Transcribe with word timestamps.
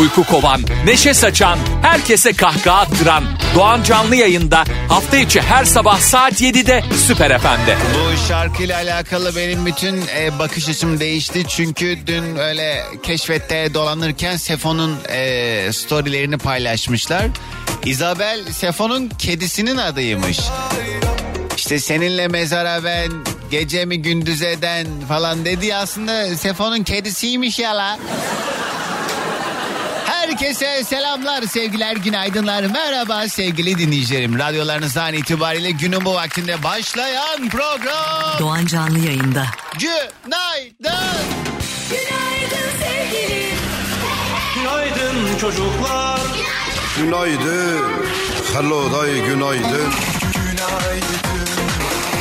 Uyku 0.00 0.24
kovan, 0.24 0.60
neşe 0.84 1.14
saçan, 1.14 1.58
herkese 1.82 2.32
kahkaha 2.32 2.78
attıran 2.80 3.24
Doğan 3.54 3.82
Canlı 3.82 4.16
yayında 4.16 4.64
hafta 4.88 5.16
içi 5.16 5.40
her 5.40 5.64
sabah 5.64 5.98
saat 6.00 6.40
7'de 6.40 6.84
Süper 7.06 7.38
FM'de. 7.38 7.76
Bu 7.94 8.28
şarkıyla 8.28 8.76
alakalı 8.76 9.36
benim 9.36 9.66
bütün 9.66 10.02
e, 10.16 10.38
bakış 10.38 10.68
açım 10.68 11.00
değişti. 11.00 11.44
Çünkü 11.48 11.98
dün 12.06 12.36
öyle 12.36 12.84
keşfette 13.02 13.74
dolanırken 13.74 14.36
Sefo'nun 14.36 14.96
e, 15.08 15.72
storylerini 15.72 16.38
paylaşmışlar. 16.38 17.26
Isabel 17.84 18.40
Sefo'nun 18.52 19.08
kedisinin 19.08 19.76
adıymış. 19.76 20.40
İşte 21.56 21.78
seninle 21.78 22.28
mezara 22.28 22.84
ben 22.84 23.08
gece 23.50 23.84
mi 23.84 24.02
gündüz 24.02 24.42
eden 24.42 24.86
falan 25.08 25.44
dedi 25.44 25.74
aslında 25.74 26.36
Sefo'nun 26.36 26.82
kedisiymiş 26.82 27.58
ya 27.58 27.76
la. 27.76 27.98
Herkese 30.38 30.84
selamlar, 30.84 31.42
sevgiler, 31.42 31.96
günaydınlar. 31.96 32.64
Merhaba 32.64 33.28
sevgili 33.28 33.78
dinleyicilerim. 33.78 34.38
Radyolarınızdan 34.38 35.14
itibariyle 35.14 35.70
günün 35.70 36.04
bu 36.04 36.14
vaktinde 36.14 36.62
başlayan 36.62 37.48
program. 37.48 38.38
Doğan 38.38 38.66
Canlı 38.66 38.98
yayında. 38.98 39.46
Günaydın. 39.78 41.18
Günaydın 41.90 42.70
sevgilim. 42.80 43.56
Günaydın 44.54 45.38
çocuklar. 45.40 46.20
Günaydın. 46.98 47.80
Hello 48.54 48.92
day 48.92 49.26
günaydın. 49.26 49.92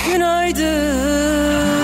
Günaydın. 0.05 1.77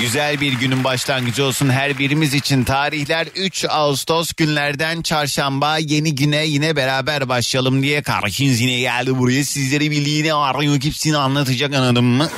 Güzel 0.00 0.40
bir 0.40 0.52
günün 0.52 0.84
başlangıcı 0.84 1.44
olsun 1.44 1.70
her 1.70 1.98
birimiz 1.98 2.34
için. 2.34 2.64
Tarihler 2.64 3.26
3 3.36 3.64
Ağustos 3.68 4.32
günlerden 4.32 5.02
çarşamba 5.02 5.78
yeni 5.78 6.14
güne 6.14 6.46
yine 6.46 6.76
beraber 6.76 7.28
başlayalım 7.28 7.82
diye 7.82 8.02
karşınız 8.02 8.60
yine 8.60 8.80
geldi 8.80 9.18
buraya. 9.18 9.44
Sizleri 9.44 9.90
bildiğini 9.90 10.34
arıyor 10.34 10.74
hepsini 10.74 11.16
anlatacak 11.16 11.74
anladın 11.74 12.04
mı? 12.04 12.28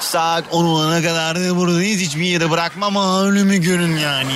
Saat 0.00 0.44
10 0.50 0.64
olana 0.64 1.02
kadar 1.02 1.40
da 1.40 1.56
buradayız. 1.56 2.00
Hiçbir 2.00 2.24
yere 2.24 2.50
bırakmam 2.50 2.96
ölümü 2.96 3.56
görün 3.56 3.96
yani. 3.96 4.34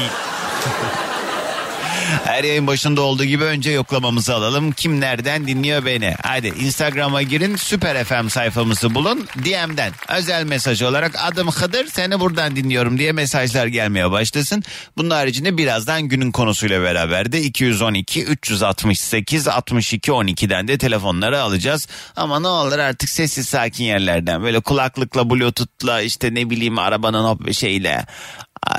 Her 2.25 2.45
yayın 2.45 2.67
başında 2.67 3.01
olduğu 3.01 3.25
gibi 3.25 3.45
önce 3.45 3.71
yoklamamızı 3.71 4.35
alalım. 4.35 4.73
Kim 4.73 5.01
nereden 5.01 5.47
dinliyor 5.47 5.85
beni? 5.85 6.15
Hadi 6.23 6.49
Instagram'a 6.49 7.23
girin 7.23 7.57
Süper 7.57 8.05
FM 8.05 8.29
sayfamızı 8.29 8.95
bulun. 8.95 9.29
DM'den 9.45 9.93
özel 10.09 10.45
mesaj 10.45 10.83
olarak 10.83 11.15
adım 11.25 11.49
Hıdır 11.49 11.87
seni 11.87 12.21
buradan 12.21 12.57
dinliyorum 12.57 12.99
diye 12.99 13.13
mesajlar 13.13 13.67
gelmeye 13.67 14.11
başlasın. 14.11 14.63
Bunun 14.97 15.11
haricinde 15.11 15.59
birazdan 15.59 16.03
günün 16.03 16.33
konusuyla 16.33 16.83
beraber 16.83 17.33
de 17.33 17.43
212 17.43 18.25
368 18.25 19.49
62 19.49 20.11
12'den 20.11 20.69
de 20.69 20.79
telefonları 20.79 21.41
alacağız. 21.41 21.89
Ama 22.17 22.41
ne 22.41 22.49
olur 22.49 22.79
artık 22.79 23.09
sessiz 23.09 23.49
sakin 23.49 23.85
yerlerden 23.85 24.43
böyle 24.43 24.61
kulaklıkla 24.61 25.31
bluetooth'la 25.31 26.01
işte 26.01 26.35
ne 26.35 26.51
bileyim 26.51 26.79
arabanın 26.79 27.25
o 27.25 27.53
şeyle 27.53 28.07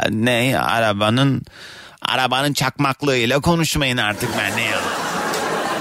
ne 0.09 0.59
arabanın 0.59 1.43
Arabanın 2.05 2.53
çakmaklığıyla 2.53 3.39
konuşmayın 3.39 3.97
artık 3.97 4.29
ben 4.37 4.57
ne 4.57 4.61
ya. 4.61 4.79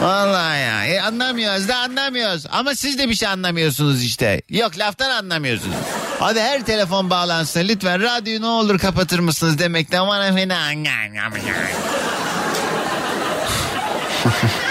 Vallahi 0.03 0.61
ya 0.61 0.85
e, 0.87 1.01
anlamıyoruz 1.01 1.69
da 1.69 1.77
anlamıyoruz 1.77 2.47
ama 2.51 2.75
siz 2.75 2.99
de 2.99 3.09
bir 3.09 3.15
şey 3.15 3.29
anlamıyorsunuz 3.29 4.03
işte. 4.05 4.43
Yok 4.51 4.79
laftan 4.79 5.11
anlamıyorsunuz. 5.11 5.77
Hadi 6.21 6.41
her 6.41 6.65
telefon 6.65 7.11
bağlansın 7.11 7.69
lütfen 7.69 8.03
radyoyu 8.03 8.41
ne 8.41 8.47
olur 8.47 8.79
kapatır 8.79 9.19
mısınız 9.19 9.59
demekten 9.59 10.09
bana 10.09 10.35
fena. 10.35 10.73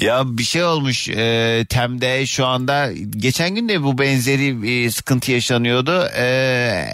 Ya 0.00 0.38
bir 0.38 0.42
şey 0.42 0.64
olmuş 0.64 1.08
e, 1.08 1.66
Tem'de 1.68 2.26
şu 2.26 2.46
anda 2.46 2.92
geçen 3.10 3.54
gün 3.54 3.68
de 3.68 3.82
bu 3.82 3.98
benzeri 3.98 4.62
bir 4.62 4.90
sıkıntı 4.90 5.32
yaşanıyordu. 5.32 6.08
E, 6.16 6.24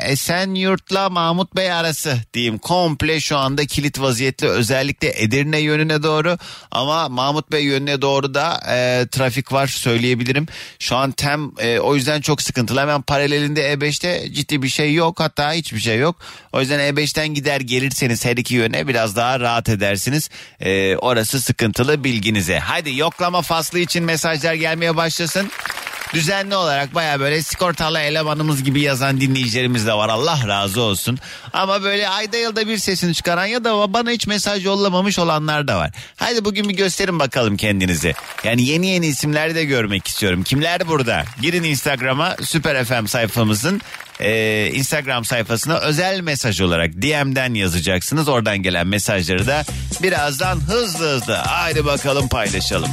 Esenyurt'la 0.06 1.10
Mahmut 1.10 1.56
Bey 1.56 1.72
arası 1.72 2.16
diyeyim 2.34 2.59
komple 2.59 3.21
şu 3.21 3.37
anda 3.37 3.66
kilit 3.66 4.00
vaziyette 4.00 4.49
özellikle 4.49 5.22
Edirne 5.22 5.59
yönüne 5.59 6.03
doğru 6.03 6.39
ama 6.71 7.09
Mahmut 7.09 7.53
Bey 7.53 7.65
yönüne 7.65 8.03
doğru 8.03 8.34
da 8.34 8.60
e, 8.69 9.06
trafik 9.10 9.53
var 9.53 9.66
söyleyebilirim. 9.66 10.47
Şu 10.78 10.97
an 10.97 11.12
Tem 11.12 11.53
e, 11.59 11.78
o 11.78 11.94
yüzden 11.97 12.21
çok 12.21 12.43
sıkıntılı 12.43 12.81
hemen 12.81 13.03
paralelinde 13.03 13.72
E5'te 13.72 14.33
ciddi 14.33 14.62
bir 14.62 14.69
şey 14.69 14.94
yok 14.94 15.21
hatta 15.21 15.53
hiçbir 15.53 15.81
şey 15.81 15.99
yok. 15.99 16.16
O 16.53 16.60
yüzden 16.60 16.81
E5'ten 16.81 17.28
gider 17.28 17.60
gelirseniz 17.60 18.25
her 18.25 18.37
iki 18.37 18.55
yöne 18.55 18.89
biraz 18.89 19.16
daha 19.16 19.41
rahat 19.41 19.69
edersiniz. 19.69 20.31
E, 20.60 20.97
orası 20.97 21.41
sıkıntılı 21.41 22.05
bilginize. 22.05 22.59
Hadi 22.59 22.90
yoklama 22.97 23.43
faslı 23.43 23.78
için 23.78 24.05
mesajlar 24.05 24.55
gelmeye 24.55 24.97
başlasın. 24.97 25.51
Düzenli 26.15 26.56
olarak 26.56 26.95
baya 26.95 27.21
böyle 27.21 27.43
sigortalı 27.43 28.01
elemanımız 28.01 28.65
gibi 28.65 28.81
yazan 28.81 29.21
dinleyicilerimiz 29.21 29.87
de 29.87 29.93
var 29.93 30.09
Allah 30.09 30.49
razı 30.49 30.81
olsun. 30.81 31.19
Ama 31.53 31.83
böyle 31.83 32.09
ayda 32.09 32.37
yılda 32.37 32.69
bir 32.69 32.78
sesini 32.78 33.15
çıkaran 33.15 33.47
ya 33.47 33.65
da 33.65 33.93
bana 33.93 34.11
hiç 34.11 34.27
mesaj 34.27 34.65
yollamamış 34.65 35.19
olanlar 35.19 35.69
da 35.69 35.78
var. 35.78 35.91
Hadi 36.17 36.45
bugün 36.45 36.69
bir 36.69 36.75
gösterin 36.75 37.19
bakalım 37.19 37.56
kendinizi. 37.56 38.15
Yani 38.45 38.62
yeni 38.62 38.87
yeni 38.87 39.07
isimleri 39.07 39.55
de 39.55 39.65
görmek 39.65 40.07
istiyorum. 40.07 40.43
Kimler 40.43 40.89
burada? 40.89 41.25
Girin 41.43 41.62
Instagram'a 41.62 42.37
Süper 42.43 42.84
FM 42.84 43.07
sayfamızın 43.07 43.81
e, 44.21 44.71
Instagram 44.75 45.25
sayfasına 45.25 45.79
özel 45.79 46.21
mesaj 46.21 46.61
olarak 46.61 46.93
DM'den 46.93 47.55
yazacaksınız. 47.55 48.29
Oradan 48.29 48.59
gelen 48.59 48.87
mesajları 48.87 49.47
da 49.47 49.65
birazdan 50.03 50.61
hızlı 50.61 51.15
hızlı 51.15 51.35
haydi 51.35 51.85
bakalım 51.85 52.29
paylaşalım. 52.29 52.91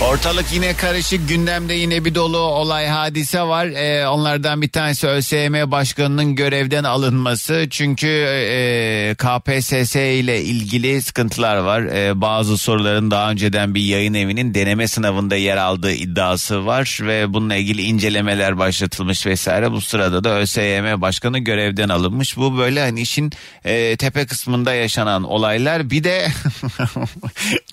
Ortalık 0.00 0.52
yine 0.52 0.76
karışık 0.76 1.28
gündemde 1.28 1.74
yine 1.74 2.04
bir 2.04 2.14
dolu 2.14 2.38
olay 2.38 2.86
hadise 2.86 3.42
var. 3.42 3.66
Ee, 3.66 4.08
onlardan 4.08 4.62
bir 4.62 4.68
tanesi 4.68 5.06
ÖSYM 5.06 5.70
Başkanı'nın 5.70 6.34
görevden 6.34 6.84
alınması. 6.84 7.66
Çünkü 7.70 8.06
e, 8.06 9.14
KPSS 9.18 9.96
ile 9.96 10.42
ilgili 10.42 11.02
sıkıntılar 11.02 11.56
var. 11.56 11.82
E, 11.82 12.20
bazı 12.20 12.58
soruların 12.58 13.10
daha 13.10 13.30
önceden 13.30 13.74
bir 13.74 13.82
yayın 13.82 14.14
evinin 14.14 14.54
deneme 14.54 14.88
sınavında 14.88 15.36
yer 15.36 15.56
aldığı 15.56 15.92
iddiası 15.92 16.66
var. 16.66 16.98
Ve 17.02 17.32
bununla 17.32 17.54
ilgili 17.54 17.82
incelemeler 17.82 18.58
başlatılmış 18.58 19.26
vesaire. 19.26 19.72
Bu 19.72 19.80
sırada 19.80 20.24
da 20.24 20.38
ÖSYM 20.38 21.00
Başkanı 21.00 21.38
görevden 21.38 21.88
alınmış. 21.88 22.36
Bu 22.36 22.58
böyle 22.58 22.80
hani 22.80 23.00
işin 23.00 23.32
e, 23.64 23.96
tepe 23.96 24.26
kısmında 24.26 24.74
yaşanan 24.74 25.24
olaylar. 25.24 25.90
Bir 25.90 26.04
de 26.04 26.28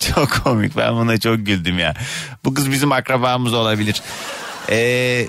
çok 0.00 0.30
komik 0.44 0.76
ben 0.76 0.94
buna 0.94 1.20
çok 1.20 1.46
güldüm 1.46 1.78
ya. 1.78 1.94
Bu 2.44 2.54
kız 2.54 2.70
bizim 2.70 2.92
akrabamız 2.92 3.54
olabilir. 3.54 4.02
Ee, 4.70 5.26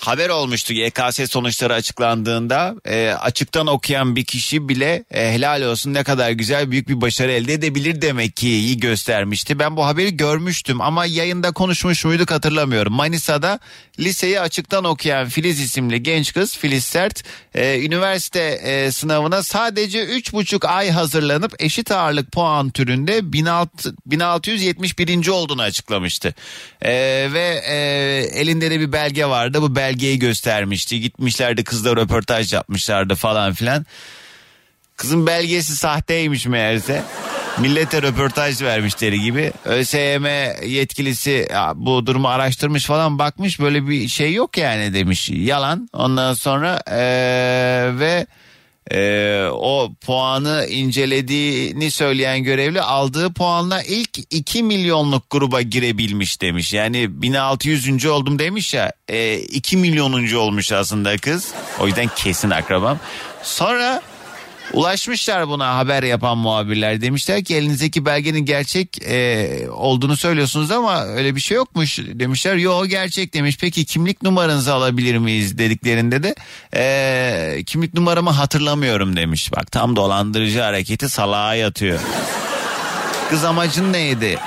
haber 0.00 0.28
olmuştu 0.28 0.72
YKS 0.72 1.30
sonuçları 1.30 1.74
açıklandığında 1.74 2.74
e, 2.84 3.08
açıktan 3.08 3.66
okuyan 3.66 4.16
bir 4.16 4.24
kişi 4.24 4.68
bile 4.68 5.04
e, 5.10 5.32
helal 5.32 5.62
olsun 5.62 5.94
ne 5.94 6.04
kadar 6.04 6.30
güzel 6.30 6.70
büyük 6.70 6.88
bir 6.88 7.00
başarı 7.00 7.32
elde 7.32 7.52
edebilir 7.52 8.02
demek 8.02 8.36
ki 8.36 8.48
iyi 8.48 8.80
göstermişti. 8.80 9.58
Ben 9.58 9.76
bu 9.76 9.86
haberi 9.86 10.16
görmüştüm 10.16 10.80
ama 10.80 11.06
yayında 11.06 11.52
konuşmuş 11.52 12.04
muyduk 12.04 12.30
hatırlamıyorum. 12.30 12.92
Manisa'da 12.92 13.58
liseyi 13.98 14.40
açıktan 14.40 14.84
okuyan 14.84 15.28
Filiz 15.28 15.60
isimli 15.60 16.02
genç 16.02 16.32
kız 16.32 16.56
Filiz 16.56 16.84
Sert 16.84 17.22
e, 17.54 17.84
üniversite 17.84 18.40
e, 18.40 18.92
sınavına 18.92 19.42
sadece 19.42 20.04
3,5 20.04 20.66
ay 20.66 20.90
hazırlanıp 20.90 21.54
eşit 21.58 21.90
ağırlık 21.90 22.32
puan 22.32 22.70
türünde 22.70 23.32
1600, 23.32 23.94
1671. 24.06 25.28
olduğunu 25.28 25.62
açıklamıştı. 25.62 26.34
E, 26.82 26.92
ve 27.32 27.62
e, 27.66 27.76
elinde 28.40 28.70
de 28.70 28.80
bir 28.80 28.92
belge 28.92 29.26
vardı 29.26 29.62
bu 29.62 29.76
belgeyi 29.88 30.18
göstermişti 30.18 31.00
gitmişlerdi 31.00 31.64
kızla 31.64 31.96
röportaj 31.96 32.52
yapmışlardı 32.52 33.14
falan 33.14 33.52
filan. 33.52 33.86
Kızın 34.96 35.26
belgesi 35.26 35.76
sahteymiş 35.76 36.46
meğerse. 36.46 37.02
Millete 37.58 38.02
röportaj 38.02 38.62
vermişleri 38.62 39.20
gibi. 39.20 39.52
ÖSYM 39.64 40.24
yetkilisi 40.66 41.48
bu 41.74 42.06
durumu 42.06 42.28
araştırmış 42.28 42.84
falan 42.84 43.18
bakmış 43.18 43.60
böyle 43.60 43.88
bir 43.88 44.08
şey 44.08 44.34
yok 44.34 44.58
yani 44.58 44.94
demiş. 44.94 45.30
Yalan. 45.30 45.88
Ondan 45.92 46.34
sonra 46.34 46.82
eee, 46.90 47.98
ve 47.98 48.26
eee, 48.90 49.48
o 49.52 49.90
puanı 50.06 50.66
incelediğini 50.70 51.90
söyleyen 51.90 52.42
görevli 52.42 52.80
aldığı 52.80 53.32
puanla 53.32 53.82
ilk 53.82 54.18
2 54.30 54.62
milyonluk 54.62 55.30
gruba 55.30 55.62
girebilmiş 55.62 56.40
demiş. 56.40 56.72
Yani 56.72 57.22
1600. 57.22 58.06
oldum 58.06 58.38
demiş 58.38 58.74
ya 58.74 58.92
eee, 59.10 59.38
2 59.40 59.76
milyonuncu 59.76 60.38
olmuş 60.38 60.72
aslında 60.72 61.16
kız. 61.16 61.48
O 61.80 61.86
yüzden 61.86 62.08
kesin 62.16 62.50
akrabam. 62.50 62.98
Sonra 63.42 64.02
ulaşmışlar 64.72 65.48
buna 65.48 65.76
haber 65.76 66.02
yapan 66.02 66.38
muhabirler. 66.38 67.00
Demişler 67.00 67.44
ki 67.44 67.56
elinizdeki 67.56 68.06
belgenin 68.06 68.44
gerçek 68.44 69.02
e, 69.02 69.48
olduğunu 69.70 70.16
söylüyorsunuz 70.16 70.70
ama 70.70 71.04
öyle 71.04 71.36
bir 71.36 71.40
şey 71.40 71.56
yokmuş 71.56 71.98
demişler. 71.98 72.54
Yo 72.54 72.86
gerçek 72.86 73.34
demiş. 73.34 73.56
Peki 73.60 73.84
kimlik 73.84 74.22
numaranızı 74.22 74.74
alabilir 74.74 75.18
miyiz 75.18 75.58
dediklerinde 75.58 76.22
de 76.22 76.34
e, 76.74 77.64
kimlik 77.66 77.94
numaramı 77.94 78.30
hatırlamıyorum 78.30 79.16
demiş. 79.16 79.52
Bak 79.52 79.72
tam 79.72 79.96
dolandırıcı 79.96 80.60
hareketi 80.60 81.08
salağa 81.08 81.54
yatıyor. 81.54 82.00
Kız 83.30 83.44
amacın 83.44 83.92
neydi? 83.92 84.38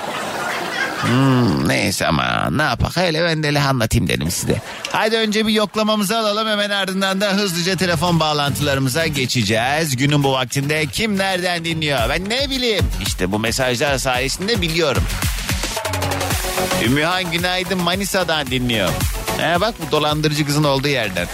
Hmm, 1.02 1.68
neyse 1.68 2.06
ama 2.06 2.48
ne 2.50 2.62
yapak 2.62 2.96
hele 2.96 3.24
ben 3.24 3.42
de 3.42 3.60
anlatayım 3.60 4.08
dedim 4.08 4.30
size. 4.30 4.62
Haydi 4.92 5.16
önce 5.16 5.46
bir 5.46 5.52
yoklamamızı 5.52 6.18
alalım 6.18 6.48
hemen 6.48 6.70
ardından 6.70 7.20
da 7.20 7.32
hızlıca 7.32 7.76
telefon 7.76 8.20
bağlantılarımıza 8.20 9.06
geçeceğiz. 9.06 9.96
Günün 9.96 10.22
bu 10.22 10.32
vaktinde 10.32 10.86
kim 10.86 11.18
nereden 11.18 11.64
dinliyor 11.64 11.98
ben 12.08 12.28
ne 12.28 12.50
bileyim. 12.50 12.84
İşte 13.06 13.32
bu 13.32 13.38
mesajlar 13.38 13.98
sayesinde 13.98 14.62
biliyorum. 14.62 15.02
Ümmühan 16.84 17.30
günaydın 17.30 17.78
Manisa'dan 17.78 18.46
dinliyor. 18.46 18.88
He 19.38 19.60
bak 19.60 19.74
bu 19.86 19.92
dolandırıcı 19.92 20.46
kızın 20.46 20.64
olduğu 20.64 20.88
yerden. 20.88 21.26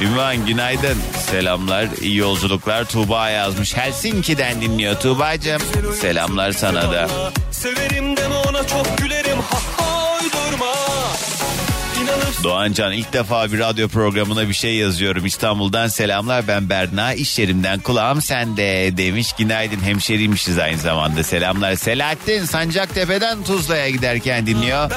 Ümmühan 0.00 0.46
günaydın. 0.46 0.98
Selamlar, 1.30 1.88
iyi 2.00 2.16
yolculuklar. 2.16 2.84
Tuğba 2.84 3.30
yazmış. 3.30 3.76
Helsinki'den 3.76 4.60
dinliyor 4.60 5.00
Tuğba'cığım. 5.00 5.62
Selamlar 6.00 6.52
sana 6.52 6.92
da. 6.92 7.08
Severim 7.60 8.16
deme 8.16 8.34
ona 8.36 8.66
çok 8.66 8.98
gülerim. 8.98 9.38
Ha 9.38 9.58
ha 9.76 10.18
uydurma 10.22 10.89
Doğancan 12.44 12.92
ilk 12.92 13.12
defa 13.12 13.52
bir 13.52 13.58
radyo 13.58 13.88
programına 13.88 14.48
bir 14.48 14.54
şey 14.54 14.74
yazıyorum. 14.74 15.26
İstanbul'dan 15.26 15.86
selamlar 15.88 16.48
ben 16.48 16.70
Berna. 16.70 17.14
İş 17.14 17.38
yerimden 17.38 17.80
kulağım 17.80 18.22
sende 18.22 18.96
demiş. 18.96 19.32
Günaydın 19.38 19.80
hemşeriymişiz 19.80 20.58
aynı 20.58 20.78
zamanda. 20.78 21.22
Selamlar. 21.22 21.74
Selahattin 21.76 22.44
Sancaktepe'den 22.44 23.42
Tuzla'ya 23.44 23.90
giderken 23.90 24.46
dinliyor. 24.46 24.90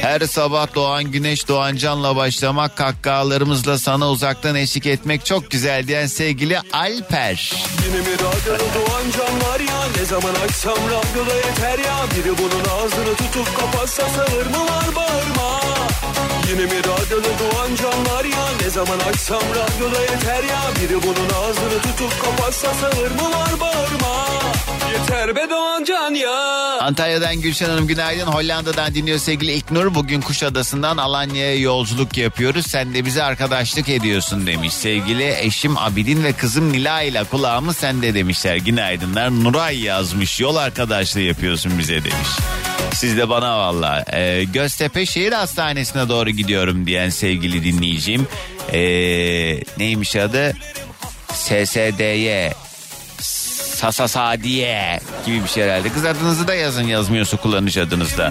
Her 0.00 0.20
sabah 0.20 0.74
doğan 0.74 1.04
güneş 1.04 1.48
doğancanla 1.48 2.16
başlamak 2.16 2.76
kahkahalarımızla 2.76 3.78
sana 3.78 4.10
uzaktan 4.10 4.54
eşlik 4.54 4.86
etmek 4.86 5.24
çok 5.26 5.50
güzel 5.50 5.86
diyen 5.88 6.06
sevgili 6.06 6.58
Alper. 6.72 7.52
Yine 7.86 7.96
mi 8.00 8.14
radyoda 8.14 8.64
doğan 8.74 9.10
canlar 9.10 9.60
ya 9.60 9.80
Ne 9.98 10.04
zaman 10.04 10.34
açsam 10.44 10.76
radyoda 10.76 11.34
yeter 11.34 11.78
ya 11.84 11.96
Biri 12.16 12.38
bunun 12.38 12.64
ağzını 12.64 13.14
tutup 13.16 13.60
kapatsa 13.60 14.02
sağır 14.08 14.46
mı 14.46 14.66
var 14.66 14.86
bağırma 14.96 15.87
Yine 16.48 16.64
mi 16.64 16.78
radyoda 16.78 17.28
doğan 17.38 17.74
canlar 17.74 18.24
ya 18.24 18.46
Ne 18.62 18.70
zaman 18.70 18.98
açsam 18.98 19.42
radyoda 19.42 20.00
yeter 20.00 20.42
ya 20.44 20.60
Biri 20.82 21.02
bunun 21.02 21.28
ağzını 21.42 21.82
tutup 21.82 22.22
kapatsa 22.22 22.74
sağır 22.74 23.10
mı 23.10 23.30
var 23.32 23.60
bağırma 23.60 24.28
Yeter 24.92 25.36
be 25.36 25.50
doğan 25.50 25.84
can 25.84 26.14
ya 26.14 26.58
Antalya'dan 26.80 27.40
Gülşen 27.40 27.68
Hanım 27.68 27.86
günaydın. 27.86 28.26
Hollanda'dan 28.26 28.94
dinliyor 28.94 29.18
sevgili 29.18 29.52
İlknur. 29.52 29.94
Bugün 29.94 30.20
Kuşadası'ndan 30.20 30.96
Alanya'ya 30.96 31.58
yolculuk 31.58 32.16
yapıyoruz. 32.16 32.66
Sen 32.66 32.94
de 32.94 33.04
bize 33.04 33.22
arkadaşlık 33.22 33.88
ediyorsun 33.88 34.46
demiş. 34.46 34.72
Sevgili 34.72 35.34
eşim 35.38 35.78
Abidin 35.78 36.24
ve 36.24 36.32
kızım 36.32 36.72
Nila 36.72 37.02
ile 37.02 37.24
kulağımı 37.24 37.74
sende 37.74 38.14
demişler. 38.14 38.56
Günaydınlar. 38.56 39.30
Nuray 39.30 39.80
yazmış. 39.80 40.40
Yol 40.40 40.56
arkadaşlığı 40.56 41.20
yapıyorsun 41.20 41.78
bize 41.78 42.04
demiş. 42.04 42.28
Siz 42.92 43.16
de 43.16 43.28
bana 43.28 43.58
valla. 43.58 44.04
Ee, 44.12 44.44
Göztepe 44.44 45.06
Şehir 45.06 45.32
Hastanesi'ne 45.32 46.08
doğru 46.08 46.30
gidiyorum 46.30 46.86
diyen 46.86 47.10
sevgili 47.10 47.64
dinleyicim. 47.64 48.28
Ee, 48.72 48.78
neymiş 49.78 50.16
adı? 50.16 50.52
SSD'ye 51.32 52.52
Sasa 53.78 54.08
Sadiye 54.08 55.00
gibi 55.26 55.42
bir 55.44 55.48
şey 55.48 55.64
herhalde. 55.64 55.88
Kız 55.92 56.04
adınızı 56.04 56.48
da 56.48 56.54
yazın 56.54 56.86
yazmıyorsa 56.86 57.36
kullanıcı 57.36 57.82
adınızda. 57.82 58.30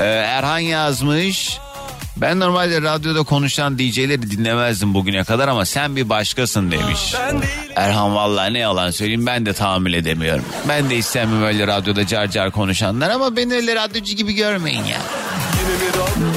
Ee, 0.00 0.04
Erhan 0.04 0.58
yazmış. 0.58 1.58
Ben 2.20 2.40
normalde 2.40 2.82
radyoda 2.82 3.22
konuşan 3.22 3.78
DJ'leri 3.78 4.30
dinlemezdim 4.30 4.94
bugüne 4.94 5.24
kadar 5.24 5.48
ama 5.48 5.66
sen 5.66 5.96
bir 5.96 6.08
başkasın 6.08 6.70
demiş. 6.70 7.14
Erhan 7.76 8.14
vallahi 8.14 8.52
ne 8.52 8.58
yalan 8.58 8.90
söyleyeyim 8.90 9.26
ben 9.26 9.46
de 9.46 9.52
tahammül 9.52 9.92
edemiyorum. 9.92 10.44
Ben 10.68 10.90
de 10.90 10.96
istemem 10.96 11.42
öyle 11.42 11.66
radyoda 11.66 12.06
car 12.06 12.26
car 12.30 12.50
konuşanlar 12.50 13.10
ama 13.10 13.36
beni 13.36 13.54
öyle 13.54 13.74
radyocu 13.74 14.16
gibi 14.16 14.32
görmeyin 14.32 14.84
ya. 14.84 14.98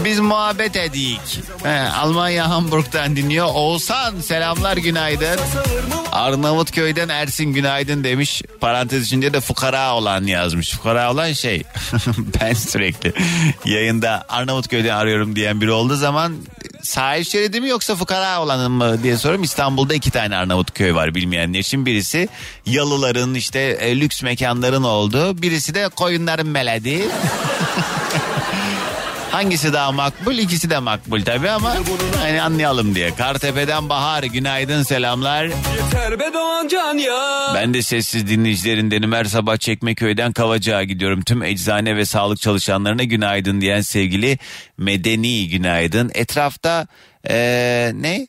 Biz 0.06 0.20
muhabbet 0.20 0.76
edik. 0.76 1.40
He, 1.64 1.80
Almanya 1.80 2.50
Hamburg'dan 2.50 3.16
dinliyor. 3.16 3.48
Oğuzhan 3.54 4.20
selamlar 4.20 4.78
günaydın. 4.78 5.40
Arnavutköy'den 6.12 7.10
Ersin 7.10 7.46
günaydın 7.46 8.04
demiş. 8.04 8.42
Parantez 8.62 9.06
içinde 9.06 9.34
de 9.34 9.40
fukara 9.40 9.96
olan 9.96 10.24
yazmış. 10.24 10.72
Fukara 10.72 11.12
olan 11.12 11.34
şey 11.34 11.64
ben 12.42 12.54
sürekli 12.54 13.14
yayında 13.66 14.26
Arnavutköy'den 14.30 14.96
arıyorum 14.96 15.36
diyen 15.36 15.62
biri 15.62 15.72
olduğu 15.72 15.96
zaman 15.96 16.36
sahil 16.82 17.24
şeridi 17.24 17.62
mi 17.62 17.70
yoksa 17.70 17.96
fukara 17.96 18.42
olanın 18.42 18.72
mı 18.72 19.04
diye 19.04 19.18
soruyorum. 19.18 19.44
İstanbul'da 19.44 19.94
iki 19.94 20.12
tane 20.12 20.36
Arnavutköy 20.36 20.96
var 20.96 21.16
bilmeyenler 21.16 21.60
için. 21.60 21.86
Birisi 21.86 22.30
yalıların 22.66 23.34
işte 23.34 23.60
e, 23.60 24.00
lüks 24.00 24.24
mekanların 24.24 24.84
olduğu. 24.84 25.42
Birisi 25.42 25.76
de 25.76 25.90
koyunların 25.90 26.48
meledi. 26.48 27.02
Hangisi 29.34 29.74
daha 29.74 29.92
makbul? 29.92 30.38
İkisi 30.38 30.70
de 30.70 30.80
makbul 30.80 31.22
tabii 31.22 31.50
ama 31.50 31.76
hani 32.20 32.42
anlayalım 32.42 32.96
diye. 32.96 33.16
Kartepe'den 33.16 33.90
Bahar 33.90 34.24
günaydın 34.24 34.84
selamlar. 34.84 35.44
Yeter 35.46 36.20
be 36.20 36.24
can 36.72 36.98
ya 36.98 37.52
Ben 37.56 37.74
de 37.74 37.82
sessiz 37.82 38.28
dinleyicilerindenim. 38.28 39.12
Her 39.12 39.26
sabah 39.26 39.58
Çekmeköy'den 39.58 40.32
Kavacık'a 40.32 40.84
gidiyorum. 40.84 41.22
Tüm 41.22 41.44
eczane 41.44 41.96
ve 41.96 42.06
sağlık 42.06 42.40
çalışanlarına 42.40 43.04
günaydın 43.04 43.62
diyen 43.62 43.82
sevgili 43.82 44.38
Medeni 44.78 45.50
günaydın. 45.50 46.12
Etrafta 46.14 46.88
eee, 47.30 47.92
ne? 47.96 48.28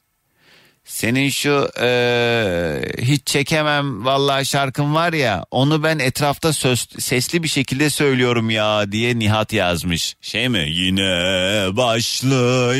Senin 0.84 1.28
şu 1.30 1.68
eee, 1.80 2.92
hiç 2.98 3.26
çekemem 3.26 4.04
vallahi 4.04 4.46
şarkın 4.46 4.94
var 4.94 5.12
ya 5.12 5.44
onu 5.50 5.82
ben 5.82 5.98
etrafta 5.98 6.52
söz, 6.52 6.88
sesli 6.98 7.42
bir 7.42 7.48
şekilde 7.48 7.90
söylüyorum 7.90 8.50
ya 8.50 8.92
diye 8.92 9.18
Nihat 9.18 9.52
yazmış. 9.52 10.16
Şey 10.20 10.48
mi? 10.48 10.66
Yine 10.68 11.06
başlıyor. 11.76 12.74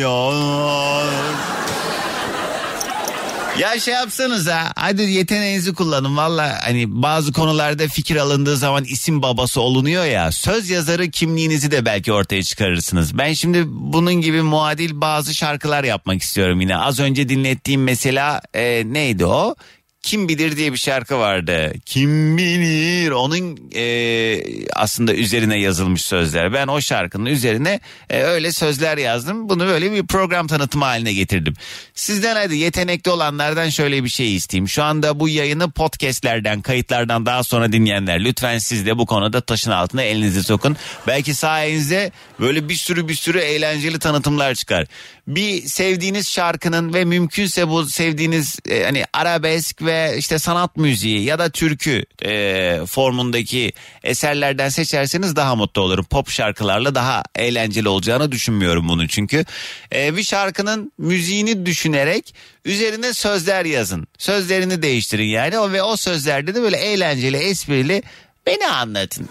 Ya 3.59 3.81
şey 3.81 3.95
yapsanız 3.95 4.47
ha 4.49 4.73
hadi 4.77 5.03
yeteneğinizi 5.03 5.75
kullanın 5.75 6.17
valla 6.17 6.59
hani 6.63 7.03
bazı 7.03 7.33
konularda 7.33 7.89
fikir 7.89 8.17
alındığı 8.17 8.57
zaman 8.57 8.85
isim 8.85 9.23
babası 9.23 9.61
olunuyor 9.61 10.05
ya 10.05 10.33
söz 10.33 10.71
yazarı 10.71 11.11
kimliğinizi 11.11 11.71
de 11.71 11.85
belki 11.85 12.13
ortaya 12.13 12.43
çıkarırsınız. 12.43 13.19
Ben 13.19 13.33
şimdi 13.33 13.65
bunun 13.67 14.15
gibi 14.15 14.43
muadil 14.43 15.01
bazı 15.01 15.35
şarkılar 15.35 15.85
yapmak 15.85 16.23
istiyorum 16.23 16.61
yine 16.61 16.77
az 16.77 17.01
önce 17.01 17.29
dinlettiğim 17.29 17.83
mesela 17.83 18.41
e, 18.55 18.83
neydi 18.87 19.27
o? 19.27 19.55
Kim 20.05 20.29
bilir 20.29 20.57
diye 20.57 20.73
bir 20.73 20.79
şarkı 20.79 21.19
vardı. 21.19 21.73
Kim 21.87 22.39
bilir 22.39 23.11
onun 23.11 23.71
e, 23.75 24.67
aslında 24.73 25.15
üzerine 25.15 25.59
yazılmış 25.59 26.03
sözler. 26.03 26.53
Ben 26.53 26.67
o 26.67 26.81
şarkının 26.81 27.27
üzerine 27.27 27.81
e, 28.11 28.23
öyle 28.23 28.53
sözler 28.53 28.99
yazdım. 28.99 29.49
Bunu 29.49 29.67
böyle 29.67 29.93
bir 29.93 30.07
program 30.07 30.47
tanıtımı 30.47 30.85
haline 30.85 31.13
getirdim. 31.13 31.55
Sizden 31.95 32.37
hadi 32.37 32.57
yetenekli 32.57 33.11
olanlardan 33.11 33.69
şöyle 33.69 34.05
bir 34.05 34.09
şey 34.09 34.37
isteyeyim. 34.37 34.69
Şu 34.69 34.83
anda 34.83 35.21
bu 35.21 35.29
yayını 35.29 35.71
podcastlerden, 35.71 36.63
kayıtlardan 36.63 37.27
daha 37.27 37.43
sonra 37.43 37.73
dinleyenler 37.73 38.25
lütfen 38.25 38.59
siz 38.59 38.87
de 38.87 38.99
bu 38.99 39.07
konuda 39.07 39.41
taşın 39.41 39.71
altına 39.71 40.03
elinizi 40.03 40.43
sokun. 40.43 40.77
Belki 41.07 41.35
sayenizde 41.35 42.13
böyle 42.41 42.69
bir 42.69 42.75
sürü 42.75 43.09
bir 43.09 43.15
sürü 43.15 43.39
eğlenceli 43.39 43.99
tanıtımlar 43.99 44.55
çıkar. 44.55 44.87
Bir 45.27 45.63
sevdiğiniz 45.63 46.29
şarkının 46.29 46.95
ve 46.95 47.05
mümkünse 47.05 47.69
bu 47.69 47.87
sevdiğiniz 47.87 48.59
e, 48.69 48.85
hani 48.85 49.05
arabesk 49.13 49.83
ve 49.83 49.94
işte 50.19 50.39
sanat 50.39 50.77
müziği 50.77 51.23
ya 51.23 51.39
da 51.39 51.51
türkü 51.51 52.05
e, 52.25 52.81
formundaki 52.87 53.73
eserlerden 54.05 54.69
seçerseniz 54.69 55.37
daha 55.37 55.57
mutlu 55.57 55.83
olurum. 55.83 56.05
Pop 56.05 56.31
şarkılarla 56.31 56.95
daha 56.95 57.23
eğlenceli 57.35 57.89
olacağını 57.89 58.33
düşünmüyorum 58.33 58.89
bunu 58.89 59.09
çünkü. 59.09 59.45
E, 59.95 60.17
bir 60.17 60.23
şarkının 60.23 60.93
müziğini 60.99 61.67
düşünerek 61.67 62.35
üzerine 62.65 63.13
sözler 63.15 63.65
yazın. 63.65 64.07
Sözlerini 64.19 64.83
değiştirin 64.83 65.29
yani 65.29 65.73
ve 65.73 65.83
o 65.83 65.97
sözlerde 65.97 66.55
de 66.55 66.63
böyle 66.63 66.77
eğlenceli, 66.77 67.37
esprili 67.37 68.03
beni 68.47 68.69
anlatın. 68.69 69.29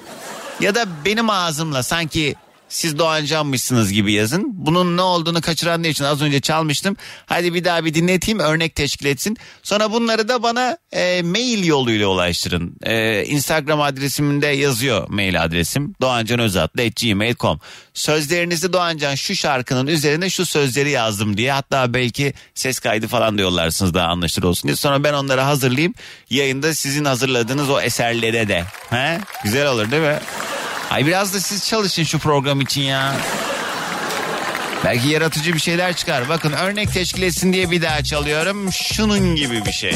Ya 0.59 0.75
da 0.75 0.85
benim 1.05 1.29
ağzımla 1.29 1.83
sanki 1.83 2.35
siz 2.73 2.97
Doğancanmışsınız 2.97 3.91
gibi 3.91 4.13
yazın. 4.13 4.45
Bunun 4.53 4.97
ne 4.97 5.01
olduğunu 5.01 5.41
kaçıranlar 5.41 5.89
için 5.89 6.03
az 6.03 6.21
önce 6.21 6.41
çalmıştım. 6.41 6.95
Hadi 7.25 7.53
bir 7.53 7.63
daha 7.63 7.85
bir 7.85 7.93
dinleteyim 7.93 8.39
örnek 8.39 8.75
teşkil 8.75 9.05
etsin. 9.05 9.37
Sonra 9.63 9.91
bunları 9.91 10.27
da 10.27 10.43
bana 10.43 10.77
e, 10.91 11.21
mail 11.21 11.65
yoluyla 11.65 12.07
ulaştırın. 12.07 12.75
E, 12.83 13.23
Instagram 13.25 13.81
adresimde 13.81 14.47
yazıyor 14.47 15.09
mail 15.09 15.43
adresim. 15.43 15.95
doğancanözatlı.gmail.com 16.01 17.59
Sözlerinizi 17.93 18.73
Doğancan 18.73 19.15
şu 19.15 19.35
şarkının 19.35 19.87
üzerine 19.87 20.29
şu 20.29 20.45
sözleri 20.45 20.89
yazdım 20.91 21.37
diye. 21.37 21.51
Hatta 21.51 21.93
belki 21.93 22.33
ses 22.55 22.79
kaydı 22.79 23.07
falan 23.07 23.37
da 23.37 23.41
yollarsınız 23.41 23.93
daha 23.93 24.07
anlaşılır 24.07 24.47
olsun 24.47 24.67
diye. 24.67 24.75
Sonra 24.75 25.03
ben 25.03 25.13
onları 25.13 25.41
hazırlayayım. 25.41 25.93
Yayında 26.29 26.73
sizin 26.73 27.05
hazırladığınız 27.05 27.69
o 27.69 27.81
eserlere 27.81 28.47
de. 28.47 28.63
He? 28.89 29.19
Güzel 29.43 29.67
olur 29.67 29.91
değil 29.91 30.03
mi? 30.03 30.19
Ay 30.93 31.05
biraz 31.05 31.33
da 31.33 31.39
siz 31.39 31.67
çalışın 31.67 32.03
şu 32.03 32.19
program 32.19 32.61
için 32.61 32.81
ya. 32.81 33.15
Belki 34.85 35.09
yaratıcı 35.09 35.53
bir 35.53 35.59
şeyler 35.59 35.95
çıkar. 35.95 36.29
Bakın 36.29 36.51
örnek 36.51 36.93
teşkil 36.93 37.21
etsin 37.21 37.53
diye 37.53 37.71
bir 37.71 37.81
daha 37.81 38.03
çalıyorum. 38.03 38.73
Şunun 38.73 39.35
gibi 39.35 39.65
bir 39.65 39.71
şey. 39.71 39.91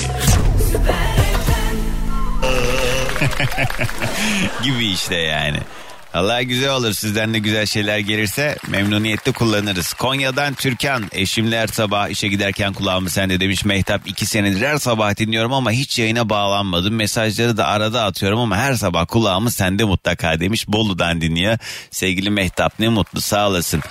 gibi 4.64 4.88
işte 4.88 5.16
yani. 5.16 5.60
Allah 6.14 6.42
güzel 6.42 6.70
olur 6.70 6.94
sizden 6.94 7.34
de 7.34 7.40
güzel 7.40 7.66
şeyler 7.66 8.00
gelirse 8.00 8.58
memnuniyetle 8.68 9.32
kullanırız. 9.32 9.94
Konya'dan 9.94 10.54
Türkan 10.54 11.04
eşimle 11.12 11.60
her 11.60 11.68
sabah 11.68 12.10
işe 12.10 12.28
giderken 12.28 12.74
kulağımı 12.74 13.10
sende 13.10 13.40
demiş 13.40 13.66
Mehtap 13.66 14.02
iki 14.08 14.26
senedir 14.26 14.62
her 14.62 14.78
sabah 14.78 15.18
dinliyorum 15.18 15.54
ama 15.54 15.72
hiç 15.72 16.00
yayına 16.00 16.30
bağlanmadım. 16.30 16.96
Mesajları 16.96 17.58
da 17.58 17.68
arada 17.68 18.04
atıyorum 18.04 18.40
ama 18.40 18.58
her 18.58 18.74
sabah 18.74 19.08
kulağımı 19.08 19.52
sende 19.52 19.84
mutlaka 19.84 20.40
demiş 20.40 20.68
Bolu'dan 20.68 21.22
dinliyor. 21.22 21.58
Sevgili 21.92 22.30
Mehtap 22.30 22.80
ne 22.80 22.90
mutlu 22.90 23.22
sağ 23.22 23.48
olasın. 23.48 23.82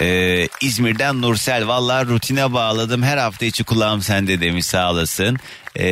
Ee, 0.00 0.48
İzmir'den 0.60 1.22
Nursel 1.22 1.66
valla 1.66 2.06
rutine 2.06 2.52
bağladım 2.52 3.02
her 3.02 3.16
hafta 3.18 3.46
içi 3.46 3.64
kulağım 3.64 4.02
sende 4.02 4.40
demiş 4.40 4.66
sağ 4.66 4.90
olasın. 4.90 5.36
Ee, 5.78 5.84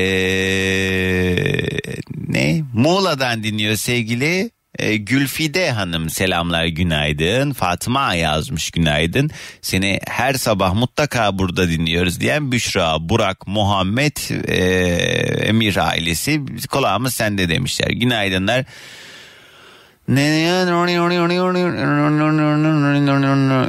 ne 2.29 2.62
Muğla'dan 2.75 3.45
dinliyor 3.45 3.76
sevgili 3.76 4.50
ee, 4.78 4.97
Gülfide 4.97 5.71
Hanım 5.71 6.11
selamlar 6.11 6.64
günaydın. 6.64 7.52
Fatıma 7.52 8.14
yazmış 8.14 8.71
günaydın. 8.71 9.30
Seni 9.62 10.00
her 10.06 10.35
sabah 10.35 10.75
mutlaka 10.75 11.38
burada 11.38 11.68
dinliyoruz 11.68 12.21
diyen 12.21 12.52
Büşra, 12.52 13.09
Burak, 13.09 13.47
Muhammed, 13.47 14.16
e, 14.49 14.56
Emir 15.47 15.76
ailesi 15.76 16.40
kulağımız 16.71 17.14
sende 17.14 17.49
demişler. 17.49 17.90
Günaydınlar. 17.90 18.64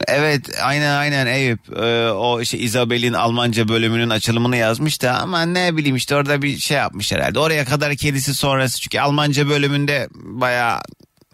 Evet 0.08 0.41
aynen 0.63 0.96
aynen 0.96 1.27
Eyüp 1.27 1.60
Ee, 1.77 2.10
o 2.10 2.41
işte 2.41 2.58
Isabel'in 2.58 3.13
Almanca 3.13 3.67
bölümünün 3.67 4.10
açılımını 4.10 4.58
yazmış 4.58 5.01
da 5.01 5.17
ama 5.17 5.41
ne 5.41 5.77
bileyim 5.77 5.96
işte 5.96 6.15
orada 6.15 6.41
bir 6.41 6.58
şey 6.58 6.77
yapmış 6.77 7.12
herhalde 7.12 7.39
oraya 7.39 7.65
kadar 7.65 7.96
kedisi 7.96 8.36
sonrası 8.36 8.82
çünkü 8.82 9.00
Almanca 9.00 9.50
bölümünde 9.50 10.08
bayağı 10.13 10.79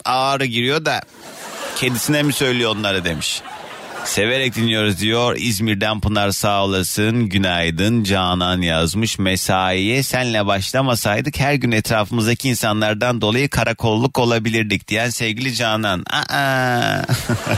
ağrı 0.06 0.46
giriyor 0.46 0.86
da 0.86 1.02
kedisine 1.76 2.24
mi 2.24 2.34
söylüyor 2.34 2.76
onları 2.76 3.06
demiş. 3.06 3.42
Severek 4.06 4.56
dinliyoruz 4.56 5.00
diyor. 5.00 5.36
İzmir'den 5.40 6.00
Pınar 6.00 6.32
sağ 6.32 6.64
olasın. 6.64 7.30
Günaydın. 7.30 8.04
Canan 8.04 8.62
yazmış. 8.62 9.20
Mesaiye 9.20 10.04
senle 10.04 10.46
başlamasaydık 10.46 11.40
her 11.40 11.54
gün 11.54 11.72
etrafımızdaki 11.72 12.50
insanlardan 12.50 13.22
dolayı 13.22 13.50
karakolluk 13.50 14.20
olabilirdik 14.20 14.88
diyen 14.88 15.10
sevgili 15.10 15.56
Canan. 15.56 16.04
Aa. 16.10 17.02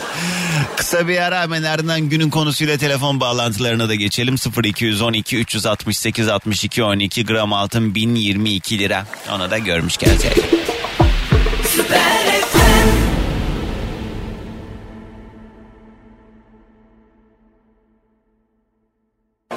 Kısa 0.78 1.08
bir 1.08 1.18
ara 1.22 1.42
hemen 1.42 1.64
ardından 1.64 2.02
günün 2.02 2.30
konusuyla 2.30 2.78
telefon 2.78 3.20
bağlantılarına 3.20 3.90
da 3.90 3.96
geçelim. 3.96 4.36
0212 4.64 5.38
368 5.38 6.28
62 6.28 6.84
12 6.84 7.26
gram 7.26 7.54
altın 7.54 7.96
1022 7.96 8.80
lira. 8.80 9.06
Onu 9.32 9.52
da 9.52 9.58
görmüş 9.58 9.98
gelecek. 9.98 10.38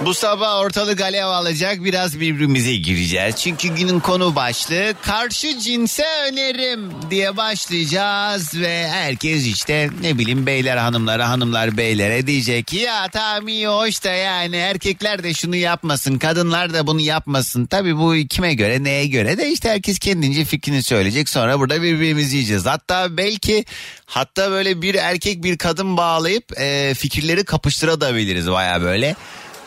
Bu 0.05 0.14
sabah 0.14 0.59
ortalık 0.59 1.00
alev 1.00 1.26
alacak 1.26 1.85
biraz 1.85 2.21
birbirimize 2.21 2.75
gireceğiz. 2.75 3.37
Çünkü 3.37 3.69
günün 3.69 4.00
konu 4.00 4.37
başlığı 4.37 4.95
karşı 5.02 5.59
cinse 5.59 6.05
önerim 6.28 6.93
diye 7.11 7.37
başlayacağız. 7.37 8.61
Ve 8.61 8.88
herkes 8.88 9.47
işte 9.47 9.90
ne 10.00 10.19
bileyim 10.19 10.47
beyler 10.47 10.76
hanımlara 10.76 11.28
hanımlar 11.28 11.76
beylere 11.76 12.26
diyecek 12.26 12.67
ki 12.67 12.76
ya 12.76 13.09
tamam 13.09 13.49
iyi 13.49 13.69
hoş 13.69 14.05
da 14.05 14.11
yani 14.12 14.57
erkekler 14.57 15.23
de 15.23 15.35
şunu 15.35 15.57
yapmasın 15.57 16.19
kadınlar 16.19 16.75
da 16.75 16.87
bunu 16.87 17.00
yapmasın. 17.00 17.67
Tabii 17.67 17.97
bu 17.97 18.14
kime 18.28 18.55
göre 18.55 18.85
neye 18.85 19.07
göre 19.07 19.38
de 19.38 19.50
işte 19.50 19.69
herkes 19.69 19.99
kendince 19.99 20.45
fikrini 20.45 20.83
söyleyecek 20.83 21.28
sonra 21.28 21.59
burada 21.61 21.83
birbirimizi 21.83 22.37
yiyeceğiz. 22.37 22.67
Hatta 22.67 23.17
belki 23.17 23.64
hatta 24.07 24.50
böyle 24.50 24.83
bir 24.83 24.95
erkek 24.95 25.45
bir 25.45 25.59
kadın 25.59 25.97
bağlayıp 25.97 26.61
e, 26.61 26.95
fikirleri 26.95 27.45
kapıştırabiliriz 27.45 28.50
baya 28.50 28.83
böyle. 28.83 29.17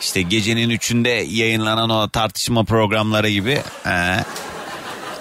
İşte 0.02 0.22
gecenin 0.22 0.70
üçünde 0.70 1.10
yayınlanan 1.10 1.90
o 1.90 2.08
tartışma 2.08 2.64
programları 2.64 3.30
gibi. 3.30 3.62
He. 3.84 4.24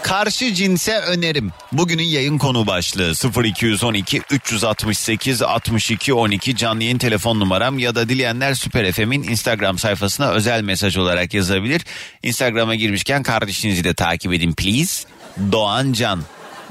Karşı 0.04 0.54
cinse 0.54 0.98
önerim. 0.98 1.52
Bugünün 1.72 2.04
yayın 2.04 2.38
konu 2.38 2.68
başlığı 2.68 3.14
0212 3.46 4.22
368 4.32 5.42
62 5.42 6.14
12 6.14 6.56
canlı 6.56 6.84
yayın 6.84 6.98
telefon 6.98 7.40
numaram 7.40 7.80
ya 7.80 7.96
da 7.96 8.10
dileyenler 8.10 8.54
Süper 8.54 8.92
FM'in 8.92 9.24
Instagram 9.24 9.78
sayfasına 9.78 10.32
özel 10.32 10.62
mesaj 10.62 10.98
olarak 10.98 11.34
yazabilir. 11.34 11.82
Instagram'a 12.24 12.76
girmişken 12.76 13.24
kardeşinizi 13.24 13.84
de 13.84 13.94
takip 13.94 14.34
edin 14.34 14.54
please. 14.54 15.08
Doğan 15.52 15.94
Can. 15.94 16.22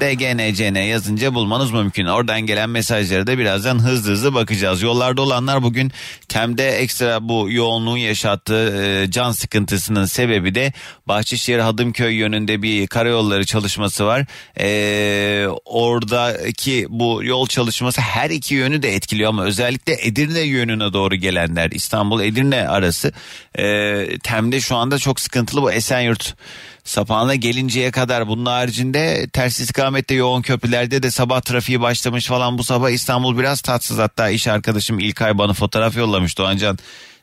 DGNCN 0.01 0.75
yazınca 0.75 1.33
bulmanız 1.33 1.71
mümkün. 1.71 2.05
Oradan 2.05 2.41
gelen 2.41 2.69
mesajlara 2.69 3.27
da 3.27 3.37
birazdan 3.37 3.79
hızlı 3.79 4.11
hızlı 4.11 4.33
bakacağız. 4.33 4.81
Yollarda 4.81 5.21
olanlar 5.21 5.63
bugün 5.63 5.91
Tem'de 6.27 6.69
ekstra 6.69 7.29
bu 7.29 7.51
yoğunluğun 7.51 7.97
yaşattığı 7.97 8.83
e, 8.83 9.11
can 9.11 9.31
sıkıntısının 9.31 10.05
sebebi 10.05 10.55
de 10.55 10.73
Bahçeşehir 11.07 11.59
Hadımköy 11.59 12.15
yönünde 12.15 12.61
bir 12.61 12.87
karayolları 12.87 13.45
çalışması 13.45 14.05
var. 14.05 14.25
E, 14.59 15.47
oradaki 15.65 16.85
bu 16.89 17.23
yol 17.23 17.47
çalışması 17.47 18.01
her 18.01 18.29
iki 18.29 18.55
yönü 18.55 18.81
de 18.81 18.95
etkiliyor 18.95 19.29
ama 19.29 19.43
özellikle 19.43 20.07
Edirne 20.07 20.41
yönüne 20.41 20.93
doğru 20.93 21.15
gelenler 21.15 21.71
İstanbul 21.71 22.21
Edirne 22.21 22.67
arası 22.67 23.11
e, 23.55 24.17
Tem'de 24.23 24.59
şu 24.59 24.75
anda 24.75 24.97
çok 24.97 25.19
sıkıntılı 25.19 25.61
bu 25.61 25.71
Esenyurt 25.71 26.35
Sapağına 26.83 27.35
gelinceye 27.35 27.91
kadar 27.91 28.27
bunun 28.27 28.45
haricinde 28.45 29.27
ters 29.33 29.59
istikamette 29.59 30.13
yoğun 30.13 30.41
köprülerde 30.41 31.03
de 31.03 31.11
sabah 31.11 31.41
trafiği 31.41 31.81
başlamış 31.81 32.25
falan 32.25 32.57
bu 32.57 32.63
sabah 32.63 32.89
İstanbul 32.89 33.37
biraz 33.37 33.61
tatsız 33.61 33.97
hatta 33.97 34.29
iş 34.29 34.47
arkadaşım 34.47 34.99
İlkay 34.99 35.37
bana 35.37 35.53
fotoğraf 35.53 35.97
yollamış 35.97 36.37
Doğancan. 36.37 36.79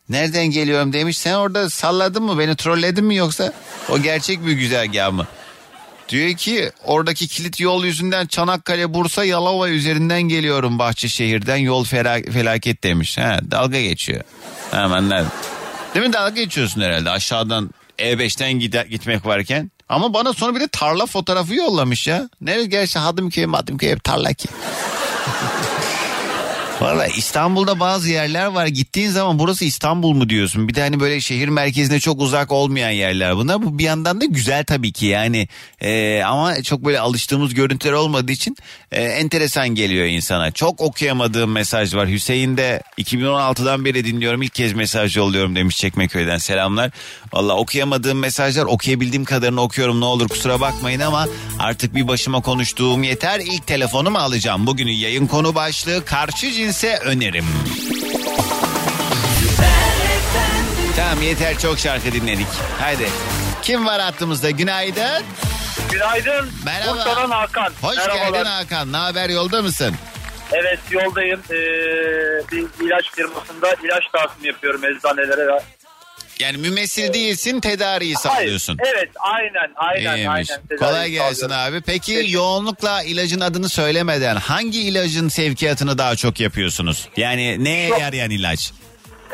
Nereden 0.08 0.46
geliyorum 0.46 0.92
demiş 0.92 1.18
sen 1.18 1.34
orada 1.34 1.70
salladın 1.70 2.22
mı 2.22 2.38
beni 2.38 2.56
trolledin 2.56 3.04
mi 3.04 3.16
yoksa 3.16 3.52
o 3.88 3.98
gerçek 3.98 4.46
bir 4.46 4.52
güzergah 4.52 5.12
mı? 5.12 5.26
Diyor 6.08 6.34
ki 6.34 6.70
oradaki 6.84 7.28
kilit 7.28 7.60
yol 7.60 7.84
yüzünden 7.84 8.26
Çanakkale, 8.26 8.94
Bursa, 8.94 9.24
Yalova 9.24 9.68
üzerinden 9.68 10.22
geliyorum 10.22 10.78
Bahçeşehir'den 10.78 11.56
yol 11.56 11.84
fela- 11.84 12.30
felaket 12.32 12.84
demiş. 12.84 13.18
Ha, 13.18 13.38
dalga 13.50 13.80
geçiyor. 13.80 14.20
Anladım. 14.72 15.28
Değil 15.94 16.06
mi 16.06 16.12
dalga 16.12 16.30
geçiyorsun 16.42 16.80
herhalde 16.80 17.10
aşağıdan 17.10 17.70
E5'ten 17.98 18.52
gider, 18.52 18.86
gitmek 18.86 19.26
varken. 19.26 19.70
Ama 19.88 20.14
bana 20.14 20.32
sonra 20.32 20.54
bir 20.54 20.60
de 20.60 20.68
tarla 20.68 21.06
fotoğrafı 21.06 21.54
yollamış 21.54 22.06
ya. 22.06 22.28
Nerede 22.40 22.66
gerçi 22.66 22.98
Hadımköy, 22.98 23.46
Madımköy 23.46 23.90
hep 23.90 24.04
tarla 24.04 24.32
ki. 24.32 24.48
Valla 26.80 27.06
İstanbul'da 27.06 27.80
bazı 27.80 28.10
yerler 28.10 28.46
var. 28.46 28.66
Gittiğin 28.66 29.10
zaman 29.10 29.38
burası 29.38 29.64
İstanbul 29.64 30.12
mu 30.12 30.28
diyorsun? 30.28 30.68
Bir 30.68 30.74
de 30.74 30.80
hani 30.80 31.00
böyle 31.00 31.20
şehir 31.20 31.48
merkezine 31.48 32.00
çok 32.00 32.20
uzak 32.20 32.52
olmayan 32.52 32.90
yerler 32.90 33.36
bunlar. 33.36 33.62
Bu 33.62 33.78
bir 33.78 33.84
yandan 33.84 34.20
da 34.20 34.24
güzel 34.24 34.64
tabii 34.64 34.92
ki 34.92 35.06
yani. 35.06 35.48
Ee, 35.80 36.22
ama 36.22 36.62
çok 36.62 36.84
böyle 36.84 37.00
alıştığımız 37.00 37.54
görüntüler 37.54 37.92
olmadığı 37.92 38.32
için 38.32 38.56
e, 38.92 39.02
enteresan 39.02 39.68
geliyor 39.68 40.06
insana. 40.06 40.50
Çok 40.50 40.80
okuyamadığım 40.80 41.52
mesaj 41.52 41.94
var. 41.94 42.08
Hüseyin 42.08 42.56
de 42.56 42.82
2016'dan 42.98 43.84
beri 43.84 44.04
dinliyorum. 44.04 44.42
İlk 44.42 44.54
kez 44.54 44.72
mesaj 44.72 45.16
yolluyorum 45.16 45.56
demiş 45.56 45.76
Çekmeköy'den. 45.76 46.38
Selamlar. 46.38 46.90
Valla 47.32 47.56
okuyamadığım 47.56 48.18
mesajlar 48.18 48.64
okuyabildiğim 48.64 49.24
kadarını 49.24 49.60
okuyorum. 49.60 50.00
Ne 50.00 50.04
olur 50.04 50.28
kusura 50.28 50.60
bakmayın 50.60 51.00
ama 51.00 51.26
artık 51.58 51.94
bir 51.94 52.08
başıma 52.08 52.40
konuştuğum 52.40 53.02
yeter. 53.02 53.40
İlk 53.40 53.66
telefonumu 53.66 54.18
alacağım. 54.18 54.66
Bugünün 54.66 54.92
yayın 54.92 55.26
konu 55.26 55.54
başlığı 55.54 56.04
karşı 56.04 56.46
cinse 56.68 56.96
önerim. 56.98 57.44
Tamam 60.96 61.22
yeter 61.22 61.58
çok 61.58 61.78
şarkı 61.78 62.12
dinledik. 62.12 62.46
Haydi. 62.80 63.08
Kim 63.62 63.86
var 63.86 64.00
hattımızda? 64.00 64.50
Günaydın. 64.50 65.24
Günaydın. 65.92 66.50
Merhaba. 66.64 66.94
Bursa'dan 66.94 67.30
Hakan. 67.30 67.72
Hoş 67.82 67.96
Merhabalar. 67.96 68.28
geldin 68.32 68.44
Hakan. 68.44 68.92
Ne 68.92 68.96
haber 68.96 69.28
yolda 69.28 69.62
mısın? 69.62 69.94
Evet 70.52 70.78
yoldayım. 70.90 71.40
Ee, 71.50 71.54
bir 72.52 72.86
ilaç 72.86 73.04
firmasında 73.14 73.74
ilaç 73.84 74.04
dağıtımı 74.14 74.46
yapıyorum 74.46 74.80
eczanelere. 74.84 75.46
ve- 75.46 75.62
Yani 76.40 76.56
mümessil 76.56 77.12
değilsin 77.12 77.60
tedariği 77.60 78.14
Hayır. 78.14 78.36
sağlıyorsun. 78.36 78.78
Evet 78.94 79.08
aynen 79.20 79.72
aynen 79.76 80.16
İyiymiş. 80.16 80.50
aynen. 80.50 80.66
Tedavi 80.68 80.78
Kolay 80.78 81.10
gelsin 81.10 81.48
sağlıyorum. 81.48 81.74
abi. 81.74 81.82
Peki 81.86 82.12
Teşekkür- 82.14 82.28
yoğunlukla 82.34 83.02
ilacın 83.02 83.40
adını 83.40 83.68
söylemeden 83.68 84.36
hangi 84.36 84.82
ilacın 84.82 85.28
sevkiyatını 85.28 85.98
daha 85.98 86.16
çok 86.16 86.40
yapıyorsunuz? 86.40 87.08
Yani 87.16 87.64
neye 87.64 87.88
Şu- 87.88 88.00
yarayan 88.00 88.30
ilaç? 88.30 88.72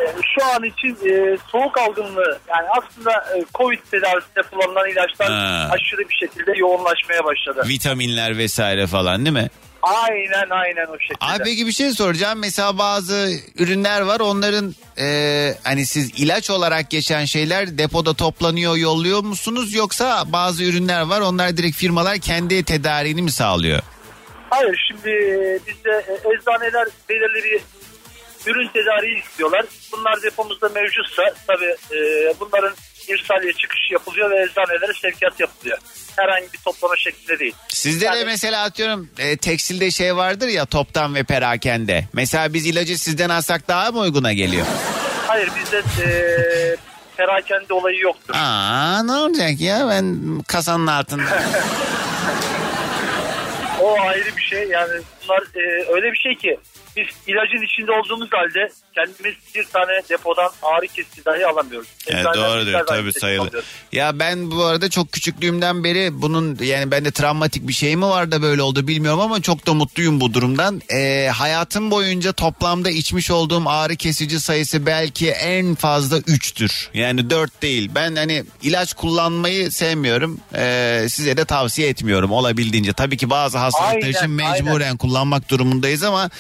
Ee, 0.00 0.02
Şu 0.38 0.46
an 0.46 0.64
için 0.64 0.88
e, 1.10 1.38
soğuk 1.52 1.78
algınlığı 1.78 2.38
yani 2.48 2.66
aslında 2.78 3.10
e, 3.12 3.44
Covid 3.54 3.78
tedavisinde 3.90 4.42
kullanılan 4.50 4.90
ilaçlar 4.90 5.28
Ha. 5.32 5.68
aşırı 5.70 6.08
bir 6.08 6.14
şekilde 6.14 6.58
yoğunlaşmaya 6.58 7.24
başladı. 7.24 7.64
Vitaminler 7.68 8.38
vesaire 8.38 8.86
falan 8.86 9.24
değil 9.24 9.36
mi? 9.36 9.48
Aynen 9.84 10.50
aynen 10.50 10.86
o 10.86 10.98
şekilde. 10.98 11.16
Abi 11.20 11.42
peki 11.44 11.66
bir 11.66 11.72
şey 11.72 11.90
soracağım. 11.90 12.38
Mesela 12.38 12.78
bazı 12.78 13.30
ürünler 13.58 14.00
var 14.00 14.20
onların 14.20 14.74
e, 14.98 15.54
hani 15.64 15.86
siz 15.86 16.10
ilaç 16.20 16.50
olarak 16.50 16.90
geçen 16.90 17.24
şeyler 17.24 17.78
depoda 17.78 18.14
toplanıyor 18.14 18.76
yolluyor 18.76 19.24
musunuz? 19.24 19.74
Yoksa 19.74 20.32
bazı 20.32 20.64
ürünler 20.64 21.00
var 21.00 21.20
onlar 21.20 21.56
direkt 21.56 21.76
firmalar 21.76 22.18
kendi 22.18 22.64
tedariğini 22.64 23.22
mi 23.22 23.30
sağlıyor? 23.30 23.82
Hayır 24.50 24.84
şimdi 24.88 25.10
e, 25.10 25.58
bizde 25.66 25.90
e, 25.90 26.34
eczaneler 26.34 26.88
belirli 27.08 27.44
bir 27.44 27.60
ürün 28.50 28.68
tedariği 28.68 29.22
istiyorlar. 29.22 29.64
Bunlar 29.92 30.22
depomuzda 30.22 30.68
mevcutsa 30.68 31.22
tabii 31.46 31.76
e, 31.92 31.98
bunların 32.40 32.74
irsaliye 33.08 33.52
çıkışı 33.52 33.92
yapılıyor 33.92 34.30
ve 34.30 34.42
eczanelere 34.42 34.92
sevkiyat 35.02 35.40
yapılıyor. 35.40 35.78
Herhangi 36.16 36.52
bir 36.52 36.58
toplama 36.58 36.96
şeklinde 36.96 37.38
değil. 37.38 37.54
Sizde 37.68 38.00
de 38.00 38.04
Yani- 38.04 38.24
mesela 38.24 38.62
atıyorum 38.64 39.10
e, 39.18 39.36
tekstilde 39.36 39.90
şey 39.90 40.16
vardır 40.16 40.48
ya 40.48 40.66
toptan 40.66 41.14
ve 41.14 41.22
perakende. 41.24 42.04
Mesela 42.12 42.54
biz 42.54 42.66
ilacı 42.66 42.98
sizden 42.98 43.28
alsak 43.30 43.68
daha 43.68 43.90
mı 43.90 43.98
uyguna 44.00 44.32
geliyor? 44.32 44.66
Hayır 45.26 45.48
bizde 45.60 45.78
e, 45.78 46.08
perakende 47.16 47.74
olayı 47.74 47.98
yoktur. 48.00 48.34
Aa 48.36 49.02
ne 49.02 49.12
olacak 49.12 49.60
ya 49.60 49.86
ben 49.90 50.18
kasanın 50.48 50.86
altında. 50.86 51.22
O 53.80 54.00
ayrı 54.00 54.36
bir 54.36 54.42
şey 54.42 54.68
yani 54.68 54.92
bunlar 55.24 55.40
e, 55.40 55.92
öyle 55.94 56.12
bir 56.12 56.16
şey 56.18 56.34
ki 56.34 56.58
biz 56.96 57.06
ilacın 57.26 57.66
içinde 57.66 57.92
olduğumuz 57.92 58.28
halde 58.32 58.72
kendimiz 58.94 59.34
bir 59.54 59.64
tane 59.64 60.02
depodan 60.10 60.50
ağrı 60.62 60.86
kesici 60.86 61.24
dahi 61.24 61.46
alamıyoruz. 61.46 61.88
Evet, 62.08 62.24
doğrudur 62.24 62.86
tabii 62.86 63.38
alıyoruz. 63.40 63.64
Ya 63.92 64.18
ben 64.18 64.50
bu 64.50 64.64
arada 64.64 64.90
çok 64.90 65.12
küçüklüğümden 65.12 65.84
beri 65.84 66.22
bunun 66.22 66.58
yani 66.60 66.90
bende 66.90 67.10
travmatik 67.10 67.68
bir 67.68 67.72
şey 67.72 67.96
mi 67.96 68.04
var 68.06 68.30
da 68.30 68.42
böyle 68.42 68.62
oldu 68.62 68.88
bilmiyorum 68.88 69.20
ama 69.20 69.42
çok 69.42 69.66
da 69.66 69.74
mutluyum 69.74 70.20
bu 70.20 70.34
durumdan. 70.34 70.82
Ee, 70.92 71.30
hayatım 71.34 71.90
boyunca 71.90 72.32
toplamda 72.32 72.90
içmiş 72.90 73.30
olduğum 73.30 73.62
ağrı 73.66 73.96
kesici 73.96 74.40
sayısı 74.40 74.86
belki 74.86 75.30
en 75.30 75.74
fazla 75.74 76.18
3'tür. 76.18 76.88
Yani 76.94 77.30
4 77.30 77.62
değil. 77.62 77.90
Ben 77.94 78.16
hani 78.16 78.44
ilaç 78.62 78.94
kullanmayı 78.94 79.70
sevmiyorum. 79.70 80.40
Ee, 80.54 81.06
size 81.08 81.36
de 81.36 81.44
tavsiye 81.44 81.88
etmiyorum 81.88 82.32
olabildiğince. 82.32 82.92
Tabii 82.92 83.16
ki 83.16 83.30
bazı 83.30 83.58
hastalıklar 83.58 83.94
Aynen, 83.94 84.10
için 84.10 84.30
mecburen 84.30 84.84
aynen. 84.84 84.96
kullanmak 84.96 85.50
durumundayız 85.50 86.02
ama 86.02 86.30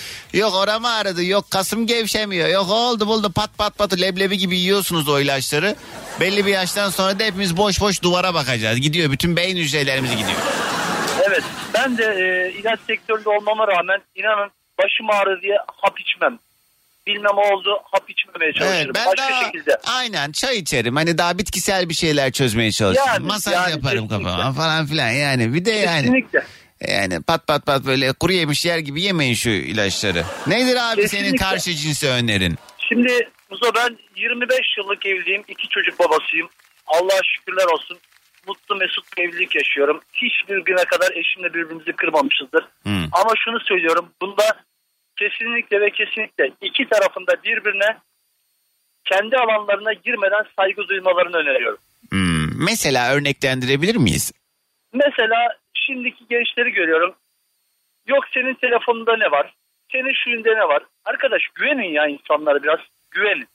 yok 0.44 0.54
oram 0.54 0.84
ağrıdı 0.84 1.24
yok 1.24 1.50
kasım 1.50 1.86
gevşemiyor 1.86 2.48
yok 2.48 2.70
oldu 2.70 3.06
buldu 3.06 3.32
pat 3.32 3.58
pat 3.58 3.78
pat 3.78 4.00
leblebi 4.00 4.38
gibi 4.38 4.58
yiyorsunuz 4.58 5.08
o 5.08 5.20
ilaçları. 5.20 5.76
Belli 6.20 6.46
bir 6.46 6.50
yaştan 6.52 6.90
sonra 6.90 7.18
da 7.18 7.24
hepimiz 7.24 7.56
boş 7.56 7.80
boş 7.80 8.02
duvara 8.02 8.34
bakacağız. 8.34 8.80
Gidiyor 8.80 9.10
bütün 9.12 9.36
beyin 9.36 9.56
hücrelerimiz 9.56 10.10
gidiyor. 10.10 10.38
Evet 11.26 11.42
ben 11.74 11.98
de 11.98 12.04
e, 12.04 12.52
ilaç 12.60 12.80
sektöründe 12.86 13.28
olmama 13.28 13.68
rağmen 13.68 14.00
inanın 14.14 14.50
başım 14.78 15.10
ağrı 15.10 15.42
diye 15.42 15.56
hap 15.82 16.00
içmem. 16.00 16.38
Bilmem 17.06 17.38
oldu 17.38 17.70
hap 17.92 18.10
içmemeye 18.10 18.50
Evet, 18.50 18.58
çalışırım. 18.58 18.94
ben 18.94 19.06
Başka 19.06 19.30
daha 19.32 19.44
şekilde. 19.44 19.76
aynen 19.86 20.32
çay 20.32 20.58
içerim. 20.58 20.96
Hani 20.96 21.18
daha 21.18 21.38
bitkisel 21.38 21.88
bir 21.88 21.94
şeyler 21.94 22.32
çözmeye 22.32 22.72
çalışırım. 22.72 23.06
Yani, 23.08 23.26
Masaj 23.26 23.54
yani 23.54 23.70
yaparım 23.70 24.08
kesinlikle. 24.08 24.30
kafama 24.30 24.52
falan 24.52 24.86
filan 24.86 25.08
yani. 25.10 25.54
Bir 25.54 25.64
de 25.64 25.70
yani 25.70 26.00
Kesinlikle. 26.02 26.44
Yani 26.88 27.22
pat 27.22 27.46
pat 27.46 27.66
pat 27.66 27.86
böyle 27.86 28.12
kuru 28.12 28.32
yemiş 28.32 28.64
yer 28.64 28.78
gibi 28.78 29.02
yemeyin 29.02 29.34
şu 29.34 29.50
ilaçları. 29.50 30.24
Nedir 30.46 30.76
abi 30.92 31.08
senin 31.08 31.22
Kesinlikle. 31.22 31.36
karşı 31.44 31.74
cinse 31.74 32.08
önerin? 32.10 32.54
Şimdi 32.88 33.28
Muzo 33.50 33.70
ben 33.74 33.98
25 34.16 34.58
yıllık 34.78 35.06
evliyim. 35.06 35.42
iki 35.48 35.68
çocuk 35.68 35.98
babasıyım. 35.98 36.48
Allah'a 36.86 37.20
şükürler 37.36 37.64
olsun. 37.64 37.98
Mutlu 38.46 38.76
mesut 38.76 39.16
bir 39.16 39.22
evlilik 39.22 39.54
yaşıyorum. 39.54 40.00
Hiçbir 40.12 40.58
güne 40.58 40.84
kadar 40.84 41.10
eşimle 41.16 41.54
birbirimizi 41.54 41.92
kırmamışızdır. 41.92 42.64
Hmm. 42.82 43.04
Ama 43.12 43.32
şunu 43.44 43.60
söylüyorum. 43.60 44.08
Bunda 44.22 44.42
kesinlikle 45.18 45.80
ve 45.80 45.90
kesinlikle 45.90 46.50
iki 46.60 46.88
tarafında 46.88 47.32
birbirine 47.44 47.96
kendi 49.04 49.36
alanlarına 49.36 49.92
girmeden 49.92 50.44
saygı 50.56 50.88
duymalarını 50.88 51.36
öneriyorum. 51.36 51.78
Hmm, 52.10 52.64
Mesela 52.64 53.14
örneklendirebilir 53.14 53.96
miyiz? 53.96 54.32
Mesela 54.92 55.36
şimdiki 55.86 56.24
gençleri 56.30 56.70
görüyorum. 56.70 57.14
Yok 58.06 58.24
senin 58.34 58.54
telefonunda 58.54 59.16
ne 59.16 59.30
var? 59.30 59.54
Senin 59.92 60.14
şuyunda 60.24 60.48
ne 60.54 60.68
var? 60.68 60.82
Arkadaş 61.04 61.42
güvenin 61.54 61.92
ya 61.92 62.06
insanlara 62.06 62.62
biraz. 62.62 62.78
Güvenin. 63.10 63.48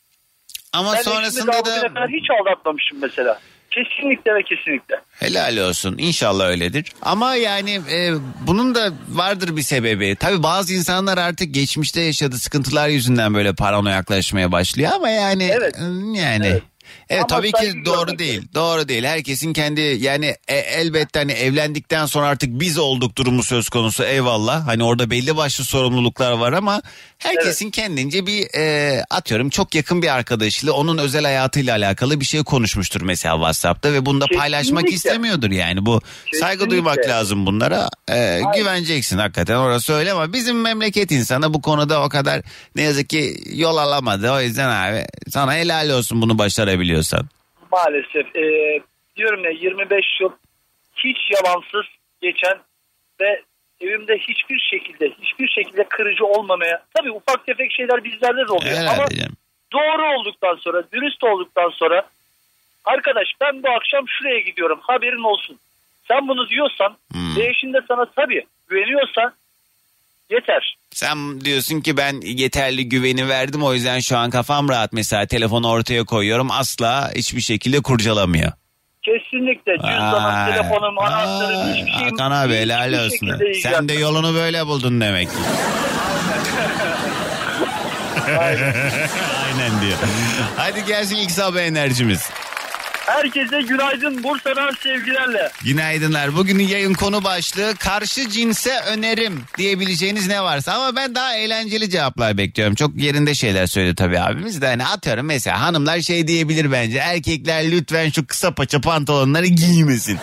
Ama 0.74 0.94
Ben 0.96 1.02
sonrasında 1.02 1.52
da 1.66 1.88
kadar 1.88 2.10
hiç 2.10 2.26
aldatmamışım 2.42 3.02
mesela. 3.02 3.40
Kesinlikle 3.72 4.36
ve 4.36 4.44
kesinlikle. 4.44 5.02
helal 5.20 5.58
olsun. 5.70 5.96
İnşallah 5.98 6.46
öyledir. 6.48 6.86
Ama 7.02 7.36
yani 7.36 7.82
e, 7.92 8.12
bunun 8.48 8.76
da 8.76 8.92
vardır 9.10 9.56
bir 9.58 9.62
sebebi. 9.62 10.16
Tabii 10.20 10.44
bazı 10.44 10.74
insanlar 10.74 11.18
artık 11.18 11.54
geçmişte 11.54 12.02
yaşadığı 12.02 12.38
sıkıntılar 12.38 12.88
yüzünden 12.90 13.34
böyle 13.34 13.54
paranoyaklaşmaya 13.56 14.52
başlıyor 14.52 14.92
ama 14.96 15.10
yani 15.10 15.44
Evet. 15.54 15.76
yani 16.16 16.48
Evet. 16.48 16.64
Evet 17.10 17.20
Ama 17.22 17.28
tabii 17.28 17.52
ki 17.52 17.58
saygı 17.58 17.86
doğru 17.86 18.06
görmek 18.06 18.20
değil. 18.20 18.42
Doğru 18.56 18.88
değil. 18.88 19.04
Herkesin 19.04 19.54
kendi 19.54 19.82
yani 19.82 20.36
e, 20.48 20.56
elbette 20.56 21.20
hani 21.20 21.32
evlendikten 21.32 22.06
sonra 22.06 22.28
artık 22.28 22.50
biz 22.60 22.78
olduk 22.78 23.16
durumu 23.18 23.44
söz 23.44 23.70
konusu 23.70 24.04
eyvallah. 24.04 24.68
Hani 24.68 24.84
orada 24.84 25.10
belli 25.10 25.38
başlı 25.38 25.64
sorumluluklar 25.64 26.32
var 26.32 26.54
ama 26.54 26.82
herkesin 27.18 27.72
kendince 27.72 28.26
bir 28.28 28.48
e, 28.60 29.04
atıyorum 29.10 29.50
çok 29.50 29.76
yakın 29.76 30.02
bir 30.02 30.08
arkadaşıyla 30.08 30.74
onun 30.74 30.98
özel 30.98 31.24
hayatıyla 31.24 31.76
alakalı 31.76 32.20
bir 32.20 32.26
şey 32.26 32.44
konuşmuştur 32.44 33.02
mesela 33.02 33.36
WhatsApp'ta 33.36 33.94
ve 33.94 34.06
bunu 34.06 34.22
da 34.22 34.26
paylaşmak 34.38 34.84
Kesinlikle. 34.84 34.96
istemiyordur 34.96 35.52
yani. 35.52 35.86
Bu 35.86 36.02
saygı 36.40 36.58
Kesinlikle. 36.60 36.70
duymak 36.70 36.98
lazım 37.08 37.46
bunlara. 37.46 37.90
E, 38.12 38.42
güveneceksin 38.58 39.18
hakikaten 39.18 39.56
orası 39.56 39.94
öyle 39.94 40.12
ama 40.12 40.34
bizim 40.34 40.62
memleket 40.62 41.12
insanı 41.12 41.54
bu 41.54 41.62
konuda 41.62 42.04
o 42.04 42.10
kadar 42.10 42.42
ne 42.76 42.82
yazık 42.82 43.10
ki 43.10 43.36
yol 43.54 43.78
alamadı. 43.78 44.32
O 44.32 44.42
yüzden 44.42 44.70
abi 44.70 45.06
sana 45.30 45.54
helal 45.56 45.90
olsun 45.90 46.22
bunu 46.22 46.38
başarabiliyorsan. 47.00 47.30
Maalesef. 47.72 48.36
e, 48.36 48.80
diyorum 49.16 49.44
ya 49.44 49.52
25 49.52 50.06
yıl 50.22 50.32
hiç 50.96 51.18
yalansız 51.36 51.86
geçen 52.22 52.58
ve 53.22 53.42
evimde 53.82 54.18
hiçbir 54.18 54.60
şekilde 54.60 55.10
hiçbir 55.22 55.48
şekilde 55.48 55.84
kırıcı 55.84 56.26
olmamaya 56.26 56.84
tabii 56.98 57.12
ufak 57.12 57.46
tefek 57.46 57.72
şeyler 57.72 58.04
bizlerde 58.04 58.48
de 58.48 58.52
oluyor 58.52 58.78
ama 58.80 58.92
Herhalde 58.94 59.16
canım. 59.16 59.34
doğru 59.74 60.20
olduktan 60.20 60.56
sonra 60.56 60.84
dürüst 60.92 61.24
olduktan 61.24 61.70
sonra 61.70 62.04
arkadaş 62.86 63.28
ben 63.42 63.64
bu 63.64 63.70
akşam 63.70 64.06
şuraya 64.08 64.40
gidiyorum 64.40 64.80
haberin 64.82 65.24
olsun. 65.24 65.60
Sen 66.08 66.28
bunu 66.28 66.50
diyorsan 66.50 66.98
Hmm. 67.12 67.36
ve 67.38 67.46
eşin 67.48 67.74
de 67.74 67.80
sana 67.88 68.06
tabii 68.06 68.46
güveniyorsa 68.68 69.34
yeter. 70.30 70.76
Sen 70.92 71.42
diyorsun 71.42 71.82
ki 71.82 71.98
ben 71.98 72.22
yeterli 72.22 72.90
güveni 72.90 73.28
verdim 73.30 73.64
o 73.64 73.74
yüzden 73.74 74.00
şu 74.00 74.18
an 74.18 74.30
kafam 74.30 74.70
rahat 74.70 74.94
mesela 74.94 75.26
telefonu 75.26 75.70
ortaya 75.70 76.04
koyuyorum 76.04 76.52
asla 76.52 77.12
hiçbir 77.16 77.42
şekilde 77.42 77.80
kurcalamıyor. 77.82 78.52
Kesinlikle 79.04 79.72
cüzdanım, 79.76 80.54
telefonum, 80.54 81.00
anahtarım 81.00 81.74
hiçbir 81.74 81.92
şeyim. 81.92 82.12
Hakan 82.12 82.32
abi 82.32 82.54
helal 82.54 83.06
olsun. 83.06 83.40
Sen 83.64 83.90
de 83.90 83.94
yolunu 83.94 84.34
böyle 84.34 84.66
buldun 84.66 85.02
demek 85.02 85.28
ki. 85.32 85.36
Aynen 88.40 89.82
diyor. 89.82 89.98
Hadi 90.58 90.86
gelsin 90.86 91.16
ilk 91.16 91.32
sabah 91.32 91.60
enerjimiz. 91.62 92.30
Herkese 93.10 93.62
günaydın 93.62 94.24
Bursa'dan 94.24 94.72
sevgilerle. 94.84 95.52
Günaydınlar. 95.64 96.36
Bugünün 96.36 96.64
yayın 96.64 96.94
konu 96.94 97.24
başlığı 97.24 97.76
karşı 97.76 98.30
cinse 98.30 98.80
önerim 98.80 99.44
diyebileceğiniz 99.58 100.28
ne 100.28 100.44
varsa 100.44 100.74
ama 100.74 100.96
ben 100.96 101.16
daha 101.16 101.36
eğlenceli 101.36 101.90
cevaplar 101.90 102.38
bekliyorum. 102.38 102.76
Çok 102.76 102.96
yerinde 102.96 103.36
şeyler 103.36 103.68
söyledi 103.68 103.96
tabii 103.96 104.20
abimiz 104.20 104.62
de 104.62 104.68
hani 104.68 104.86
atıyorum 104.86 105.26
mesela 105.26 105.62
hanımlar 105.62 106.02
şey 106.02 106.28
diyebilir 106.28 106.72
bence 106.72 106.98
erkekler 106.98 107.72
lütfen 107.72 108.10
şu 108.10 108.28
kısa 108.28 108.56
paça 108.56 108.82
pantolonları 108.82 109.48
giymesin. 109.48 110.20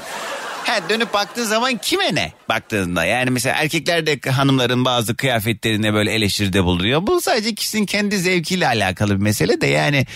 Ha, 0.65 0.89
dönüp 0.89 1.13
baktığın 1.15 1.45
zaman 1.45 1.77
kime 1.77 2.15
ne 2.15 2.33
baktığında 2.49 3.05
yani 3.05 3.31
mesela 3.31 3.57
erkekler 3.57 4.07
de 4.07 4.31
hanımların 4.31 4.85
bazı 4.85 5.17
kıyafetlerine 5.17 5.95
böyle 5.95 6.13
eleştiride 6.13 6.65
bulunuyor. 6.65 7.07
Bu 7.07 7.21
sadece 7.21 7.55
kişinin 7.55 7.87
kendi 7.87 8.19
zevkiyle 8.19 8.67
alakalı 8.67 9.11
bir 9.11 9.23
mesele 9.23 9.61
de 9.61 9.67
yani 9.67 10.07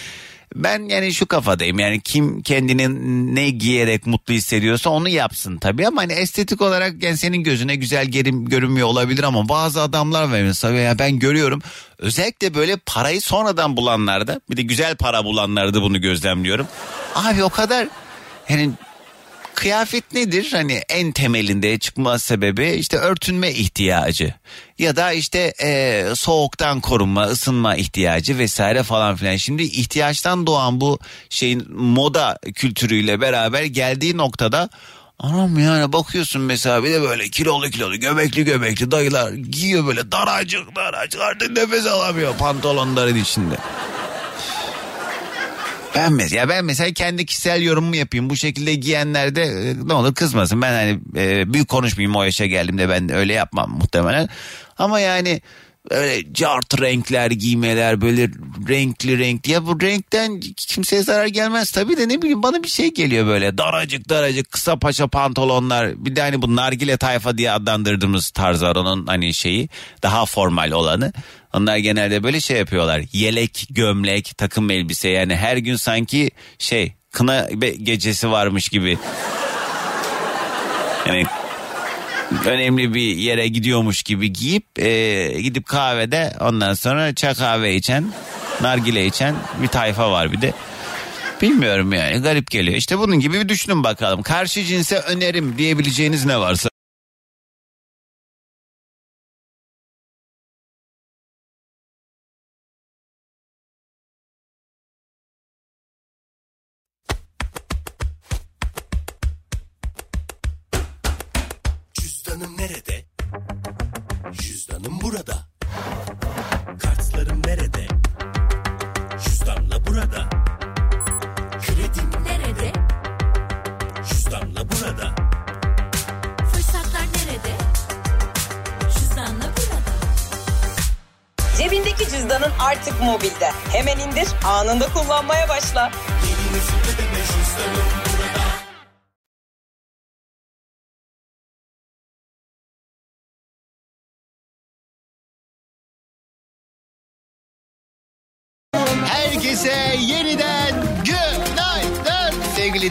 Ben 0.55 0.89
yani 0.89 1.15
şu 1.15 1.27
kafadayım. 1.27 1.79
Yani 1.79 2.01
kim 2.01 2.43
kendini 2.43 2.89
ne 3.35 3.51
giyerek 3.51 4.07
mutlu 4.07 4.35
hissediyorsa 4.35 4.91
onu 4.91 5.09
yapsın 5.09 5.59
tabii. 5.59 5.87
Ama 5.87 6.03
hani 6.03 6.13
estetik 6.13 6.61
olarak 6.61 7.03
yani 7.03 7.17
senin 7.17 7.43
gözüne 7.43 7.75
güzel 7.75 8.07
gerim, 8.07 8.45
görünmüyor 8.45 8.89
olabilir 8.89 9.23
ama 9.23 9.49
bazı 9.49 9.81
adamlar 9.83 10.23
var 10.23 10.43
mesela 10.43 10.75
ya 10.75 10.99
ben 10.99 11.19
görüyorum. 11.19 11.63
Özellikle 11.99 12.55
böyle 12.55 12.77
parayı 12.77 13.21
sonradan 13.21 13.77
bulanlarda 13.77 14.41
bir 14.51 14.57
de 14.57 14.63
güzel 14.63 14.97
para 14.97 15.25
bulanlarda 15.25 15.83
bunu 15.83 16.01
gözlemliyorum. 16.01 16.67
Abi 17.15 17.45
o 17.45 17.51
kadar 17.51 17.89
yani 18.49 18.71
kıyafet 19.55 20.13
nedir? 20.13 20.49
Hani 20.53 20.83
en 20.89 21.13
temelinde 21.13 21.79
çıkma 21.79 22.19
sebebi 22.19 22.71
işte 22.71 22.97
örtünme 22.97 23.51
ihtiyacı 23.51 24.35
ya 24.79 24.97
da 24.97 25.13
işte 25.13 25.55
e, 25.63 26.05
soğuktan 26.15 26.81
korunma, 26.81 27.25
ısınma 27.25 27.77
ihtiyacı 27.77 28.39
vesaire 28.39 28.83
falan 28.83 29.17
filan. 29.17 29.37
Şimdi 29.37 29.63
ihtiyaçtan 29.63 30.47
doğan 30.47 30.81
bu 30.81 30.99
şeyin 31.31 31.75
moda 31.75 32.39
kültürüyle 32.55 33.21
beraber 33.21 33.65
geldiği 33.65 34.17
noktada 34.17 34.69
Anam 35.23 35.59
yani 35.59 35.93
bakıyorsun 35.93 36.43
mesela 36.43 36.85
bir 36.85 36.93
de 36.93 37.03
böyle 37.03 37.29
kilolu 37.29 37.71
kilolu 37.71 37.97
göbekli 37.97 38.45
göbekli 38.45 38.91
dayılar 38.91 39.33
giyiyor 39.33 39.87
böyle 39.87 40.13
daracık 40.13 40.77
daracık 40.77 41.21
artık 41.21 41.51
nefes 41.51 41.87
alamıyor 41.87 42.37
pantolonların 42.37 43.17
içinde. 43.17 43.55
Ben 45.95 46.13
mesela, 46.13 46.41
ya 46.41 46.49
ben 46.49 46.65
mesela 46.65 46.93
kendi 46.93 47.27
kişisel 47.27 47.63
yorumumu 47.63 47.97
yapayım. 47.97 48.31
Bu 48.31 48.37
şekilde 48.37 48.75
giyenler 48.75 49.35
de 49.35 49.43
e, 49.43 49.75
ne 49.89 49.93
olur 49.93 50.15
kızmasın. 50.15 50.63
Ben 50.63 50.73
hani 50.73 51.01
e, 51.17 51.53
büyük 51.53 51.69
konuşmayayım 51.69 52.17
o 52.17 52.23
yaşa 52.23 52.47
geldiğimde 52.47 52.89
ben 52.89 53.13
öyle 53.13 53.33
yapmam 53.33 53.71
muhtemelen. 53.71 54.29
Ama 54.79 55.01
yani 55.01 55.41
öyle 55.91 56.33
cart 56.33 56.81
renkler 56.81 57.31
giymeler 57.31 58.01
böyle 58.01 58.31
renkli 58.69 59.19
renkli. 59.19 59.53
Ya 59.53 59.67
bu 59.67 59.81
renkten 59.81 60.41
kimseye 60.57 61.03
zarar 61.03 61.27
gelmez. 61.27 61.71
Tabii 61.71 61.97
de 61.97 62.09
ne 62.09 62.23
bileyim 62.23 62.43
bana 62.43 62.63
bir 62.63 62.69
şey 62.69 62.95
geliyor 62.95 63.27
böyle. 63.27 63.59
Daracık 63.59 64.09
daracık 64.09 64.51
kısa 64.51 64.79
paça 64.79 65.09
pantolonlar. 65.09 66.05
Bir 66.05 66.17
de 66.17 66.21
hani 66.21 66.43
bu 66.43 66.57
nargile 66.57 66.97
tayfa 66.97 67.39
diye 67.39 67.51
adlandırdığımız 67.51 68.31
tarz 68.31 68.63
var 68.63 68.77
onun 68.77 69.07
hani 69.07 69.35
şeyi. 69.35 69.69
Daha 70.03 70.27
formal 70.27 70.71
olanı. 70.71 71.13
Onlar 71.53 71.77
genelde 71.77 72.23
böyle 72.23 72.41
şey 72.41 72.57
yapıyorlar. 72.57 73.03
Yelek 73.13 73.67
gömlek 73.71 74.39
takım 74.39 74.71
elbise. 74.71 75.09
Yani 75.09 75.37
her 75.37 75.57
gün 75.57 75.77
sanki 75.77 76.31
şey 76.59 76.93
kına 77.13 77.49
gecesi 77.83 78.31
varmış 78.31 78.69
gibi. 78.69 78.99
Yani 81.07 81.25
önemli 82.47 82.95
bir 82.95 83.17
yere 83.17 83.49
gidiyormuş 83.49 84.03
gibi 84.03 84.33
giyip 84.33 84.79
e, 84.79 85.33
gidip 85.43 85.67
kahvede 85.67 86.33
ondan 86.41 86.75
sonra 86.75 87.15
çay 87.15 87.35
kahve 87.35 87.75
içen 87.75 88.13
nargile 88.61 89.07
içen 89.07 89.35
bir 89.63 89.69
tayfa 89.69 90.11
var 90.13 90.33
bir 90.33 90.43
de. 90.43 90.53
Bilmiyorum 91.43 91.93
yani 91.93 92.23
garip 92.23 92.51
geliyor. 92.51 92.77
İşte 92.77 92.99
bunun 92.99 93.21
gibi 93.21 93.41
bir 93.41 93.49
düşünün 93.49 93.85
bakalım. 93.85 94.23
Karşı 94.23 94.65
cinse 94.65 94.99
önerim 94.99 95.59
diyebileceğiniz 95.59 96.25
ne 96.25 96.41
varsa. 96.41 96.70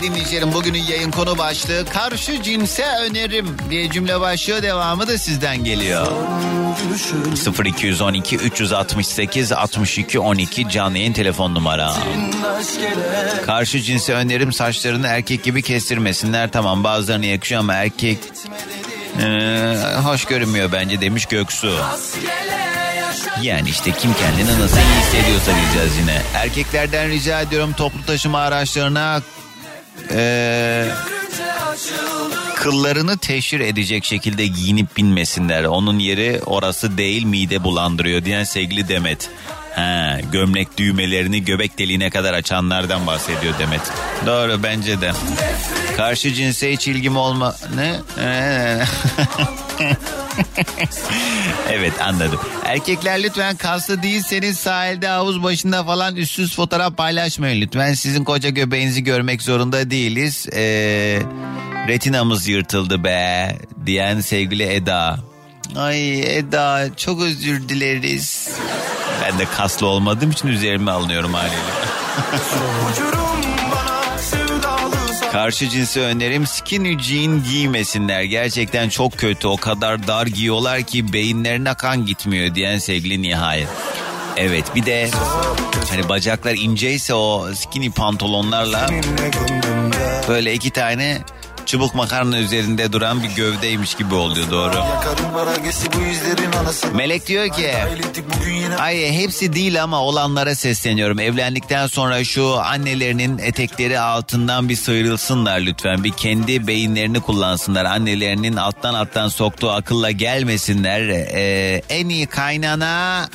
Dinleyicilerim 0.10 0.54
bugünün 0.54 0.84
yayın 0.84 1.12
konu 1.12 1.38
başlığı 1.38 1.86
karşı 1.86 2.44
cinse 2.44 2.86
önerim 2.86 3.58
diye 3.70 3.92
cümle 3.92 4.20
başlıyor 4.20 4.62
devamı 4.64 5.08
da 5.08 5.18
sizden 5.18 5.64
geliyor. 5.64 6.08
0212 7.66 8.36
368 8.36 9.52
62 9.52 10.20
12 10.20 10.70
canlı 10.70 10.98
yayın 10.98 11.14
telefon 11.14 11.56
numara. 11.56 11.94
Karşı 13.46 13.82
cinse 13.82 14.14
önerim 14.14 14.54
saçlarını 14.54 15.08
erkek 15.08 15.44
gibi 15.44 15.62
kestirmesinler 15.62 16.52
tamam 16.52 16.84
bazılarına 16.84 17.26
yakışıyor 17.26 17.62
ama 17.62 17.74
erkek 17.74 18.18
ee, 19.22 19.76
hoş 20.04 20.26
görünmüyor 20.26 20.72
bence 20.72 21.02
demiş 21.02 21.26
Göksu. 21.26 21.76
Yani 23.42 23.70
işte 23.70 23.92
kim 23.92 24.14
kendini 24.14 24.60
nasıl 24.60 24.78
iyi 24.78 25.00
hissediyorsa 25.02 25.52
diyeceğiz 25.56 25.98
yine. 26.02 26.22
Erkeklerden 26.36 27.10
rica 27.10 27.42
ediyorum 27.42 27.74
toplu 27.74 28.06
taşıma 28.06 28.40
araçlarına 28.40 29.22
eee, 30.12 30.86
kıllarını 32.56 33.18
teşhir 33.18 33.60
edecek 33.60 34.06
şekilde 34.06 34.48
giyinip 34.48 34.98
binmesinler. 34.98 35.64
Onun 35.64 36.00
yeri 36.00 36.42
orası 36.46 36.98
değil 36.98 37.24
mide 37.24 37.64
bulandırıyor 37.64 38.26
diyen 38.26 38.44
sevgili 38.44 38.88
Demet. 38.88 39.30
Ha, 39.76 40.18
gömlek 40.32 40.78
düğmelerini 40.78 41.46
göbek 41.46 41.80
deliğine 41.80 42.10
kadar 42.10 42.34
açanlardan 42.34 43.08
bahsediyor 43.08 43.60
Demet. 43.60 43.82
Doğru 44.26 44.64
bence 44.64 45.02
de. 45.02 45.12
Karşı 45.98 46.34
cinse 46.34 46.72
hiç 46.72 46.88
ilgim 46.88 47.18
olma... 47.18 47.56
Ne? 47.76 47.96
evet 51.70 51.94
anladım. 52.02 52.40
Erkekler 52.66 53.24
lütfen 53.24 53.56
kaslı 53.56 54.04
değilseniz 54.04 54.58
sahilde 54.58 55.08
havuz 55.08 55.44
başında 55.44 55.84
falan 55.84 56.16
üstsüz 56.16 56.56
fotoğraf 56.56 56.98
paylaşmayın 56.98 57.62
lütfen. 57.62 57.94
Sizin 57.94 58.24
koca 58.24 58.50
göbeğinizi 58.50 59.04
görmek 59.04 59.42
zorunda 59.42 59.92
değiliz. 59.92 60.48
Ee, 60.54 61.20
retinamız 61.88 62.48
yırtıldı 62.48 63.04
be 63.04 63.58
diyen 63.86 64.22
sevgili 64.22 64.64
Eda. 64.64 65.20
Ay 65.76 66.22
Eda 66.38 66.90
çok 66.98 67.22
özür 67.22 67.70
dileriz. 67.70 68.50
Ben 69.24 69.40
de 69.40 69.46
kaslı 69.46 69.88
olmadığım 69.88 70.32
için 70.32 70.48
üzerime 70.48 70.92
alınıyorum 70.92 71.34
haliyle. 71.34 71.56
Karşı 75.32 75.70
cinsi 75.70 76.00
önerim 76.02 76.48
skinny 76.48 77.00
jean 77.00 77.44
giymesinler. 77.44 78.24
Gerçekten 78.24 78.90
çok 78.90 79.18
kötü. 79.18 79.48
O 79.48 79.58
kadar 79.58 80.08
dar 80.08 80.28
giyiyorlar 80.28 80.84
ki 80.84 81.14
beyinlerine 81.14 81.74
kan 81.74 82.06
gitmiyor 82.06 82.56
diyen 82.56 82.78
sevgili 82.78 83.22
Nihayet. 83.22 83.68
Evet 84.38 84.76
bir 84.76 84.86
de 84.86 85.10
hani 85.90 86.10
bacaklar 86.10 86.54
inceyse 86.54 87.14
o 87.14 87.48
skinny 87.56 87.92
pantolonlarla 87.92 88.90
böyle 90.28 90.54
iki 90.54 90.70
tane 90.72 91.18
çubuk 91.70 91.96
makarna 91.96 92.40
üzerinde 92.40 92.94
duran 92.94 93.24
bir 93.24 93.30
gövdeymiş 93.30 93.96
gibi 93.96 94.16
oluyor 94.16 94.52
doğru. 94.52 94.84
Melek 96.94 97.28
diyor 97.28 97.50
ki 97.50 97.72
ay 98.80 99.12
hepsi 99.12 99.54
değil 99.54 99.84
ama 99.84 100.02
olanlara 100.02 100.56
sesleniyorum. 100.56 101.20
Evlendikten 101.20 101.88
sonra 101.88 102.24
şu 102.24 102.60
annelerinin 102.60 103.38
etekleri 103.38 104.00
altından 104.00 104.70
bir 104.70 104.76
sıyrılsınlar 104.76 105.60
lütfen. 105.60 106.04
Bir 106.04 106.12
kendi 106.12 106.68
beyinlerini 106.68 107.20
kullansınlar. 107.20 107.86
Annelerinin 107.86 108.56
alttan 108.56 108.94
alttan 108.94 109.28
soktuğu 109.28 109.72
akılla 109.72 110.12
gelmesinler. 110.12 111.02
Ee, 111.10 111.82
en 111.90 112.10
iyi 112.10 112.28
kaynana 112.28 113.30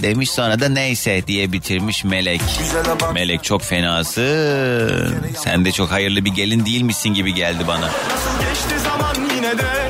demiş 0.00 0.30
sonra 0.30 0.60
da 0.60 0.68
neyse 0.68 1.26
diye 1.26 1.52
bitirmiş 1.52 2.04
Melek. 2.04 2.40
Melek 3.14 3.44
çok 3.44 3.62
fenasın. 3.62 5.14
Sen 5.36 5.64
de 5.64 5.72
çok 5.72 5.90
hayırlı 5.90 6.24
bir 6.24 6.30
gelin 6.30 6.66
değil 6.66 6.82
misin 6.82 7.14
gibi 7.14 7.34
geldi 7.34 7.64
bana. 7.68 7.90
Geçti 8.40 8.80
zaman 8.84 9.16
yine 9.36 9.58
de 9.58 9.88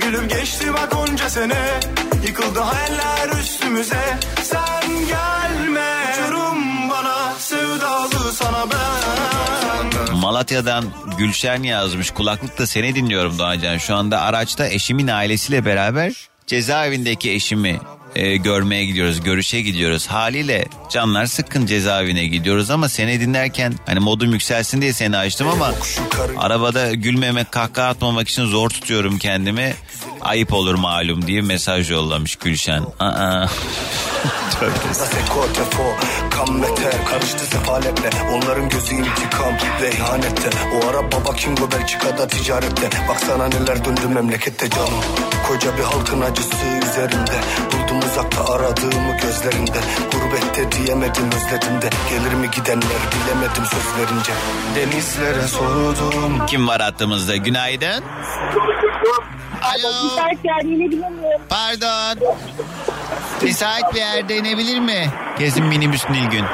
Gülüm 0.00 0.28
geçti 0.28 0.74
bak 0.74 0.96
onca 0.96 1.30
sene 1.30 1.80
Yıkıldı 2.26 2.60
hayaller 2.60 3.38
üstümüze 3.40 4.18
Sen 4.42 4.88
gelme 4.88 5.90
Uçurum 6.12 6.90
bana 6.90 7.34
Sevdalı 7.38 8.32
sana 8.32 8.64
ben 8.70 10.16
Malatya'dan 10.16 10.84
Gülşen 11.18 11.62
yazmış. 11.62 12.10
Kulaklıkta 12.10 12.66
seni 12.66 12.94
dinliyorum 12.94 13.38
Doğancan. 13.38 13.78
Şu 13.78 13.94
anda 13.94 14.20
araçta 14.20 14.68
eşimin 14.68 15.08
ailesiyle 15.08 15.64
beraber 15.64 16.12
cezaevindeki 16.46 17.32
eşimi 17.32 17.80
e, 18.18 18.36
görmeye 18.36 18.84
gidiyoruz, 18.84 19.20
görüşe 19.20 19.60
gidiyoruz. 19.60 20.06
Haliyle 20.06 20.64
canlar 20.90 21.26
sıkkın 21.26 21.66
cezaevine 21.66 22.26
gidiyoruz 22.26 22.70
ama 22.70 22.88
seni 22.88 23.20
dinlerken 23.20 23.74
hani 23.86 24.00
modum 24.00 24.32
yükselsin 24.32 24.80
diye 24.80 24.92
seni 24.92 25.16
açtım 25.16 25.48
ama 25.48 25.72
arabada 26.36 26.94
gülmemek, 26.94 27.52
kahkaha 27.52 27.88
atmamak 27.88 28.28
için 28.28 28.44
zor 28.46 28.70
tutuyorum 28.70 29.18
kendimi. 29.18 29.74
Ayıp 30.20 30.52
olur 30.52 30.74
malum 30.74 31.26
diye 31.26 31.42
mesaj 31.42 31.90
yollamış 31.90 32.36
Gülşen. 32.36 32.82
Aa. 32.98 33.46
Karıştı 37.10 37.44
sefaletle 37.46 38.10
Onların 38.32 38.68
gözü 38.68 38.94
intikam 38.94 39.54
ve 39.82 39.90
ihanette 39.90 40.50
O 40.74 40.88
ara 40.88 41.12
baba 41.12 41.36
Kingo 41.36 41.70
Belçika'da 41.72 42.28
ticarette 42.28 42.90
Baksana 43.08 43.48
neler 43.48 43.84
döndü 43.84 44.08
memlekette 44.14 44.70
canım 44.70 45.04
Koca 45.48 45.78
bir 45.78 45.82
halkın 45.82 46.20
acısı 46.20 46.66
üzerimde 46.82 47.32
Buldum 47.72 48.07
uzakta 48.10 48.54
aradığımı 48.54 49.16
gözlerinde 49.22 49.78
Gurbette 50.12 50.72
diyemedim 50.72 51.26
özledim 51.26 51.82
de 51.82 51.90
Gelir 52.10 52.34
mi 52.34 52.50
gidenler 52.50 52.98
bilemedim 53.12 53.64
söz 53.64 53.98
verince 53.98 54.32
Denizlere 54.76 55.48
sordum 55.48 56.46
Kim 56.46 56.68
var 56.68 56.80
hattımızda? 56.80 57.36
Günaydın. 57.36 58.04
Alo. 59.62 60.04
Müsait 60.04 60.44
yer 60.44 60.62
inebilir 60.64 61.08
miyim? 61.08 61.40
Pardon. 61.48 62.36
Müsait 63.42 63.94
bir 63.94 63.98
yerde 63.98 64.36
inebilir 64.36 64.78
mi? 64.78 65.10
Gezin 65.38 65.64
minibüs 65.64 66.10
Nilgün. 66.10 66.44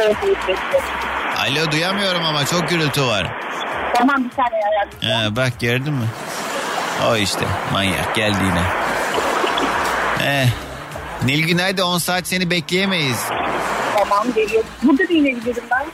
Evet, 0.00 0.16
evet, 0.24 0.36
evet. 0.48 0.82
Alo 1.38 1.72
duyamıyorum 1.72 2.24
ama 2.24 2.46
çok 2.46 2.68
gürültü 2.68 3.02
var. 3.02 3.26
Tamam 3.94 4.24
bir 4.24 4.42
hayatım. 4.42 5.08
Ha, 5.10 5.36
bak 5.36 5.60
gördün 5.60 5.94
mü? 5.94 6.06
O 7.08 7.16
işte 7.16 7.44
manyak 7.72 8.14
geldi 8.14 8.38
yine. 8.44 8.62
Eh. 10.22 10.46
Nilgün 11.24 11.58
hadi 11.58 11.82
10 11.82 11.98
saat 11.98 12.28
seni 12.28 12.50
bekleyemeyiz. 12.50 13.18
Tamam 13.98 14.26
geliyorum. 14.34 14.68
Burada 14.82 15.08
da 15.08 15.12
inebilirim 15.12 15.64
ben. 15.70 15.86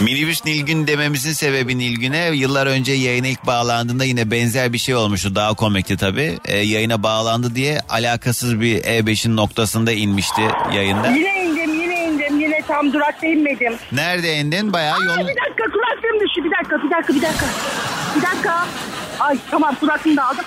Minibüs 0.00 0.44
Nilgün 0.44 0.86
dememizin 0.86 1.32
sebebi 1.32 1.78
Nilgün'e 1.78 2.30
yıllar 2.34 2.66
önce 2.66 2.92
yayına 2.92 3.26
ilk 3.26 3.46
bağlandığında 3.46 4.04
yine 4.04 4.30
benzer 4.30 4.72
bir 4.72 4.78
şey 4.78 4.94
olmuştu. 4.94 5.34
Daha 5.34 5.54
komikti 5.54 5.96
tabii. 5.96 6.38
E, 6.44 6.56
yayına 6.58 7.02
bağlandı 7.02 7.54
diye 7.54 7.80
alakasız 7.88 8.60
bir 8.60 8.82
E5'in 8.82 9.36
noktasında 9.36 9.92
inmişti 9.92 10.42
yayında. 10.72 11.08
Yine 11.08 11.44
indim 11.44 11.80
yine 11.80 12.04
indim 12.04 12.40
yine 12.40 12.62
tam 12.68 12.92
durakta 12.92 13.26
inmedim. 13.26 13.74
Nerede 13.92 14.36
indin? 14.36 14.72
Bayağı 14.72 14.96
Aa, 14.96 15.04
yol... 15.04 15.28
bir 15.28 15.36
dakika 15.36 15.64
kulaklığım 15.72 16.20
düştü 16.20 16.44
bir 16.44 16.50
dakika 16.50 16.82
bir 16.82 16.90
dakika 16.90 17.14
bir 17.14 17.22
dakika. 17.22 17.46
Bir 18.16 18.22
dakika. 18.22 18.66
Ay 19.20 19.38
tamam 19.50 19.74
kulaklığımı 19.80 20.16
da 20.16 20.28
aldım. 20.28 20.44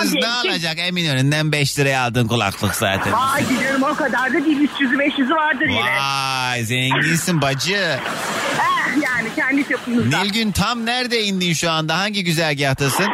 Kız 0.00 0.14
ne 0.14 0.20
geçtim. 0.20 0.50
olacak 0.50 0.76
emin 0.78 1.08
önünden 1.10 1.52
5 1.52 1.78
liraya 1.78 2.02
aldın 2.02 2.28
kulaklık 2.28 2.74
zaten. 2.74 3.12
Ay 3.12 3.48
giderim 3.48 3.82
o 3.82 3.94
kadar 3.94 4.28
da 4.34 4.44
değil 4.44 4.68
300'ü 4.78 4.96
500'ü 4.96 5.34
vardır 5.36 5.66
yine. 5.68 5.96
Vay 6.00 6.62
zenginsin 6.62 7.42
bacı. 7.42 7.76
Eh, 8.58 9.02
yani 9.04 9.28
kendi 9.36 9.68
çapımızda. 9.68 10.22
Nilgün 10.22 10.52
tam 10.52 10.86
nerede 10.86 11.22
indin 11.22 11.52
şu 11.52 11.70
anda? 11.70 11.98
Hangi 11.98 12.24
güzergahtasın? 12.24 13.06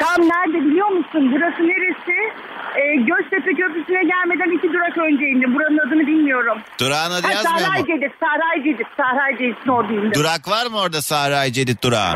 Tam 0.00 0.28
nerede 0.28 0.64
biliyor 0.70 0.88
musun? 0.88 1.32
Burası 1.32 1.62
neresi? 1.62 2.34
Ee, 2.76 2.96
Göztepe 2.96 3.50
Köprüsü'ne 3.60 4.02
gelmeden 4.12 4.58
iki 4.58 4.68
durak 4.72 4.98
önce 4.98 5.24
indim. 5.26 5.54
Buranın 5.54 5.78
adını 5.88 6.06
bilmiyorum. 6.06 6.58
Durağın 6.80 7.10
adı 7.10 7.26
Ha, 7.26 7.32
yazmıyor 7.32 7.58
mu? 7.58 7.64
Saraycedit, 7.66 8.12
Saraycedit, 8.20 8.86
Saraycedit'in 8.96 9.70
orada 9.70 9.92
indim. 9.92 10.14
Durak 10.14 10.48
var 10.48 10.66
mı 10.66 10.78
orada 10.80 11.02
Sahra 11.02 11.52
Cedid 11.52 11.82
durağı? 11.84 12.14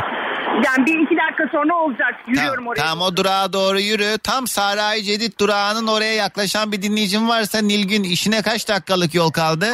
Yani 0.65 0.85
bir 0.85 0.99
iki 1.05 1.15
sonra 1.51 1.75
olacak. 1.75 2.13
Yürüyorum 2.27 2.55
Tamam, 2.55 2.67
oraya. 2.67 2.81
tamam 2.81 3.01
o 3.07 3.17
durağa 3.17 3.53
doğru 3.53 3.79
yürü. 3.79 4.17
Tam 4.23 4.47
Saray 4.47 5.01
Cedid 5.01 5.39
durağının 5.39 5.87
oraya 5.87 6.13
yaklaşan 6.13 6.71
bir 6.71 6.81
dinleyicim 6.81 7.29
varsa 7.29 7.61
Nilgün 7.61 8.03
işine 8.03 8.41
kaç 8.41 8.67
dakikalık 8.69 9.15
yol 9.15 9.31
kaldı? 9.31 9.65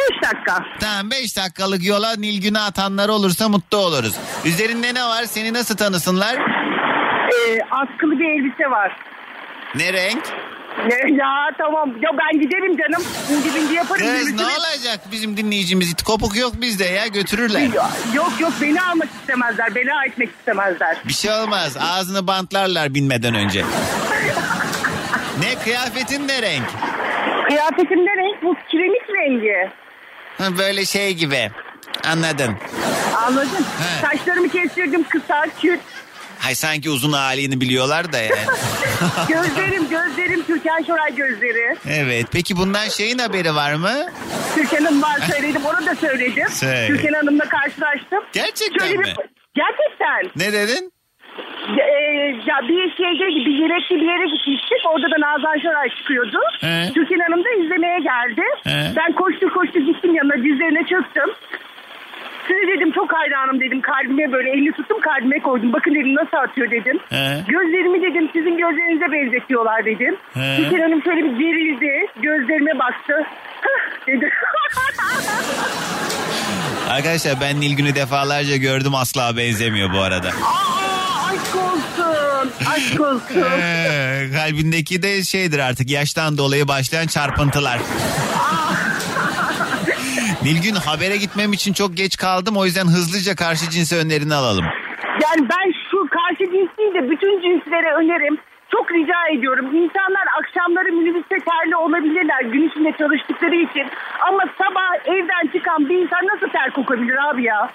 Beş 0.00 0.22
dakika. 0.32 0.64
Tamam 0.80 1.10
5 1.10 1.36
dakikalık 1.36 1.84
yola 1.84 2.16
Nilgün'ü 2.16 2.58
atanlar 2.58 3.08
olursa 3.08 3.48
mutlu 3.48 3.78
oluruz. 3.78 4.14
Üzerinde 4.44 4.94
ne 4.94 5.04
var? 5.04 5.24
Seni 5.24 5.52
nasıl 5.54 5.76
tanısınlar? 5.76 6.34
Ee, 6.34 7.58
askılı 7.70 8.18
bir 8.18 8.24
elbise 8.24 8.70
var. 8.70 8.96
Ne 9.74 9.92
renk? 9.92 10.22
Ne, 10.86 11.14
ya 11.16 11.50
tamam. 11.58 11.90
Ya 12.02 12.10
ben 12.18 12.40
giderim 12.40 12.76
canım. 12.76 13.02
İnci 13.32 13.54
binci 13.54 13.74
yaparım. 13.74 14.06
Kız 14.06 14.32
ne 14.34 14.42
olacak 14.46 15.00
bizim 15.12 15.36
dinleyicimiz? 15.36 15.90
İt 15.92 16.02
kopuk 16.02 16.36
yok 16.36 16.52
bizde 16.60 16.84
ya 16.84 17.06
götürürler. 17.06 17.60
Yok 18.14 18.32
yok 18.40 18.52
beni 18.62 18.82
almak 18.82 19.08
istemezler. 19.20 19.74
Bela 19.74 20.04
etmek 20.06 20.28
istemezler. 20.38 20.96
Bir 21.08 21.12
şey 21.12 21.32
olmaz 21.32 21.76
ağzını 21.80 22.26
bantlarlar 22.26 22.94
binmeden 22.94 23.34
önce. 23.34 23.64
ne 25.40 25.62
kıyafetin 25.64 26.28
ne 26.28 26.42
renk? 26.42 26.64
Kıyafetimde 27.48 28.10
renk 28.16 28.42
bu 28.42 28.54
kiremit 28.70 29.02
rengi. 29.10 29.70
Ha, 30.38 30.58
Böyle 30.58 30.84
şey 30.84 31.14
gibi. 31.14 31.50
Anladın. 32.12 32.54
Anladın? 33.26 33.48
He. 33.78 34.06
Saçlarımı 34.06 34.48
kestirdim 34.48 35.04
kısa, 35.08 35.46
küt. 35.60 35.80
Hay 36.38 36.54
sanki 36.54 36.90
uzun 36.90 37.12
halini 37.12 37.60
biliyorlar 37.60 38.12
da 38.12 38.18
yani. 38.18 38.32
Gözlerim, 39.28 39.88
gözlerim 39.90 40.42
Türkan 40.44 40.82
Şoray 40.82 41.14
gözleri. 41.14 41.76
evet 41.90 42.26
peki 42.32 42.56
bundan 42.56 42.88
şeyin 42.88 43.18
haberi 43.18 43.54
var 43.54 43.74
mı? 43.74 43.92
Türkan 44.54 44.84
Hanım 44.84 45.02
var 45.02 45.18
söyledim, 45.32 45.62
onu 45.66 45.86
da 45.86 45.94
söyledim. 45.94 46.48
Söyle. 46.48 46.86
Türkan 46.86 47.12
Hanım'la 47.12 47.44
karşılaştım. 47.48 48.18
Gerçekten 48.32 48.86
Şöyle 48.86 48.98
mi? 48.98 49.04
bir- 49.04 49.38
Gerçekten. 49.54 50.30
Ne 50.46 50.52
dedin? 50.52 50.92
Ee, 51.68 51.92
ya 52.46 52.56
bir 52.68 52.96
şeyde 52.96 53.26
bir 53.36 53.52
yemekli 53.62 53.96
bir 53.96 54.08
yere 54.12 54.26
gitmiştik. 54.36 54.80
Orada 54.92 55.06
da 55.10 55.18
Nazan 55.26 55.58
Şoray 55.62 55.88
çıkıyordu. 55.98 56.38
He. 56.60 56.90
Türkan 56.94 57.20
Hanım 57.26 57.44
da 57.44 57.50
izlemeye 57.64 57.98
geldi. 57.98 58.42
He. 58.64 58.92
Ben 58.96 59.12
koştur 59.12 59.50
koştur 59.50 59.80
gittim 59.80 60.14
yanına 60.14 60.36
dizlerine 60.36 60.82
çöktüm. 60.92 61.30
Size 62.48 62.64
dedim 62.76 62.92
çok 62.92 63.12
hayranım 63.12 63.60
dedim. 63.60 63.80
Kalbime 63.80 64.32
böyle 64.32 64.50
elini 64.50 64.72
tuttum 64.72 65.00
kalbime 65.00 65.38
koydum. 65.40 65.72
Bakın 65.72 65.94
dedim 65.94 66.14
nasıl 66.14 66.36
atıyor 66.36 66.70
dedim. 66.70 66.98
He. 67.08 67.44
Gözlerimi 67.48 68.02
dedim 68.02 68.30
sizin 68.32 68.56
gözlerinize 68.62 69.12
benzetiyorlar 69.12 69.84
dedim. 69.84 70.16
He. 70.34 70.56
Türkan 70.56 70.80
Hanım 70.80 71.02
şöyle 71.02 71.22
bir 71.24 71.38
gerildi. 71.38 72.06
Gözlerime 72.22 72.78
baktı. 72.78 73.14
Hah 73.64 74.06
dedi. 74.06 74.30
Arkadaşlar 76.90 77.40
ben 77.40 77.60
Nilgün'ü 77.60 77.94
defalarca 77.94 78.56
gördüm 78.56 78.94
asla 78.94 79.36
benzemiyor 79.36 79.92
bu 79.92 79.98
arada. 79.98 80.28
Aa, 80.28 81.30
aşk 81.30 81.56
olsun. 81.56 82.50
Aşk 82.76 83.00
olsun. 83.00 83.42
Ee, 83.62 84.26
kalbindeki 84.36 85.02
de 85.02 85.22
şeydir 85.24 85.58
artık 85.58 85.90
yaştan 85.90 86.38
dolayı 86.38 86.68
başlayan 86.68 87.06
çarpıntılar. 87.06 87.78
Nilgün 90.42 90.74
habere 90.74 91.16
gitmem 91.16 91.52
için 91.52 91.72
çok 91.72 91.96
geç 91.96 92.16
kaldım 92.16 92.56
o 92.56 92.64
yüzden 92.64 92.86
hızlıca 92.86 93.34
karşı 93.36 93.70
cinse 93.70 93.96
önerini 93.96 94.34
alalım. 94.34 94.64
Yani 95.24 95.48
ben 95.52 95.66
şu 95.90 95.98
karşı 96.18 96.44
cins 96.52 96.70
değil 96.78 96.94
de 96.94 97.10
bütün 97.10 97.42
cinslere 97.42 97.90
önerim. 98.00 98.38
Çok 98.72 98.92
rica 98.92 99.38
ediyorum. 99.38 99.66
İnsanlar 99.66 100.26
akşamları 100.40 100.92
minibüste 100.92 101.36
terli 101.50 101.76
olabilirler 101.76 102.42
gün 102.52 102.68
içinde 102.68 102.92
çalıştıkları 102.98 103.56
için. 103.56 103.86
Ama 104.28 104.42
sabah 104.58 104.88
evden 105.14 105.52
çıkan 105.52 105.88
bir 105.88 105.94
insan 106.02 106.26
nasıl 106.32 106.48
ter 106.52 106.70
kokabilir 106.72 107.16
abi 107.30 107.44
ya? 107.44 107.70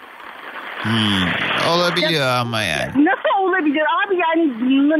Hmm, 0.83 1.27
olabiliyor 1.69 2.27
ama 2.27 2.61
yani. 2.63 2.91
Nasıl 3.05 3.49
olabilir 3.49 3.81
abi 4.05 4.15
yani 4.15 4.47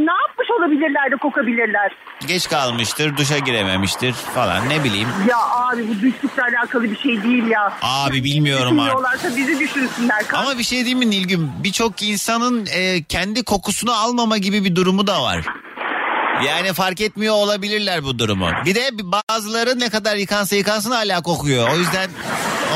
ne 0.06 0.12
yapmış 0.12 0.48
olabilirler 0.60 1.12
de 1.12 1.16
kokabilirler? 1.16 1.92
Geç 2.28 2.50
kalmıştır, 2.50 3.18
duşa 3.18 3.38
girememiştir 3.38 4.14
falan 4.14 4.70
ne 4.70 4.84
bileyim. 4.84 5.08
Ya 5.30 5.38
abi 5.38 5.88
bu 5.88 5.94
düşlükle 5.94 6.44
alakalı 6.44 6.84
bir 6.84 6.98
şey 6.98 7.24
değil 7.24 7.48
ya. 7.48 7.74
Abi 7.82 8.24
bilmiyorum 8.24 8.80
artık. 8.80 9.38
Bizi 9.38 9.60
düşünsünler. 9.60 10.24
Ama 10.34 10.58
bir 10.58 10.64
şey 10.64 10.78
diyeyim 10.78 11.00
mi 11.00 11.10
Nilgün? 11.10 11.52
Birçok 11.64 12.02
insanın 12.04 12.66
e, 12.74 13.04
kendi 13.04 13.44
kokusunu 13.44 13.92
almama 13.94 14.38
gibi 14.38 14.64
bir 14.66 14.76
durumu 14.76 15.08
da 15.08 15.24
var. 15.24 15.46
Yani 16.48 16.74
fark 16.74 17.02
etmiyor 17.02 17.34
olabilirler 17.36 18.04
bu 18.04 18.20
durumu. 18.20 18.50
Bir 18.66 18.76
de 18.76 18.90
bazıları 18.94 19.80
ne 19.80 19.90
kadar 19.90 20.16
yıkansa 20.16 20.56
yıkansın 20.56 20.92
hala 20.92 21.22
kokuyor. 21.22 21.70
O 21.70 21.78
yüzden 21.78 22.10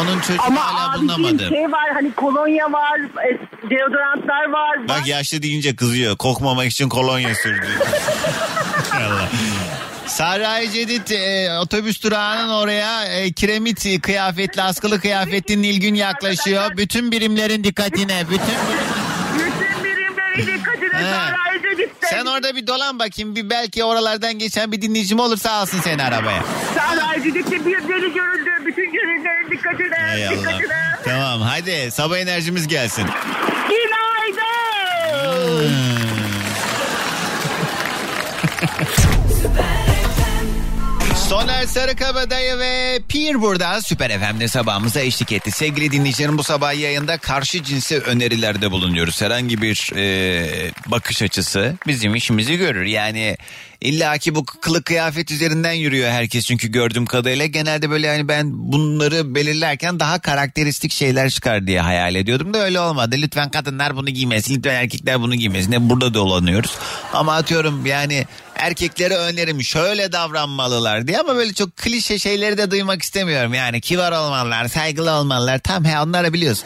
onun 0.01 0.19
çözümü 0.19 0.41
Ama 0.41 0.73
hala 0.73 0.97
bulunamadı. 0.97 1.49
şey 1.49 1.71
var 1.71 1.91
hani 1.93 2.13
kolonya 2.13 2.71
var, 2.71 2.99
e, 2.99 3.39
deodorantlar 3.69 4.49
var. 4.49 4.87
Bak 4.87 5.07
yaşlı 5.07 5.41
deyince 5.41 5.75
kızıyor. 5.75 6.17
Kokmamak 6.17 6.65
için 6.67 6.89
kolonya 6.89 7.35
sürdü. 7.35 7.67
Allah. 8.93 9.29
Saray 10.07 10.69
Cedid 10.69 11.09
e, 11.09 11.59
otobüs 11.59 12.03
durağının 12.03 12.49
oraya 12.53 13.05
e, 13.05 13.31
kiremit 13.31 14.01
kıyafetli 14.01 14.61
askılı 14.61 14.99
kıyafetli 15.01 15.61
Nilgün 15.61 15.95
yaklaşıyor. 15.95 16.77
Bütün 16.77 17.11
birimlerin 17.11 17.63
dikkatine. 17.63 18.23
Bütün 18.29 18.55
Bütün 19.35 19.83
birimleri 19.83 20.47
dikkatine 20.59 20.97
He. 20.99 21.03
sarayca 21.03 21.73
gitti. 21.83 22.07
Sen 22.09 22.25
orada 22.25 22.55
bir 22.55 22.67
dolan 22.67 22.99
bakayım. 22.99 23.35
Bir 23.35 23.49
belki 23.49 23.83
oralardan 23.83 24.33
geçen 24.39 24.71
bir 24.71 24.81
dinleyicim 24.81 25.19
olursa 25.19 25.51
alsın 25.51 25.81
seni 25.83 26.03
arabaya. 26.03 26.43
Sarayca 26.75 27.29
gitti 27.29 27.65
bir 27.65 27.77
deli 27.89 28.13
görüldü. 28.13 28.46
Bütün 28.67 28.91
görüntülerin 28.93 29.51
dikkatine. 29.51 29.95
Ey 30.15 30.27
Allah. 30.27 30.35
dikkatine. 30.35 30.73
Tamam 31.05 31.41
hadi 31.41 31.91
sabah 31.91 32.17
enerjimiz 32.17 32.67
gelsin. 32.67 33.05
Günaydın. 33.69 35.69
Hmm. 35.69 35.77
Soner 41.29 41.65
Sarıkabadayı 41.65 42.57
ve 42.57 42.99
Pir 43.07 43.41
burada 43.41 43.81
Süper 43.81 44.19
FM'de 44.19 44.47
sabahımıza 44.47 44.99
eşlik 44.99 45.31
etti. 45.31 45.51
Sevgili 45.51 45.91
dinleyicilerim 45.91 46.37
bu 46.37 46.43
sabah 46.43 46.73
yayında 46.79 47.17
karşı 47.17 47.63
cinse 47.63 47.99
önerilerde 47.99 48.71
bulunuyoruz. 48.71 49.21
Herhangi 49.21 49.61
bir 49.61 49.91
e, 49.95 50.71
bakış 50.85 51.21
açısı 51.21 51.75
bizim 51.87 52.15
işimizi 52.15 52.57
görür. 52.57 52.85
Yani 52.85 53.37
illa 53.81 54.17
ki 54.17 54.35
bu 54.35 54.45
kılık 54.45 54.85
kıyafet 54.85 55.31
üzerinden 55.31 55.73
yürüyor 55.73 56.11
herkes 56.11 56.45
çünkü 56.45 56.71
gördüğüm 56.71 57.05
kadarıyla 57.05 57.45
genelde 57.45 57.89
böyle 57.89 58.09
hani 58.09 58.27
ben 58.27 58.71
bunları 58.71 59.35
belirlerken 59.35 59.99
daha 59.99 60.19
karakteristik 60.19 60.91
şeyler 60.91 61.29
çıkar 61.29 61.67
diye 61.67 61.81
hayal 61.81 62.15
ediyordum 62.15 62.53
da 62.53 62.57
öyle 62.57 62.79
olmadı. 62.79 63.15
Lütfen 63.19 63.49
kadınlar 63.49 63.95
bunu 63.95 64.09
giymesin, 64.09 64.55
lütfen 64.55 64.73
erkekler 64.73 65.21
bunu 65.21 65.35
giymesin. 65.35 65.71
Hep 65.71 65.81
burada 65.81 66.13
dolanıyoruz. 66.13 66.77
Ama 67.13 67.35
atıyorum 67.35 67.85
yani 67.85 68.25
erkeklere 68.57 69.15
önerim 69.15 69.63
şöyle 69.63 70.11
davranmalılar 70.11 71.07
diye 71.07 71.19
ama 71.19 71.35
böyle 71.35 71.53
çok 71.53 71.77
klişe 71.77 72.19
şeyleri 72.19 72.57
de 72.57 72.71
duymak 72.71 73.01
istemiyorum. 73.01 73.53
Yani 73.53 73.81
kibar 73.81 74.11
olmalılar, 74.11 74.67
saygılı 74.67 75.11
olmalılar. 75.11 75.59
Tam 75.59 75.85
he 75.85 75.99
onları 75.99 76.33
biliyoruz. 76.33 76.63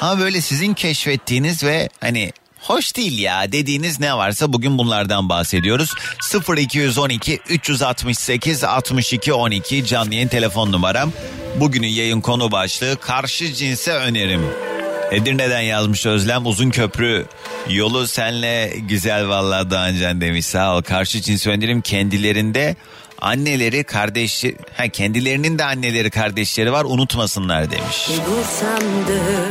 Ama 0.00 0.20
böyle 0.20 0.40
sizin 0.40 0.74
keşfettiğiniz 0.74 1.64
ve 1.64 1.88
hani 2.00 2.32
hoş 2.60 2.96
değil 2.96 3.18
ya 3.18 3.52
dediğiniz 3.52 4.00
ne 4.00 4.16
varsa 4.16 4.52
bugün 4.52 4.78
bunlardan 4.78 5.28
bahsediyoruz. 5.28 5.94
0212 6.58 7.40
368 7.48 8.64
62 8.64 9.32
12 9.32 9.86
canlı 9.86 10.14
yayın 10.14 10.28
telefon 10.28 10.72
numaram. 10.72 11.12
Bugünün 11.56 11.88
yayın 11.88 12.20
konu 12.20 12.52
başlığı 12.52 12.96
karşı 13.00 13.54
cinse 13.54 13.92
önerim. 13.92 14.42
Edirne'den 15.12 15.60
yazmış 15.60 16.06
Özlem 16.06 16.46
uzun 16.46 16.70
köprü 16.70 17.26
yolu 17.70 18.06
senle 18.06 18.72
güzel 18.88 19.28
vallahi 19.28 19.70
Doğancan 19.70 20.20
demiş 20.20 20.46
sağ 20.46 20.76
ol. 20.76 20.82
Karşı 20.82 21.20
cins 21.20 21.46
önerim 21.46 21.80
kendilerinde 21.80 22.76
anneleri 23.20 23.84
kardeşi 23.84 24.56
ha 24.76 24.88
kendilerinin 24.88 25.58
de 25.58 25.64
anneleri 25.64 26.10
kardeşleri 26.10 26.72
var 26.72 26.84
unutmasınlar 26.88 27.70
demiş. 27.70 28.08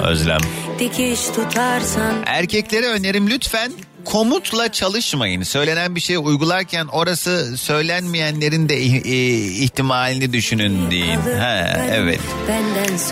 Özlem. 0.02 0.42
Dikiş 0.80 1.20
tutarsan 1.26 2.16
Erkeklere 2.26 2.88
önerim 2.88 3.30
lütfen 3.30 3.72
komutla 4.06 4.72
çalışmayın. 4.72 5.44
Söylenen 5.44 5.96
bir 5.96 6.02
şeyi 6.02 6.20
uygularken 6.20 6.88
orası 6.88 7.58
söylenmeyenlerin 7.58 8.70
de 8.70 8.82
ihtimalini 9.64 10.34
düşünün 10.34 10.92
deyin. 10.92 11.20
Ha, 11.40 11.78
evet. 11.92 12.20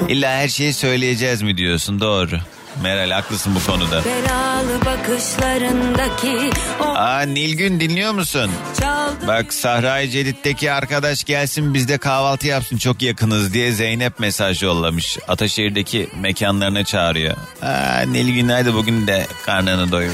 İlla 0.08 0.32
her 0.32 0.48
şeyi 0.48 0.74
söyleyeceğiz 0.74 1.42
mi 1.42 1.58
diyorsun 1.58 2.00
doğru. 2.00 2.38
Meral 2.84 3.12
haklısın 3.12 3.56
bu 3.56 3.72
konuda. 3.72 4.02
belalı 4.06 4.86
bakışlarındaki 4.86 6.50
o 6.80 6.84
Aa 6.84 7.22
Nilgün 7.22 7.80
dinliyor 7.80 8.14
musun? 8.14 8.52
çaldı 8.82 9.28
Bak 9.28 9.54
Sahra-i 9.54 10.10
Celit'teki 10.10 10.72
arkadaş 10.72 11.24
gelsin 11.24 11.74
bizde 11.74 11.98
kahvaltı 11.98 12.48
yapsın 12.48 12.78
çok 12.78 13.02
yakınız 13.02 13.54
diye 13.54 13.72
Zeynep 13.72 14.20
mesaj 14.20 14.64
yollamış. 14.64 15.18
Ataşehir'deki 15.28 16.10
mekanlarına 16.20 16.84
çağırıyor. 16.84 17.36
Aa, 17.62 18.02
Nilgün 18.08 18.50
hadi 18.50 18.74
bugün 18.74 19.08
de 19.08 19.28
karnını 19.46 19.92
doyur. 19.92 20.12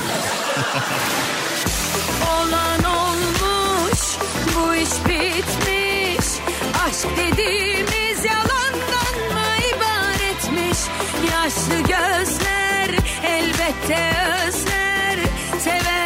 olan 2.39 2.84
olmuş 2.84 3.99
bu 4.56 4.75
iş 4.75 4.89
bitmiş 5.06 6.28
aşk 6.88 7.08
dediğimiz 7.17 8.25
yalandan 8.25 9.34
mı 9.34 9.45
ibaretmiş 9.75 10.78
yaşlı 11.32 11.78
gözler 11.80 12.44
ters, 13.84 14.64
ters, 14.64 15.30
sever. 15.64 16.05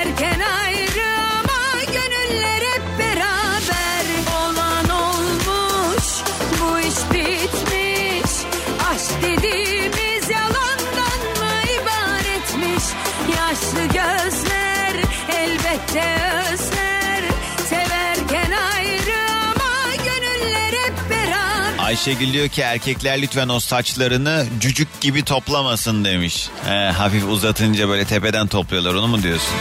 Ayşegül 21.89 22.34
diyor 22.34 22.47
ki 22.47 22.62
erkekler 22.62 23.21
lütfen 23.21 23.49
o 23.49 23.60
saçlarını 23.60 24.45
cücük 24.62 25.02
gibi 25.02 25.23
toplamasın 25.23 26.06
demiş. 26.06 26.49
He, 26.65 26.91
hafif 26.91 27.23
uzatınca 27.28 27.89
böyle 27.89 28.06
tepeden 28.06 28.47
topluyorlar 28.47 28.93
onu 28.93 29.08
mu 29.08 29.23
diyorsun? 29.23 29.56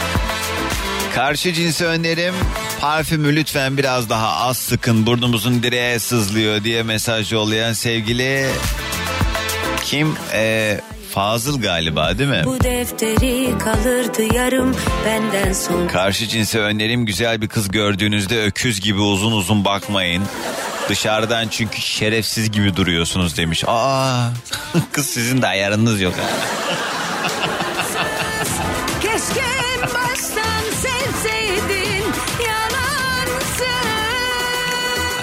Karşı 1.15 1.53
cinsi 1.53 1.85
önerim 1.85 2.33
parfümü 2.81 3.35
lütfen 3.35 3.77
biraz 3.77 4.09
daha 4.09 4.35
az 4.35 4.57
sıkın 4.57 5.05
burnumuzun 5.05 5.63
direğe 5.63 5.99
sızlıyor 5.99 6.63
diye 6.63 6.83
mesaj 6.83 7.31
yollayan 7.31 7.73
sevgili 7.73 8.49
kim? 9.85 10.15
Ee, 10.33 10.81
Fazıl 11.13 11.61
galiba 11.61 12.17
değil 12.17 12.29
mi? 12.29 12.41
bu 12.45 12.63
defteri 12.63 13.57
kalırdı 13.57 14.35
yarım 14.35 14.75
benden 15.05 15.53
son 15.53 15.87
Karşı 15.87 16.27
cinse 16.27 16.59
önerim 16.59 17.05
güzel 17.05 17.41
bir 17.41 17.47
kız 17.47 17.67
gördüğünüzde 17.71 18.43
öküz 18.43 18.79
gibi 18.81 18.99
uzun 18.99 19.31
uzun 19.31 19.65
bakmayın. 19.65 20.23
Dışarıdan 20.89 21.47
çünkü 21.47 21.81
şerefsiz 21.81 22.51
gibi 22.51 22.75
duruyorsunuz 22.75 23.37
demiş. 23.37 23.63
Aa 23.67 24.29
kız 24.91 25.05
sizin 25.05 25.41
de 25.41 25.47
ayarınız 25.47 26.01
yok. 26.01 26.13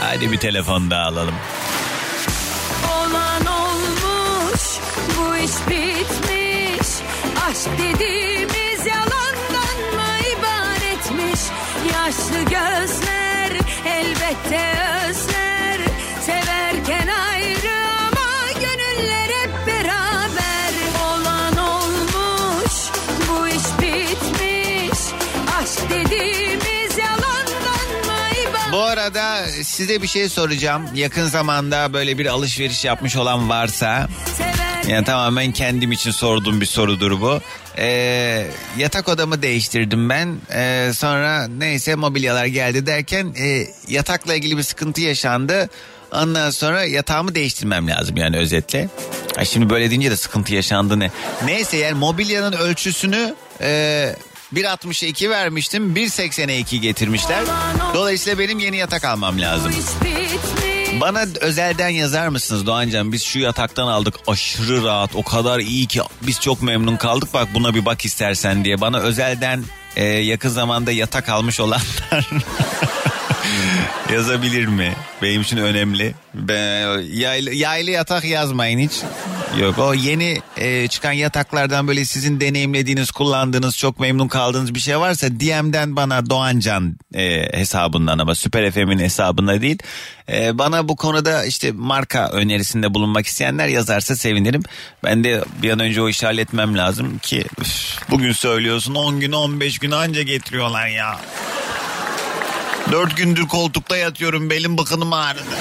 Hadi 0.00 0.32
bir 0.32 0.38
telefon 0.38 0.90
daha 0.90 1.04
alalım. 1.04 1.34
olan 2.90 3.46
olmuş 3.46 4.62
bu 5.18 5.36
iş 5.36 5.52
bitmiş 5.68 6.88
aşk 7.48 7.68
dediğimiz 7.78 8.86
yalandan 8.86 9.94
mı 9.96 10.18
ibaretmiş 10.38 11.40
yaşlı 11.92 12.42
gözler 12.42 13.50
elbette 13.86 14.78
özler 15.08 15.35
Bu 28.76 28.82
arada 28.82 29.46
size 29.62 30.02
bir 30.02 30.06
şey 30.06 30.28
soracağım. 30.28 30.86
Yakın 30.94 31.24
zamanda 31.24 31.92
böyle 31.92 32.18
bir 32.18 32.26
alışveriş 32.26 32.84
yapmış 32.84 33.16
olan 33.16 33.48
varsa 33.48 34.08
yani 34.88 35.04
tamamen 35.04 35.52
kendim 35.52 35.92
için 35.92 36.10
sorduğum 36.10 36.60
bir 36.60 36.66
sorudur 36.66 37.20
bu. 37.20 37.40
Ee, 37.78 38.46
yatak 38.78 39.08
odamı 39.08 39.42
değiştirdim 39.42 40.08
ben. 40.08 40.36
Ee, 40.54 40.90
sonra 40.94 41.48
neyse 41.48 41.94
mobilyalar 41.94 42.46
geldi 42.46 42.86
derken 42.86 43.34
e, 43.38 43.66
yatakla 43.88 44.34
ilgili 44.34 44.58
bir 44.58 44.62
sıkıntı 44.62 45.00
yaşandı. 45.00 45.68
Ondan 46.12 46.50
sonra 46.50 46.84
yatağımı 46.84 47.34
değiştirmem 47.34 47.88
lazım 47.88 48.16
yani 48.16 48.36
özetle. 48.36 48.88
Ay 49.36 49.44
şimdi 49.44 49.70
böyle 49.70 49.90
deyince 49.90 50.10
de 50.10 50.16
sıkıntı 50.16 50.54
yaşandı 50.54 51.00
ne. 51.00 51.10
Neyse 51.44 51.76
yani 51.76 51.94
mobilyanın 51.94 52.52
ölçüsünü 52.52 53.34
e, 53.60 54.16
1.62 54.54 55.30
vermiştim 55.30 55.94
1.80'e 55.96 56.58
2 56.58 56.80
getirmişler. 56.80 57.44
Dolayısıyla 57.94 58.38
benim 58.38 58.58
yeni 58.58 58.76
yatak 58.76 59.04
almam 59.04 59.40
lazım. 59.40 59.72
Bana 61.00 61.24
özelden 61.40 61.88
yazar 61.88 62.28
mısınız 62.28 62.66
Doğancan? 62.66 63.12
Biz 63.12 63.22
şu 63.22 63.38
yataktan 63.38 63.86
aldık 63.86 64.14
aşırı 64.26 64.84
rahat 64.84 65.10
o 65.14 65.22
kadar 65.22 65.58
iyi 65.58 65.86
ki 65.86 66.00
biz 66.22 66.40
çok 66.40 66.62
memnun 66.62 66.96
kaldık 66.96 67.34
bak 67.34 67.48
buna 67.54 67.74
bir 67.74 67.84
bak 67.84 68.04
istersen 68.04 68.64
diye. 68.64 68.80
Bana 68.80 68.98
özelden 68.98 69.64
e, 69.96 70.04
yakın 70.04 70.48
zamanda 70.48 70.92
yatak 70.92 71.28
almış 71.28 71.60
olanlar 71.60 71.82
yazabilir 74.12 74.66
mi? 74.66 74.92
Benim 75.22 75.42
için 75.42 75.56
önemli. 75.56 76.14
Ben, 76.34 77.02
yaylı, 77.02 77.52
yaylı 77.54 77.90
yatak 77.90 78.24
yazmayın 78.24 78.78
hiç. 78.78 78.92
Yok 79.54 79.78
o 79.78 79.94
yeni 79.94 80.42
e, 80.56 80.88
çıkan 80.88 81.12
yataklardan 81.12 81.88
böyle 81.88 82.04
sizin 82.04 82.40
deneyimlediğiniz, 82.40 83.10
kullandığınız, 83.10 83.76
çok 83.76 84.00
memnun 84.00 84.28
kaldığınız 84.28 84.74
bir 84.74 84.80
şey 84.80 84.98
varsa 84.98 85.26
DM'den 85.28 85.96
bana 85.96 86.30
Doğancan 86.30 86.96
e, 87.14 87.48
hesabından 87.58 88.18
ama 88.18 88.34
Süper 88.34 88.70
FM'in 88.70 88.98
hesabında 88.98 89.60
değil. 89.60 89.78
E, 90.32 90.58
bana 90.58 90.88
bu 90.88 90.96
konuda 90.96 91.44
işte 91.44 91.72
marka 91.72 92.28
önerisinde 92.28 92.94
bulunmak 92.94 93.26
isteyenler 93.26 93.68
yazarsa 93.68 94.16
sevinirim. 94.16 94.62
Ben 95.04 95.24
de 95.24 95.44
bir 95.62 95.70
an 95.70 95.80
önce 95.80 96.02
o 96.02 96.08
işi 96.08 96.26
halletmem 96.26 96.78
lazım 96.78 97.18
ki 97.18 97.44
üf, 97.60 97.98
bugün 98.10 98.32
söylüyorsun 98.32 98.94
10 98.94 99.20
gün 99.20 99.32
15 99.32 99.78
gün 99.78 99.90
anca 99.90 100.22
getiriyorlar 100.22 100.86
ya. 100.86 101.20
Dört 102.92 103.16
gündür 103.16 103.46
koltukta 103.46 103.96
yatıyorum 103.96 104.50
belim 104.50 104.78
bıkınım 104.78 105.12
ağrıdı. 105.12 105.56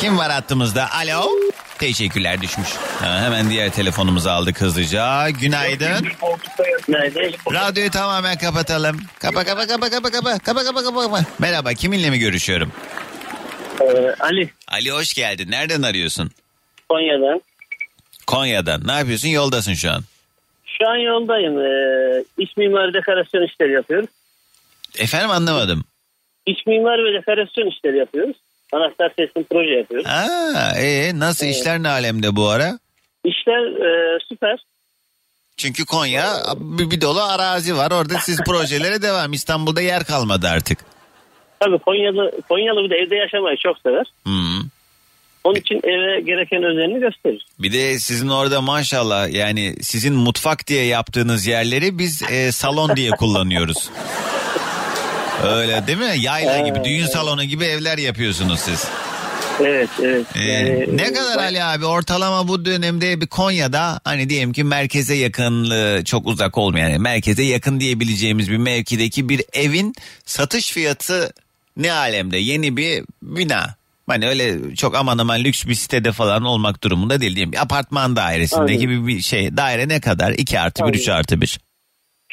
Kim 0.00 0.18
var 0.18 0.32
hattımızda? 0.32 0.92
Alo. 0.92 1.47
Teşekkürler 1.78 2.42
düşmüş. 2.42 2.68
Ha, 3.00 3.20
hemen 3.22 3.50
diğer 3.50 3.70
telefonumuzu 3.72 4.30
aldık 4.30 4.60
hızlıca. 4.60 5.30
Günaydın. 5.30 6.06
Radyoyu 7.52 7.90
tamamen 7.90 8.38
kapatalım. 8.38 9.00
Kapa 9.18 9.44
kapa 9.44 9.66
kapa 9.66 9.90
kapa 9.90 10.10
kapa 10.10 10.38
kapa 10.38 10.64
kapa 10.64 10.82
kapa 10.84 11.02
kapa. 11.02 11.20
Merhaba 11.38 11.74
kiminle 11.74 12.10
mi 12.10 12.18
görüşüyorum? 12.18 12.72
Ee, 13.80 14.14
Ali 14.20 14.50
Ali 14.68 14.90
hoş 14.90 15.14
geldin. 15.14 15.50
Nereden 15.50 15.82
arıyorsun? 15.82 16.30
Konya'dan. 16.88 17.40
Konya'dan. 18.26 18.86
Ne 18.86 18.92
yapıyorsun? 18.92 19.28
Yoldasın 19.28 19.74
şu 19.74 19.90
an. 19.90 20.02
Şu 20.78 20.88
an 20.88 20.96
yoldayım. 20.96 21.58
Ee, 21.58 22.24
iç 22.38 22.56
mimari 22.56 22.94
dekorasyon 22.94 23.42
işleri 23.46 23.72
yapıyoruz. 23.72 24.08
Efendim 24.98 25.30
anlamadım. 25.30 25.84
İç 26.46 26.66
mimari 26.66 27.04
ve 27.04 27.18
dekorasyon 27.18 27.66
işleri 27.70 27.98
yapıyoruz. 27.98 28.36
Anahtar 28.72 29.12
teslim 29.16 29.44
proje 29.50 29.70
yapıyoruz. 29.70 30.06
Aa, 30.06 30.72
ee, 30.80 31.18
nasıl 31.18 31.46
işler 31.46 31.82
ne 31.82 31.88
alemde 31.88 32.36
bu 32.36 32.48
ara? 32.48 32.78
İşler 33.24 33.62
e, 33.66 34.18
süper. 34.28 34.58
Çünkü 35.56 35.84
Konya 35.84 36.24
bir, 36.56 36.90
bir 36.90 37.00
dolu 37.00 37.22
arazi 37.22 37.76
var. 37.76 37.90
Orada 37.90 38.14
siz 38.18 38.40
projelere 38.46 39.02
devam. 39.02 39.32
İstanbul'da 39.32 39.80
yer 39.80 40.04
kalmadı 40.04 40.48
artık. 40.48 40.78
Tabii 41.60 41.78
Konyalı, 41.78 42.32
Konyalı 42.48 42.84
bir 42.84 42.90
de 42.90 42.94
evde 42.96 43.16
yaşamayı 43.16 43.56
çok 43.56 43.78
sever. 43.78 44.06
Hmm. 44.24 44.68
Onun 45.44 45.54
için 45.54 45.80
eve 45.84 46.20
gereken 46.20 46.62
özenini 46.62 47.00
gösterir. 47.00 47.46
Bir 47.58 47.72
de 47.72 47.98
sizin 47.98 48.28
orada 48.28 48.60
maşallah 48.60 49.32
yani 49.34 49.74
sizin 49.82 50.14
mutfak 50.14 50.66
diye 50.66 50.84
yaptığınız 50.84 51.46
yerleri 51.46 51.98
biz 51.98 52.22
e, 52.30 52.52
salon 52.52 52.96
diye 52.96 53.10
kullanıyoruz. 53.10 53.90
Öyle 55.44 55.86
değil 55.86 55.98
mi? 55.98 56.14
Yayla 56.18 56.58
gibi, 56.58 56.84
düğün 56.84 57.06
salonu 57.06 57.44
gibi 57.44 57.64
evler 57.64 57.98
yapıyorsunuz 57.98 58.60
siz. 58.60 58.84
Evet, 59.60 59.88
evet. 60.02 60.26
Ee, 60.36 60.42
Yani- 60.42 60.96
ne 60.96 61.12
kadar 61.12 61.38
Ali 61.38 61.64
abi 61.64 61.84
ortalama 61.84 62.48
bu 62.48 62.64
dönemde 62.64 63.20
bir 63.20 63.26
Konya'da 63.26 64.00
hani 64.04 64.28
diyelim 64.30 64.52
ki 64.52 64.64
merkeze 64.64 65.14
yakınlığı 65.14 66.04
çok 66.04 66.26
uzak 66.26 66.58
olmayan 66.58 66.88
yani 66.88 66.98
merkeze 67.02 67.42
yakın 67.42 67.80
diyebileceğimiz 67.80 68.50
bir 68.50 68.56
mevkideki 68.56 69.28
bir 69.28 69.42
evin 69.52 69.94
satış 70.26 70.70
fiyatı 70.70 71.32
ne 71.76 71.92
alemde 71.92 72.36
yeni 72.36 72.76
bir 72.76 73.04
bina. 73.22 73.74
Hani 74.06 74.28
öyle 74.28 74.74
çok 74.74 74.96
aman 74.96 75.18
aman 75.18 75.44
lüks 75.44 75.66
bir 75.66 75.74
sitede 75.74 76.12
falan 76.12 76.42
olmak 76.44 76.84
durumunda 76.84 77.20
değil 77.20 77.34
diyeyim. 77.36 77.52
Bir 77.52 77.62
apartman 77.62 78.16
dairesinde 78.16 78.60
Aynen. 78.60 78.78
gibi 78.78 79.06
bir 79.06 79.20
şey. 79.20 79.56
Daire 79.56 79.88
ne 79.88 80.00
kadar? 80.00 80.30
2 80.32 80.60
artı 80.60 80.84
1, 80.86 80.94
3 80.94 81.08
Aynen. 81.08 81.18
artı 81.20 81.40
1. 81.40 81.58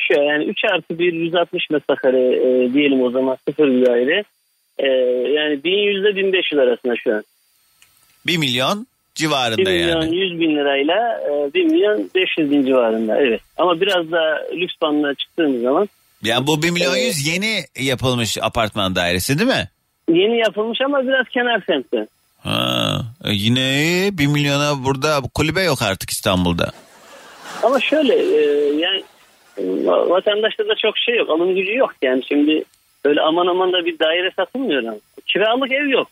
Şu 0.08 0.14
yani 0.14 0.44
3 0.46 0.66
artı 0.66 1.00
1 1.00 1.14
160 1.14 1.70
metrekare 1.70 2.36
e, 2.36 2.74
diyelim 2.74 3.02
o 3.02 3.12
zaman 3.12 3.38
sıfır 3.48 3.68
bir 3.68 3.86
daire. 3.86 4.24
E, 4.78 4.88
yani 5.32 5.64
1100 5.64 6.02
ile 6.02 6.16
1500 6.16 6.60
arasında 6.60 6.96
şu 7.04 7.14
an. 7.14 7.24
1 8.28 8.38
milyon 8.38 8.80
1 8.80 8.86
civarında 9.16 9.70
milyon 9.70 10.02
yani. 10.02 10.16
100 10.16 10.40
bin 10.40 10.56
lirayla 10.56 11.22
e, 11.30 11.54
1 11.54 11.64
milyon 11.64 12.10
500 12.16 12.52
bin 12.52 12.66
civarında 12.66 13.22
evet. 13.22 13.42
Ama 13.58 13.82
biraz 13.82 14.12
da 14.12 14.48
lüks 14.54 14.74
bandına 14.82 15.14
çıktığımız 15.14 15.62
zaman 15.62 15.90
Yani 16.24 16.48
bu 16.48 16.64
1 16.64 16.70
milyon 16.70 16.96
100 16.96 17.28
yeni 17.28 17.60
yapılmış 17.80 18.38
apartman 18.42 18.96
dairesi 18.96 19.40
değil 19.40 19.50
mi? 19.50 19.70
yeni 20.10 20.38
yapılmış 20.38 20.82
ama 20.82 21.04
biraz 21.08 21.30
kenar 21.30 21.62
semtte. 21.68 22.08
Ha, 22.40 23.02
e 23.24 23.32
yine 23.32 23.84
iyi. 23.84 24.18
1 24.18 24.28
milyona 24.28 24.84
burada 24.84 25.22
kulübe 25.34 25.64
yok 25.64 25.82
artık 25.82 26.10
İstanbul'da. 26.10 26.72
Ama 27.64 27.80
şöyle 27.80 28.16
e, 28.16 28.42
yani 28.76 28.98
e, 29.00 29.04
vatandaşta 30.10 30.68
da 30.68 30.76
çok 30.82 30.98
şey 30.98 31.16
yok. 31.16 31.30
Alım 31.30 31.56
gücü 31.56 31.76
yok 31.76 31.92
yani 32.02 32.24
şimdi 32.28 32.64
öyle 33.06 33.22
aman 33.22 33.48
aman 33.48 33.74
da 33.74 33.86
bir 33.86 34.00
daire 34.00 34.32
satılmıyor. 34.36 34.84
ama. 34.84 34.96
Kiralık 35.26 35.72
ev 35.72 35.88
yok. 35.88 36.08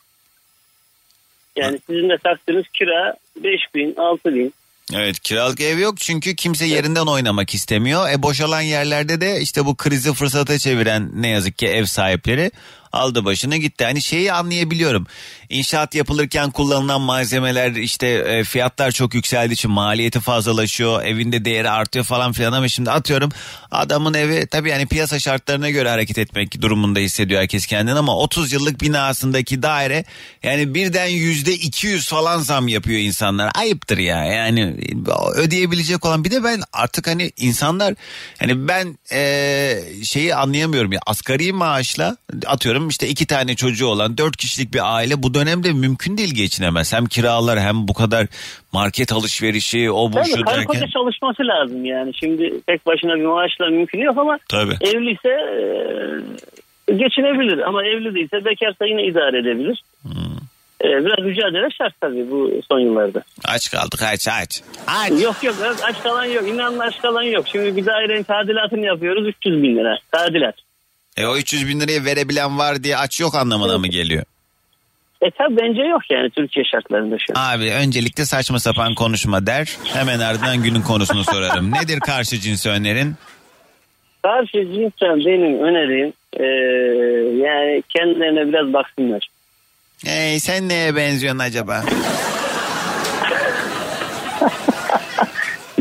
Yani 1.55 1.79
sizin 1.87 2.09
de 2.09 2.17
taktığınız 2.23 2.65
kira 2.73 3.15
5 3.35 3.59
bin, 3.75 3.95
6 3.95 4.35
bin. 4.35 4.53
Evet 4.95 5.19
kiralık 5.19 5.61
ev 5.61 5.79
yok 5.79 5.97
çünkü 5.97 6.35
kimse 6.35 6.65
yerinden 6.65 7.05
oynamak 7.05 7.53
istemiyor. 7.53 8.09
E 8.09 8.23
boşalan 8.23 8.61
yerlerde 8.61 9.21
de 9.21 9.39
işte 9.41 9.65
bu 9.65 9.75
krizi 9.75 10.13
fırsata 10.13 10.57
çeviren 10.57 11.09
ne 11.13 11.27
yazık 11.27 11.57
ki 11.57 11.67
ev 11.67 11.83
sahipleri 11.83 12.51
aldı 12.93 13.25
başını 13.25 13.57
gitti. 13.57 13.83
Hani 13.83 14.01
şeyi 14.01 14.33
anlayabiliyorum. 14.33 15.07
İnşaat 15.49 15.95
yapılırken 15.95 16.51
kullanılan 16.51 17.01
malzemeler 17.01 17.71
işte 17.71 18.07
e, 18.07 18.43
fiyatlar 18.43 18.91
çok 18.91 19.13
yükseldiği 19.13 19.53
için 19.53 19.71
maliyeti 19.71 20.19
fazlalaşıyor. 20.19 21.03
Evinde 21.03 21.45
değeri 21.45 21.69
artıyor 21.69 22.05
falan 22.05 22.31
filan 22.31 22.53
ama 22.53 22.67
şimdi 22.67 22.91
atıyorum 22.91 23.31
adamın 23.71 24.13
evi 24.13 24.47
tabii 24.47 24.69
yani 24.69 24.85
piyasa 24.85 25.19
şartlarına 25.19 25.69
göre 25.69 25.89
hareket 25.89 26.17
etmek 26.17 26.61
durumunda 26.61 26.99
hissediyor 26.99 27.41
herkes 27.41 27.65
kendini 27.65 27.99
ama 27.99 28.17
30 28.17 28.53
yıllık 28.53 28.81
binasındaki 28.81 29.63
daire 29.63 30.03
yani 30.43 30.73
birden 30.73 31.07
yüzde 31.07 31.53
200 31.53 32.07
falan 32.07 32.39
zam 32.39 32.67
yapıyor 32.67 32.99
insanlar. 32.99 33.51
Ayıptır 33.55 33.97
ya 33.97 34.25
yani 34.25 34.75
ödeyebilecek 35.35 36.05
olan 36.05 36.23
bir 36.23 36.31
de 36.31 36.43
ben 36.43 36.61
artık 36.73 37.07
hani 37.07 37.31
insanlar 37.37 37.95
hani 38.39 38.67
ben 38.67 38.97
e, 39.11 39.79
şeyi 40.03 40.35
anlayamıyorum 40.35 40.91
ya 40.91 40.99
asgari 41.05 41.53
maaşla 41.53 42.17
atıyorum 42.45 42.82
işte 42.89 43.07
iki 43.07 43.27
tane 43.27 43.55
çocuğu 43.55 43.87
olan 43.87 44.17
dört 44.17 44.37
kişilik 44.37 44.73
bir 44.73 44.95
aile 44.95 45.23
bu 45.23 45.33
dönemde 45.33 45.73
mümkün 45.73 46.17
değil 46.17 46.35
geçinemez. 46.35 46.93
Hem 46.93 47.05
kiralar 47.05 47.59
hem 47.59 47.87
bu 47.87 47.93
kadar 47.93 48.27
market 48.73 49.13
alışverişi 49.13 49.91
o 49.91 50.09
bu 50.11 50.15
Tabii 50.15 50.25
şu 50.25 50.45
derken. 50.45 50.65
koca 50.65 50.87
çalışması 50.87 51.43
lazım 51.43 51.85
yani. 51.85 52.11
Şimdi 52.19 52.61
tek 52.67 52.85
başına 52.85 53.15
bir 53.15 53.25
maaşla 53.25 53.65
mümkün 53.69 53.99
yok 53.99 54.17
ama 54.17 54.37
Tabii. 54.49 54.77
evliyse 54.81 55.29
e, 55.29 55.63
geçinebilir. 56.93 57.57
Ama 57.67 57.85
evli 57.85 58.15
değilse 58.15 58.45
bekarsa 58.45 58.85
yine 58.85 59.03
idare 59.03 59.39
edebilir. 59.39 59.83
Hmm. 60.01 60.33
E, 60.83 61.05
biraz 61.05 61.25
mücadele 61.25 61.67
şart 61.77 62.01
tabii 62.01 62.31
bu 62.31 62.51
son 62.71 62.79
yıllarda. 62.79 63.23
Aç 63.45 63.71
kaldık 63.71 64.01
aç 64.03 64.27
aç. 64.27 64.61
Yok 65.23 65.43
yok 65.43 65.55
aç 65.83 66.03
kalan 66.03 66.25
yok. 66.25 66.47
İnanın 66.47 66.79
aç 66.79 67.01
kalan 67.01 67.23
yok. 67.23 67.45
Şimdi 67.51 67.75
bir 67.75 67.85
dairenin 67.85 68.23
tadilatını 68.23 68.85
yapıyoruz 68.85 69.27
300 69.27 69.63
bin 69.63 69.75
lira. 69.75 69.97
Tadilat. 70.11 70.55
E 71.17 71.25
o 71.25 71.37
300 71.37 71.67
bin 71.67 71.79
liraya 71.79 72.05
verebilen 72.05 72.57
var 72.57 72.83
diye 72.83 72.97
aç 72.97 73.19
yok 73.19 73.35
anlamına 73.35 73.77
mı 73.77 73.87
geliyor? 73.87 74.23
E 75.21 75.31
tabi 75.31 75.57
bence 75.57 75.81
yok 75.81 76.01
yani 76.11 76.29
Türkiye 76.29 76.65
şartlarında 76.65 77.15
şu 77.19 77.33
an. 77.35 77.57
Abi 77.57 77.71
öncelikle 77.71 78.25
saçma 78.25 78.59
sapan 78.59 78.95
konuşma 78.95 79.47
der. 79.47 79.77
Hemen 79.83 80.19
ardından 80.19 80.63
günün 80.63 80.81
konusunu 80.81 81.23
sorarım. 81.23 81.71
Nedir 81.81 81.99
karşı 81.99 82.39
cins 82.39 82.65
önerin? 82.65 83.15
Karşı 84.23 84.51
cinsten 84.51 85.19
benim 85.19 85.59
önerim 85.63 86.13
e, 86.33 86.43
yani 87.47 87.83
kendilerine 87.89 88.47
biraz 88.47 88.73
baksınlar. 88.73 89.27
Ey 90.05 90.39
sen 90.39 90.69
neye 90.69 90.95
benziyorsun 90.95 91.39
acaba? 91.39 91.83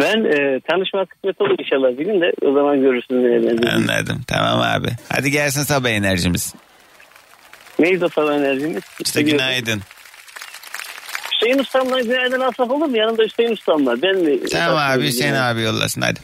Ben 0.02 0.24
e, 0.24 0.60
tanışma 0.60 1.06
kısmet 1.06 1.40
olur 1.40 1.56
inşallah 1.58 1.98
bir 1.98 2.04
gün 2.04 2.20
de 2.20 2.32
o 2.42 2.52
zaman 2.52 2.80
görürsünüz. 2.80 3.24
benziyorum. 3.24 3.68
Anladım. 3.90 4.20
Tamam 4.26 4.60
abi. 4.60 4.88
Hadi 5.08 5.30
gelsin 5.30 5.62
sabah 5.62 5.88
enerjimiz. 5.88 6.54
Neydi 7.78 8.04
o 8.04 8.08
sabah 8.08 8.34
enerjimiz? 8.34 8.82
İşte 9.00 9.22
günaydın. 9.22 9.80
Hüseyin 11.32 11.58
Ustam'la 11.58 12.00
günaydın 12.00 12.40
alsak 12.40 12.70
olur 12.70 12.86
mu? 12.86 12.96
Yanımda 12.96 13.22
Hüseyin 13.22 13.52
Ustam 13.52 13.86
var. 13.86 13.98
Ben 14.02 14.16
mi? 14.16 14.44
Tamam 14.52 14.76
abi 14.76 15.06
Hüseyin 15.06 15.34
abi 15.34 15.62
yollasın 15.62 16.00
hadi. 16.00 16.20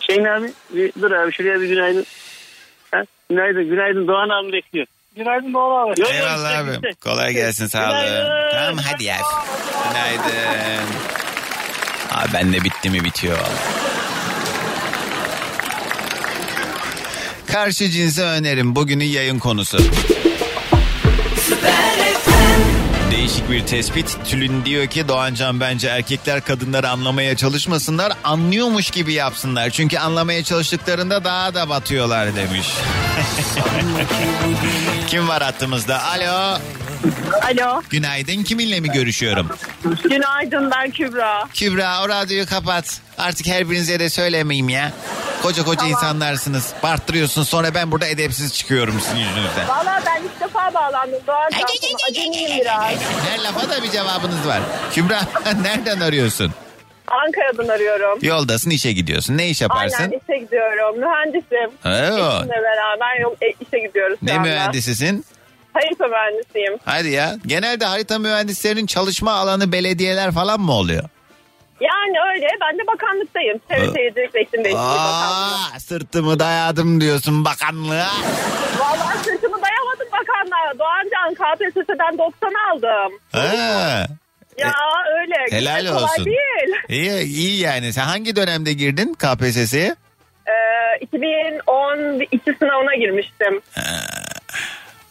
Hüseyin 0.00 0.24
abi 0.24 0.52
bir, 0.70 0.92
dur 1.02 1.10
abi 1.10 1.32
şuraya 1.32 1.60
bir 1.60 1.68
günaydın. 1.68 2.06
Ha? 2.90 3.02
Günaydın. 3.30 3.64
Günaydın 3.68 4.08
Doğan 4.08 4.28
abi 4.28 4.52
bekliyor. 4.52 4.86
Günaydın 5.16 5.54
Doğan 5.54 5.88
abi. 5.92 6.00
Yok, 6.00 6.10
Eyvallah 6.12 6.50
işte, 6.50 6.58
abi. 6.58 6.70
işte. 6.70 7.00
Kolay 7.00 7.32
gelsin 7.32 7.66
sağ 7.66 7.78
olun. 7.90 8.00
Günaydın. 8.00 8.50
Tamam 8.52 8.78
hadi 8.92 9.04
ya. 9.04 9.16
Günaydın. 9.88 10.86
Ben 12.32 12.52
de 12.52 12.64
bitti 12.64 12.90
mi 12.90 13.04
bitiyor. 13.04 13.38
Karşı 17.46 17.88
cinse 17.90 18.22
önerim 18.22 18.76
bugünün 18.76 19.04
yayın 19.04 19.38
konusu. 19.38 19.78
Değişik 23.26 23.50
bir 23.50 23.66
tespit. 23.66 24.16
Tülin 24.24 24.64
diyor 24.64 24.86
ki 24.86 25.08
Doğancan 25.08 25.60
bence 25.60 25.88
erkekler 25.88 26.40
kadınları 26.40 26.88
anlamaya 26.88 27.36
çalışmasınlar. 27.36 28.12
Anlıyormuş 28.24 28.90
gibi 28.90 29.12
yapsınlar. 29.12 29.70
Çünkü 29.70 29.98
anlamaya 29.98 30.44
çalıştıklarında 30.44 31.24
daha 31.24 31.54
da 31.54 31.68
batıyorlar 31.68 32.36
demiş. 32.36 32.66
Kim 35.06 35.28
var 35.28 35.42
hattımızda? 35.42 36.02
Alo. 36.02 36.58
Alo. 37.42 37.82
Günaydın. 37.90 38.42
Kiminle 38.42 38.80
mi 38.80 38.88
görüşüyorum? 38.88 39.48
Günaydın 40.02 40.70
ben 40.70 40.90
Kübra. 40.90 41.48
Kübra 41.54 42.02
o 42.02 42.08
radyoyu 42.08 42.46
kapat. 42.46 43.00
Artık 43.18 43.46
her 43.46 43.70
birinize 43.70 44.00
de 44.00 44.10
söylemeyeyim 44.10 44.68
ya. 44.68 44.92
Koca 45.42 45.64
koca 45.64 45.76
Tamam. 45.78 45.92
insanlarsınız. 45.92 46.72
Barttırıyorsun 46.82 47.42
sonra 47.42 47.74
ben 47.74 47.92
burada 47.92 48.06
edepsiz 48.06 48.54
çıkıyorum 48.54 49.00
sizin 49.00 49.16
yüzünüzden. 49.18 49.68
Valla 49.68 50.02
ben 50.06 50.22
ilk 50.22 50.40
defa 50.40 50.74
bağlandım. 50.74 51.20
Doğan 51.26 51.48
acemiyim 52.10 52.60
biraz. 52.60 52.82
Her 53.30 53.44
lafa 53.44 53.70
da 53.70 53.82
bir 53.82 53.90
cevabınız 53.90 54.46
var. 54.46 54.60
Kübra 54.92 55.20
nereden 55.62 56.00
arıyorsun? 56.00 56.52
Ankara'dan 57.08 57.68
arıyorum. 57.68 58.18
Yoldasın 58.22 58.70
işe 58.70 58.92
gidiyorsun. 58.92 59.38
Ne 59.38 59.48
iş 59.48 59.60
yaparsın? 59.60 60.02
Aynen 60.02 60.20
işe 60.26 60.38
gidiyorum. 60.44 61.00
Mühendisim. 61.00 61.70
Oo. 61.84 62.36
Eşimle 62.38 62.62
beraber 62.62 63.20
yol, 63.20 63.34
e, 63.42 63.46
işe 63.50 63.86
gidiyoruz 63.86 64.18
Ne 64.22 64.38
mühendisisin? 64.38 65.24
Harita 65.72 66.06
mühendisiyim. 66.08 66.78
Hadi 66.84 67.08
ya. 67.08 67.36
Genelde 67.46 67.84
harita 67.84 68.18
mühendislerinin 68.18 68.86
çalışma 68.86 69.32
alanı 69.32 69.72
belediyeler 69.72 70.32
falan 70.32 70.60
mı 70.60 70.72
oluyor? 70.72 71.04
Yani 71.80 72.16
öyle. 72.34 72.46
Ben 72.60 72.78
de 72.78 72.86
bakanlıktayım. 72.86 73.60
Ve 73.70 74.42
İklim 74.42 74.64
Değişikliği 74.64 74.74
Bakanlığı. 74.74 75.54
Aa, 75.74 75.80
sırtımı 75.80 76.38
dayadım 76.38 77.00
diyorsun 77.00 77.44
bakanlığa. 77.44 78.08
Valla 78.78 79.12
sırtımı 79.24 79.56
dayamadım 79.62 80.08
bakanlığa. 80.12 80.78
Doğancan 80.78 81.34
KPSS'den 81.34 82.18
90 82.18 82.52
aldım. 82.72 83.18
Ha. 83.32 84.06
Ya 84.58 84.72
öyle. 85.20 85.56
Helal 85.56 85.86
Kolay 85.86 86.02
olsun. 86.04 86.24
değil. 86.24 86.76
İyi, 86.88 87.22
iyi 87.22 87.60
yani. 87.60 87.92
Sen 87.92 88.02
hangi 88.04 88.36
dönemde 88.36 88.72
girdin 88.72 89.14
KPSS'ye? 89.14 89.96
Ee, 90.46 90.52
2012 91.00 92.40
sınavına 92.58 92.94
girmiştim. 92.94 93.60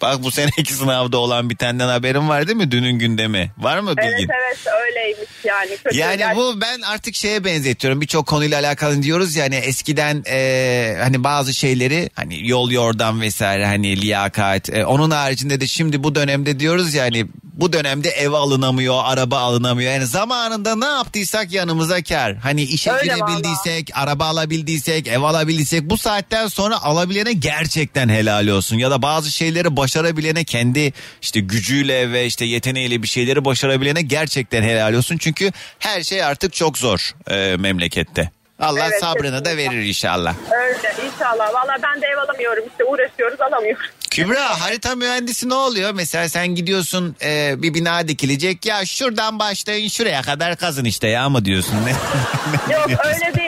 Bak 0.01 0.23
bu 0.23 0.31
seneki 0.31 0.73
sınavda 0.73 1.17
olan 1.17 1.49
bir 1.49 1.55
tane 1.55 1.83
haberin 1.83 2.29
var 2.29 2.47
değil 2.47 2.57
mi? 2.57 2.71
Dünün 2.71 2.99
gündemi. 2.99 3.51
Var 3.57 3.79
mı 3.79 3.97
bilgin? 3.97 4.09
Evet 4.09 4.29
evet 4.45 4.67
öyleymiş 4.81 5.29
yani. 5.43 5.77
Kötü 5.83 5.97
Yani 5.97 6.35
bu 6.35 6.61
ben 6.61 6.81
artık 6.81 7.15
şeye 7.15 7.43
benzetiyorum. 7.43 8.01
Birçok 8.01 8.27
konuyla 8.27 8.59
alakalı 8.59 9.03
diyoruz 9.03 9.35
yani 9.35 9.55
eskiden 9.55 10.23
e, 10.27 10.97
hani 11.01 11.23
bazı 11.23 11.53
şeyleri 11.53 12.09
hani 12.13 12.47
yol 12.47 12.71
yordam 12.71 13.21
vesaire 13.21 13.65
hani 13.65 14.01
liyakat. 14.01 14.69
e, 14.69 14.85
onun 14.85 15.11
haricinde 15.11 15.61
de 15.61 15.67
şimdi 15.67 16.03
bu 16.03 16.15
dönemde 16.15 16.59
diyoruz 16.59 16.93
yani 16.93 17.27
bu 17.55 17.73
dönemde 17.73 18.09
ev 18.09 18.31
alınamıyor, 18.31 19.01
araba 19.03 19.39
alınamıyor. 19.39 19.91
Yani 19.91 20.05
zamanında 20.05 20.75
ne 20.75 20.85
yaptıysak 20.85 21.51
yanımıza 21.51 22.03
kar. 22.03 22.35
Hani 22.35 22.61
işe 22.61 22.91
Öyle 22.91 23.03
girebildiysek, 23.13 23.89
araba 23.93 24.25
alabildiysek, 24.25 25.07
ev 25.07 25.21
alabildiysek 25.21 25.89
bu 25.89 25.97
saatten 25.97 26.47
sonra 26.47 26.83
alabilene 26.83 27.33
gerçekten 27.33 28.09
helal 28.09 28.47
olsun. 28.47 28.77
Ya 28.77 28.91
da 28.91 29.01
bazı 29.01 29.31
şeyleri 29.31 29.75
başarabilene 29.85 30.43
kendi 30.43 30.93
işte 31.21 31.39
gücüyle 31.39 32.11
ve 32.11 32.25
işte 32.25 32.45
yeteneğiyle 32.45 33.03
bir 33.03 33.07
şeyleri 33.07 33.45
başarabilene 33.45 34.01
gerçekten 34.01 34.63
helal 34.63 34.93
olsun. 34.93 35.17
Çünkü 35.17 35.51
her 35.79 36.03
şey 36.03 36.23
artık 36.23 36.53
çok 36.53 36.77
zor 36.77 37.11
e, 37.29 37.55
memlekette. 37.57 38.29
Allah 38.59 38.87
Evet, 38.89 38.99
sabrını 39.01 39.45
da 39.45 39.49
kesinlikle. 39.49 39.75
verir 39.77 39.87
inşallah. 39.87 40.35
Öyle 40.51 40.77
inşallah. 41.13 41.53
Valla 41.53 41.77
ben 41.83 42.01
de 42.01 42.05
ev 42.07 42.17
alamıyorum 42.17 42.63
işte 42.71 42.83
uğraşıyoruz 42.83 43.41
alamıyoruz. 43.41 43.85
Kübra 44.11 44.61
harita 44.61 44.95
mühendisi 44.95 45.49
ne 45.49 45.53
oluyor? 45.53 45.91
Mesela 45.93 46.29
sen 46.29 46.47
gidiyorsun 46.47 47.15
e, 47.23 47.53
bir 47.57 47.73
bina 47.73 48.07
dikilecek 48.07 48.65
ya 48.65 48.85
şuradan 48.85 49.39
başlayın 49.39 49.87
şuraya 49.87 50.21
kadar 50.21 50.55
kazın 50.55 50.85
işte 50.85 51.07
ya 51.07 51.29
mı 51.29 51.45
diyorsun? 51.45 51.75
Ne? 51.85 52.73
Yok 52.73 52.89
öyle 53.05 53.33
değil. 53.39 53.44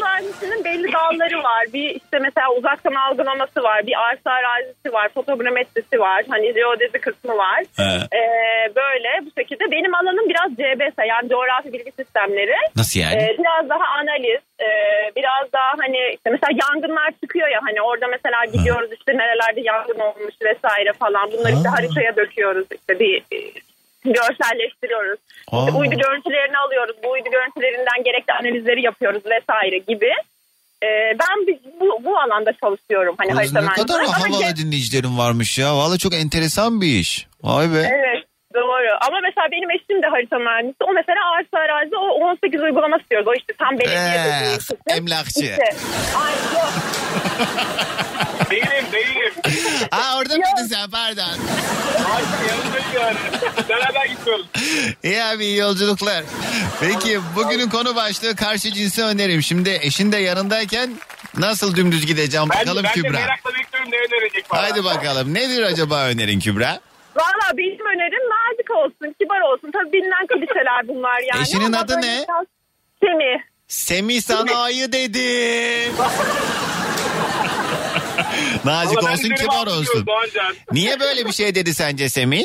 Mühendisinin 0.00 0.64
belli 0.64 0.92
dalları 0.92 1.42
var. 1.42 1.64
Bir 1.72 1.88
işte 1.90 2.18
mesela 2.18 2.52
uzaktan 2.52 2.94
algılaması 2.94 3.62
var. 3.62 3.86
Bir 3.86 3.94
arsa 4.08 4.30
arazisi 4.30 4.92
var. 4.92 5.08
Fotogrametrisi 5.14 6.00
var. 6.00 6.24
Hani 6.28 6.52
jeodezi 6.54 6.98
kısmı 7.00 7.36
var. 7.36 7.62
Ee, 8.14 8.74
böyle 8.76 9.08
bu 9.26 9.30
şekilde. 9.40 9.70
Benim 9.70 9.94
alanım 9.94 10.28
biraz 10.28 10.50
CBS 10.50 11.08
yani 11.08 11.28
coğrafi 11.28 11.72
bilgi 11.72 11.92
sistemleri. 11.92 12.54
Nasıl 12.76 13.00
yani? 13.00 13.22
Ee, 13.22 13.36
biraz 13.38 13.68
daha 13.68 13.84
analiz. 13.98 14.40
e, 14.60 14.68
biraz 15.16 15.52
daha 15.52 15.72
hani 15.78 15.98
işte 16.14 16.30
mesela 16.30 16.50
yangınlar 16.62 17.10
çıkıyor 17.22 17.48
ya 17.48 17.60
hani 17.62 17.82
orada 17.82 18.06
mesela 18.06 18.44
gidiyoruz 18.44 18.90
işte 18.92 19.12
nerelerde 19.16 19.60
yangın 19.60 19.98
olmuş 19.98 20.34
vesaire 20.44 20.92
falan. 20.92 21.30
Bunları 21.32 21.52
işte 21.52 21.68
Ha. 21.68 21.74
haritaya 21.78 22.16
döküyoruz 22.16 22.66
işte 22.70 22.98
bir 23.00 23.22
görselleştiriyoruz. 24.04 25.18
İşte 25.38 25.56
Aa. 25.56 25.78
uydu 25.78 25.94
görüntülerini 25.94 26.58
alıyoruz. 26.58 26.96
Bu 27.04 27.10
uydu 27.10 27.28
görüntülerinden 27.32 28.04
gerekli 28.04 28.32
analizleri 28.32 28.82
yapıyoruz 28.84 29.22
vesaire 29.26 29.78
gibi. 29.78 30.10
Ee, 30.82 31.18
ben 31.20 31.56
bu, 31.80 32.04
bu 32.04 32.18
alanda 32.18 32.52
çalışıyorum. 32.60 33.14
Hani 33.18 33.32
harita 33.32 33.60
ne 33.60 33.66
kadar 33.68 34.06
havalı 34.06 34.42
ge- 34.42 34.56
dinleyicilerin 34.56 35.18
varmış 35.18 35.58
ya. 35.58 35.76
Valla 35.76 35.98
çok 35.98 36.14
enteresan 36.14 36.80
bir 36.80 36.86
iş. 36.98 37.26
Vay 37.42 37.72
be. 37.72 37.90
Evet 37.92 38.24
doğru. 38.54 38.90
Ama 39.08 39.18
mesela 39.22 39.46
benim 39.52 39.70
eşim 39.70 40.02
de 40.02 40.06
harita 40.06 40.38
mühendisi. 40.38 40.76
O 40.88 40.92
mesela 40.94 41.20
arsa 41.36 41.56
arazi 41.64 41.96
o 41.96 42.06
18 42.30 42.60
uygulaması 42.62 43.04
diyoruz. 43.10 43.28
O 43.28 43.34
işte 43.34 43.52
tam 43.58 43.78
belediye 43.78 43.98
Ee, 43.98 44.24
dediği 44.24 44.58
kısım. 44.58 44.78
emlakçı. 44.86 45.40
İşte, 45.40 45.64
ay 46.24 46.32
yok. 46.54 46.72
Değilim 48.50 48.86
değilim. 48.92 49.32
Aa 49.92 50.18
orada 50.18 50.34
mıydın 50.34 50.66
sen 50.74 50.90
pardon. 50.90 51.22
Artık 52.14 52.50
yanındayım 52.50 52.92
yani. 53.00 53.16
Beraber 53.68 54.06
gidiyoruz. 54.06 54.46
İyi 55.02 55.22
abi 55.22 55.44
iyi 55.44 55.56
yolculuklar. 55.58 56.24
Peki 56.80 57.20
bugünün 57.36 57.68
konu 57.68 57.96
başlığı 57.96 58.36
karşı 58.36 58.72
cinsi 58.72 59.02
önerim. 59.02 59.42
Şimdi 59.42 59.78
eşin 59.82 60.12
de 60.12 60.16
yanındayken 60.16 60.90
nasıl 61.38 61.76
dümdüz 61.76 62.06
gideceğim 62.06 62.48
Ben, 62.54 62.60
bakalım 62.60 62.84
ben 62.84 62.90
de 62.90 62.94
Kübra. 62.94 63.10
merakla 63.20 63.50
bekliyorum 63.54 63.90
ne 63.92 63.96
önerecek 63.96 64.44
bana. 64.52 64.62
Haydi 64.62 64.84
bakalım 64.84 65.34
nedir 65.34 65.62
acaba 65.62 66.04
önerin 66.06 66.40
Kübra? 66.40 66.80
Valla 67.16 67.56
benim 67.56 67.86
önerim 67.86 68.21
nazik 68.52 68.70
olsun, 68.70 69.14
kibar 69.20 69.40
olsun. 69.40 69.70
Tabii 69.72 69.92
bilinen 69.92 70.26
klişeler 70.26 70.88
bunlar 70.88 71.20
yani. 71.32 71.42
Eşinin 71.42 71.64
Ama 71.72 71.78
adı 71.78 71.96
ne? 72.00 72.24
biraz 72.28 72.46
Semih. 73.00 73.42
Semih 73.68 74.20
sana 74.20 74.54
ayı 74.54 74.92
dedim. 74.92 75.94
Nazik 78.64 78.98
Vallahi 79.02 79.12
olsun 79.12 79.34
kibar 79.34 79.66
olsun. 79.66 80.06
Niye 80.72 81.00
böyle 81.00 81.26
bir 81.26 81.32
şey 81.32 81.54
dedi 81.54 81.74
sence 81.74 82.08
Semih? 82.08 82.44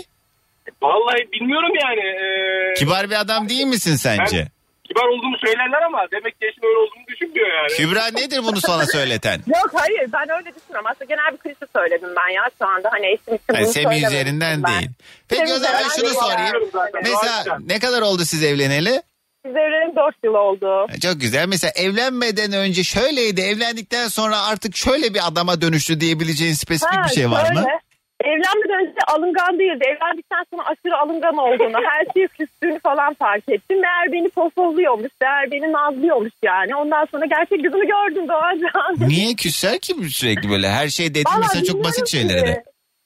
Vallahi 0.81 1.31
bilmiyorum 1.31 1.71
yani. 1.83 1.99
Ee, 1.99 2.73
Kibar 2.73 3.09
bir 3.09 3.19
adam 3.21 3.49
değil 3.49 3.65
misin 3.65 3.95
sence? 3.95 4.37
Ben 4.37 4.47
kibar 4.87 5.05
olduğumu 5.07 5.37
söylerler 5.37 5.81
ama 5.81 5.99
demek 6.11 6.39
ki 6.41 6.47
eşim 6.47 6.63
öyle 6.63 6.77
olduğunu 6.77 7.07
düşünmüyor 7.07 7.47
yani. 7.57 7.67
Kübra 7.77 8.05
nedir 8.07 8.39
bunu 8.43 8.61
sana 8.61 8.85
söyleten? 8.85 9.37
Yok 9.47 9.69
hayır 9.73 10.01
ben 10.13 10.29
öyle 10.37 10.55
düşünmüyorum. 10.55 10.87
Aslında 10.91 11.05
genel 11.05 11.31
bir 11.33 11.37
klişe 11.37 11.65
söyledim 11.75 12.09
ben 12.19 12.33
ya 12.33 12.43
şu 12.59 12.65
anda. 12.67 12.89
Hani 12.91 13.05
eşim 13.07 13.33
için 13.35 13.45
bunu 13.49 13.57
Semih 13.57 13.73
söylemedim 13.73 14.07
üzerinden 14.07 14.63
ben. 14.63 14.71
değil. 14.71 14.89
Peki 15.29 15.43
o 15.43 15.47
Semih 15.47 15.61
zaman 15.61 15.75
üzerinden 15.75 15.95
şunu 15.95 16.05
değil, 16.05 16.15
sorayım. 16.21 16.53
yani. 16.53 16.67
zaten. 16.73 17.01
Mesela 17.03 17.57
ne 17.65 17.79
kadar 17.79 18.01
oldu 18.01 18.25
siz 18.25 18.43
evleneli? 18.43 19.01
Biz 19.45 19.51
evlenelim 19.55 19.95
4 19.95 20.15
yıl 20.23 20.33
oldu. 20.33 20.87
Çok 21.01 21.21
güzel. 21.21 21.47
Mesela 21.47 21.71
evlenmeden 21.75 22.53
önce 22.53 22.83
şöyleydi, 22.83 23.41
evlendikten 23.41 24.07
sonra 24.07 24.41
artık 24.45 24.75
şöyle 24.75 25.13
bir 25.13 25.27
adama 25.27 25.61
dönüştü 25.61 25.99
diyebileceğin 25.99 26.53
spesifik 26.53 26.97
Ha, 26.97 27.03
bir 27.09 27.15
şey 27.15 27.31
var 27.31 27.51
mı? 27.51 27.55
şöyle, 27.55 27.79
Evlenmeden 28.23 28.81
önce 28.81 28.99
alıngan 29.07 29.59
değildi. 29.59 29.83
Evlendikten 29.85 30.43
sonra 30.49 30.63
aşırı 30.65 30.97
alıngan 30.97 31.37
olduğunu, 31.37 31.77
her 31.89 32.05
şeyi 32.13 32.27
küstüğünü 32.27 32.79
falan 32.79 33.13
fark 33.13 33.49
ettim. 33.49 33.81
Meğer 33.81 34.11
beni 34.11 34.29
pohpohluyormuş, 34.29 35.11
meğer 35.21 35.51
beni 35.51 35.71
nazlıyormuş 35.71 36.33
yani. 36.43 36.75
Ondan 36.75 37.05
sonra 37.11 37.25
gerçek 37.25 37.63
yüzümü 37.63 37.87
gördüm 37.87 38.27
Doğancan. 38.27 39.09
Niye 39.09 39.33
küser 39.35 39.79
ki 39.79 39.93
sürekli 40.09 40.49
böyle? 40.49 40.69
Her 40.69 40.87
şey 40.87 41.09
dediğin 41.09 41.25
Vallahi 41.25 41.39
mesela 41.41 41.65
çok 41.65 41.83
basit 41.83 42.07
şeylere 42.07 42.47
de. 42.47 42.63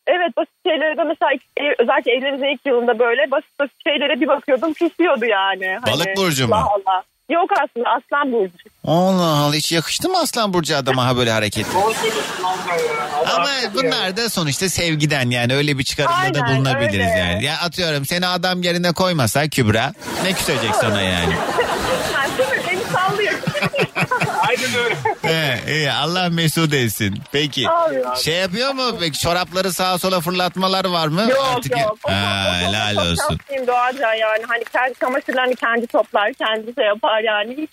Evet 0.08 0.38
basit 0.38 0.56
şeylere 0.68 0.98
de 0.98 1.04
mesela 1.04 1.32
özellikle 1.80 2.12
evleneceği 2.12 2.54
ilk 2.54 2.66
yılında 2.66 3.00
böyle 3.00 3.32
basit 3.32 3.60
basit 3.60 3.76
şeylere 3.88 4.22
bir 4.22 4.28
bakıyordum 4.28 4.74
küsüyordu 4.74 5.26
yani. 5.26 5.78
Hani 5.82 5.94
Balık 5.94 6.18
burcu 6.18 6.48
mu? 6.48 6.56
Allah 6.56 6.70
Allah. 6.86 7.04
Yok 7.32 7.50
aslında 7.64 7.90
aslan 7.90 8.32
burcu. 8.32 8.54
Allah 8.88 9.24
Allah 9.44 9.54
hiç 9.54 9.72
yakıştı 9.72 10.10
mı 10.10 10.18
Aslan 10.20 10.54
Burcu 10.54 10.78
adama 10.78 11.06
ha 11.06 11.18
böyle 11.18 11.32
hareket? 11.32 11.66
Ama 13.36 13.48
bunlar 13.74 14.18
da 14.18 14.30
sonuçta 14.30 14.70
sevgiden 14.70 15.30
yani 15.30 15.56
öyle 15.56 15.78
bir 15.78 15.84
çıkarımda 15.84 16.40
da 16.40 16.48
bulunabiliriz 16.48 17.08
öyle. 17.08 17.20
yani. 17.20 17.44
Ya 17.46 17.58
atıyorum 17.60 18.06
seni 18.06 18.28
adam 18.28 18.62
yerine 18.62 18.92
koymasa 18.92 19.48
Kübra 19.50 19.94
ne 20.24 20.34
küsecek 20.34 20.76
sana 20.76 21.02
yani? 21.02 21.34
Yani 22.14 22.38
değil 22.38 22.50
mi? 22.50 22.62
Beni 22.68 22.84
sallıyor. 22.94 23.34
Aynen 24.58 24.84
öyle. 24.86 24.96
He, 25.22 25.74
iyi 25.74 25.92
Allah 25.92 26.30
mesut 26.30 26.74
etsin. 26.74 27.20
Peki 27.32 27.70
Abi. 27.70 27.96
şey 28.24 28.36
yapıyor 28.36 28.74
mu? 28.74 28.84
Peki 29.00 29.20
çorapları 29.20 29.74
sağa 29.74 29.98
sola 29.98 30.20
fırlatmalar 30.20 30.86
var 30.86 31.08
mı? 31.08 31.28
Yok 31.30 31.46
Artık 31.58 31.72
yok. 31.80 31.98
O- 32.04 32.12
Ha, 32.12 32.54
helal 32.62 32.96
olsun. 32.98 33.16
şanslıyım 33.30 33.68
Doğancan 33.68 34.14
yani. 34.14 34.44
Hani 34.48 34.64
kendi 34.74 34.94
çamaşırlarını 35.00 35.56
kendi 35.56 35.88
toplar, 35.88 36.34
kendi 36.34 36.74
şey 36.76 36.86
yapar 36.86 37.20
yani. 37.22 37.58
Hiç, 37.58 37.70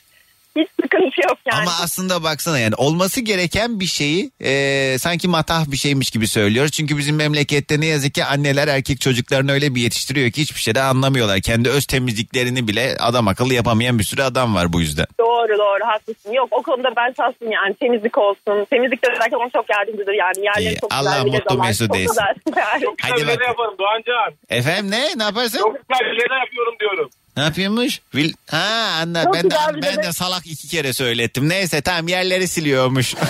hiç 0.59 0.69
sıkıntı 0.83 1.21
yok 1.29 1.39
yani. 1.53 1.63
Ama 1.63 1.71
aslında 1.83 2.23
baksana 2.23 2.59
yani 2.59 2.75
olması 2.75 3.21
gereken 3.21 3.81
bir 3.81 3.87
şeyi 3.87 4.31
e, 4.41 4.97
sanki 4.99 5.29
matah 5.29 5.71
bir 5.71 5.77
şeymiş 5.77 6.11
gibi 6.11 6.29
söylüyoruz. 6.29 6.73
Çünkü 6.73 6.99
bizim 6.99 7.17
memlekette 7.17 7.81
ne 7.81 7.87
yazık 7.87 8.15
ki 8.15 8.25
anneler 8.25 8.69
erkek 8.69 9.01
çocuklarını 9.01 9.53
öyle 9.53 9.75
bir 9.75 9.81
yetiştiriyor 9.81 10.31
ki 10.31 10.43
hiçbir 10.43 10.61
şeyde 10.61 10.83
anlamıyorlar. 10.83 11.41
Kendi 11.41 11.69
öz 11.69 11.87
temizliklerini 11.87 12.69
bile 12.69 12.97
adam 13.01 13.29
akıllı 13.29 13.55
yapamayan 13.55 13.99
bir 13.99 14.05
sürü 14.05 14.23
adam 14.23 14.55
var 14.55 14.73
bu 14.73 14.81
yüzden. 14.81 15.07
Doğru 15.21 15.59
doğru 15.59 15.87
haklısın. 15.87 16.33
Yok 16.33 16.49
o 16.51 16.63
konuda 16.63 16.89
ben 16.97 17.15
şanslıyım 17.17 17.53
yani 17.53 17.75
temizlik 17.75 18.19
olsun. 18.19 18.67
Temizlikte 18.71 19.13
özellikle 19.13 19.37
ona 19.37 19.51
çok 19.51 19.71
yardımcıdır 19.71 20.13
yani. 20.13 20.45
Yerleri 20.45 20.75
İyi, 20.75 20.81
çok 20.81 20.95
Allah 20.95 21.19
güzel. 21.25 21.33
de 21.33 21.37
mutlu 21.45 21.59
mesut 21.59 21.89
Çok 21.89 21.97
etsin. 21.97 22.09
güzel. 22.09 22.35
Hadi 23.03 23.15
Güzel 23.15 23.27
bir 23.27 23.27
bakalım. 23.41 23.49
yaparım 23.49 23.75
Doğancan. 23.79 24.35
Efendim 24.49 24.91
ne? 24.91 25.03
Ne 25.17 25.23
yaparsın? 25.23 25.59
Çok 25.59 25.75
güzel 25.89 26.13
bir 26.13 26.21
şeyler 26.21 26.39
yapıyorum 26.45 26.75
diyorum. 26.81 27.11
Ne 27.39 27.45
yapıyormuş? 27.45 28.01
Vil 28.14 28.32
ha 28.51 28.99
anla 29.03 29.24
ben 29.34 29.51
de, 29.51 29.55
ben 29.82 29.82
de- 29.99 30.03
de 30.03 30.12
salak 30.12 30.47
iki 30.47 30.68
kere 30.68 30.93
söylettim. 30.93 31.49
Neyse 31.49 31.80
tamam 31.80 32.09
yerleri 32.09 32.49
siliyormuş. 32.49 33.14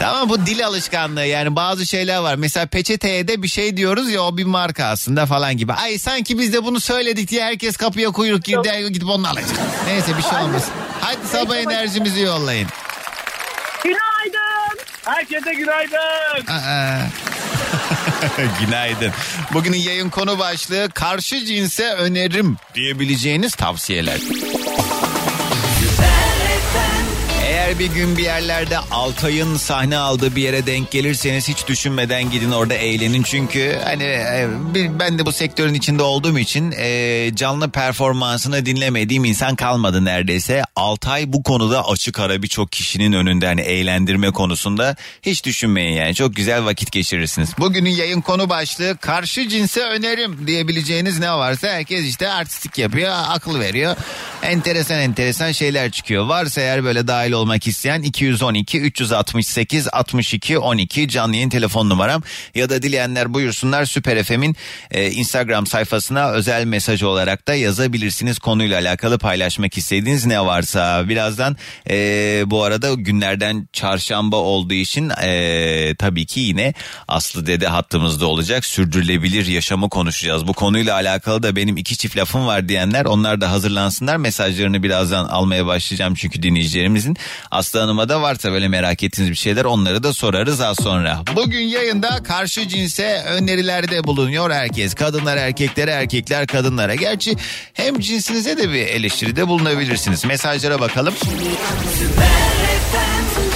Tamam 0.00 0.28
bu 0.28 0.46
dil 0.46 0.66
alışkanlığı 0.66 1.24
yani 1.24 1.56
bazı 1.56 1.86
şeyler 1.86 2.18
var. 2.18 2.34
Mesela 2.34 2.66
peçeteye 2.66 3.28
de 3.28 3.42
bir 3.42 3.48
şey 3.48 3.76
diyoruz 3.76 4.10
ya 4.10 4.22
o 4.22 4.36
bir 4.36 4.44
marka 4.44 4.84
aslında 4.84 5.26
falan 5.26 5.56
gibi. 5.56 5.72
Ay 5.72 5.98
sanki 5.98 6.38
biz 6.38 6.52
de 6.52 6.64
bunu 6.64 6.80
söyledik 6.80 7.28
diye 7.30 7.44
herkes 7.44 7.76
kapıya 7.76 8.10
kuyruk 8.10 8.44
girdi 8.44 8.88
gidip 8.92 9.08
onu 9.08 9.28
alacak. 9.28 9.48
Neyse 9.86 10.16
bir 10.18 10.22
şey 10.22 10.38
olmaz. 10.38 10.64
Hadi 11.00 11.28
sabah 11.28 11.56
enerjimizi 11.56 12.20
yollayın. 12.20 12.68
Günaydın. 13.84 14.78
Herkese 15.04 15.54
günaydın. 15.54 16.46
Aa. 16.52 16.98
Günaydın. 18.60 19.12
Bugünün 19.52 19.76
yayın 19.76 20.10
konu 20.10 20.38
başlığı 20.38 20.88
karşı 20.94 21.44
cinse 21.44 21.92
önerim 21.92 22.56
diyebileceğiniz 22.74 23.54
tavsiyeler. 23.54 24.18
Eğer 27.68 27.78
bir 27.78 27.92
gün 27.92 28.16
bir 28.16 28.22
yerlerde 28.22 28.78
Altay'ın 28.78 29.56
sahne 29.56 29.96
aldığı 29.96 30.36
bir 30.36 30.42
yere 30.42 30.66
denk 30.66 30.90
gelirseniz 30.90 31.48
hiç 31.48 31.66
düşünmeden 31.66 32.30
gidin 32.30 32.50
orada 32.50 32.74
eğlenin. 32.74 33.22
Çünkü 33.22 33.78
hani 33.84 34.02
e, 34.02 34.48
ben 34.74 35.18
de 35.18 35.26
bu 35.26 35.32
sektörün 35.32 35.74
içinde 35.74 36.02
olduğum 36.02 36.38
için 36.38 36.74
e, 36.78 37.30
canlı 37.34 37.70
performansını 37.70 38.66
dinlemediğim 38.66 39.24
insan 39.24 39.56
kalmadı 39.56 40.04
neredeyse. 40.04 40.62
Altay 40.76 41.32
bu 41.32 41.42
konuda 41.42 41.88
açık 41.88 42.20
ara 42.20 42.42
birçok 42.42 42.72
kişinin 42.72 43.12
önünde 43.12 43.46
hani 43.46 43.60
eğlendirme 43.60 44.30
konusunda 44.30 44.96
hiç 45.22 45.44
düşünmeyin 45.44 45.96
yani 45.96 46.14
çok 46.14 46.36
güzel 46.36 46.64
vakit 46.64 46.92
geçirirsiniz. 46.92 47.50
Bugünün 47.58 47.90
yayın 47.90 48.20
konu 48.20 48.48
başlığı 48.48 48.96
karşı 49.00 49.48
cinse 49.48 49.80
önerim 49.80 50.46
diyebileceğiniz 50.46 51.18
ne 51.18 51.32
varsa 51.32 51.68
herkes 51.68 52.04
işte 52.04 52.30
artistik 52.30 52.78
yapıyor 52.78 53.12
akıl 53.28 53.60
veriyor. 53.60 53.96
Enteresan 54.42 54.98
enteresan 54.98 55.52
şeyler 55.52 55.90
çıkıyor. 55.90 56.26
Varsa 56.26 56.60
eğer 56.60 56.84
böyle 56.84 57.06
dahil 57.08 57.32
olmak 57.32 57.57
isteyen 57.66 58.02
212 58.02 58.80
368 58.80 59.88
62 59.92 60.58
12 60.58 61.08
canlı 61.08 61.34
yayın 61.34 61.50
telefon 61.50 61.88
numaram 61.88 62.22
ya 62.54 62.70
da 62.70 62.82
dileyenler 62.82 63.34
buyursunlar 63.34 63.84
Süper 63.84 64.24
FM'in 64.24 64.56
e, 64.90 65.10
Instagram 65.10 65.66
sayfasına 65.66 66.30
özel 66.30 66.64
mesaj 66.64 67.02
olarak 67.02 67.48
da 67.48 67.54
yazabilirsiniz 67.54 68.38
konuyla 68.38 68.78
alakalı 68.78 69.18
paylaşmak 69.18 69.78
istediğiniz 69.78 70.26
ne 70.26 70.40
varsa. 70.40 71.08
Birazdan 71.08 71.56
e, 71.90 72.42
bu 72.46 72.62
arada 72.62 72.94
günlerden 72.94 73.68
çarşamba 73.72 74.36
olduğu 74.36 74.74
için 74.74 75.10
e, 75.22 75.94
tabii 75.98 76.26
ki 76.26 76.40
yine 76.40 76.74
Aslı 77.08 77.46
Dede 77.46 77.66
hattımızda 77.66 78.26
olacak. 78.26 78.64
Sürdürülebilir 78.64 79.46
yaşamı 79.46 79.88
konuşacağız. 79.88 80.48
Bu 80.48 80.52
konuyla 80.52 80.94
alakalı 80.94 81.42
da 81.42 81.56
benim 81.56 81.76
iki 81.76 81.96
çift 81.96 82.16
lafım 82.16 82.46
var 82.46 82.68
diyenler 82.68 83.04
onlar 83.04 83.40
da 83.40 83.50
hazırlansınlar. 83.50 84.16
Mesajlarını 84.16 84.82
birazdan 84.82 85.24
almaya 85.24 85.66
başlayacağım 85.66 86.14
çünkü 86.14 86.42
dinleyicilerimizin. 86.42 87.16
Aslı 87.50 87.80
Hanım'a 87.80 88.08
da 88.08 88.22
varsa 88.22 88.52
böyle 88.52 88.68
merak 88.68 89.02
ettiğiniz 89.02 89.30
bir 89.30 89.36
şeyler 89.36 89.64
onları 89.64 90.02
da 90.02 90.12
sorarız 90.12 90.60
az 90.60 90.76
sonra. 90.82 91.22
Bugün 91.36 91.60
yayında 91.60 92.22
karşı 92.22 92.68
cinse 92.68 93.22
önerilerde 93.26 94.04
bulunuyor 94.04 94.50
herkes. 94.50 94.94
Kadınlar 94.94 95.36
erkeklere, 95.36 95.90
erkekler 95.90 96.46
kadınlara. 96.46 96.94
Gerçi 96.94 97.36
hem 97.72 98.00
cinsinize 98.00 98.56
de 98.56 98.68
bir 98.72 98.86
eleştiride 98.86 99.48
bulunabilirsiniz. 99.48 100.24
Mesajlara 100.24 100.80
bakalım. 100.80 101.14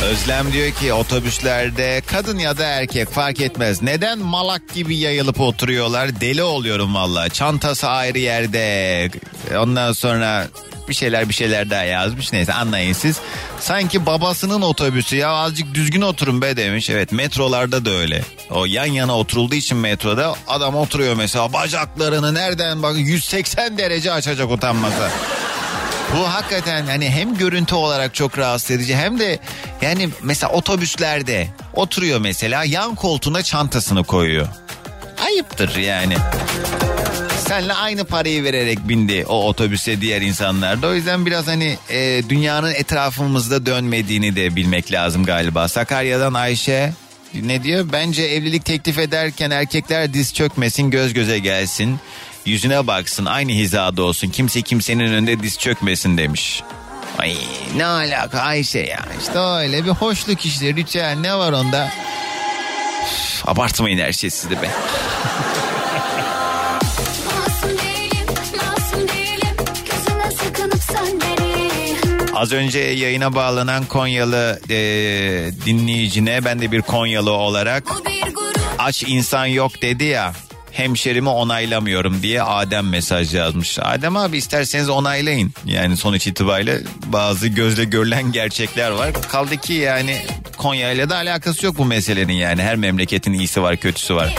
Özlem 0.03 0.53
diyor 0.53 0.71
ki 0.71 0.93
otobüslerde 0.93 2.03
kadın 2.07 2.39
ya 2.39 2.59
da 2.59 2.65
erkek 2.65 3.09
fark 3.11 3.41
etmez. 3.41 3.83
Neden 3.83 4.19
malak 4.19 4.75
gibi 4.75 4.97
yayılıp 4.97 5.41
oturuyorlar? 5.41 6.21
Deli 6.21 6.43
oluyorum 6.43 6.95
valla. 6.95 7.29
Çantası 7.29 7.89
ayrı 7.89 8.19
yerde. 8.19 9.11
Ondan 9.59 9.93
sonra 9.93 10.47
bir 10.89 10.95
şeyler 10.95 11.29
bir 11.29 11.35
şeyler 11.35 11.71
daha 11.71 11.83
yazmış. 11.85 12.33
Neyse 12.33 12.53
anlayın 12.53 12.93
siz. 12.93 13.21
Sanki 13.61 14.07
babasının 14.07 14.63
otobüsü 14.63 15.17
ya 15.17 15.29
azıcık 15.31 15.75
düzgün 15.75 16.01
oturun 16.01 16.43
be 16.43 16.57
demiş. 16.57 16.91
Evet 16.91 17.13
metrolarda 17.13 17.85
da 17.85 17.91
öyle. 17.91 18.23
O 18.51 18.65
yan 18.67 18.87
yana 18.87 19.19
oturulduğu 19.19 19.55
için 19.55 19.77
metroda 19.77 20.35
adam 20.49 20.77
oturuyor 20.77 21.15
mesela 21.15 21.53
bacaklarını 21.53 22.35
nereden 22.35 22.83
bak 22.83 22.97
180 22.99 23.79
derece 23.79 24.13
açacak 24.13 24.51
utanmasa. 24.51 25.11
Bu 26.17 26.29
hakikaten 26.29 26.87
hani 26.87 27.11
hem 27.11 27.37
görüntü 27.37 27.75
olarak 27.75 28.15
çok 28.15 28.39
rahatsız 28.39 28.71
edici 28.71 28.97
hem 28.97 29.19
de 29.19 29.39
yani 29.83 30.09
mesela 30.23 30.53
otobüslerde 30.53 31.49
oturuyor 31.75 32.21
mesela 32.21 32.65
yan 32.65 32.95
koltuğuna 32.95 33.43
çantasını 33.43 34.05
koyuyor. 34.05 34.49
Ayıptır 35.27 35.77
yani. 35.77 36.17
Senle 37.53 37.73
aynı 37.73 38.05
parayı 38.05 38.45
vererek 38.45 38.89
bindi 38.89 39.25
o 39.29 39.49
otobüse 39.49 40.01
diğer 40.01 40.23
insanlar 40.23 40.83
da. 40.83 40.87
O 40.87 40.95
yüzden 40.95 41.27
biraz 41.27 41.47
hani 41.47 41.79
e, 41.91 42.23
dünyanın 42.29 42.75
etrafımızda 42.75 43.67
dönmediğini 43.67 44.37
de 44.37 44.57
bilmek 44.57 44.93
lazım 44.93 45.25
galiba. 45.25 45.69
Sakarya'dan 45.69 46.35
Ayşe 46.35 46.93
ne 47.35 47.63
diyor? 47.63 47.87
Bence 47.93 48.23
evlilik 48.23 48.65
teklif 48.65 48.99
ederken 48.99 49.51
erkekler 49.51 50.15
diz 50.15 50.35
çökmesin 50.35 50.91
göz 50.91 51.15
göze 51.15 51.39
gelsin. 51.39 51.99
Yüzüne 52.47 52.87
baksın 52.87 53.25
aynı 53.25 53.53
hizada 53.53 54.03
olsun. 54.03 54.29
Kimse 54.29 54.63
kimsenin 54.63 55.05
önünde 55.05 55.43
diz 55.43 55.59
çökmesin 55.59 56.19
demiş. 56.19 56.63
Ay 57.19 57.37
ne 57.77 57.85
alaka 57.85 58.41
Ayşe 58.41 58.79
ya 58.79 59.05
işte 59.21 59.39
öyle 59.39 59.85
bir 59.85 59.91
hoşluk 59.91 60.47
işte 60.47 60.75
ritüel 60.75 61.17
ne 61.21 61.35
var 61.35 61.53
onda? 61.53 61.89
Üf, 63.03 63.49
abartmayın 63.49 63.99
her 63.99 64.13
şey 64.13 64.31
siz 64.31 64.51
de 64.51 64.63
be. 64.63 64.71
Az 72.43 72.53
önce 72.53 72.79
yayına 72.79 73.35
bağlanan 73.35 73.85
Konyalı 73.85 74.61
e, 74.71 74.77
dinleyicine 75.67 76.45
ben 76.45 76.61
de 76.61 76.73
bir 76.73 76.83
Konyalı 76.83 77.33
olarak 77.33 77.85
aç 78.79 79.03
insan 79.03 79.47
yok 79.47 79.83
dedi 79.83 80.05
ya 80.05 80.33
hemşerimi 80.73 81.29
onaylamıyorum 81.29 82.23
diye 82.23 82.43
Adem 82.43 82.89
mesaj 82.89 83.35
yazmış. 83.35 83.79
Adem 83.79 84.17
abi 84.17 84.37
isterseniz 84.37 84.89
onaylayın. 84.89 85.53
Yani 85.65 85.97
sonuç 85.97 86.27
itibariyle 86.27 86.81
bazı 87.07 87.49
gözle 87.49 87.85
görülen 87.85 88.33
gerçekler 88.33 88.91
var. 88.91 89.13
Kaldı 89.29 89.57
ki 89.57 89.73
yani 89.73 90.17
Konya 90.57 90.93
ile 90.93 91.11
de 91.11 91.15
alakası 91.15 91.67
yok 91.67 91.79
bu 91.79 91.85
meselenin 91.85 92.33
yani. 92.33 92.63
Her 92.63 92.77
memleketin 92.77 93.33
iyisi 93.33 93.63
var 93.63 93.77
kötüsü 93.77 94.15
var. 94.15 94.35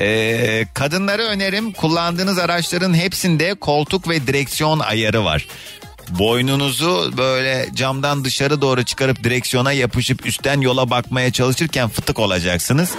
Ee, 0.00 0.66
kadınlara 0.74 1.22
önerim 1.22 1.72
kullandığınız 1.72 2.38
araçların 2.38 2.94
hepsinde 2.94 3.54
koltuk 3.54 4.08
ve 4.08 4.26
direksiyon 4.26 4.78
ayarı 4.78 5.24
var. 5.24 5.46
Boynunuzu 6.18 7.12
böyle 7.16 7.68
camdan 7.74 8.24
dışarı 8.24 8.60
doğru 8.60 8.84
çıkarıp 8.84 9.24
direksiyona 9.24 9.72
yapışıp 9.72 10.26
üstten 10.26 10.60
yola 10.60 10.90
bakmaya 10.90 11.32
çalışırken 11.32 11.88
fıtık 11.88 12.18
olacaksınız. 12.18 12.90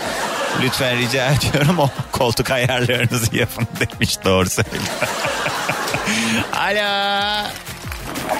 Lütfen 0.63 0.97
rica 0.97 1.31
ediyorum 1.33 1.79
o 1.79 1.89
koltuk 2.11 2.51
ayarlarınızı 2.51 3.37
yapın 3.37 3.67
demiş 3.79 4.17
doğru 4.25 4.49
söylüyor. 4.49 4.83
Alo. 6.57 7.47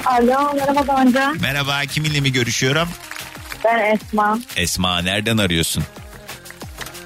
Alo 0.06 0.54
merhaba 0.54 0.80
Gonca. 0.80 1.32
Merhaba 1.40 1.80
kiminle 1.80 2.20
mi 2.20 2.32
görüşüyorum? 2.32 2.88
Ben 3.64 3.94
Esma. 3.94 4.38
Esma 4.56 4.98
nereden 5.02 5.38
arıyorsun? 5.38 5.84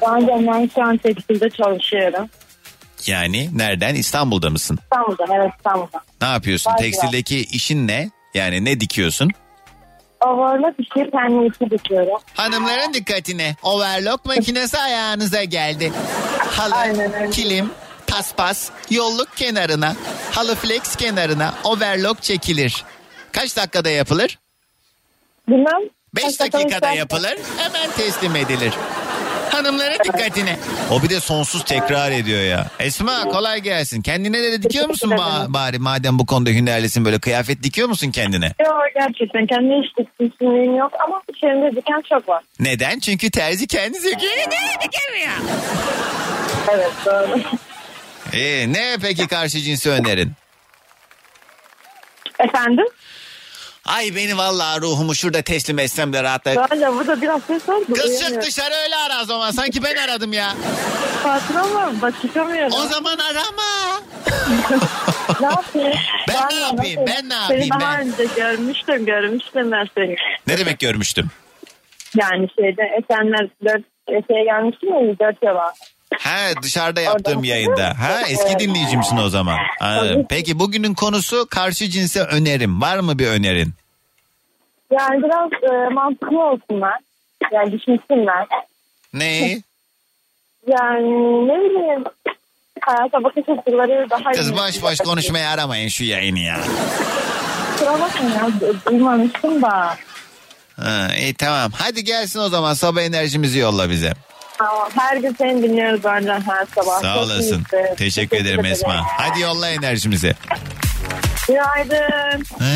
Ben 0.03 0.71
şu 0.75 0.83
an 0.83 0.97
tekstilde 0.97 1.51
çalışıyorum. 1.51 2.29
Yani 3.07 3.51
nereden? 3.55 3.95
İstanbul'da 3.95 4.51
mısın? 4.51 4.79
İstanbul'da 4.83 5.25
evet 5.37 5.53
İstanbul'da. 5.57 6.01
Ne 6.23 6.29
yapıyorsun? 6.29 6.73
Bağcılar. 6.73 6.85
Tekstildeki 6.91 7.41
işin 7.41 7.89
ne? 7.89 8.11
Yani 8.35 8.65
ne 8.65 8.81
dikiyorsun? 8.81 9.31
Overlock 10.27 10.75
işi 10.81 11.11
kendi 11.11 11.47
işi 11.47 11.71
dikiyorum. 11.71 12.19
Hanımların 12.35 12.95
dikkatine. 12.95 13.57
Overlock 13.63 14.25
makinesi 14.27 14.79
ayağınıza 14.79 15.45
geldi. 15.45 15.93
Halı, 16.39 17.31
kilim, 17.31 17.71
paspas, 18.07 18.71
yolluk 18.91 19.37
kenarına, 19.37 19.97
halı 20.33 20.55
flex 20.55 20.97
kenarına 20.97 21.55
overlock 21.65 22.23
çekilir. 22.23 22.85
Kaç 23.33 23.57
dakikada 23.57 23.91
yapılır? 23.91 24.39
Bilmem. 25.49 25.83
5 26.15 26.41
dakikada 26.41 26.93
yapılır. 26.93 27.39
Hemen 27.59 27.91
teslim 27.97 28.37
edilir. 28.37 28.75
Hanımların 29.59 29.99
dikkatine. 30.05 30.57
O 30.91 31.03
bir 31.03 31.09
de 31.11 31.21
sonsuz 31.21 31.65
tekrar 31.65 32.11
ediyor 32.11 32.43
ya. 32.43 32.67
Esma 32.79 33.25
kolay 33.25 33.61
gelsin. 33.61 34.03
Kendine 34.03 34.43
de 34.43 34.63
dikiyor 34.63 34.89
musun 34.89 35.11
ba- 35.11 35.53
bari 35.53 35.79
madem 35.79 36.19
bu 36.19 36.27
konuda 36.27 36.51
hünerlisin 36.51 37.05
böyle 37.05 37.19
kıyafet 37.19 37.63
dikiyor 37.63 37.89
musun 37.89 38.11
kendine? 38.11 38.47
Yok 38.61 38.75
gerçekten 38.95 39.47
kendi 39.47 39.87
iş 39.87 39.99
dikmişliğim 39.99 40.77
yok 40.77 40.93
ama 41.07 41.23
içerimde 41.37 41.77
diken 41.77 42.03
çok 42.09 42.29
var. 42.29 42.43
Neden? 42.61 42.99
Çünkü 42.99 43.31
terzi 43.31 43.67
kendi 43.67 43.99
söküyor. 44.01 44.33
dikemiyor. 44.83 45.33
Evet 46.73 46.93
doğru. 47.07 47.41
Ee, 48.33 48.73
ne 48.73 48.97
peki 49.03 49.27
karşı 49.29 49.59
cinsi 49.61 49.91
önerin? 49.91 50.33
Efendim? 52.39 52.85
Ay 53.89 54.15
beni 54.17 54.39
vallahi 54.39 54.81
ruhumu 54.81 55.15
şurada 55.15 55.43
teslim 55.43 55.79
etsem 55.79 56.13
de 56.13 56.23
rahatla. 56.23 56.55
Gonca 56.55 56.93
burada 56.95 57.23
biraz 57.23 57.43
ses 57.43 57.69
var. 57.69 57.79
Kız 57.95 58.21
çık 58.21 58.43
dışarı 58.43 58.75
öyle 58.75 58.97
ara 58.97 59.23
o 59.23 59.25
zaman. 59.25 59.51
Sanki 59.51 59.83
ben 59.83 59.97
aradım 59.97 60.33
ya. 60.33 60.55
Patron 61.23 61.75
var 61.75 62.03
bak 62.03 62.15
çıkamıyorum. 62.23 62.73
O 62.73 62.87
zaman 62.87 63.19
arama. 63.19 64.01
ne 65.41 65.47
yapayım? 65.47 65.99
Ben 66.29 66.49
ne 66.51 66.61
yapayım? 66.61 67.03
Ben 67.07 67.29
ne 67.29 67.35
yapayım 67.35 67.63
Seni 67.63 67.81
daha 67.81 67.99
ben? 67.99 68.01
önce 68.09 68.25
görmüştüm 68.37 69.07
görmüştüm 69.07 69.73
ben 69.73 69.87
seni. 69.97 70.17
Ne 70.47 70.59
demek 70.59 70.79
görmüştüm? 70.79 71.27
Yani 72.17 72.49
şeyde 72.57 72.83
Esenler 72.83 73.49
4 73.65 73.83
şeye 74.29 74.45
gelmiştim 74.45 74.89
ya 74.95 75.19
4 75.19 75.43
yıla. 75.43 75.73
Ha 76.19 76.39
dışarıda 76.63 77.01
yaptığım 77.01 77.45
yayında. 77.45 77.95
Ha 78.01 78.21
eski 78.29 78.59
dinleyicimsin 78.59 79.17
o 79.17 79.29
zaman. 79.29 79.59
Anladım. 79.81 80.27
Peki 80.29 80.59
bugünün 80.59 80.95
konusu 80.95 81.47
karşı 81.51 81.89
cinse 81.89 82.21
önerim. 82.23 82.81
Var 82.81 82.99
mı 82.99 83.19
bir 83.19 83.27
önerin? 83.27 83.73
Yani 84.93 85.23
biraz 85.23 85.73
e, 85.73 85.89
mantıklı 85.95 86.43
olsunlar. 86.45 86.95
Yani 87.53 87.73
düşünsünler. 87.73 88.47
Ne? 89.15 89.59
Yani 90.69 91.09
ne 91.49 91.53
bileyim 91.55 92.05
hayata 92.81 93.25
bakış 93.25 93.45
açıları 93.49 94.07
daha 94.11 94.33
Kız 94.33 94.53
boş 94.57 94.83
boş 94.83 94.99
konuşmaya 94.99 95.51
aramayın 95.51 95.89
şu 95.89 96.05
yayını 96.05 96.39
ya. 96.39 96.61
Kusura 97.73 98.01
bakmayın 98.01 98.35
ya 98.35 98.41
du- 98.41 98.77
duymamıştım 98.91 99.63
da. 99.63 99.97
Ha, 100.77 101.09
iyi 101.19 101.35
tamam. 101.35 101.71
Hadi 101.75 102.05
gelsin 102.05 102.39
o 102.41 102.49
zaman 102.49 102.75
sabah 102.75 103.03
enerjimizi 103.03 103.59
yolla 103.59 103.91
bize. 103.91 104.13
Tamam, 104.59 104.89
her 104.99 105.17
gün 105.17 105.35
seni 105.39 105.63
dinliyoruz 105.63 106.03
Doğancan 106.03 106.41
her 106.41 106.67
sabah. 106.75 107.01
Sağ 107.03 107.15
Çok 107.15 107.23
olasın. 107.23 107.41
iyisin. 107.43 107.67
Teşekkür 107.97 108.37
ederim 108.37 108.65
Esma. 108.65 109.03
Hadi 109.17 109.41
yolla 109.41 109.69
enerjimizi. 109.69 110.35
Günaydın. 111.49 112.45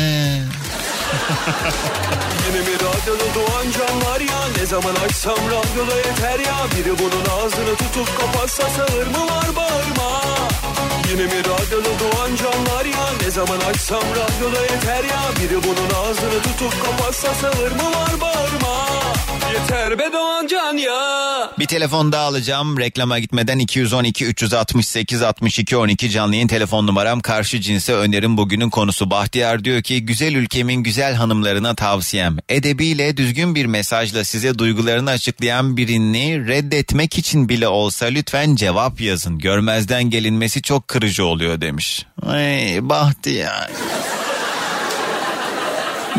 Yine 2.47 2.59
mi 2.59 2.73
radyoda 2.75 3.23
doğan 3.35 3.65
canlar 3.77 4.19
ya 4.19 4.39
Ne 4.59 4.65
zaman 4.65 4.95
açsam 5.07 5.35
radyoda 5.37 5.97
yeter 5.97 6.39
ya 6.39 6.55
Biri 6.77 6.99
bunun 6.99 7.25
ağzını 7.37 7.75
tutup 7.75 8.19
kapatsa 8.21 8.63
sağır 8.69 9.07
mı 9.07 9.25
var 9.31 9.55
bağırma 9.55 10.21
Yine 11.09 11.23
mi 11.23 11.39
radyoda 11.39 11.89
doğan 11.99 12.35
canlar 12.35 12.85
ya 12.85 13.05
Ne 13.23 13.31
zaman 13.31 13.59
açsam 13.69 14.03
radyoda 14.11 14.61
yeter 14.61 15.03
ya 15.03 15.21
Biri 15.41 15.63
bunun 15.63 15.89
ağzını 16.03 16.41
tutup 16.43 16.85
kapatsa 16.85 17.33
sağır 17.33 17.71
mı 17.71 17.85
var 17.95 18.21
bağırma 18.21 18.75
Yeter 19.53 19.99
be 19.99 20.13
doğan 20.13 20.47
can 20.47 20.77
ya 20.77 21.51
Bir 21.59 21.65
telefon 21.65 22.11
daha 22.11 22.25
alacağım. 22.25 22.79
Reklama 22.79 23.19
gitmeden 23.19 23.59
212 23.59 24.25
368 24.25 25.21
62 25.21 25.77
12 25.77 26.09
canlı 26.09 26.35
yayın 26.35 26.47
telefon 26.47 26.87
numaram. 26.87 27.19
Karşı 27.19 27.61
cinse 27.61 27.93
önerim 27.93 28.37
bugünün 28.37 28.69
konusu. 28.69 29.11
Bahtiyar 29.11 29.63
diyor 29.63 29.81
ki 29.81 30.05
güzel 30.05 30.35
ülkemin 30.35 30.83
güzel 30.83 31.13
hanımlarına 31.13 31.75
tavsiyem. 31.75 32.37
Edebiyle 32.49 33.17
düzgün 33.17 33.55
bir 33.55 33.65
mesajla 33.65 34.23
size 34.23 34.59
duygularını 34.59 35.09
açıklayan 35.09 35.77
birini 35.77 36.47
reddetmek 36.47 37.17
için 37.17 37.49
bile 37.49 37.67
olsa 37.67 38.05
lütfen 38.05 38.55
cevap 38.55 39.01
yazın. 39.01 39.39
Görmezden 39.39 40.03
gelinmesi 40.03 40.61
çok 40.61 40.87
kırıcı 40.87 41.25
oluyor 41.25 41.61
demiş. 41.61 42.05
Ay 42.25 42.79
Bahtiyar. 42.81 43.69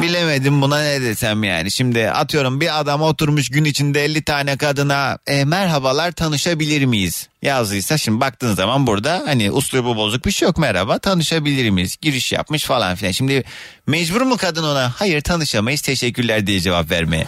Bilemedim 0.03 0.63
buna 0.63 0.83
ne 0.83 1.03
desem 1.03 1.45
yani. 1.45 1.71
Şimdi 1.71 2.11
atıyorum 2.11 2.61
bir 2.61 2.81
adam 2.81 3.03
oturmuş 3.03 3.49
gün 3.49 3.65
içinde 3.65 4.05
50 4.05 4.25
tane 4.25 4.57
kadına 4.57 5.19
"E, 5.27 5.45
merhabalar 5.45 6.13
tanışabilir 6.13 6.85
miyiz? 6.85 7.29
Yazdıysa 7.43 7.99
şimdi 7.99 8.21
baktığın 8.21 8.55
zaman 8.55 8.87
burada 8.87 9.23
hani 9.27 9.51
uslubu 9.51 9.97
bozuk 9.97 10.27
bir 10.27 10.31
şey 10.31 10.47
yok 10.47 10.59
merhaba 10.59 10.99
tanışabilir 10.99 11.71
miyiz? 11.71 11.97
Giriş 12.03 12.33
yapmış 12.33 12.65
falan 12.65 12.95
filan. 12.95 13.13
Şimdi 13.13 13.45
mecbur 13.87 14.21
mu 14.21 14.37
kadın 14.37 14.65
ona 14.65 14.93
hayır 14.97 15.21
tanışamayız 15.21 15.81
teşekkürler 15.81 16.47
diye 16.47 16.61
cevap 16.61 16.91
vermeye? 16.91 17.27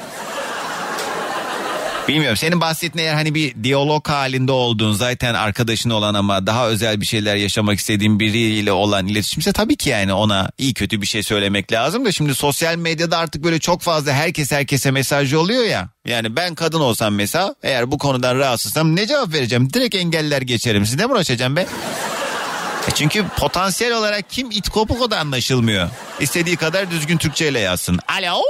Bilmiyorum 2.09 2.37
senin 2.37 2.61
bahsettiğin 2.61 3.07
eğer 3.07 3.15
hani 3.15 3.35
bir 3.35 3.65
diyalog 3.65 4.09
halinde 4.09 4.53
olduğun 4.53 4.93
zaten 4.93 5.35
arkadaşın 5.35 5.91
olan 5.91 6.15
ama 6.15 6.47
daha 6.47 6.69
özel 6.69 7.01
bir 7.01 7.07
şeyler 7.07 7.37
yaşamak 7.37 7.79
istediğin 7.79 8.21
biriyle 8.21 8.73
olan 8.73 9.07
iletişimse 9.07 9.53
tabii 9.53 9.77
ki 9.77 9.91
yani 9.91 10.13
ona 10.13 10.51
iyi 10.59 10.75
kötü 10.75 11.03
bir 11.03 11.07
şey 11.07 11.23
söylemek 11.23 11.73
lazım 11.73 12.05
da 12.05 12.13
şimdi 12.13 12.35
sosyal 12.35 12.77
medyada 12.77 13.19
artık 13.19 13.45
böyle 13.45 13.59
çok 13.59 13.83
fazla 13.83 14.13
herkes 14.13 14.53
herkese 14.53 14.91
mesaj 14.91 15.35
oluyor 15.35 15.65
ya. 15.65 15.89
Yani 16.07 16.37
ben 16.37 16.55
kadın 16.55 16.81
olsam 16.81 17.15
mesela 17.15 17.55
eğer 17.63 17.91
bu 17.91 17.99
konudan 17.99 18.39
rahatsızsam 18.39 18.97
ne 18.97 19.07
cevap 19.07 19.33
vereceğim? 19.35 19.73
Direkt 19.73 19.95
engeller 19.95 20.43
geçerim. 20.43 20.87
Siz 20.87 20.97
ne 20.97 21.07
uğraşacağım 21.07 21.57
be? 21.57 21.67
E 22.89 22.91
Çünkü 22.95 23.25
potansiyel 23.39 23.95
olarak 23.95 24.31
kim 24.31 24.51
it 24.51 24.69
kopuk 24.69 25.03
o 25.03 25.11
da 25.11 25.19
anlaşılmıyor. 25.19 25.89
İstediği 26.21 26.57
kadar 26.57 26.91
düzgün 26.91 27.17
Türkçe 27.17 27.49
ile 27.49 27.61
yazsın. 27.61 27.99
Alo. 28.09 28.43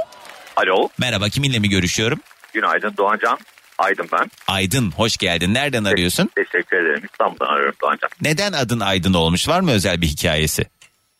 Alo. 0.55 0.89
Merhaba 0.97 1.29
kiminle 1.29 1.59
mi 1.59 1.69
görüşüyorum? 1.69 2.19
Günaydın 2.61 2.93
Doğancan. 2.97 3.37
Aydın 3.77 4.07
ben. 4.13 4.31
Aydın 4.47 4.91
hoş 4.91 5.17
geldin. 5.17 5.53
Nereden 5.53 5.83
arıyorsun? 5.83 6.29
Teşekkür 6.35 6.77
ederim. 6.77 7.03
İstanbul'dan 7.11 7.45
arıyorum 7.45 7.75
Doğancan. 7.81 8.09
Neden 8.21 8.53
adın 8.53 8.79
Aydın 8.79 9.13
olmuş? 9.13 9.47
Var 9.47 9.59
mı 9.61 9.71
özel 9.71 10.01
bir 10.01 10.07
hikayesi? 10.07 10.61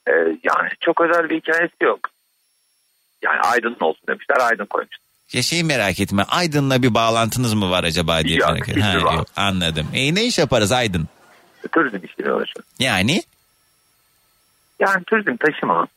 Ee, 0.08 0.12
yani 0.44 0.70
çok 0.82 1.02
özel 1.02 1.30
bir 1.30 1.38
hikayesi 1.42 1.76
yok. 1.82 2.00
Yani 3.22 3.40
Aydın 3.40 3.78
olsun 3.80 4.02
demişler 4.10 4.38
Aydın 4.40 4.66
koymuş. 4.66 4.96
Ya 5.34 5.42
şeyi 5.42 5.64
merak 5.64 6.00
etme. 6.00 6.24
Aydın'la 6.24 6.84
bir 6.84 6.94
bağlantınız 6.94 7.54
mı 7.54 7.72
var 7.72 7.84
acaba 7.84 8.24
diye 8.24 8.38
Yok, 8.38 8.50
merak 8.50 8.70
ettim. 8.70 8.84
bağ- 9.06 9.14
yok, 9.14 9.28
anladım. 9.36 9.88
E 9.94 10.16
ne 10.16 10.26
iş 10.26 10.38
yaparız 10.38 10.72
Aydın? 10.72 11.08
Turizm 11.72 12.06
işiyle 12.06 12.34
uğraşıyorum. 12.34 12.70
Yani? 12.80 13.24
Yani 14.80 15.04
turizm 15.04 15.36
taşıma. 15.38 15.88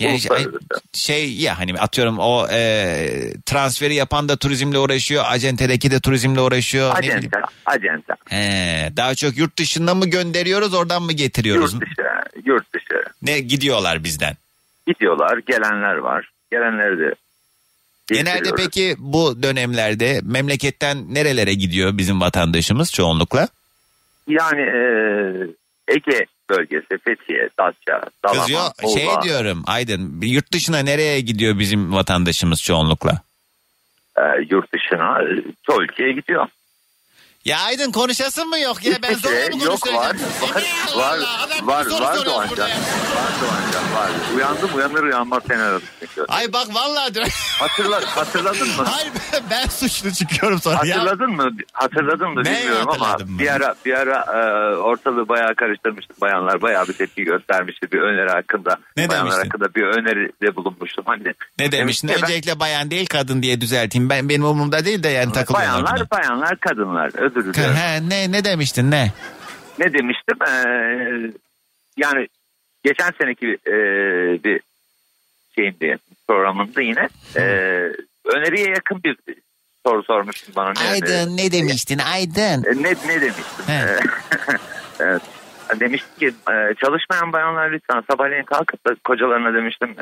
Yani 0.00 0.20
şey, 0.20 0.46
şey 0.92 1.32
ya 1.32 1.58
hani 1.58 1.78
atıyorum 1.78 2.18
o 2.18 2.46
e, 2.50 3.08
transferi 3.46 3.94
yapan 3.94 4.28
da 4.28 4.36
turizmle 4.36 4.78
uğraşıyor. 4.78 5.24
Acentedeki 5.26 5.90
de 5.90 6.00
turizmle 6.00 6.40
uğraşıyor. 6.40 6.96
Acente. 6.96 7.40
Acente. 7.66 8.14
He, 8.28 8.92
daha 8.96 9.14
çok 9.14 9.36
yurt 9.36 9.58
dışından 9.58 9.96
mı 9.96 10.06
gönderiyoruz 10.06 10.74
oradan 10.74 11.02
mı 11.02 11.12
getiriyoruz? 11.12 11.72
Yurt 11.72 11.82
dışı. 11.82 12.08
Yurt 12.44 12.74
dışı. 12.74 13.02
Ne 13.22 13.40
gidiyorlar 13.40 14.04
bizden? 14.04 14.36
Gidiyorlar. 14.86 15.38
Gelenler 15.46 15.96
var. 15.96 16.30
Gelenleri 16.50 16.98
de 16.98 17.14
Genelde 18.12 18.48
peki 18.56 18.94
bu 18.98 19.42
dönemlerde 19.42 20.20
memleketten 20.22 21.14
nerelere 21.14 21.54
gidiyor 21.54 21.98
bizim 21.98 22.20
vatandaşımız 22.20 22.92
çoğunlukla? 22.92 23.48
Yani 24.28 24.60
e, 24.60 24.82
Ege 25.88 26.26
bölgesi, 26.50 26.98
Fethiye, 27.04 27.48
Datça, 27.58 28.00
Dalaman, 28.24 28.40
Kızıyor 28.40 28.60
Muğla. 28.82 28.98
şey 28.98 29.08
diyorum 29.22 29.62
Aydın 29.66 30.20
yurt 30.22 30.52
dışına 30.52 30.78
nereye 30.78 31.20
gidiyor 31.20 31.58
bizim 31.58 31.92
vatandaşımız 31.94 32.62
çoğunlukla? 32.62 33.20
e, 34.18 34.22
yurt 34.50 34.72
dışına 34.74 35.22
e, 35.22 35.26
çoğu 35.66 35.82
ülkeye 35.82 36.12
gidiyor. 36.12 36.46
Ya 37.44 37.58
Aydın 37.60 37.92
konuşasın 37.92 38.48
mı 38.48 38.58
yok 38.58 38.84
ya 38.84 38.92
ben 39.02 39.14
zorla 39.14 39.56
mı 39.56 39.64
Yok 39.64 39.86
var, 39.94 40.16
konuşturacağım? 40.16 40.98
var, 40.98 41.18
var, 41.62 41.86
var, 41.86 42.00
var 42.00 42.26
Doğancan. 42.26 42.34
Var 42.36 42.48
Doğancan, 43.42 43.94
var. 43.94 44.10
Uyandım, 44.36 44.70
uyanır 44.76 45.02
uyanmaz 45.02 45.42
seni 45.48 45.62
aradım. 45.62 45.82
Ay 46.28 46.52
bak 46.52 46.66
vallahi. 46.74 47.12
Hatırla, 47.58 48.00
hatırladın 48.16 48.68
mı? 48.68 48.84
Hayır 48.86 49.10
ben, 49.32 49.42
ben 49.50 49.66
suçlu 49.68 50.10
çıkıyorum 50.12 50.60
sonra 50.60 50.86
ya. 50.86 50.96
Hatırladın 50.98 51.30
mı? 51.30 51.50
Hatırladın 51.72 52.28
mı 52.30 52.44
Neyi 52.44 52.56
bilmiyorum 52.56 52.88
ama 52.88 53.08
hatırladım 53.08 53.38
bir 53.38 53.46
ben? 53.46 53.52
ara 53.52 53.74
bir 53.84 53.94
ara 53.94 54.18
e, 54.18 54.76
ortalığı 54.76 55.28
bayağı 55.28 55.54
karıştırmıştık. 55.54 56.20
Bayanlar 56.20 56.62
bayağı 56.62 56.88
bir 56.88 56.92
tepki 56.92 57.24
göstermişti 57.24 57.92
bir 57.92 58.00
öneri 58.00 58.30
hakkında. 58.30 58.76
Ne 58.96 59.08
Bayanlar 59.08 59.32
demiştin? 59.32 59.50
hakkında 59.50 59.74
bir 59.74 59.82
öneride 59.82 60.56
bulunmuştum. 60.56 61.04
Hani 61.06 61.22
Ne 61.58 61.72
demiştin? 61.72 61.78
Demiştim 61.78 62.08
ki 62.08 62.14
ben- 62.16 62.22
Öncelikle 62.22 62.60
bayan 62.60 62.90
değil 62.90 63.06
kadın 63.06 63.42
diye 63.42 63.60
düzelteyim. 63.60 64.10
Ben 64.10 64.28
benim 64.28 64.44
umurumda 64.44 64.84
değil 64.84 65.02
de 65.02 65.08
yani 65.08 65.32
takılıyorum. 65.32 65.72
Bayanlar, 65.84 66.10
bayanlar, 66.10 66.56
kadınlar. 66.56 67.10
Özür 67.36 67.54
dilerim. 67.54 67.74
He, 67.74 68.08
ne 68.08 68.32
ne 68.32 68.44
demiştin 68.44 68.90
ne? 68.90 69.12
ne 69.78 69.92
demiştim? 69.92 70.36
Ee, 70.48 71.30
yani 71.96 72.28
geçen 72.84 73.10
seneki 73.20 73.46
e, 73.66 73.74
bir 74.44 74.60
şeyimdi 75.54 75.98
programında 76.28 76.82
yine 76.82 77.08
e, 77.36 77.42
öneriye 78.34 78.68
yakın 78.68 79.02
bir 79.04 79.16
soru 79.86 80.02
sormuştun 80.02 80.54
bana. 80.56 80.72
Ne 80.72 80.80
öneri- 80.80 80.92
Aydın 80.92 81.36
ne 81.36 81.52
demiştin 81.52 81.98
Aydın? 81.98 82.64
E, 82.64 82.82
Ne, 82.82 82.94
ne 83.06 83.20
demiştim? 83.20 83.64
E, 83.68 83.96
evet. 85.00 85.22
Demiştim 85.80 86.18
ki 86.18 86.26
e, 86.52 86.74
çalışmayan 86.74 87.32
bayanlar 87.32 87.70
lütfen 87.72 88.02
sabahleyin 88.10 88.42
kalkıp 88.44 88.86
da 88.86 88.94
kocalarına 89.04 89.54
demiştim 89.54 89.94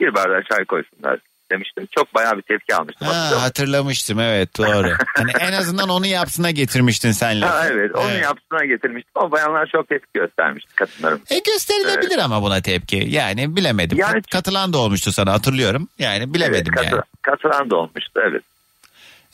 bir 0.00 0.14
bardak 0.14 0.46
çay 0.46 0.64
koysunlar 0.64 1.18
demiştim. 1.50 1.88
Çok 1.90 2.14
bayağı 2.14 2.36
bir 2.36 2.42
tepki 2.42 2.74
almıştım. 2.74 3.08
Ha, 3.08 3.42
hatırlamıştım 3.42 4.20
evet 4.20 4.58
doğru. 4.58 4.88
Hani 5.16 5.30
en 5.40 5.52
azından 5.52 5.88
onu 5.88 6.06
yapsına 6.06 6.50
getirmiştin 6.50 7.12
senle. 7.12 7.46
Ha, 7.46 7.66
evet 7.70 7.94
onu 7.96 8.10
Evet. 8.10 8.22
yapsına 8.22 8.64
getirmiştim. 8.64 9.12
O 9.14 9.30
bayanlar 9.30 9.66
çok 9.66 9.88
tepki 9.88 10.08
göstermişti 10.14 10.74
kadınlarım. 10.74 11.20
E 11.30 11.38
gösterilebilir 11.38 12.18
ama 12.18 12.42
buna 12.42 12.60
tepki. 12.62 13.04
Yani 13.08 13.56
bilemedim. 13.56 13.98
Yani- 13.98 14.22
Katılan 14.32 14.72
da 14.72 14.78
olmuştu 14.78 15.12
sana 15.12 15.32
hatırlıyorum. 15.32 15.88
Yani 15.98 16.34
bilemedim 16.34 16.72
evet, 16.76 16.84
katı- 16.90 16.94
yani. 16.94 17.02
Katılan 17.22 17.70
da 17.70 17.76
olmuştu 17.76 18.20
evet. 18.30 18.42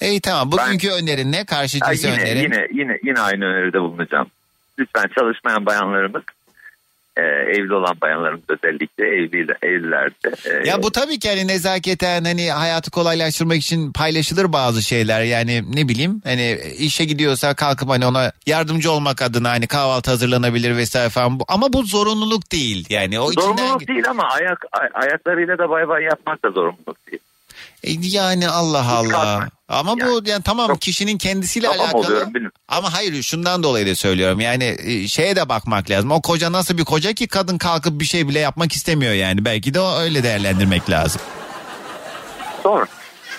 İyi 0.00 0.20
tamam. 0.20 0.52
Bugünkü 0.52 0.90
önerin 0.90 1.32
ne? 1.32 1.44
Karşı 1.44 1.78
cins 1.80 2.04
yine, 2.04 2.14
önerin. 2.14 2.42
yine, 2.42 2.68
yine, 2.72 2.98
yine 3.04 3.20
aynı 3.20 3.44
öneride 3.44 3.80
bulunacağım. 3.80 4.26
Lütfen 4.78 5.08
çalışmayan 5.18 5.66
bayanlarımız 5.66 6.22
e, 7.16 7.22
evli 7.22 7.74
olan 7.74 7.96
bayanlarımız 8.02 8.42
özellikle 8.48 9.04
evli, 9.06 9.46
evlilerde. 9.62 10.60
e, 10.64 10.68
Ya 10.68 10.82
bu 10.82 10.92
tabii 10.92 11.18
ki 11.18 11.28
hani 11.28 11.48
nezaketen 11.48 12.24
hani 12.24 12.50
hayatı 12.50 12.90
kolaylaştırmak 12.90 13.56
için 13.56 13.92
paylaşılır 13.92 14.52
bazı 14.52 14.82
şeyler. 14.82 15.22
Yani 15.22 15.62
ne 15.74 15.88
bileyim 15.88 16.20
hani 16.24 16.58
işe 16.78 17.04
gidiyorsa 17.04 17.54
kalkıp 17.54 17.88
hani 17.88 18.06
ona 18.06 18.32
yardımcı 18.46 18.90
olmak 18.90 19.22
adına 19.22 19.50
hani 19.50 19.66
kahvaltı 19.66 20.10
hazırlanabilir 20.10 20.76
vesaire 20.76 21.08
falan. 21.10 21.40
Ama 21.48 21.72
bu 21.72 21.82
zorunluluk 21.82 22.52
değil. 22.52 22.86
Yani 22.90 23.20
o 23.20 23.32
içinden 23.32 23.46
Zorunluluk 23.46 23.88
değil 23.88 24.10
ama 24.10 24.22
ayak 24.22 24.64
ay- 24.72 24.90
ayaklarıyla 24.94 25.58
da 25.58 25.70
bay 25.70 25.88
bay 25.88 26.02
yapmak 26.02 26.44
da 26.44 26.50
zorunluluk 26.50 27.06
değil. 27.10 27.22
E, 27.84 27.92
yani 28.00 28.48
Allah 28.48 28.92
Allah. 28.92 29.48
Ama 29.68 29.96
bu 29.96 30.22
yani 30.24 30.42
tamam 30.42 30.76
kişinin 30.76 31.18
kendisiyle 31.18 31.66
Tamam 31.66 31.80
alakalı. 31.80 32.06
oluyorum, 32.06 32.34
bilmiyorum. 32.34 32.58
Ama 32.68 32.92
hayır 32.94 33.22
şundan 33.22 33.62
dolayı 33.62 33.86
da 33.86 33.94
söylüyorum. 33.94 34.40
Yani 34.40 34.76
e, 34.78 35.08
şeye 35.08 35.36
de 35.36 35.48
bakmak 35.48 35.90
lazım. 35.90 36.10
O 36.10 36.22
koca 36.22 36.52
nasıl 36.52 36.78
bir 36.78 36.84
koca 36.84 37.12
ki 37.12 37.28
kadın 37.28 37.58
kalkıp 37.58 38.00
bir 38.00 38.04
şey 38.04 38.28
bile 38.28 38.38
yapmak 38.38 38.72
istemiyor 38.72 39.12
yani. 39.12 39.44
Belki 39.44 39.74
de 39.74 39.80
öyle 39.80 40.22
değerlendirmek 40.22 40.90
lazım. 40.90 41.20
Doğru. 42.64 42.86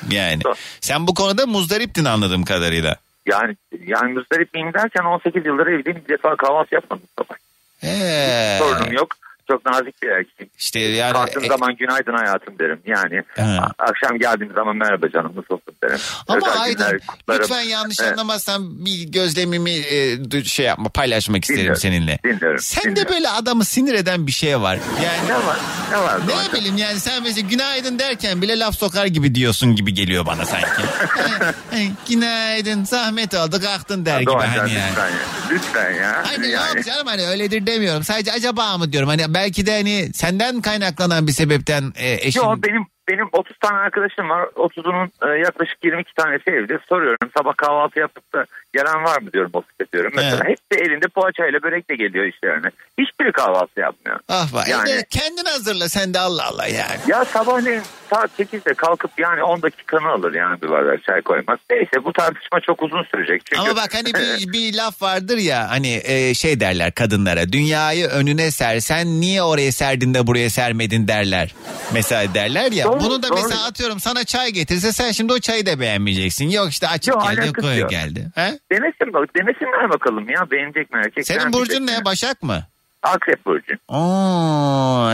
Yani 0.10 0.42
sen 0.82 1.08
bu 1.08 1.14
konuda 1.14 1.46
muzdariptin 1.46 2.06
anladığım 2.06 2.44
kadarıyla. 2.46 2.96
Yani 3.26 3.56
yani 3.88 4.14
müzdarip 4.14 4.54
miyim 4.54 4.74
derken 4.74 5.04
18 5.04 5.46
yıldır 5.46 5.68
evliyim 5.68 6.04
bir 6.08 6.14
defa 6.14 6.36
kahvaltı 6.36 6.76
yapmadım 6.76 7.04
sabah. 7.20 7.36
Ee, 7.84 8.58
Sorunum 8.60 8.94
yok. 8.94 9.16
Çok 9.48 9.66
nazik 9.66 10.02
bir 10.02 10.08
erkeğim. 10.08 10.52
İşte 10.58 10.80
yani 10.80 11.14
Kalktığım 11.14 11.44
e- 11.44 11.48
zaman 11.48 11.76
günaydın 11.76 12.14
hayatım 12.14 12.60
derim. 12.60 12.80
Yani 12.86 13.24
a- 13.60 13.70
akşam 13.90 14.20
geldiğim 14.20 14.54
zaman 14.54 14.76
merhaba 14.76 15.10
canım 15.10 15.32
nasılsın 15.36 15.74
derim. 15.84 16.00
Ama 16.28 16.38
Özel 16.50 16.62
Aydın 16.62 17.00
lütfen 17.30 17.62
yanlış 17.62 18.00
Evet. 18.00 18.12
anlamazsan 18.12 18.86
bir 18.86 19.04
gözlemimi 19.12 19.72
e, 19.72 20.44
şey 20.44 20.66
yapma 20.66 20.90
paylaşmak 20.90 21.44
isterim 21.44 21.60
Dinliyorum, 21.60 21.82
seninle. 21.82 22.20
dinliyorum, 22.24 22.60
Sen 22.60 22.84
de 22.84 22.90
dinliyorum. 22.90 23.14
böyle 23.14 23.30
adamı 23.30 23.66
sinir 23.66 23.94
eden 23.94 24.28
bir 24.28 24.32
şey 24.32 24.62
var. 24.62 24.80
Yani 25.04 25.28
Ne 25.30 25.36
var? 25.48 25.58
Ne 25.92 25.98
var? 25.98 26.20
ne 26.54 26.58
bileyim 26.60 26.78
yani 26.78 27.00
sen 27.00 27.24
mesela 27.24 27.48
günaydın 27.50 28.00
derken 28.00 28.42
bile 28.42 28.60
laf 28.60 28.76
sokar 28.78 29.06
gibi 29.06 29.36
diyorsun 29.36 29.76
gibi 29.76 29.94
geliyor 29.94 30.26
bana 30.26 30.46
sanki. 30.46 30.68
Günaydın 32.10 32.84
zahmet 32.84 33.34
oldu 33.34 33.62
kalktın 33.62 34.06
der 34.06 34.20
gibi 34.20 34.32
Doğancan, 34.32 34.58
hani 34.60 34.74
yani. 34.74 34.90
lütfen 34.92 35.10
ya. 35.10 35.18
Lütfen 35.52 35.92
ya. 35.92 36.24
Hani 36.28 36.48
Yani. 36.50 36.76
yok 36.78 36.86
canım 36.86 37.08
hani 37.08 37.22
öyledir 37.28 37.66
demiyorum. 37.68 38.04
Sadece 38.04 38.32
acaba 38.32 38.78
mı 38.78 38.92
diyorum. 38.92 39.10
Hani 39.10 39.34
belki 39.38 39.66
de 39.66 39.72
hani 39.72 40.14
senden 40.14 40.62
kaynaklanan 40.62 41.28
bir 41.28 41.32
sebepten 41.32 41.84
e, 41.96 42.14
eşin... 42.28 42.40
Yo 42.40 42.56
benim 42.64 42.86
benim 43.10 43.28
30 43.32 43.58
tane 43.58 43.78
arkadaşım 43.78 44.30
var. 44.30 44.44
30'unun 44.44 45.10
e, 45.28 45.40
yaklaşık 45.40 45.84
22 45.84 46.14
tanesi 46.14 46.50
evde. 46.50 46.80
Soruyorum 46.90 47.30
sabah 47.38 47.58
kahvaltı 47.58 48.00
yapıp 48.00 48.34
da 48.34 48.46
gelen 48.74 49.04
var 49.04 49.22
mı 49.22 49.34
diyorum 49.34 49.52
ofiste 49.54 49.86
diyorum. 49.94 50.12
Mesela 50.16 50.42
Evet. 50.46 50.58
hepsi 50.72 50.84
elinde 50.84 51.08
poğaçayla 51.08 51.64
börek 51.64 51.90
de 51.90 51.96
geliyor 51.96 52.26
işlerine. 52.26 52.68
Hiçbiri 53.00 53.32
kahvaltı 53.32 53.80
yapmıyor. 53.80 54.20
Ah 54.30 54.54
var. 54.54 54.68
Yani- 54.68 54.90
Yani... 54.90 55.04
kendin 55.10 55.46
hazırla 55.46 55.90
sen 55.90 56.14
de 56.14 56.20
Allah 56.20 56.46
Allah 56.46 56.68
yani. 56.68 57.00
Ya 57.08 57.26
sabahleyin 57.26 57.82
saat 58.10 58.32
8'de 58.40 58.74
kalkıp 58.74 59.12
yani 59.18 59.44
10 59.44 59.62
dakikanı 59.62 60.08
alır 60.10 60.34
yani 60.34 60.62
bir 60.62 60.70
bardak 60.70 61.04
çay 61.04 61.22
koymak. 61.22 61.60
Neyse 61.70 62.04
bu 62.06 62.14
tartışma 62.14 62.60
çok 62.62 62.84
uzun 62.84 63.04
sürecek. 63.04 63.42
Çünkü... 63.46 63.62
Ama 63.62 63.76
bak 63.76 63.94
hani 63.94 64.14
bir, 64.14 64.54
bir 64.54 64.74
laf 64.74 65.02
vardır 65.02 65.38
ya 65.38 65.70
hani 65.70 66.02
e, 66.04 66.34
şey 66.34 66.60
derler 66.60 66.92
kadınlara 66.92 67.52
dünyayı 67.52 68.08
önüne 68.08 68.52
sersen 68.52 69.22
niye 69.22 69.44
oraya 69.44 69.72
serdin 69.72 70.14
de 70.14 70.28
buraya 70.28 70.50
sermedin 70.50 71.08
derler. 71.08 71.56
Mesela 71.94 72.34
derler 72.34 72.72
ya 72.72 72.86
Doğru, 72.86 73.00
bunu 73.00 73.24
da 73.24 73.30
doğru. 73.30 73.40
mesela 73.44 73.66
atıyorum 73.66 74.00
sana 74.00 74.24
çay 74.24 74.52
getirse 74.52 74.92
sen 74.92 75.12
şimdi 75.12 75.34
o 75.34 75.40
çayı 75.40 75.66
da 75.66 75.80
beğenmeyeceksin. 75.80 76.50
Yok 76.50 76.70
işte 76.72 76.88
açık 76.88 77.14
Yok, 77.14 77.24
geldi 77.36 77.54
koyu 77.54 77.88
geldi. 77.88 78.28
He? 78.36 78.57
Denesin 78.72 79.14
bak 79.14 79.30
denesinler 79.36 79.90
bakalım 79.90 80.30
ya 80.30 80.52
beğenecek 80.52 80.94
mi 80.94 81.02
erkek? 81.06 81.28
Senin 81.28 81.54
burcun 81.54 81.88
ne 81.88 82.06
Başak 82.06 82.44
mı? 82.44 82.64
Akrep 83.04 83.46
burcu. 83.46 83.74
Oo, 83.88 85.12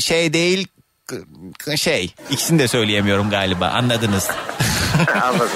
şey 0.00 0.32
değil 0.32 0.68
şey 1.76 2.14
ikisini 2.30 2.58
de 2.58 2.68
söyleyemiyorum 2.68 3.30
galiba 3.30 3.68
anladınız. 3.68 4.30
Anladım. 5.22 5.48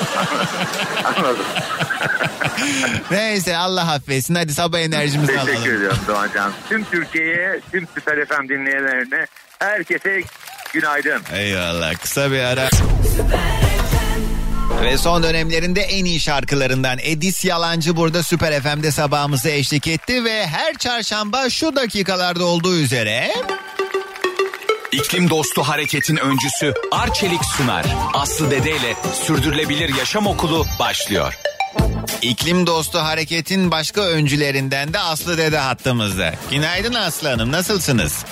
Anladım. 1.04 1.44
Neyse 3.10 3.56
Allah 3.56 3.92
affetsin 3.92 4.34
hadi 4.34 4.54
sabah 4.54 4.78
enerjimizi 4.78 5.32
alalım. 5.32 5.46
Teşekkür 5.46 5.76
ediyorum 5.76 5.98
Doğancan. 6.08 6.52
Tüm 6.68 6.84
Türkiye'ye, 6.84 7.60
tüm 7.72 7.86
Süper 7.94 8.26
FM 8.26 8.48
dinleyenlerine 8.48 9.26
herkese 9.58 10.22
günaydın. 10.72 11.22
Eyvallah 11.32 11.94
kısa 11.94 12.30
bir 12.30 12.40
ara. 12.40 12.68
Ve 14.82 14.98
son 14.98 15.22
dönemlerinde 15.22 15.80
en 15.80 16.04
iyi 16.04 16.20
şarkılarından 16.20 16.98
Edis 17.02 17.44
Yalancı 17.44 17.96
burada 17.96 18.22
Süper 18.22 18.62
FM'de 18.62 18.90
sabahımızı 18.90 19.48
eşlik 19.50 19.86
etti 19.86 20.24
ve 20.24 20.46
her 20.46 20.74
çarşamba 20.74 21.50
şu 21.50 21.76
dakikalarda 21.76 22.44
olduğu 22.44 22.76
üzere 22.76 23.32
İklim 24.92 25.30
dostu 25.30 25.62
hareketin 25.62 26.16
öncüsü 26.16 26.74
Arçelik 26.92 27.44
sunar. 27.44 27.86
Aslı 28.14 28.50
Dede 28.50 28.70
ile 28.70 28.96
Sürdürülebilir 29.24 29.94
Yaşam 29.98 30.26
Okulu 30.26 30.66
başlıyor. 30.78 31.38
İklim 32.22 32.66
dostu 32.66 32.98
hareketin 32.98 33.70
başka 33.70 34.00
öncülerinden 34.00 34.92
de 34.92 34.98
Aslı 34.98 35.38
Dede 35.38 35.58
hattımızda. 35.58 36.34
Günaydın 36.50 36.94
Aslı 36.94 37.28
Hanım 37.28 37.52
nasılsınız? 37.52 38.24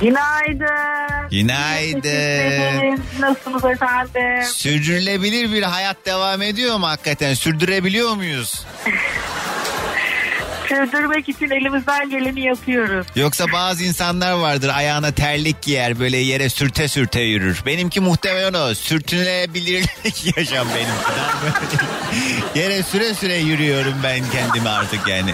Günaydın. 0.00 1.13
Günaydın. 1.34 3.00
Nasılsınız 3.20 3.64
efendim? 3.64 4.44
Sürdürülebilir 4.44 5.52
bir 5.52 5.62
hayat 5.62 6.06
devam 6.06 6.42
ediyor 6.42 6.76
mu 6.76 6.86
hakikaten? 6.86 7.34
Sürdürebiliyor 7.34 8.14
muyuz? 8.14 8.64
Sürdürmek 10.68 11.28
için 11.28 11.50
elimizden 11.50 12.10
geleni 12.10 12.40
yapıyoruz. 12.40 13.06
Yoksa 13.16 13.44
bazı 13.52 13.84
insanlar 13.84 14.32
vardır 14.32 14.70
ayağına 14.74 15.12
terlik 15.12 15.62
giyer 15.62 16.00
böyle 16.00 16.16
yere 16.16 16.48
sürte 16.48 16.88
sürte 16.88 17.20
yürür. 17.20 17.62
Benimki 17.66 18.00
muhtemelen 18.00 18.54
o 18.54 18.74
sürtünebilirlik 18.74 20.36
yaşam 20.36 20.68
benimki. 20.68 21.14
Yere 22.58 22.82
süre 22.82 23.14
süre 23.14 23.36
yürüyorum 23.36 23.94
ben 24.02 24.20
kendimi 24.32 24.68
artık 24.68 25.08
yani. 25.08 25.32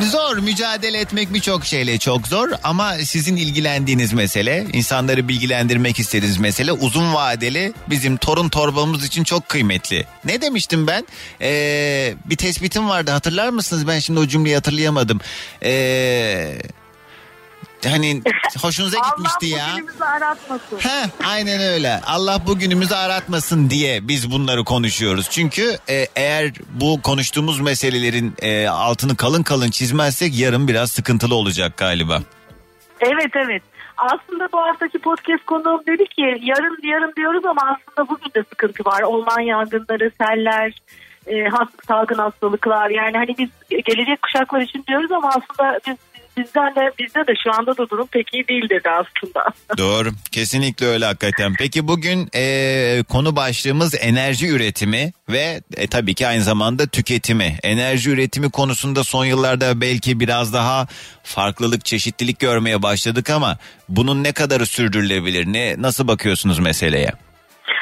Zor 0.00 0.36
mücadele 0.36 0.98
etmek 0.98 1.34
birçok 1.34 1.64
şeyle 1.64 1.98
çok 1.98 2.28
zor 2.28 2.48
ama 2.62 2.94
sizin 2.94 3.36
ilgilendiğiniz 3.36 4.12
mesele 4.12 4.66
insanları 4.72 5.28
bilgilendirmek 5.28 5.98
istediğiniz 5.98 6.38
mesele 6.38 6.72
uzun 6.72 7.14
vadeli 7.14 7.72
bizim 7.90 8.16
torun 8.16 8.48
torbamız 8.48 9.04
için 9.04 9.24
çok 9.24 9.48
kıymetli. 9.48 10.06
Ne 10.24 10.42
demiştim 10.42 10.86
ben? 10.86 11.06
Ee, 11.40 12.14
bir 12.24 12.36
tespitim 12.36 12.88
vardı 12.88 13.10
hatırlar 13.10 13.48
mısınız? 13.48 13.86
Ben 13.86 13.98
şimdi 13.98 14.20
o 14.20 14.26
cümleyi 14.26 14.54
hatırlayamadım. 14.54 15.20
Ee, 15.62 16.58
hani 17.84 18.22
hoşunuza 18.62 18.98
gitmişti 18.98 19.46
ya. 19.46 19.64
Allah 19.64 19.72
bugünümüzü 19.72 20.04
aratmasın. 20.04 20.78
Heh, 20.78 21.28
aynen 21.28 21.60
öyle. 21.60 22.00
Allah 22.06 22.46
bugünümüzü 22.46 22.94
aratmasın 22.94 23.70
diye 23.70 24.08
biz 24.08 24.30
bunları 24.30 24.64
konuşuyoruz. 24.64 25.30
Çünkü 25.30 25.76
e, 25.88 26.06
eğer 26.16 26.50
bu 26.74 27.02
konuştuğumuz 27.02 27.60
meselelerin 27.60 28.34
e, 28.42 28.68
altını 28.68 29.16
kalın 29.16 29.42
kalın 29.42 29.70
çizmezsek 29.70 30.38
yarın 30.38 30.68
biraz 30.68 30.92
sıkıntılı 30.92 31.34
olacak 31.34 31.76
galiba. 31.76 32.22
Evet 33.00 33.30
evet. 33.36 33.62
Aslında 33.96 34.48
bu 34.52 34.58
haftaki 34.58 34.98
podcast 34.98 35.44
konuğum 35.46 35.82
dedi 35.86 36.04
ki 36.04 36.22
yarın 36.42 36.78
yarın 36.88 37.12
diyoruz 37.16 37.44
ama 37.44 37.60
aslında 37.62 38.08
bugün 38.08 38.30
de 38.34 38.44
sıkıntı 38.50 38.84
var. 38.84 39.02
Orman 39.02 39.40
yangınları, 39.40 40.10
seller, 40.20 40.72
e, 41.26 41.32
hast- 41.48 41.86
salgın 41.88 42.18
hastalıklar. 42.18 42.90
Yani 42.90 43.16
hani 43.16 43.34
biz 43.38 43.48
gelecek 43.84 44.22
kuşaklar 44.22 44.60
için 44.60 44.84
diyoruz 44.88 45.12
ama 45.12 45.28
aslında 45.28 45.80
biz 45.86 45.96
bizden 46.40 46.74
de 46.74 46.92
bizde 46.98 47.26
de 47.26 47.32
şu 47.44 47.58
anda 47.58 47.76
da 47.76 47.90
durum 47.90 48.06
pek 48.06 48.34
iyi 48.34 48.48
değil 48.48 48.68
dedi 48.70 48.88
aslında. 48.90 49.44
Doğru. 49.78 50.08
Kesinlikle 50.32 50.86
öyle 50.86 51.04
hakikaten. 51.04 51.54
Peki 51.58 51.88
bugün 51.88 52.28
e, 52.34 53.02
konu 53.08 53.36
başlığımız 53.36 53.94
enerji 54.00 54.48
üretimi 54.48 55.12
ve 55.28 55.60
e, 55.76 55.86
tabii 55.86 56.14
ki 56.14 56.26
aynı 56.26 56.42
zamanda 56.42 56.86
tüketimi. 56.86 57.56
Enerji 57.62 58.10
üretimi 58.10 58.50
konusunda 58.50 59.04
son 59.04 59.24
yıllarda 59.24 59.80
belki 59.80 60.20
biraz 60.20 60.54
daha 60.54 60.86
farklılık, 61.22 61.84
çeşitlilik 61.84 62.38
görmeye 62.38 62.82
başladık 62.82 63.30
ama 63.30 63.58
bunun 63.88 64.24
ne 64.24 64.32
kadarı 64.32 64.66
sürdürülebilir? 64.66 65.46
Ne 65.46 65.74
nasıl 65.78 66.08
bakıyorsunuz 66.08 66.58
meseleye? 66.58 67.12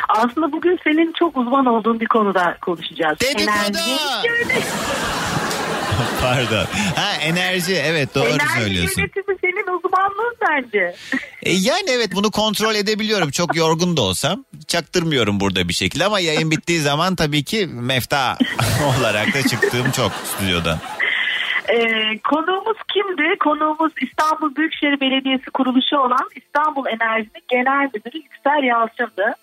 Aslında 0.08 0.52
bugün 0.52 0.78
senin 0.84 1.12
çok 1.18 1.36
uzman 1.36 1.66
olduğun 1.66 2.00
bir 2.00 2.06
konuda 2.06 2.56
konuşacağız. 2.60 3.20
Dedikodu! 3.20 3.50
Enerji, 3.50 3.98
Pardon. 6.22 6.66
Ha 6.96 7.14
enerji 7.22 7.74
evet 7.74 8.14
doğru 8.14 8.26
enerji 8.26 8.60
söylüyorsun. 8.60 9.00
yönetimi 9.00 9.36
senin 9.40 9.76
uzmanlığın 9.76 10.36
bence. 10.48 10.94
E, 11.42 11.52
yani 11.52 11.90
evet 11.90 12.10
bunu 12.14 12.30
kontrol 12.30 12.74
edebiliyorum. 12.74 13.30
Çok 13.30 13.56
yorgun 13.56 13.96
da 13.96 14.00
olsam 14.00 14.44
çaktırmıyorum 14.66 15.40
burada 15.40 15.68
bir 15.68 15.74
şekilde 15.74 16.04
ama 16.04 16.20
yayın 16.20 16.50
bittiği 16.50 16.80
zaman 16.80 17.14
tabii 17.16 17.44
ki 17.44 17.66
mefta 17.66 18.38
olarak 19.00 19.34
da 19.34 19.42
çıktığım 19.48 19.90
çok 19.90 20.12
stüdyodan. 20.12 20.78
Ee, 21.68 22.18
konuğumuz 22.18 22.76
kimdi? 22.92 23.38
Konuğumuz 23.38 23.92
İstanbul 24.02 24.56
Büyükşehir 24.56 25.00
Belediyesi 25.00 25.50
kuruluşu 25.50 25.96
olan 25.96 26.28
İstanbul 26.36 26.86
Enerji'nin 26.86 27.42
genel 27.48 27.90
müdürü 27.94 28.22
Yüksel 28.22 28.62
Yalçın'dı. 28.62 29.34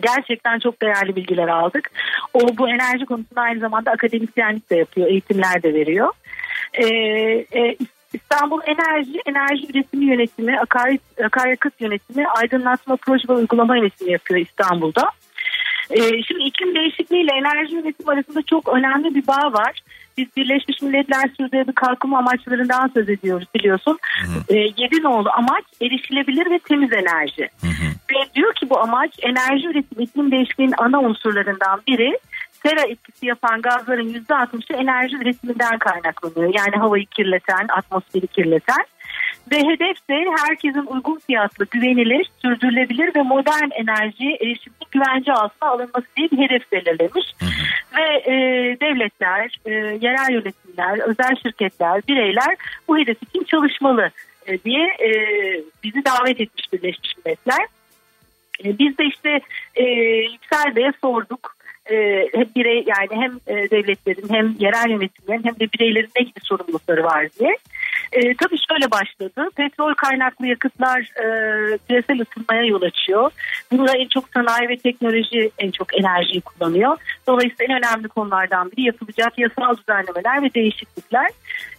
Gerçekten 0.00 0.58
çok 0.58 0.82
değerli 0.82 1.16
bilgiler 1.16 1.48
aldık. 1.48 1.90
O 2.34 2.40
bu 2.58 2.68
enerji 2.68 3.06
konusunda 3.06 3.40
aynı 3.40 3.60
zamanda 3.60 3.90
akademisyenlik 3.90 4.70
de 4.70 4.76
yapıyor, 4.76 5.08
eğitimler 5.08 5.62
de 5.62 5.74
veriyor. 5.74 6.12
Ee, 6.74 6.86
e, 7.54 7.76
İstanbul 8.12 8.60
Enerji, 8.66 9.20
enerji 9.26 9.66
üretimi 9.70 10.04
yönetimi, 10.04 10.60
akaryakıt, 11.24 11.80
yönetimi, 11.80 12.28
aydınlatma 12.28 12.96
proje 12.96 13.28
ve 13.28 13.32
uygulama 13.32 13.76
yönetimi 13.76 14.12
yapıyor 14.12 14.40
İstanbul'da. 14.40 15.10
Ee, 15.90 16.22
şimdi 16.22 16.42
iklim 16.42 16.74
değişikliği 16.74 17.22
ile 17.22 17.32
enerji 17.32 17.74
yönetimi 17.74 18.12
arasında 18.12 18.42
çok 18.42 18.68
önemli 18.68 19.14
bir 19.14 19.26
bağ 19.26 19.52
var. 19.52 19.80
Biz 20.16 20.26
Birleşmiş 20.36 20.82
Milletler 20.82 21.30
Sürdürülebilir 21.36 21.74
Kalkınma 21.74 22.18
Amaçlarından 22.18 22.90
söz 22.94 23.08
ediyoruz 23.08 23.48
biliyorsun. 23.54 23.98
Ee, 24.48 24.54
yedi 24.54 25.02
nolu 25.02 25.30
amaç 25.30 25.64
erişilebilir 25.82 26.50
ve 26.50 26.58
temiz 26.58 26.92
enerji. 26.92 27.48
Ve 28.10 28.34
diyor 28.34 28.54
ki 28.54 28.70
bu 28.70 28.80
amaç 28.80 29.10
enerji 29.22 29.66
üretimi 29.66 30.04
iklim 30.04 30.30
değişikliğinin 30.30 30.74
ana 30.78 31.00
unsurlarından 31.00 31.80
biri 31.88 32.18
sera 32.62 32.80
etkisi 32.80 33.26
yapan 33.26 33.62
gazların 33.62 34.14
%60'ı 34.14 34.76
enerji 34.76 35.16
üretiminden 35.16 35.78
kaynaklanıyor. 35.78 36.54
Yani 36.54 36.76
havayı 36.76 37.06
kirleten, 37.06 37.66
atmosferi 37.68 38.26
kirleten. 38.26 38.84
Ve 39.50 39.56
hedef 39.56 40.08
de 40.08 40.24
herkesin 40.38 40.86
uygun 40.86 41.18
fiyatlı, 41.18 41.66
güvenilir, 41.70 42.30
sürdürülebilir 42.42 43.14
ve 43.14 43.22
modern 43.22 43.70
enerjiye 43.70 44.34
erişimli 44.34 44.76
güvence 44.90 45.32
altına 45.32 45.70
alınması 45.70 46.06
diye 46.16 46.30
bir 46.30 46.38
hedef 46.38 46.72
belirlemiş. 46.72 47.34
Ve 47.96 48.32
e, 48.32 48.34
devletler, 48.80 49.58
e, 49.64 49.70
yerel 49.74 50.32
yönetimler, 50.32 51.08
özel 51.08 51.36
şirketler, 51.42 52.02
bireyler 52.08 52.56
bu 52.88 52.98
hedef 52.98 53.22
için 53.22 53.44
çalışmalı 53.44 54.10
e, 54.46 54.58
diye 54.62 54.86
e, 54.86 55.10
bizi 55.84 56.04
davet 56.04 56.40
etmiş 56.40 56.72
Birleşmiş 56.72 57.16
Milletler. 57.16 57.66
E, 58.64 58.78
biz 58.78 58.98
de 58.98 59.04
işte 59.04 59.40
e, 59.74 59.84
Yüksel 60.32 60.76
Bey'e 60.76 60.92
sorduk. 61.00 61.56
E, 61.90 62.28
hem 62.34 62.46
birey 62.56 62.84
yani 62.86 63.22
hem 63.22 63.56
e, 63.56 63.70
devletlerin 63.70 64.28
hem 64.28 64.54
yerel 64.58 64.90
yönetimlerin 64.90 65.44
hem 65.44 65.54
de 65.54 65.72
bireylerin 65.72 66.10
ne 66.16 66.22
gibi 66.22 66.40
sorumlulukları 66.42 67.04
var 67.04 67.26
diye. 67.40 67.56
E, 68.12 68.34
tabii 68.34 68.56
şöyle 68.70 68.90
başladı. 68.90 69.48
Petrol 69.56 69.94
kaynaklı 69.94 70.46
yakıtlar 70.46 71.00
e, 71.00 71.24
küresel 71.88 72.20
ısınmaya 72.20 72.64
yol 72.64 72.82
açıyor. 72.82 73.30
Bunda 73.72 73.92
en 73.96 74.08
çok 74.08 74.24
sanayi 74.28 74.68
ve 74.68 74.76
teknoloji 74.76 75.50
en 75.58 75.70
çok 75.70 75.98
enerjiyi 76.00 76.40
kullanıyor. 76.40 76.96
Dolayısıyla 77.26 77.64
en 77.74 77.84
önemli 77.84 78.08
konulardan 78.08 78.70
biri 78.70 78.82
yapılacak 78.82 79.38
yasal 79.38 79.76
düzenlemeler 79.76 80.42
ve 80.42 80.54
değişiklikler. 80.54 81.30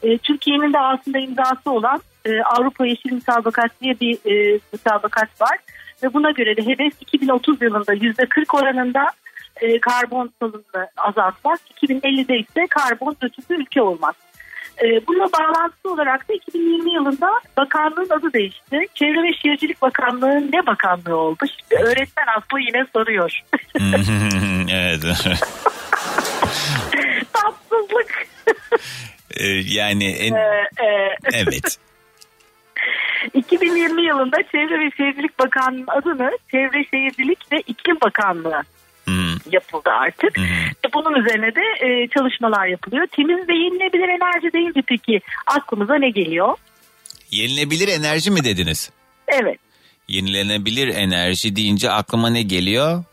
E, 0.03 0.17
Türkiye'nin 0.17 0.73
de 0.73 0.79
altında 0.79 1.19
imzası 1.19 1.71
olan 1.71 2.01
e, 2.25 2.41
Avrupa 2.41 2.85
Yeşil 2.85 3.13
Mutabakat 3.13 3.81
diye 3.81 3.99
bir 3.99 4.17
e, 4.31 4.59
mutabakat 4.73 5.41
var. 5.41 5.57
Ve 6.03 6.13
buna 6.13 6.31
göre 6.31 6.57
de 6.57 6.61
hedef 6.65 6.93
2030 7.01 7.61
yılında 7.61 7.93
%40 7.93 8.57
oranında 8.61 9.11
e, 9.61 9.79
karbon 9.79 10.31
salınımını 10.39 10.87
azaltmak, 10.97 11.59
2050'de 11.81 12.39
ise 12.39 12.67
karbon 12.69 13.15
nötr 13.21 13.41
ülke 13.49 13.81
olmak. 13.81 14.15
E, 14.81 15.07
bununla 15.07 15.31
bağlantılı 15.31 15.93
olarak 15.93 16.29
da 16.29 16.33
2020 16.33 16.93
yılında 16.93 17.29
bakanlığın 17.57 18.09
adı 18.09 18.33
değişti. 18.33 18.87
Çevre 18.93 19.23
ve 19.23 19.33
Şehircilik 19.33 19.81
Bakanlığı 19.81 20.51
ne 20.51 20.65
bakanlığı 20.65 21.17
oldu? 21.17 21.45
Şimdi 21.57 21.75
öğretmen 21.83 22.25
Aslı 22.37 22.59
yine 22.59 22.85
soruyor. 22.93 23.41
evet. 24.71 25.01
Tatsızlık. 27.33 28.27
Ee, 29.37 29.47
yani 29.65 30.05
en... 30.05 30.33
Ee, 30.33 30.67
e, 30.79 31.15
evet. 31.33 31.77
2020 33.33 34.05
yılında 34.05 34.37
Çevre 34.51 34.79
ve 34.79 34.91
Şehircilik 34.97 35.39
Bakanlığı 35.39 35.85
adını 35.87 36.37
Çevre 36.51 36.85
Şehircilik 36.91 37.51
ve 37.51 37.61
İklim 37.67 38.01
Bakanlığı 38.01 38.63
yapıldı 39.51 39.89
artık. 39.89 40.37
E, 40.39 40.93
Bunun 40.93 41.21
üzerine 41.25 41.55
de 41.55 41.61
e, 41.87 42.07
çalışmalar 42.07 42.67
yapılıyor. 42.67 43.07
Temiz 43.07 43.49
ve 43.49 43.53
yenilebilir 43.53 44.07
enerji 44.09 44.53
deyince 44.53 44.81
peki 44.87 45.21
aklımıza 45.47 45.95
ne 45.95 46.09
geliyor? 46.09 46.55
Yenilebilir 47.31 47.87
enerji 47.87 48.31
mi 48.31 48.43
dediniz? 48.43 48.91
Evet. 49.27 49.57
Yenilenebilir 50.07 50.87
enerji 50.87 51.55
deyince 51.55 51.91
aklıma 51.91 52.29
ne 52.29 52.41
geliyor? 52.41 53.03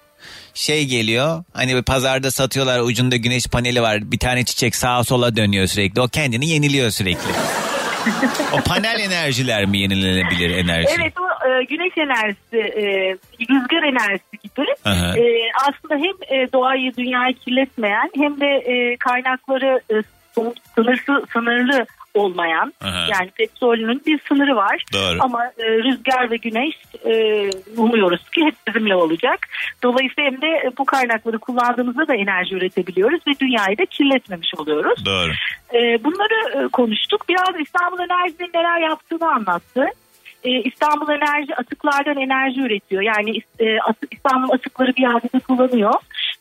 Şey 0.55 0.85
geliyor 0.87 1.45
hani 1.53 1.77
bir 1.77 1.83
pazarda 1.83 2.31
satıyorlar 2.31 2.81
ucunda 2.81 3.17
güneş 3.17 3.47
paneli 3.47 3.83
var 3.83 4.13
bir 4.13 4.19
tane 4.19 4.45
çiçek 4.45 4.77
sağa 4.77 5.05
sola 5.05 5.37
dönüyor 5.37 5.67
sürekli 5.67 6.01
o 6.01 6.09
kendini 6.09 6.49
yeniliyor 6.49 6.91
sürekli. 6.91 7.31
o 8.53 8.61
panel 8.61 9.01
enerjiler 9.11 9.67
mi 9.67 9.79
yenilenebilir 9.79 10.51
enerji? 10.51 10.89
Evet 11.01 11.13
o 11.21 11.49
e, 11.49 11.65
güneş 11.65 11.93
enerjisi, 11.99 12.57
e, 12.57 12.83
rüzgar 13.51 13.83
enerjisi 13.83 14.30
gibi 14.43 14.67
Aha. 14.85 15.19
e, 15.19 15.51
aslında 15.69 15.95
hem 15.95 16.41
e, 16.41 16.53
doğayı, 16.53 16.97
dünyayı 16.97 17.35
kirletmeyen 17.35 18.11
hem 18.17 18.41
de 18.41 18.47
e, 18.47 18.97
kaynakları 18.97 19.81
e, 19.91 20.03
sınırsız, 20.75 21.31
sınırlı 21.33 21.87
olmayan 22.15 22.73
Aha. 22.81 23.07
yani 23.11 23.31
petrolünün 23.31 24.03
bir 24.07 24.21
sınırı 24.29 24.57
var 24.57 24.85
Doğru. 24.93 25.19
ama 25.21 25.45
e, 25.45 25.65
rüzgar 25.65 26.31
ve 26.31 26.37
güneş 26.37 26.75
e, 27.05 27.51
umuyoruz 27.77 28.31
ki 28.31 28.45
hep 28.45 28.55
bizimle 28.69 28.97
olacak. 28.97 29.39
Dolayısıyla 29.83 30.31
hem 30.31 30.43
de 30.43 30.47
e, 30.47 30.71
bu 30.79 30.85
kaynakları 30.85 31.39
kullandığımızda 31.39 32.09
da 32.09 32.15
enerji 32.15 32.55
üretebiliyoruz 32.55 33.21
ve 33.27 33.33
dünyayı 33.41 33.79
da 33.79 33.85
kirletmemiş 33.85 34.55
oluyoruz. 34.59 35.07
Doğru. 35.07 35.33
E, 35.75 36.05
bunları 36.05 36.65
e, 36.65 36.69
konuştuk. 36.69 37.29
Biraz 37.29 37.61
İstanbul 37.61 37.99
Enerji'nin 37.99 38.51
neler 38.55 38.89
yaptığını 38.89 39.33
anlattı. 39.33 39.87
E, 40.45 40.51
İstanbul 40.63 41.09
Enerji 41.13 41.57
atıklardan 41.57 42.17
enerji 42.17 42.61
üretiyor. 42.61 43.03
Yani 43.03 43.31
e, 43.61 43.65
İstanbul 44.11 44.55
atıkları 44.55 44.97
bir 44.97 45.03
yerde 45.03 45.29
de 45.35 45.39
kullanıyor. 45.39 45.95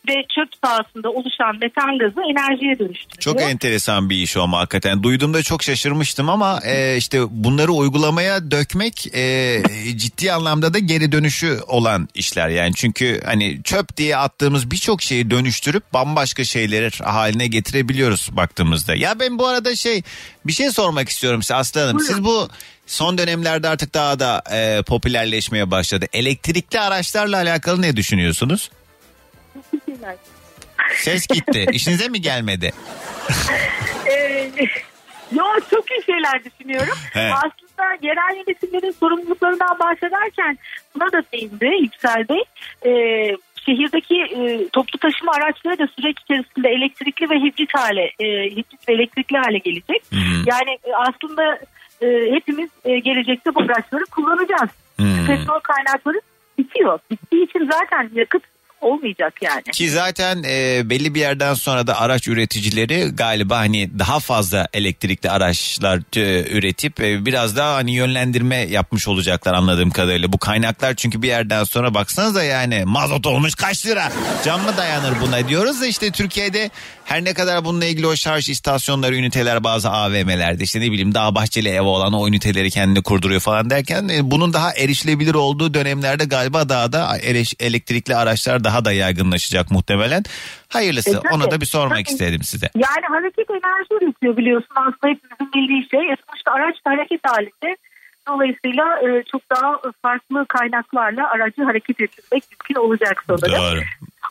Ve 0.08 0.12
çöp 0.34 0.48
sahasında 0.64 1.10
oluşan 1.10 1.58
metan 1.60 1.98
gazı 1.98 2.20
enerjiye 2.30 2.78
dönüştürüyor. 2.78 3.20
Çok 3.20 3.42
enteresan 3.42 4.10
bir 4.10 4.16
iş 4.16 4.36
o 4.36 4.46
hakikaten. 4.46 5.02
Duyduğumda 5.02 5.42
çok 5.42 5.62
şaşırmıştım 5.62 6.30
ama 6.30 6.60
e, 6.64 6.96
işte 6.96 7.18
bunları 7.30 7.72
uygulamaya 7.72 8.50
dökmek 8.50 9.16
e, 9.16 9.62
ciddi 9.96 10.32
anlamda 10.32 10.74
da 10.74 10.78
geri 10.78 11.12
dönüşü 11.12 11.58
olan 11.66 12.08
işler 12.14 12.48
yani. 12.48 12.74
Çünkü 12.74 13.20
hani 13.24 13.62
çöp 13.64 13.96
diye 13.96 14.16
attığımız 14.16 14.70
birçok 14.70 15.02
şeyi 15.02 15.30
dönüştürüp 15.30 15.92
bambaşka 15.94 16.44
şeyler 16.44 17.00
haline 17.04 17.46
getirebiliyoruz 17.46 18.28
baktığımızda. 18.32 18.94
Ya 18.94 19.20
ben 19.20 19.38
bu 19.38 19.46
arada 19.46 19.76
şey 19.76 20.02
bir 20.46 20.52
şey 20.52 20.70
sormak 20.70 21.08
istiyorum 21.08 21.42
size 21.42 21.54
Aslı 21.54 21.80
Hanım. 21.80 22.00
Siz 22.00 22.24
bu 22.24 22.48
son 22.90 23.18
dönemlerde 23.18 23.68
artık 23.68 23.94
daha 23.94 24.18
da 24.18 24.42
e, 24.52 24.82
popülerleşmeye 24.82 25.70
başladı. 25.70 26.06
Elektrikli 26.12 26.80
araçlarla 26.80 27.36
alakalı 27.36 27.82
ne 27.82 27.96
düşünüyorsunuz? 27.96 28.70
Ses 30.94 31.26
gitti. 31.26 31.66
İşinize 31.72 32.08
mi 32.08 32.20
gelmedi? 32.20 32.72
Ee, 34.10 34.50
yo 35.32 35.44
çok 35.70 35.90
iyi 35.90 36.04
şeyler 36.06 36.44
düşünüyorum. 36.44 36.94
He. 37.12 37.30
Aslında 37.34 37.98
yerel 38.02 38.36
yönetimlerin 38.36 38.94
sorumluluklarından 39.00 39.78
bahsederken 39.78 40.58
buna 40.94 41.12
da 41.12 41.22
değindi 41.32 41.66
Yüksel 41.82 42.28
Bey. 42.28 42.42
Ee, 42.86 43.36
şehirdeki 43.66 44.14
e, 44.14 44.68
toplu 44.68 44.98
taşıma 44.98 45.32
araçları 45.32 45.78
da 45.78 45.88
süreç 45.96 46.16
içerisinde 46.24 46.68
elektrikli 46.68 47.30
ve 47.30 47.34
hibrit 47.34 47.74
hale, 47.74 48.12
e, 48.20 48.50
hibrit 48.50 48.88
ve 48.88 48.92
elektrikli 48.92 49.36
hale 49.36 49.58
gelecek. 49.58 50.02
Yani 50.46 50.78
e, 50.84 50.90
aslında 50.94 51.58
e, 52.00 52.06
hepimiz 52.32 52.70
e, 52.84 52.98
gelecekte 52.98 53.54
bu 53.54 53.60
araçları 53.60 54.04
kullanacağız. 54.04 54.70
Petrol 55.26 55.60
kaynakları 55.60 56.20
bitiyor. 56.58 56.98
Bittiği 57.10 57.44
için 57.44 57.70
zaten 57.72 58.10
yakıt 58.14 58.42
olmayacak 58.80 59.34
yani. 59.42 59.62
Ki 59.72 59.90
zaten 59.90 60.42
e, 60.48 60.82
belli 60.90 61.14
bir 61.14 61.20
yerden 61.20 61.54
sonra 61.54 61.86
da 61.86 62.00
araç 62.00 62.28
üreticileri 62.28 63.04
galiba 63.14 63.58
hani 63.58 63.98
daha 63.98 64.20
fazla 64.20 64.68
elektrikli 64.74 65.30
araçlar 65.30 66.00
e, 66.16 66.50
üretip 66.50 67.00
e, 67.00 67.26
biraz 67.26 67.56
daha 67.56 67.74
hani 67.74 67.94
yönlendirme 67.94 68.56
yapmış 68.56 69.08
olacaklar 69.08 69.54
anladığım 69.54 69.90
kadarıyla. 69.90 70.32
Bu 70.32 70.38
kaynaklar 70.38 70.94
çünkü 70.94 71.22
bir 71.22 71.28
yerden 71.28 71.64
sonra 71.64 71.94
baksanıza 71.94 72.42
yani 72.42 72.84
mazot 72.84 73.26
olmuş 73.26 73.54
kaç 73.54 73.86
lira 73.86 74.12
cam 74.44 74.62
mı 74.62 74.76
dayanır 74.76 75.20
buna 75.20 75.48
diyoruz 75.48 75.80
da 75.80 75.86
işte 75.86 76.10
Türkiye'de 76.10 76.70
her 77.04 77.24
ne 77.24 77.34
kadar 77.34 77.64
bununla 77.64 77.84
ilgili 77.84 78.06
o 78.06 78.16
şarj 78.16 78.48
istasyonları 78.48 79.16
üniteler 79.16 79.64
bazı 79.64 79.90
AVM'lerde 79.90 80.64
işte 80.64 80.80
ne 80.80 80.90
bileyim 80.92 81.14
daha 81.14 81.34
bahçeli 81.34 81.68
ev 81.68 81.82
olan 81.82 82.12
o 82.12 82.28
üniteleri 82.28 82.70
kendini 82.70 83.02
kurduruyor 83.02 83.40
falan 83.40 83.70
derken 83.70 84.08
e, 84.08 84.30
bunun 84.30 84.52
daha 84.52 84.72
erişilebilir 84.74 85.34
olduğu 85.34 85.74
dönemlerde 85.74 86.24
galiba 86.24 86.68
daha 86.68 86.92
da 86.92 87.18
eriş- 87.18 87.54
elektrikli 87.60 88.16
araçlar 88.16 88.64
daha 88.64 88.69
da 88.84 88.92
yaygınlaşacak 88.92 89.70
muhtemelen. 89.70 90.22
Hayırlısı 90.68 91.10
E, 91.10 91.12
tabii, 91.12 91.34
ona 91.34 91.50
da 91.50 91.60
bir 91.60 91.66
sormak 91.66 91.96
tabii. 91.98 92.02
istedim 92.10 92.42
size. 92.42 92.66
Yani 92.76 93.06
hareket 93.08 93.50
enerji 93.50 93.94
üretiyor 94.04 94.36
biliyorsun 94.36 94.74
aslında 94.76 95.08
hepimizin 95.14 95.52
bildiği 95.54 95.88
şey. 95.90 96.00
E, 96.12 96.16
Sonuçta 96.26 96.52
araç 96.52 96.76
hareket 96.84 97.20
halinde. 97.24 97.76
Dolayısıyla 98.28 98.84
e, 99.02 99.22
çok 99.32 99.42
daha 99.50 99.80
farklı 100.02 100.46
kaynaklarla 100.48 101.30
aracı 101.30 101.62
hareket 101.62 102.00
ettirmek 102.00 102.44
mümkün 102.50 102.74
olacak 102.74 103.24
sanırım. 103.26 103.52
Doğru. 103.62 103.80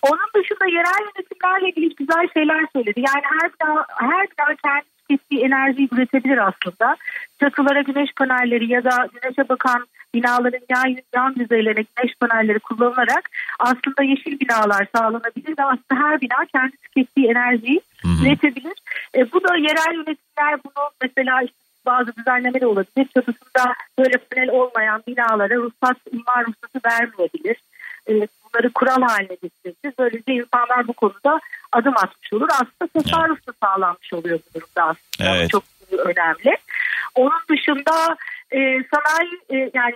Onun 0.01 0.29
dışında 0.35 0.65
yerel 0.65 1.01
yönetimlerle 1.15 1.69
ilgili 1.69 1.95
güzel 1.95 2.27
şeyler 2.33 2.65
söyledi. 2.73 2.99
Yani 3.07 3.23
her 3.41 3.49
bina, 3.53 3.85
her 3.95 4.27
bina 4.27 4.55
kendi 4.63 4.85
tükettiği 5.10 5.41
enerjiyi 5.41 5.89
üretebilir 5.91 6.38
aslında. 6.38 6.97
Çatılara 7.39 7.82
güneş 7.82 8.10
panelleri 8.14 8.72
ya 8.72 8.84
da 8.84 9.07
güneşe 9.14 9.49
bakan 9.49 9.88
binaların 10.14 10.62
yan, 10.70 10.97
yan 11.16 11.36
yüzeylerine 11.38 11.86
güneş 11.95 12.16
panelleri 12.16 12.60
kullanılarak 12.60 13.30
aslında 13.60 14.03
yeşil 14.03 14.39
binalar 14.39 14.88
sağlanabilir 14.95 15.57
ve 15.57 15.64
aslında 15.64 16.03
her 16.03 16.22
bina 16.22 16.45
kendi 16.53 16.78
tükettiği 16.78 17.28
enerjiyi 17.28 17.82
üretebilir. 18.22 18.78
E, 19.16 19.32
bu 19.32 19.43
da 19.43 19.55
yerel 19.55 19.95
yönetimler 19.95 20.60
bunu 20.66 20.89
mesela 21.01 21.41
işte 21.41 21.60
bazı 21.86 22.16
düzenleme 22.16 22.62
de 22.62 22.68
olabilir. 22.68 23.07
Çatısında 23.14 23.74
böyle 23.99 24.18
panel 24.18 24.49
olmayan 24.49 25.03
binalara 25.07 25.55
ruhsat, 25.55 25.97
imar 26.12 26.45
ruhsatı 26.45 26.80
vermeyebilir. 26.86 27.57
E, 28.10 28.28
bunları 28.54 28.74
kural 28.74 29.02
haline 29.02 29.38
getirebilir. 29.43 29.93
Böylece 30.00 30.34
insanlar 30.34 30.88
bu 30.88 30.93
konuda 30.93 31.39
adım 31.72 31.93
atmış 31.97 32.34
olur. 32.34 32.47
Aslında 32.52 33.04
tasarruf 33.04 33.47
da 33.47 33.52
sağlanmış 33.64 34.14
oluyor 34.14 34.39
bu 34.39 34.60
durumda 34.60 34.84
aslında. 34.84 35.38
Evet. 35.38 35.50
Çok 35.50 35.64
önemli. 35.91 36.58
Onun 37.16 37.39
dışında 37.50 38.18
e, 38.52 38.58
sanayi 38.60 39.39
e, 39.50 39.72
yani 39.74 39.95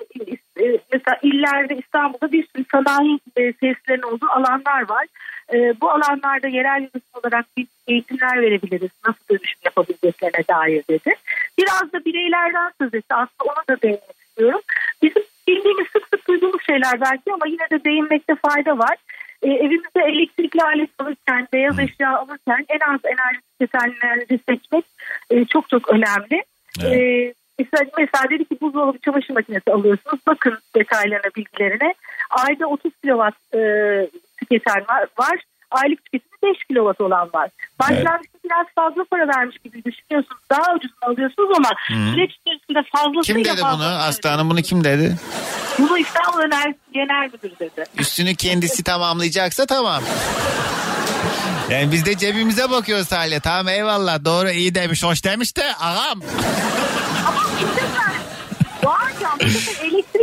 e, 0.60 0.80
mesela 0.94 1.18
illerde 1.22 1.76
İstanbul'da 1.76 2.32
bir 2.32 2.48
sürü 2.48 2.66
sanayi 2.72 3.20
e, 3.38 3.54
tesislerinin 3.54 4.04
olduğu 4.04 4.30
alanlar 4.30 4.90
var. 4.90 5.06
E, 5.54 5.82
bu 5.82 5.92
alanlarda 5.92 6.48
yerel 6.48 6.80
yönetim 6.80 7.02
olarak 7.24 7.46
bir 7.58 7.68
eğitimler 7.88 8.42
verebiliriz. 8.42 8.90
Nasıl 9.08 9.20
dönüşüm 9.30 9.60
yapabileceklerine 9.66 10.48
dair 10.50 10.84
dedi. 10.90 11.16
Biraz 11.58 11.94
da 11.94 12.06
bireylerden 12.06 12.72
söz 12.82 12.94
etti. 12.94 13.14
Aslında 13.14 13.44
ona 13.44 13.76
da 13.76 13.82
değinmek 13.82 14.16
istiyorum. 14.28 14.62
Bizim 15.02 15.24
bildiğimiz 15.48 15.88
sık 15.94 16.08
sık 16.14 16.28
duyduğumuz 16.28 16.66
şeyler 16.66 17.02
belki 17.02 17.34
ama 17.34 17.48
yine 17.48 17.70
de 17.72 17.84
değinmekte 17.84 18.36
fayda 18.36 18.78
var. 18.78 18.98
E, 19.42 19.50
evimizde 19.50 20.02
elektrikli 20.06 20.64
alet 20.64 20.90
alırken, 21.00 21.48
beyaz 21.54 21.80
eşya 21.80 22.18
alırken 22.18 22.66
en 22.70 22.94
az 22.94 23.00
enerji 23.06 23.42
tüketenleri 23.52 24.40
seçmek 24.50 24.86
e, 25.30 25.46
çok 25.46 25.70
çok 25.70 25.90
önemli. 25.90 26.44
E, 26.84 27.34
Mesela, 27.60 27.90
mesela 27.98 28.30
dedi 28.30 28.46
ki 28.46 28.58
buzdolabı 28.62 28.98
çamaşır 28.98 29.34
makinesi 29.34 29.72
alıyorsunuz. 29.72 30.20
Bakın 30.28 30.58
detaylarına, 30.76 31.32
bilgilerine. 31.36 31.94
Ayda 32.30 32.68
30 32.68 32.92
kilowatt 33.02 33.36
e, 33.56 33.60
tüketen 34.40 34.86
var. 35.20 35.40
Aylık 35.82 36.06
tüketimi 36.06 36.34
5 36.44 36.64
kilowatt 36.68 37.02
olan 37.02 37.30
var. 37.34 37.50
Başlangıçta 37.80 38.38
biraz 38.46 38.68
fazla 38.76 39.04
para 39.12 39.28
vermiş 39.28 39.58
gibi 39.64 39.78
düşünüyorsunuz. 39.78 40.42
Daha 40.52 40.76
ucuzunu 40.76 41.00
alıyorsunuz 41.02 41.50
ama 41.58 41.70
Hı. 41.88 42.14
süreç 42.14 42.32
içerisinde 42.42 42.80
fazlasıyla 42.96 43.44
Kim 43.44 43.46
dedi 43.58 43.62
bunu? 43.74 43.86
Aslı 43.86 44.30
Hanım 44.30 44.50
bunu 44.50 44.62
kim 44.62 44.84
dedi? 44.84 45.16
Bunu 45.80 45.98
İstanbul 45.98 46.44
Enerjisi 46.44 46.80
Genel 46.94 47.30
Müdürü 47.34 47.60
dedi. 47.60 47.84
Üstünü 48.00 48.36
kendisi 48.36 48.84
tamamlayacaksa 48.84 49.66
tamam. 49.66 50.04
Yani 51.70 51.92
biz 51.92 52.06
de 52.06 52.18
cebimize 52.18 52.70
bakıyoruz 52.70 53.12
hale. 53.12 53.40
Tamam 53.40 53.68
eyvallah 53.68 54.26
doğru 54.26 54.50
iyi 54.50 54.76
demiş 54.76 55.04
hoş 55.04 55.24
demiş 55.24 55.58
de 55.58 55.76
ağam. 55.76 56.22
Doğancan 58.84 59.40
bu 59.40 59.50
sefer 59.50 59.86
elektrik 59.86 60.23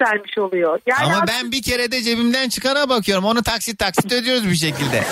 yükselmiş 0.00 0.38
oluyor. 0.38 0.80
Yani 0.86 1.04
Ama 1.04 1.12
aslında- 1.14 1.26
ben 1.26 1.52
bir 1.52 1.62
kere 1.62 1.92
de 1.92 2.02
cebimden 2.02 2.48
çıkana 2.48 2.88
bakıyorum. 2.88 3.24
Onu 3.24 3.42
taksit 3.42 3.78
taksit 3.78 4.12
ödüyoruz 4.12 4.50
bir 4.50 4.56
şekilde. 4.56 5.04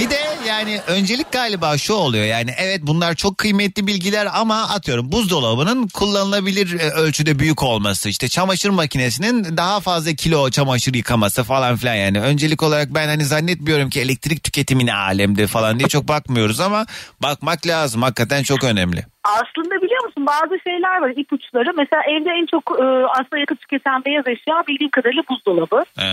Bir 0.00 0.10
de 0.10 0.18
yani 0.48 0.80
öncelik 0.86 1.32
galiba 1.32 1.78
şu 1.78 1.94
oluyor 1.94 2.24
yani 2.24 2.54
evet 2.58 2.80
bunlar 2.82 3.14
çok 3.14 3.38
kıymetli 3.38 3.86
bilgiler 3.86 4.28
ama 4.34 4.68
atıyorum 4.68 5.12
buzdolabının 5.12 5.88
kullanılabilir 5.88 6.80
e, 6.80 6.90
ölçüde 6.90 7.38
büyük 7.38 7.62
olması 7.62 8.08
işte 8.08 8.28
çamaşır 8.28 8.70
makinesinin 8.70 9.56
daha 9.56 9.80
fazla 9.80 10.14
kilo 10.14 10.50
çamaşır 10.50 10.94
yıkaması 10.94 11.44
falan 11.44 11.76
filan 11.76 11.94
yani 11.94 12.20
öncelik 12.20 12.62
olarak 12.62 12.94
ben 12.94 13.08
hani 13.08 13.24
zannetmiyorum 13.24 13.90
ki 13.90 14.00
elektrik 14.00 14.42
tüketimi 14.42 14.86
ne 14.86 14.94
alemde 14.94 15.46
falan 15.46 15.78
diye 15.78 15.88
çok 15.88 16.08
bakmıyoruz 16.08 16.60
ama 16.60 16.86
bakmak 17.22 17.66
lazım 17.66 18.02
hakikaten 18.02 18.42
çok 18.42 18.64
önemli. 18.64 19.06
Aslında 19.28 19.82
biliyor 19.82 20.04
musun 20.04 20.26
bazı 20.26 20.58
şeyler 20.64 21.00
var 21.00 21.12
ipuçları. 21.16 21.70
Mesela 21.76 22.02
evde 22.02 22.30
en 22.30 22.46
çok 22.46 22.80
e, 22.80 22.84
aslında 23.06 23.38
yakıt 23.38 23.60
tüketen 23.60 24.04
beyaz 24.04 24.28
eşya 24.28 24.64
bildiğim 24.68 24.90
kadarıyla 24.90 25.22
buzdolabı. 25.30 25.84
He. 25.98 26.10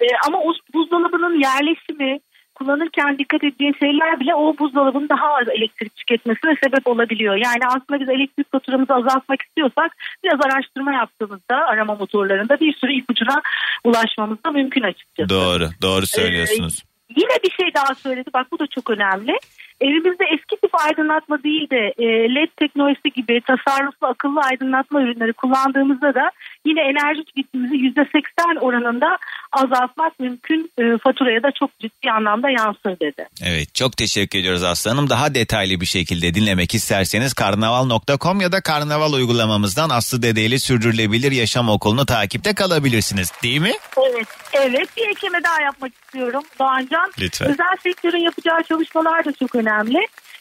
E, 0.00 0.06
ama 0.26 0.38
o 0.38 0.52
buzdolabının 0.74 1.40
yerleşimi 1.40 2.20
kullanırken 2.54 3.18
dikkat 3.18 3.44
ettiğin 3.44 3.74
şeyler 3.80 4.20
bile 4.20 4.34
o 4.34 4.58
buzdolabının 4.58 5.08
daha 5.08 5.34
az 5.34 5.48
elektrik 5.48 5.96
tüketmesine 5.96 6.54
sebep 6.64 6.86
olabiliyor. 6.86 7.34
Yani 7.34 7.62
aslında 7.66 8.00
biz 8.00 8.08
elektrik 8.08 8.52
faturamızı 8.52 8.94
azaltmak 8.94 9.42
istiyorsak 9.42 9.96
biraz 10.24 10.40
araştırma 10.46 10.92
yaptığımızda 10.92 11.56
arama 11.56 11.94
motorlarında 11.94 12.60
bir 12.60 12.74
sürü 12.74 12.92
ipucuna 12.92 13.42
ulaşmamız 13.84 14.44
da 14.46 14.50
mümkün 14.50 14.82
açıkçası. 14.82 15.28
Doğru 15.28 15.68
doğru 15.82 16.06
söylüyorsunuz. 16.06 16.82
Yine 17.16 17.36
bir 17.44 17.50
şey 17.50 17.74
daha 17.74 17.94
söyledi 17.94 18.30
bak 18.34 18.46
bu 18.52 18.58
da 18.58 18.66
çok 18.66 18.90
önemli. 18.90 19.38
Evimizde 19.84 20.24
eski 20.24 20.56
tip 20.56 20.70
aydınlatma 20.84 21.42
değil 21.42 21.70
de 21.70 21.94
e, 21.98 22.34
LED 22.34 22.48
teknolojisi 22.56 23.10
gibi 23.10 23.40
tasarruflu 23.40 24.06
akıllı 24.06 24.40
aydınlatma 24.40 25.02
ürünleri 25.02 25.32
kullandığımızda 25.32 26.14
da 26.14 26.30
yine 26.66 26.80
enerji 26.80 27.24
tüketimimizi 27.24 27.74
%80 27.74 28.58
oranında 28.58 29.18
azaltmak 29.52 30.20
mümkün. 30.20 30.70
E, 30.78 30.98
faturaya 30.98 31.42
da 31.42 31.50
çok 31.58 31.78
ciddi 31.78 32.10
anlamda 32.10 32.50
yansır 32.50 33.00
dedi. 33.00 33.28
Evet 33.42 33.74
çok 33.74 33.96
teşekkür 33.96 34.38
ediyoruz 34.38 34.62
Aslı 34.62 34.90
Hanım. 34.90 35.10
Daha 35.10 35.34
detaylı 35.34 35.80
bir 35.80 35.86
şekilde 35.86 36.34
dinlemek 36.34 36.74
isterseniz 36.74 37.34
karnaval.com 37.34 38.40
ya 38.40 38.52
da 38.52 38.60
karnaval 38.60 39.12
uygulamamızdan 39.12 39.90
Aslı 39.90 40.22
Dede 40.22 40.42
ile 40.42 40.58
Sürdürülebilir 40.58 41.32
Yaşam 41.32 41.68
Okulu'nu 41.68 42.06
takipte 42.06 42.54
kalabilirsiniz 42.54 43.32
değil 43.42 43.60
mi? 43.60 43.72
Evet, 43.96 44.28
evet 44.52 44.88
bir 44.96 45.08
ekleme 45.08 45.44
daha 45.44 45.60
yapmak 45.62 45.92
istiyorum 45.94 46.42
Doğancan. 46.58 47.12
Lütfen. 47.20 47.48
Özel 47.48 47.76
sektörün 47.82 48.24
yapacağı 48.24 48.62
çalışmalar 48.62 49.24
da 49.24 49.32
çok 49.32 49.54
önemli. 49.54 49.98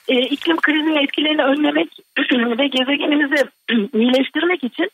Ee, 0.08 0.20
iklim 0.20 0.58
krizinin 0.58 1.04
etkilerini 1.04 1.44
önlemek 1.44 1.90
ve 2.60 2.68
gezegenimizi 2.68 3.36
iyileştirmek 3.98 4.64
için 4.64 4.90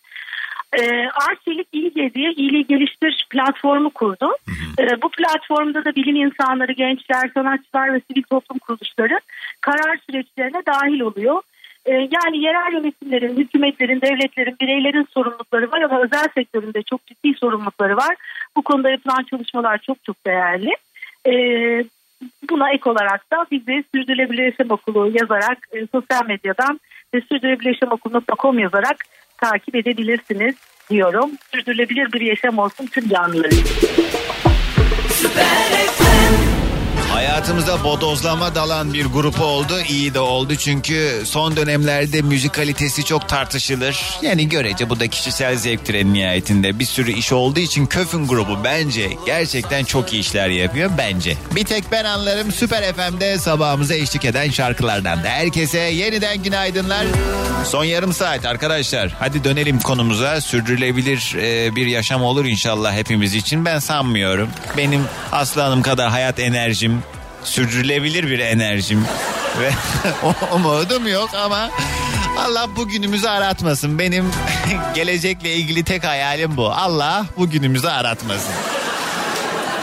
e, 0.77 1.09
Arçelik 1.29 1.67
İlge 1.73 2.13
diye 2.13 2.31
iyiliği 2.31 2.67
geliştir 2.67 3.27
platformu 3.29 3.89
kurdu. 3.89 4.35
E, 4.79 5.01
bu 5.01 5.09
platformda 5.09 5.85
da 5.85 5.95
bilim 5.95 6.15
insanları, 6.15 6.71
gençler, 6.71 7.31
sanatçılar 7.33 7.93
ve 7.93 8.01
sivil 8.11 8.23
toplum 8.23 8.57
kuruluşları 8.59 9.19
karar 9.61 9.99
süreçlerine 10.09 10.61
dahil 10.65 10.99
oluyor. 10.99 11.41
E, 11.85 11.91
yani 11.91 12.37
yerel 12.37 12.73
yönetimlerin, 12.73 13.37
hükümetlerin, 13.37 14.01
devletlerin, 14.01 14.55
bireylerin 14.61 15.07
sorumlulukları 15.13 15.71
var 15.71 15.81
ama 15.81 16.01
özel 16.01 16.27
sektöründe 16.35 16.83
çok 16.83 17.05
ciddi 17.05 17.33
sorumlulukları 17.33 17.97
var. 17.97 18.15
Bu 18.57 18.61
konuda 18.61 18.89
yapılan 18.89 19.23
çalışmalar 19.23 19.77
çok 19.77 20.03
çok 20.03 20.25
değerli. 20.25 20.75
E, 21.27 21.33
buna 22.49 22.71
ek 22.71 22.89
olarak 22.89 23.31
da 23.31 23.45
bizi 23.51 23.83
Sürdürülebilir 23.95 24.43
Yaşam 24.43 24.69
Okulu 24.69 25.11
yazarak 25.13 25.57
e, 25.71 25.87
sosyal 25.87 26.25
medyadan 26.25 26.79
ve 27.13 27.21
sürdürülebiliryaşamokulu.com 27.21 28.59
yazarak 28.59 29.05
takip 29.41 29.75
edebilirsiniz 29.75 30.55
diyorum. 30.89 31.31
Sürdürülebilir 31.51 32.13
bir 32.13 32.21
yaşam 32.21 32.57
olsun 32.57 32.85
tüm 32.85 33.09
canlılar 33.09 33.51
için. 33.51 33.65
Hayatımıza 37.19 37.83
bodozlama 37.83 38.55
dalan 38.55 38.93
bir 38.93 39.05
grup 39.05 39.41
oldu. 39.41 39.79
İyi 39.89 40.13
de 40.13 40.19
oldu 40.19 40.55
çünkü 40.55 41.21
son 41.25 41.55
dönemlerde 41.55 42.21
müzik 42.21 42.53
kalitesi 42.53 43.05
çok 43.05 43.29
tartışılır. 43.29 44.19
Yani 44.21 44.49
görece 44.49 44.89
bu 44.89 44.99
da 44.99 45.07
kişisel 45.07 45.55
zevktir 45.55 45.93
en 45.93 46.13
nihayetinde. 46.13 46.79
Bir 46.79 46.85
sürü 46.85 47.11
iş 47.11 47.31
olduğu 47.31 47.59
için 47.59 47.85
Köfün 47.85 48.27
grubu 48.27 48.63
bence 48.63 49.09
gerçekten 49.25 49.83
çok 49.83 50.13
iyi 50.13 50.19
işler 50.19 50.49
yapıyor 50.49 50.91
bence. 50.97 51.37
Bir 51.55 51.65
tek 51.65 51.83
ben 51.91 52.05
anlarım 52.05 52.51
Süper 52.51 52.93
FM'de 52.93 53.37
sabahımıza 53.37 53.95
eşlik 53.95 54.25
eden 54.25 54.49
şarkılardan 54.49 55.23
da. 55.23 55.27
Herkese 55.27 55.79
yeniden 55.79 56.43
günaydınlar. 56.43 57.05
Son 57.65 57.83
yarım 57.83 58.13
saat 58.13 58.45
arkadaşlar. 58.45 59.15
Hadi 59.19 59.43
dönelim 59.43 59.79
konumuza. 59.79 60.41
Sürdürülebilir 60.41 61.35
e, 61.41 61.75
bir 61.75 61.85
yaşam 61.87 62.23
olur 62.23 62.45
inşallah 62.45 62.93
hepimiz 62.93 63.35
için. 63.35 63.65
Ben 63.65 63.79
sanmıyorum. 63.79 64.49
Benim 64.77 65.01
Aslı 65.31 65.61
Hanım 65.61 65.81
kadar 65.81 66.09
hayat 66.09 66.39
enerjim, 66.39 67.03
sürdürülebilir 67.43 68.27
bir 68.29 68.39
enerjim 68.39 69.05
ve 69.59 69.71
umudum 70.55 71.07
yok 71.07 71.29
ama 71.33 71.69
Allah 72.37 72.75
bugünümüzü 72.75 73.27
aratmasın. 73.27 73.99
Benim 73.99 74.31
gelecekle 74.95 75.53
ilgili 75.55 75.83
tek 75.83 76.03
hayalim 76.03 76.57
bu. 76.57 76.71
Allah 76.71 77.25
bugünümüzü 77.37 77.87
aratmasın. 77.87 78.53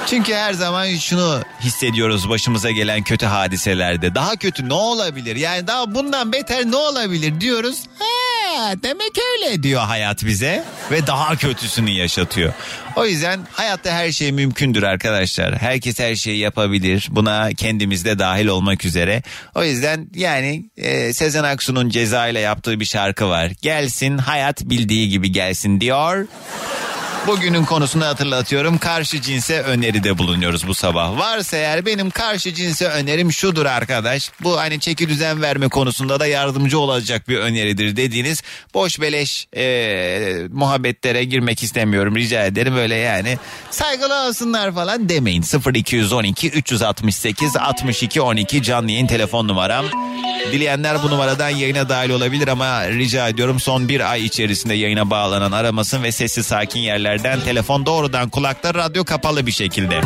Çünkü 0.07 0.35
her 0.35 0.53
zaman 0.53 0.95
şunu 0.97 1.43
hissediyoruz 1.61 2.29
başımıza 2.29 2.71
gelen 2.71 3.03
kötü 3.03 3.27
hadiselerde. 3.27 4.15
Daha 4.15 4.37
kötü 4.37 4.69
ne 4.69 4.75
olabilir? 4.75 5.37
Yani 5.37 5.67
daha 5.67 5.95
bundan 5.95 6.33
beter 6.33 6.65
ne 6.65 6.77
olabilir 6.77 7.41
diyoruz. 7.41 7.83
Ha, 7.99 8.75
demek 8.83 9.13
öyle 9.19 9.63
diyor 9.63 9.83
hayat 9.83 10.25
bize 10.25 10.65
ve 10.91 11.07
daha 11.07 11.37
kötüsünü 11.37 11.91
yaşatıyor. 11.91 12.53
O 12.97 13.07
yüzden 13.07 13.41
hayatta 13.53 13.93
her 13.93 14.13
şey 14.13 14.33
mümkündür 14.33 14.83
arkadaşlar. 14.83 15.59
Herkes 15.59 15.99
her 15.99 16.15
şeyi 16.15 16.39
yapabilir. 16.39 17.07
Buna 17.11 17.51
kendimiz 17.53 18.05
de 18.05 18.19
dahil 18.19 18.47
olmak 18.47 18.85
üzere. 18.85 19.23
O 19.55 19.65
yüzden 19.65 20.09
yani 20.15 20.65
e, 20.77 21.13
Sezen 21.13 21.45
Aksu'nun 21.45 21.89
ceza 21.89 22.29
ile 22.29 22.41
yaptığı 22.41 22.81
bir 22.81 22.85
şarkı 22.85 23.29
var. 23.29 23.53
Gelsin 23.63 24.19
hayat 24.19 24.63
bildiği 24.65 25.09
gibi 25.09 25.33
gelsin 25.33 25.81
diyor. 25.81 26.27
Bugünün 27.27 27.65
konusunu 27.65 28.05
hatırlatıyorum. 28.05 28.79
Karşı 28.79 29.21
cinse 29.21 29.63
öneride 29.63 30.19
bulunuyoruz 30.19 30.67
bu 30.67 30.75
sabah. 30.75 31.19
Varsa 31.19 31.57
eğer 31.57 31.87
benim 31.87 32.11
karşı 32.11 32.55
cinse 32.55 32.89
önerim 32.89 33.33
şudur 33.33 33.67
arkadaş. 33.67 34.31
Bu 34.43 34.59
hani 34.59 34.81
çeki 34.81 35.09
düzen 35.09 35.43
verme 35.43 35.69
konusunda 35.69 36.21
da 36.21 36.27
yardımcı 36.27 36.79
olacak 36.79 37.29
bir 37.29 37.39
öneridir 37.39 37.97
dediğiniz 37.97 38.43
boş 38.75 39.01
beleş 39.01 39.49
e, 39.57 40.49
muhabbetlere 40.51 41.25
girmek 41.25 41.63
istemiyorum 41.63 42.17
rica 42.17 42.47
ederim. 42.47 42.77
Öyle 42.77 42.95
yani 42.95 43.39
saygılı 43.71 44.29
olsunlar 44.29 44.75
falan 44.75 45.09
demeyin. 45.09 45.45
0212 45.75 46.51
368 46.51 47.57
62 47.57 48.21
12 48.21 48.63
canlı 48.63 48.91
yayın 48.91 49.07
telefon 49.07 49.49
numaram. 49.49 49.87
Dileyenler 50.53 51.03
bu 51.03 51.11
numaradan 51.11 51.49
yayına 51.49 51.89
dahil 51.89 52.11
olabilir 52.11 52.49
ama 52.49 52.89
rica 52.89 53.29
ediyorum 53.29 53.61
son 53.61 53.89
bir 53.89 54.11
ay 54.11 54.25
içerisinde 54.25 54.75
yayına 54.75 55.11
bağlanan 55.11 55.53
aramasın 55.53 56.03
ve 56.03 56.13
sessiz 56.13 56.47
sakin 56.47 56.81
yerlerden 57.17 57.45
telefon 57.45 57.87
doğrudan 57.87 58.29
kulakta 58.29 58.75
radyo 58.75 59.05
kapalı 59.05 59.47
bir 59.47 59.53
şekilde. 59.53 60.01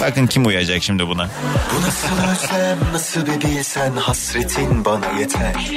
Bakın 0.00 0.26
kim 0.26 0.46
uyacak 0.46 0.82
şimdi 0.82 1.08
buna. 1.08 1.28
Bu 1.72 1.82
nasıl 1.82 2.08
özlem 2.30 2.78
nasıl 2.92 3.26
bir 3.26 3.96
hasretin 3.96 4.84
bana 4.84 5.18
yeter 5.20 5.70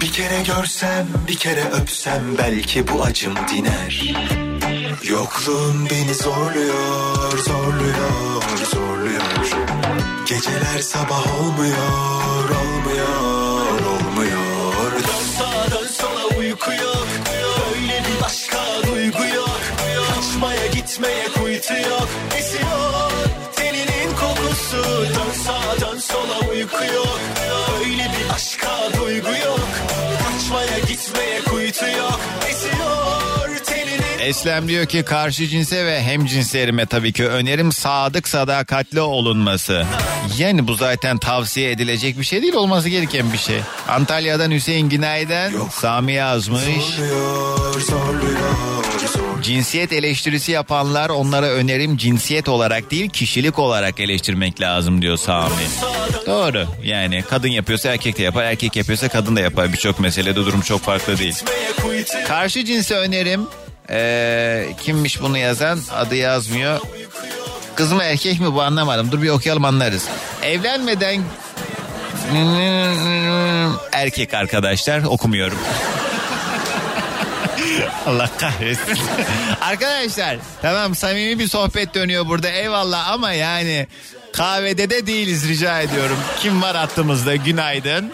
Bir 0.00 0.12
kere 0.12 0.42
görsem 0.42 1.06
bir 1.28 1.36
kere 1.36 1.64
öpsem 1.64 2.22
belki 2.38 2.88
bu 2.88 3.02
acım 3.02 3.34
diner 3.48 4.02
Yokluğun 5.02 5.90
beni 5.90 6.14
zorluyor 6.14 7.38
zorluyor 7.38 8.42
zorluyor 8.72 9.22
Geceler 10.28 10.80
sabah 10.80 11.40
olmuyor 11.40 12.50
olmuyor 12.50 13.43
etmeye 20.94 21.28
kuytu 21.28 21.74
yok 21.74 22.08
Esiyor 22.38 23.10
teninin 23.56 24.16
kokusu 24.16 24.84
Dön 25.02 25.42
sağa 25.44 25.80
dön 25.80 25.98
sola 25.98 26.38
uyku 26.50 26.84
yok 26.94 27.20
Öyle 27.80 28.02
bir 28.02 28.34
aşka 28.34 29.00
duygu 29.00 29.28
yok 29.28 29.68
Kaçmaya 30.24 30.78
gitmeye 30.78 31.40
kuytu 31.40 31.86
yok 31.98 32.20
Esiyor 32.50 33.64
teninin 33.64 34.18
Eslem 34.18 34.68
diyor 34.68 34.86
ki 34.86 35.02
karşı 35.02 35.46
cinse 35.46 35.86
ve 35.86 36.02
hem 36.02 36.26
cinslerime 36.26 36.86
tabii 36.86 37.12
ki 37.12 37.28
önerim 37.28 37.72
sadık 37.72 38.28
sadakatli 38.28 39.00
olunması. 39.00 39.86
Yani 40.38 40.68
bu 40.68 40.74
zaten 40.74 41.18
tavsiye 41.18 41.70
edilecek 41.70 42.18
bir 42.18 42.24
şey 42.24 42.42
değil 42.42 42.54
olması 42.54 42.88
gereken 42.88 43.32
bir 43.32 43.38
şey. 43.38 43.60
Antalya'dan 43.88 44.50
Hüseyin 44.50 44.88
Günay'dan 44.88 45.52
Sami 45.72 46.12
yazmış. 46.12 46.60
Zorluyor, 46.64 47.80
zorluyor, 47.80 48.84
zorluyor. 49.12 49.23
Cinsiyet 49.44 49.92
eleştirisi 49.92 50.52
yapanlar 50.52 51.10
onlara 51.10 51.46
önerim 51.46 51.96
cinsiyet 51.96 52.48
olarak 52.48 52.90
değil 52.90 53.10
kişilik 53.10 53.58
olarak 53.58 54.00
eleştirmek 54.00 54.60
lazım 54.60 55.02
diyor 55.02 55.16
Sami. 55.16 55.52
Doğru 56.26 56.66
yani 56.82 57.24
kadın 57.30 57.48
yapıyorsa 57.48 57.88
erkek 57.88 58.18
de 58.18 58.22
yapar 58.22 58.44
erkek 58.44 58.76
yapıyorsa 58.76 59.08
kadın 59.08 59.36
da 59.36 59.40
yapar 59.40 59.72
birçok 59.72 60.00
meselede 60.00 60.36
durum 60.36 60.60
çok 60.60 60.80
farklı 60.80 61.18
değil. 61.18 61.34
Karşı 62.28 62.64
cinse 62.64 62.94
önerim 62.94 63.46
ee, 63.90 64.66
kimmiş 64.82 65.22
bunu 65.22 65.38
yazan 65.38 65.80
adı 65.92 66.14
yazmıyor. 66.14 66.80
Kız 67.74 67.92
mı 67.92 68.02
erkek 68.02 68.40
mi 68.40 68.54
bu 68.54 68.62
anlamadım 68.62 69.12
dur 69.12 69.22
bir 69.22 69.28
okuyalım 69.28 69.64
anlarız. 69.64 70.08
Evlenmeden 70.42 71.22
erkek 73.92 74.34
arkadaşlar 74.34 75.02
okumuyorum. 75.02 75.58
Allah 78.06 78.30
kahretsin. 78.38 78.98
Arkadaşlar 79.60 80.36
tamam 80.62 80.94
samimi 80.94 81.38
bir 81.38 81.48
sohbet 81.48 81.94
dönüyor 81.94 82.26
burada 82.26 82.48
eyvallah 82.48 83.08
ama 83.08 83.32
yani 83.32 83.86
kahvede 84.32 84.90
de 84.90 85.06
değiliz 85.06 85.48
rica 85.48 85.80
ediyorum. 85.80 86.18
Kim 86.40 86.62
var 86.62 86.76
hattımızda 86.76 87.36
günaydın. 87.36 88.12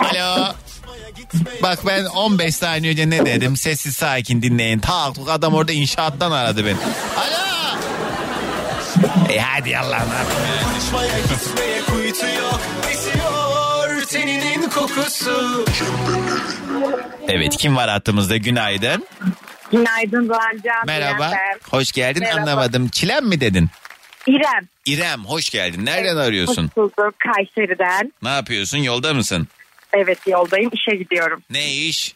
Alo. 0.00 0.52
Bak 1.62 1.78
ben 1.86 2.04
15 2.04 2.56
saniye 2.56 2.92
önce 2.92 3.10
ne 3.10 3.26
dedim 3.26 3.56
sessiz 3.56 3.96
sakin 3.96 4.42
dinleyin. 4.42 4.78
Tak 4.78 5.16
adam 5.28 5.54
orada 5.54 5.72
inşaattan 5.72 6.30
aradı 6.30 6.66
beni. 6.66 6.76
Alo. 7.16 7.42
E 9.32 9.40
hadi 9.40 9.78
Allah'ım. 9.78 10.08
Teninin 14.12 14.62
kokusu. 14.70 15.64
Evet 17.28 17.56
kim 17.56 17.76
var 17.76 17.90
hattımızda 17.90 18.36
günaydın. 18.36 19.06
Günaydın 19.72 20.28
Doğancan. 20.28 20.86
Merhaba. 20.86 21.28
İrem 21.28 21.58
Hoş 21.70 21.92
geldin 21.92 22.22
Merhaba. 22.22 22.40
anlamadım. 22.40 22.88
Çilem 22.88 23.26
mi 23.26 23.40
dedin? 23.40 23.68
İrem. 24.26 24.68
İrem 24.86 25.24
hoş 25.24 25.50
geldin. 25.50 25.86
Nereden 25.86 26.16
arıyorsun? 26.16 26.64
Hoş 26.64 26.76
bulduk 26.76 27.14
Kayseri'den. 27.18 28.12
Ne 28.22 28.28
yapıyorsun? 28.28 28.78
Yolda 28.78 29.14
mısın? 29.14 29.48
Evet 29.92 30.18
yoldayım 30.26 30.70
işe 30.72 30.96
gidiyorum. 30.96 31.42
Ne 31.50 31.72
iş? 31.72 32.14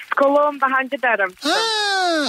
Psikoloğum 0.00 0.60
daha 0.60 0.80
önce 0.84 1.02
de 1.02 1.08
aramıştım. 1.08 1.50
Ha, 1.50 1.58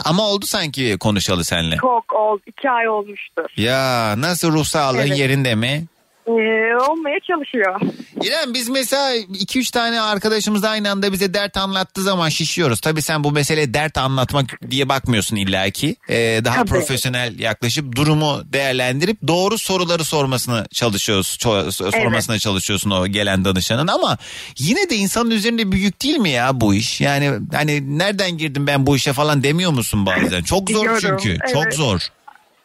ama 0.06 0.24
oldu 0.24 0.46
sanki 0.46 0.98
konuşalı 1.00 1.44
senle. 1.46 1.78
Çok 1.78 2.14
oldu. 2.14 2.42
iki 2.48 2.70
ay 2.70 2.90
olmuştur. 2.90 3.46
Ya 3.58 4.14
nasıl 4.18 4.52
ruh 4.52 4.66
sağlığın 4.66 5.08
Evet. 5.08 5.18
yerinde 5.20 5.56
mi? 5.56 5.86
Ee, 6.28 6.76
olmaya 6.90 7.20
çalışıyor. 7.20 7.80
İrem 8.24 8.54
biz 8.54 8.70
mesela 8.70 9.16
2-3 9.16 9.72
tane 9.72 10.02
arkadaşımız 10.02 10.64
aynı 10.64 10.92
anda 10.92 11.12
bize 11.12 11.34
dert 11.34 11.58
anlattığı 11.58 12.02
zaman 12.02 12.30
şişiyoruz. 12.30 12.82
Tabii 12.82 13.02
sen 13.02 13.24
bu 13.24 13.32
mesele 13.32 13.74
dert 13.74 13.98
anlatmak 13.98 14.46
diye 14.72 14.90
bakmıyorsun 14.90 15.36
illaki. 15.36 15.96
Ee, 16.10 16.42
daha 16.46 16.56
Tabii. 16.56 16.70
profesyonel 16.70 17.40
yaklaşıp 17.40 17.96
durumu 17.96 18.42
değerlendirip 18.46 19.18
doğru 19.28 19.58
soruları 19.58 20.04
sormasını 20.04 20.66
çalışıyoruz. 20.74 21.38
ço- 21.42 21.92
sormasına 22.02 22.40
çalışıyorsun 22.40 22.92
o 22.92 23.08
gelen 23.08 23.46
danışanın 23.46 23.88
ama 23.88 24.18
yine 24.60 24.90
de 24.90 24.96
insanın 24.96 25.32
üzerinde 25.32 25.72
bir 25.72 25.78
yük 25.78 26.04
değil 26.04 26.18
mi 26.18 26.30
ya 26.30 26.62
bu 26.62 26.74
iş? 26.74 27.02
Yani 27.02 27.32
hani 27.54 27.98
nereden 28.00 28.38
girdim 28.38 28.68
ben 28.68 28.86
bu 28.86 28.96
işe 28.96 29.14
falan 29.14 29.44
demiyor 29.44 29.72
musun 29.72 30.06
bazen? 30.06 30.44
Çok 30.44 30.70
zor 30.70 31.00
çünkü. 31.00 31.38
Çok 31.54 31.64
evet. 31.64 31.74
zor. 31.74 32.00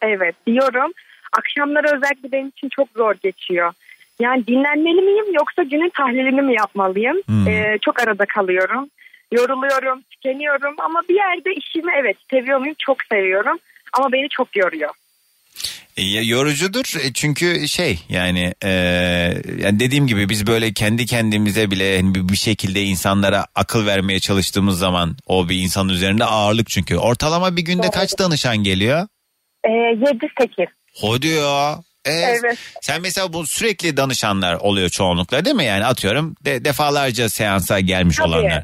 Evet 0.01 0.35
diyorum. 0.47 0.91
Akşamları 1.37 1.87
özellikle 1.87 2.31
benim 2.31 2.47
için 2.47 2.69
çok 2.69 2.87
zor 2.95 3.15
geçiyor. 3.23 3.73
Yani 4.19 4.47
dinlenmeli 4.47 5.01
miyim 5.01 5.33
yoksa 5.33 5.63
günün 5.63 5.89
tahlilini 5.89 6.41
mi 6.41 6.53
yapmalıyım? 6.55 7.17
Hmm. 7.25 7.47
Ee, 7.47 7.77
çok 7.81 7.99
arada 7.99 8.25
kalıyorum. 8.25 8.89
Yoruluyorum, 9.31 10.01
tükeniyorum 10.01 10.75
ama 10.77 11.01
bir 11.09 11.15
yerde 11.15 11.53
işimi 11.53 11.91
evet 12.01 12.17
seviyor 12.29 12.59
muyum? 12.59 12.75
Çok 12.79 12.97
seviyorum 13.11 13.57
ama 13.93 14.11
beni 14.11 14.29
çok 14.29 14.55
yoruyor. 14.55 14.89
E, 15.97 16.01
yorucudur 16.03 17.05
E, 17.05 17.13
çünkü 17.13 17.67
şey 17.67 17.99
yani, 18.09 18.53
e, 18.63 18.69
yani 19.59 19.79
dediğim 19.79 20.07
gibi 20.07 20.29
biz 20.29 20.47
böyle 20.47 20.73
kendi 20.73 21.05
kendimize 21.05 21.71
bile 21.71 22.01
hani 22.01 22.29
bir, 22.29 22.35
şekilde 22.35 22.81
insanlara 22.83 23.45
akıl 23.55 23.85
vermeye 23.85 24.19
çalıştığımız 24.19 24.79
zaman 24.79 25.15
o 25.27 25.49
bir 25.49 25.55
insanın 25.55 25.89
üzerinde 25.89 26.25
ağırlık 26.25 26.69
çünkü. 26.69 26.97
Ortalama 26.97 27.55
bir 27.55 27.61
günde 27.61 27.89
kaç 27.89 28.19
danışan 28.19 28.57
geliyor? 28.57 29.07
Ee, 29.63 29.69
7-8. 29.69 30.67
Hadi 31.01 31.27
ya. 31.27 31.79
E, 32.05 32.11
Evet. 32.11 32.57
Sen 32.81 33.01
mesela 33.01 33.33
bu 33.33 33.47
sürekli 33.47 33.97
danışanlar 33.97 34.53
oluyor 34.55 34.89
çoğunlukla 34.89 35.45
değil 35.45 35.55
mi? 35.55 35.65
Yani 35.65 35.85
atıyorum 35.85 36.35
de, 36.45 36.65
defalarca 36.65 37.29
seansa 37.29 37.79
gelmiş 37.79 38.17
Tabii. 38.17 38.27
olanlar. 38.27 38.63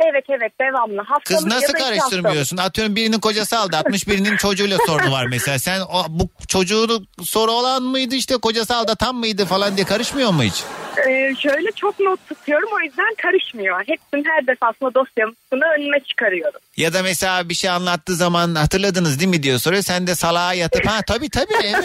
Evet 0.00 0.24
evet 0.28 0.52
devamlı. 0.60 1.02
Haftalık 1.02 1.26
Kız 1.26 1.46
nasıl 1.46 1.72
karıştırmıyorsun? 1.72 2.56
Atıyorum 2.56 2.96
birinin 2.96 3.20
kocası 3.20 3.58
aldatmış 3.58 4.08
birinin 4.08 4.36
çocuğuyla 4.36 4.78
sorunu 4.86 5.12
var 5.12 5.26
mesela. 5.26 5.58
Sen 5.58 5.80
o, 5.80 6.04
bu 6.08 6.28
çocuğu 6.48 7.02
soru 7.22 7.50
olan 7.50 7.82
mıydı 7.82 8.14
işte 8.14 8.36
kocası 8.36 8.76
aldatan 8.76 9.14
mıydı 9.14 9.44
falan 9.44 9.76
diye 9.76 9.86
karışmıyor 9.86 10.30
mu 10.30 10.42
hiç? 10.42 10.64
Ee, 11.08 11.34
şöyle 11.38 11.72
çok 11.72 12.00
not 12.00 12.28
tutuyorum 12.28 12.68
o 12.76 12.80
yüzden 12.80 13.14
karışmıyor. 13.22 13.78
Hepsini 13.86 14.24
her 14.28 14.46
defasında 14.46 14.94
dosyasını 14.94 15.64
önüme 15.78 16.00
çıkarıyorum. 16.00 16.60
Ya 16.76 16.92
da 16.92 17.02
mesela 17.02 17.48
bir 17.48 17.54
şey 17.54 17.70
anlattığı 17.70 18.14
zaman 18.14 18.54
hatırladınız 18.54 19.20
değil 19.20 19.30
mi 19.30 19.42
diyor 19.42 19.58
soruyor. 19.58 19.82
Sen 19.82 20.06
de 20.06 20.14
salağa 20.14 20.54
yatıp 20.54 20.86
ha 20.86 21.00
tabii 21.06 21.30
tabii 21.30 21.54
evet. 21.64 21.84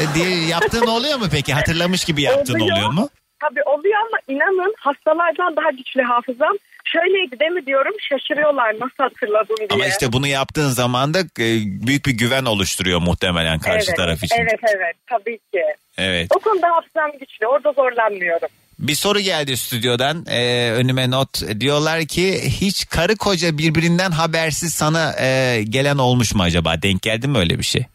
E, 0.00 0.14
diye 0.14 0.46
yaptığın 0.46 0.86
oluyor 0.86 1.18
mu 1.18 1.24
peki? 1.32 1.54
Hatırlamış 1.54 2.04
gibi 2.04 2.22
yaptığın 2.22 2.54
Oluyor. 2.54 2.76
oluyor 2.76 2.90
mu? 2.92 3.08
Tabii 3.40 3.62
oluyor 3.62 3.98
ama 4.00 4.18
inanın 4.28 4.74
hastalardan 4.78 5.56
daha 5.56 5.70
güçlü 5.70 6.02
hafızam. 6.02 6.56
Şöyleydi 6.94 7.40
değil 7.40 7.50
mi 7.50 7.66
diyorum 7.66 7.92
şaşırıyorlar 8.10 8.74
nasıl 8.74 8.98
hatırladım 8.98 9.56
diye. 9.58 9.68
Ama 9.70 9.86
işte 9.86 10.12
bunu 10.12 10.26
yaptığın 10.26 10.68
zaman 10.68 11.14
da 11.14 11.18
e, 11.18 11.46
büyük 11.86 12.06
bir 12.06 12.12
güven 12.12 12.44
oluşturuyor 12.44 13.00
muhtemelen 13.00 13.58
karşı 13.58 13.86
evet, 13.88 13.96
taraf 13.96 14.24
için. 14.24 14.36
Evet 14.36 14.60
evet 14.76 14.96
tabii 15.06 15.38
ki. 15.38 15.62
Evet. 15.98 16.28
O 16.36 16.38
konuda 16.38 16.68
hafızam 16.68 17.10
güçlü 17.20 17.46
orada 17.46 17.72
zorlanmıyorum. 17.72 18.48
Bir 18.78 18.94
soru 18.94 19.20
geldi 19.20 19.56
stüdyodan 19.56 20.26
e, 20.30 20.70
önüme 20.72 21.10
not 21.10 21.60
diyorlar 21.60 22.04
ki 22.04 22.40
hiç 22.60 22.88
karı 22.88 23.16
koca 23.16 23.58
birbirinden 23.58 24.10
habersiz 24.10 24.74
sana 24.74 25.14
e, 25.20 25.62
gelen 25.68 25.98
olmuş 25.98 26.34
mu 26.34 26.42
acaba 26.42 26.82
denk 26.82 27.02
geldi 27.02 27.28
mi 27.28 27.38
öyle 27.38 27.58
bir 27.58 27.64
şey? 27.64 27.86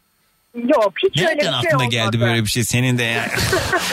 Yok 0.55 0.93
hiç 1.03 1.21
öyle 1.21 1.29
bir 1.31 1.37
Nereden 1.37 1.51
şey 1.51 1.57
aklına 1.59 1.75
olmadı. 1.77 1.91
geldi 1.95 2.19
böyle 2.19 2.43
bir 2.43 2.49
şey 2.49 2.63
senin 2.63 2.97
de 2.97 3.03
ya? 3.03 3.29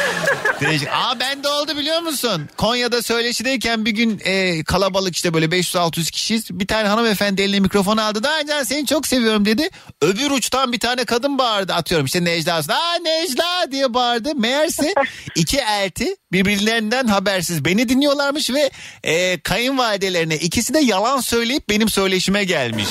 Değişik. 0.60 0.88
Aa 0.88 1.20
bende 1.20 1.48
oldu 1.48 1.76
biliyor 1.76 2.00
musun? 2.00 2.48
Konya'da 2.56 3.02
söyleşideyken 3.02 3.84
bir 3.84 3.90
gün 3.90 4.20
e, 4.24 4.64
kalabalık 4.64 5.16
işte 5.16 5.34
böyle 5.34 5.46
500-600 5.46 6.10
kişiyiz. 6.10 6.50
Bir 6.50 6.66
tane 6.66 6.88
hanımefendi 6.88 7.42
eline 7.42 7.60
mikrofonu 7.60 8.02
aldı. 8.02 8.22
Daha 8.22 8.46
Can 8.46 8.62
seni 8.62 8.86
çok 8.86 9.06
seviyorum 9.06 9.44
dedi. 9.44 9.70
Öbür 10.02 10.30
uçtan 10.30 10.72
bir 10.72 10.80
tane 10.80 11.04
kadın 11.04 11.38
bağırdı 11.38 11.74
atıyorum 11.74 12.06
işte 12.06 12.24
Necla. 12.24 12.54
Aa 12.56 12.98
Necla 13.02 13.72
diye 13.72 13.94
bağırdı. 13.94 14.34
Meğerse 14.34 14.94
iki 15.36 15.58
elti 15.58 16.16
birbirlerinden 16.32 17.06
habersiz 17.06 17.64
beni 17.64 17.88
dinliyorlarmış 17.88 18.50
ve 18.50 18.70
e, 19.04 19.40
kayınvalidelerine 19.40 20.36
ikisi 20.36 20.74
de 20.74 20.78
yalan 20.78 21.20
söyleyip 21.20 21.68
benim 21.68 21.88
söyleşime 21.88 22.44
gelmiş. 22.44 22.88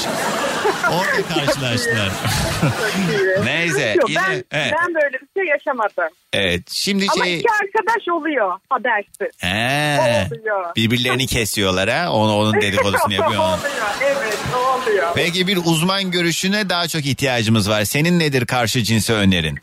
Orada 0.91 1.27
karşılaştılar. 1.33 2.09
Neyse 3.45 3.95
Yok, 3.97 4.09
yine 4.09 4.21
ben, 4.29 4.43
evet, 4.51 4.73
ben 4.79 4.95
böyle 4.95 5.13
bir 5.13 5.27
şey 5.41 5.45
yaşamadım. 5.49 6.13
evet. 6.33 6.61
Şimdi 6.71 7.05
Ama 7.15 7.23
şey 7.25 7.35
iki 7.39 7.47
arkadaş 7.51 8.07
oluyor 8.11 8.51
habersiz. 8.69 9.41
He, 9.41 10.27
oluyor. 10.31 10.75
birbirlerini 10.75 11.27
kesiyorlar 11.27 11.89
ha. 11.89 12.11
Onu, 12.13 12.35
onun 12.37 12.61
dedikodusunu 12.61 13.13
yapıyor. 13.21 13.41
oluyor 13.41 13.59
evet 14.01 14.37
o 14.55 14.81
oluyor. 14.81 15.11
Peki 15.15 15.47
bir 15.47 15.57
uzman 15.57 16.11
görüşüne 16.11 16.69
daha 16.69 16.87
çok 16.87 17.05
ihtiyacımız 17.05 17.69
var. 17.69 17.83
Senin 17.83 18.19
nedir 18.19 18.45
karşı 18.45 18.83
cinse 18.83 19.13
önerin? 19.13 19.59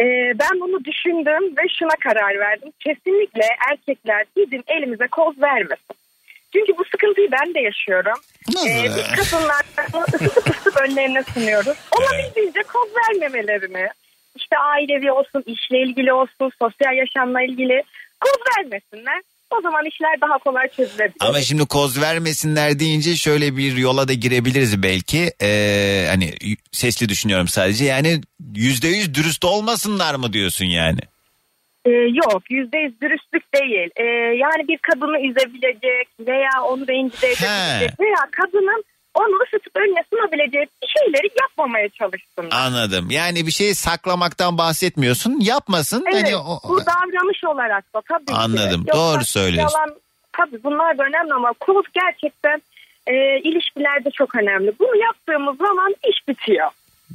Ee, 0.00 0.04
ben 0.38 0.60
bunu 0.60 0.84
düşündüm 0.84 1.56
ve 1.56 1.62
şuna 1.78 1.96
karar 2.04 2.38
verdim. 2.40 2.68
Kesinlikle 2.80 3.42
erkekler 3.70 4.24
bizim 4.36 4.62
elimize 4.66 5.06
koz 5.06 5.38
vermesin. 5.42 5.96
Çünkü 6.56 6.78
bu 6.78 6.84
sıkıntıyı 6.84 7.28
ben 7.32 7.54
de 7.54 7.60
yaşıyorum. 7.60 8.18
Ee, 8.66 8.84
biz 8.84 9.30
kadınlar 9.30 9.64
ısıtıp 10.14 10.50
ısıtıp 10.50 10.76
önlerine 10.76 11.22
sunuyoruz. 11.34 11.76
Olabildiğince 11.98 12.60
koz 12.62 12.88
vermemelerini. 12.96 13.88
İşte 14.36 14.56
ailevi 14.58 15.12
olsun, 15.12 15.44
işle 15.46 15.78
ilgili 15.82 16.12
olsun, 16.12 16.50
sosyal 16.62 16.96
yaşamla 16.96 17.42
ilgili 17.42 17.82
koz 18.20 18.40
vermesinler. 18.56 19.20
O 19.50 19.60
zaman 19.60 19.84
işler 19.84 20.20
daha 20.20 20.38
kolay 20.38 20.68
çözülebilir. 20.68 21.16
Ama 21.20 21.40
şimdi 21.40 21.66
koz 21.66 22.00
vermesinler 22.00 22.78
deyince 22.78 23.16
şöyle 23.16 23.56
bir 23.56 23.76
yola 23.76 24.08
da 24.08 24.12
girebiliriz 24.12 24.82
belki. 24.82 25.32
Ee, 25.42 26.06
hani 26.08 26.34
sesli 26.72 27.08
düşünüyorum 27.08 27.48
sadece. 27.48 27.84
Yani 27.84 28.20
yüzde 28.54 28.88
yüz 28.88 29.14
dürüst 29.14 29.44
olmasınlar 29.44 30.14
mı 30.14 30.32
diyorsun 30.32 30.64
yani? 30.64 31.00
Ee, 31.86 31.90
yok 31.90 32.42
yüzde 32.50 32.78
yüz 32.78 33.00
dürüstlük 33.00 33.54
değil. 33.54 33.90
Ee, 33.96 34.02
yani 34.36 34.68
bir 34.68 34.78
kadını 34.78 35.18
üzebilecek 35.20 36.08
veya 36.20 36.50
onu 36.68 36.88
rencide 36.88 37.26
edebilecek 37.26 38.00
veya 38.00 38.16
kadının 38.32 38.84
onu 39.14 39.42
ısıtıp 39.46 39.76
önüne 39.76 40.00
sunabileceği 40.10 40.66
şeyleri 40.96 41.28
yapmamaya 41.42 41.88
çalışsınlar. 41.88 42.66
Anladım. 42.66 43.08
Yani 43.10 43.46
bir 43.46 43.50
şeyi 43.52 43.74
saklamaktan 43.74 44.58
bahsetmiyorsun. 44.58 45.40
Yapmasın. 45.40 46.04
Evet, 46.12 46.14
Hani 46.24 46.36
o- 46.36 46.60
bu 46.68 46.80
davranış 46.80 47.44
olarak 47.44 47.94
da 47.94 48.00
tabii 48.08 48.24
ki. 48.26 48.34
Anladım, 48.34 48.84
Yoksa 48.86 49.00
doğru 49.14 49.24
söylüyorsun. 49.24 49.78
Yalan, 49.78 49.94
tabii 50.32 50.64
bunlar 50.64 50.98
da 50.98 51.02
önemli 51.04 51.34
ama 51.34 51.52
kul 51.60 51.82
gerçekten 51.94 52.62
e, 53.06 53.14
ilişkilerde 53.40 54.10
çok 54.10 54.34
önemli. 54.34 54.72
Bunu 54.80 54.96
yaptığımız 54.96 55.56
zaman 55.58 55.94
iş 56.10 56.28
bitiyor. 56.28 56.70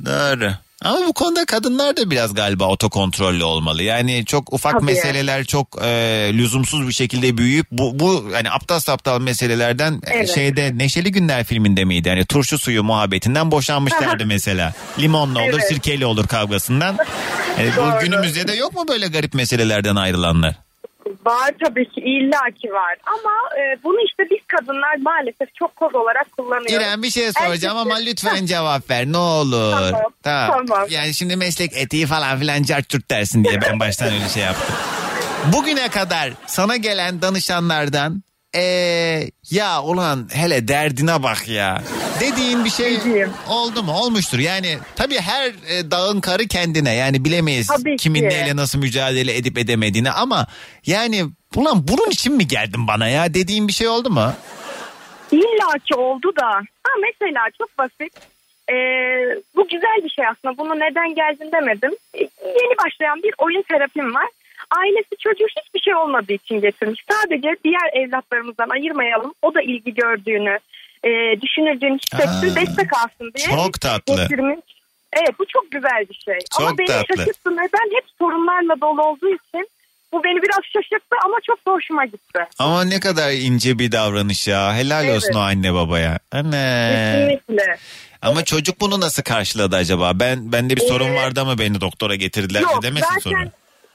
Doğru. 0.06 0.52
Ama 0.82 1.00
bu 1.08 1.14
konuda 1.14 1.46
kadınlar 1.46 1.98
da 1.98 2.12
biraz 2.12 2.34
galiba 2.34 2.66
otokontrollü 2.68 3.44
olmalı. 3.44 3.84
Yani 3.84 4.26
çok 4.26 4.54
ufak 4.54 4.72
Tabii. 4.74 4.86
meseleler 4.86 5.46
çok 5.46 5.68
e, 5.84 5.88
lüzumsuz 6.34 6.88
bir 6.88 6.94
şekilde 6.94 7.38
büyüyüp 7.38 7.68
bu 7.72 8.00
bu 8.00 8.26
hani 8.34 8.52
aptal 8.52 8.80
saptal 8.80 9.22
meselelerden 9.22 9.94
e, 9.94 9.98
Evet. 10.14 10.36
şeyde 10.36 10.78
Neşeli 10.78 11.12
Günler 11.12 11.44
filminde 11.44 11.86
miydi? 11.86 12.10
Hani 12.10 12.26
turşu 12.26 12.58
suyu 12.60 12.84
muhabbetinden 12.84 13.52
boşanmışlardı 13.52 14.26
mesela. 14.26 14.74
Limonlu 15.00 15.40
olur, 15.40 15.50
Evet. 15.54 15.68
sirkeli 15.68 16.06
olur 16.06 16.28
kavgasından. 16.28 16.98
E, 17.60 17.70
bu 17.78 18.00
günümüzde 18.02 18.48
de 18.48 18.54
yok 18.54 18.74
mu 18.74 18.86
böyle 18.88 19.08
garip 19.08 19.34
meselelerden 19.34 19.96
ayrılanlar? 19.96 20.56
Var 21.26 21.52
tabii 21.64 21.90
ki 21.90 22.02
illaki 22.02 22.74
var 22.74 22.98
ama 23.06 23.32
e, 23.62 23.84
bunu 23.84 23.98
işte 24.06 24.24
biz 24.32 24.40
kadınlar 24.48 24.96
maalesef 25.02 25.56
çok 25.56 25.76
koz 25.76 25.96
olarak 25.96 26.32
kullanıyoruz. 26.38 26.72
İrem 26.74 27.04
bir 27.04 27.10
şey 27.10 27.32
soracağım 27.32 27.78
ama 27.78 27.94
Erkekler- 28.00 28.06
lütfen 28.06 28.46
cevap 28.46 28.90
ver 28.90 29.06
ne 29.06 29.18
olur. 29.18 29.92
Tamam, 30.24 30.66
tamam. 30.68 30.88
Yani 30.90 31.14
şimdi 31.14 31.36
meslek 31.36 31.78
etiği 31.78 32.06
falan 32.06 32.40
filan 32.40 32.64
cart 32.64 33.10
dersin 33.12 33.44
diye 33.44 33.62
ben 33.62 33.80
baştan 33.80 34.14
öyle 34.14 34.30
şey 34.30 34.44
yaptım. 34.44 34.76
Bugüne 35.54 35.88
kadar 35.90 36.32
sana 36.48 36.76
gelen 36.78 37.22
danışanlardan 37.22 38.24
ee, 38.56 39.30
ya 39.52 39.82
ulan 39.84 40.30
hele 40.34 40.68
derdine 40.68 41.24
bak 41.24 41.48
ya 41.48 41.82
dediğin 42.22 42.66
bir 42.66 42.70
şey 42.70 42.98
oldu 43.50 43.84
mu? 43.84 43.92
Olmuştur. 43.92 44.40
Yani 44.40 44.78
tabii 44.96 45.20
her 45.20 45.48
e, 45.48 45.92
dağın 45.92 46.22
karı 46.22 46.48
kendine 46.48 46.96
yani 46.96 47.26
bilemeyiz 47.26 47.68
Tabii 47.68 47.98
kimin 47.98 48.20
ki. 48.20 48.28
neyle 48.30 48.56
nasıl 48.56 48.80
mücadele 48.80 49.38
edip 49.38 49.58
edemediğini 49.58 50.12
ama 50.12 50.48
yani 50.86 51.22
ulan 51.56 51.88
bunun 51.88 52.10
için 52.10 52.34
mi 52.36 52.48
geldin 52.48 52.88
bana 52.88 53.08
ya 53.08 53.34
dediğin 53.34 53.68
bir 53.68 53.74
şey 53.74 53.88
oldu 53.88 54.10
mu? 54.10 54.34
İlla 55.32 55.78
ki 55.86 55.96
oldu 55.96 56.32
da. 56.42 56.48
Ha 56.84 56.92
mesela 57.02 57.42
çok 57.58 57.78
basit. 57.78 58.14
Ee, 58.70 58.76
bu 59.56 59.68
güzel 59.68 59.98
bir 60.04 60.10
şey 60.10 60.26
aslında. 60.28 60.58
Bunu 60.58 60.76
neden 60.80 61.16
geldin 61.16 61.52
demedim. 61.54 61.92
Ee, 62.14 62.20
yeni 62.46 62.78
başlayan 62.86 63.24
bir 63.24 63.34
oyun 63.38 63.62
terapim 63.62 64.16
var. 64.16 64.28
Ailesi 64.78 65.18
çocuğu 65.20 65.46
hiçbir 65.60 65.80
şey 65.80 65.96
olmadığı 65.96 66.34
için 66.34 66.62
getirmiş. 66.62 67.02
Sadece 67.12 67.56
diğer 67.64 68.04
evlatlarımızdan 68.06 68.70
ayırmayalım. 68.70 69.34
O 69.42 69.54
da 69.54 69.62
ilgi 69.62 69.94
gördüğünü, 69.94 70.60
e, 71.04 71.42
düşünüldüğünü 71.42 71.98
hissetsin, 72.00 72.52
Aa, 72.52 72.56
destek 72.56 72.94
alsın 72.98 73.32
diye. 73.36 73.48
çok 73.48 73.82
tatlı. 73.82 74.16
Getirmiş. 74.16 74.60
Evet 75.14 75.40
bu 75.40 75.46
çok 75.48 75.72
güzel 75.72 76.06
bir 76.10 76.14
şey. 76.26 76.38
ama 76.60 76.70
Çok 76.70 76.80
beni 76.80 76.88
tatlı. 76.88 77.18
şaşırttı. 77.18 77.52
Neden? 77.52 77.96
Hep 77.96 78.04
sorunlarla 78.20 78.82
dolu 78.82 79.02
olduğu 79.02 79.30
için. 79.30 79.70
Bu 80.14 80.24
beni 80.24 80.42
biraz 80.42 80.60
şaşırttı 80.74 81.16
ama 81.26 81.38
çok 81.48 81.68
da 81.68 81.72
hoşuma 81.72 82.06
gitti. 82.06 82.40
Ama 82.60 82.84
ne 82.84 83.00
kadar 83.00 83.32
ince 83.32 83.80
bir 83.80 83.92
davranış 83.92 84.48
ya. 84.48 84.76
Helal 84.76 85.06
Evet. 85.06 85.16
olsun 85.16 85.34
o 85.36 85.40
anne 85.40 85.74
babaya. 85.74 86.20
Anne. 86.32 87.14
Kesinlikle. 87.30 87.78
Ama 88.22 88.44
çocuk 88.44 88.82
bunu 88.82 89.00
nasıl 89.00 89.24
karşıladı 89.24 89.76
acaba? 89.76 90.12
Ben 90.20 90.52
bende 90.52 90.76
bir 90.76 90.82
sorun 90.82 91.06
Ee, 91.08 91.16
vardı 91.16 91.42
ama 91.42 91.58
beni 91.58 91.82
doktora 91.82 92.16
getirdiler 92.16 92.62
Yok 92.62 92.84
de 92.84 92.88
demesin 92.88 93.08
zaten 93.08 93.20
sonra. 93.20 93.50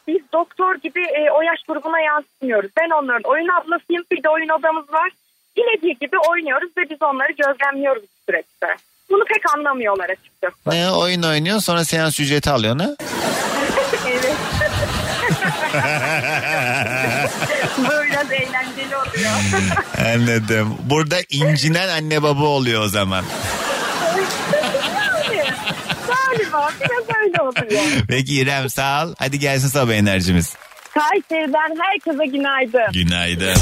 biz 0.08 0.18
doktor 0.32 0.74
gibi 0.74 1.00
e, 1.00 1.30
o 1.30 1.42
yaş 1.42 1.58
grubuna 1.68 2.00
yansıtmıyoruz. 2.00 2.70
Ben 2.80 2.90
onların 2.90 3.30
oyun 3.30 3.48
ablasıyım 3.48 4.04
bir 4.12 4.22
de 4.22 4.28
oyun 4.28 4.48
odamız 4.48 4.92
var. 4.92 5.10
Dilediği 5.56 5.96
gibi 6.00 6.16
oynuyoruz 6.30 6.70
ve 6.78 6.82
biz 6.90 7.02
onları 7.02 7.32
gözlemliyoruz 7.32 8.02
bu 8.02 8.32
süreçte. 8.32 8.66
Bunu 9.10 9.24
pek 9.24 9.42
anlamıyorlar 9.56 10.10
açıkçası. 10.10 10.54
Ne 10.66 10.90
oyun 10.90 11.22
oynuyor 11.22 11.60
sonra 11.60 11.84
seans 11.84 12.20
ücreti 12.20 12.50
alıyor 12.50 12.78
ne? 12.78 12.88
evet. 14.06 14.36
Böyle 17.90 18.10
biraz 18.10 18.32
eğlenceli 18.32 18.96
oluyor. 18.96 19.30
Anladım. 20.14 20.78
Burada 20.84 21.16
incinen 21.30 21.88
anne 21.88 22.22
baba 22.22 22.44
oluyor 22.44 22.82
o 22.82 22.88
zaman. 22.88 23.24
Galiba 26.06 26.70
biraz 26.80 27.16
öyle 27.22 27.42
oluyor. 27.42 27.82
Peki 28.08 28.34
İrem 28.34 28.70
sağ 28.70 29.06
ol. 29.06 29.14
Hadi 29.18 29.38
gelsin 29.38 29.68
sabah 29.68 29.92
enerjimiz. 29.92 30.54
Kayseri'den 30.94 31.76
herkese 31.80 32.26
günaydın. 32.26 32.92
Günaydın. 32.92 33.54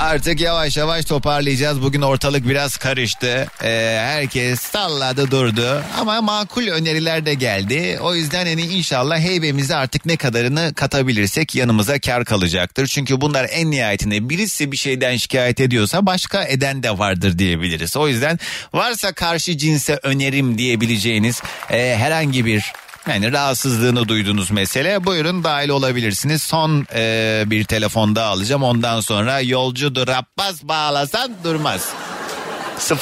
Artık 0.00 0.40
yavaş 0.40 0.76
yavaş 0.76 1.04
toparlayacağız. 1.04 1.82
Bugün 1.82 2.00
ortalık 2.02 2.48
biraz 2.48 2.76
karıştı. 2.76 3.46
Ee, 3.62 3.98
herkes 4.00 4.60
salladı 4.60 5.30
durdu. 5.30 5.82
Ama 6.00 6.22
makul 6.22 6.68
öneriler 6.68 7.26
de 7.26 7.34
geldi. 7.34 7.98
O 8.02 8.14
yüzden 8.14 8.46
hani 8.46 8.62
inşallah 8.62 9.18
heybemize 9.18 9.76
artık 9.76 10.06
ne 10.06 10.16
kadarını 10.16 10.74
katabilirsek 10.74 11.54
yanımıza 11.54 11.98
kar 11.98 12.24
kalacaktır. 12.24 12.86
Çünkü 12.86 13.20
bunlar 13.20 13.46
en 13.52 13.70
nihayetinde 13.70 14.28
birisi 14.28 14.72
bir 14.72 14.76
şeyden 14.76 15.16
şikayet 15.16 15.60
ediyorsa 15.60 16.06
başka 16.06 16.44
eden 16.44 16.82
de 16.82 16.98
vardır 16.98 17.38
diyebiliriz. 17.38 17.96
O 17.96 18.08
yüzden 18.08 18.38
varsa 18.74 19.12
karşı 19.12 19.58
cinse 19.58 20.00
önerim 20.02 20.58
diyebileceğiniz 20.58 21.42
e, 21.70 21.96
herhangi 21.98 22.44
bir 22.44 22.72
yani 23.08 23.32
rahatsızlığını 23.32 24.08
duyduğunuz 24.08 24.50
mesele 24.50 25.04
buyurun 25.04 25.44
dahil 25.44 25.68
olabilirsiniz. 25.68 26.42
Son 26.42 26.86
e, 26.94 27.44
bir 27.46 27.64
telefon 27.64 28.16
daha 28.16 28.30
alacağım 28.30 28.62
ondan 28.62 29.00
sonra 29.00 29.40
yolcudur 29.40 30.08
Abbas 30.08 30.62
bağlasan 30.62 31.32
durmaz. 31.44 31.88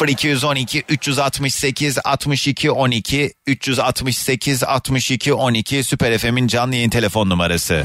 0212 0.09 0.85
368 0.89 1.99
62 2.05 2.71
12 2.71 3.33
368 3.47 4.65
62 4.65 5.35
12 5.35 5.85
Süper 5.85 6.19
FM'in 6.19 6.47
canlı 6.47 6.75
yayın 6.75 6.91
telefon 6.91 7.31
numarası. 7.31 7.85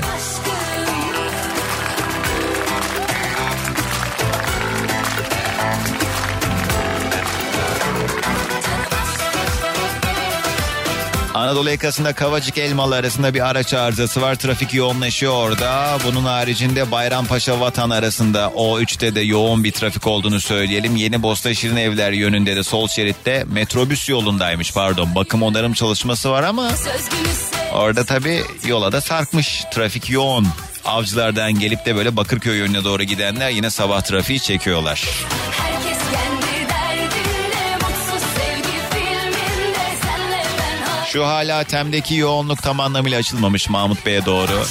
Anadolu 11.34 11.70
yakasında 11.70 12.14
Kavacık 12.14 12.58
Elmalı 12.58 12.96
arasında 12.96 13.34
bir 13.34 13.50
araç 13.50 13.74
arızası 13.74 14.22
var. 14.22 14.36
Trafik 14.36 14.74
yoğunlaşıyor 14.74 15.34
orada. 15.34 15.98
Bunun 16.06 16.26
haricinde 16.26 16.92
Bayrampaşa 16.92 17.60
Vatan 17.60 17.90
arasında 17.90 18.46
O3'te 18.46 19.16
de 19.16 19.22
yoğun 19.22 19.64
bir 19.64 19.72
trafik 19.72 20.08
olduğunu 20.08 20.42
söyleyelim. 20.42 20.96
Yeni 20.96 21.24
Bosta 21.24 21.54
Şirin 21.54 21.76
Evler 21.76 22.12
yönünde 22.12 22.56
de 22.56 22.64
sol 22.64 22.88
şeritte 22.88 23.46
metrobüs 23.48 24.10
yolundaymış 24.10 24.74
pardon. 24.74 25.16
Bakım 25.16 25.44
onarım 25.44 25.74
çalışması 25.74 26.32
var 26.32 26.44
ama 26.44 26.72
orada 27.74 28.06
tabii 28.06 28.42
yola 28.68 28.92
da 28.92 29.02
sarkmış. 29.02 29.64
Trafik 29.74 30.10
yoğun. 30.10 30.48
Avcılardan 30.86 31.60
gelip 31.60 31.86
de 31.86 31.96
böyle 31.96 32.18
Bakırköy 32.18 32.58
yönüne 32.58 32.84
doğru 32.84 33.04
gidenler 33.04 33.50
yine 33.50 33.70
sabah 33.70 34.02
trafiği 34.02 34.40
çekiyorlar. 34.40 35.04
Herkes 35.06 35.69
Şu 41.14 41.26
hala 41.28 41.64
Tem'deki 41.64 42.16
yoğunluk 42.16 42.64
tam 42.64 42.80
anlamıyla 42.80 43.20
açılmamış 43.20 43.70
Mahmut 43.70 44.06
Bey'e 44.06 44.26
doğru. 44.26 44.64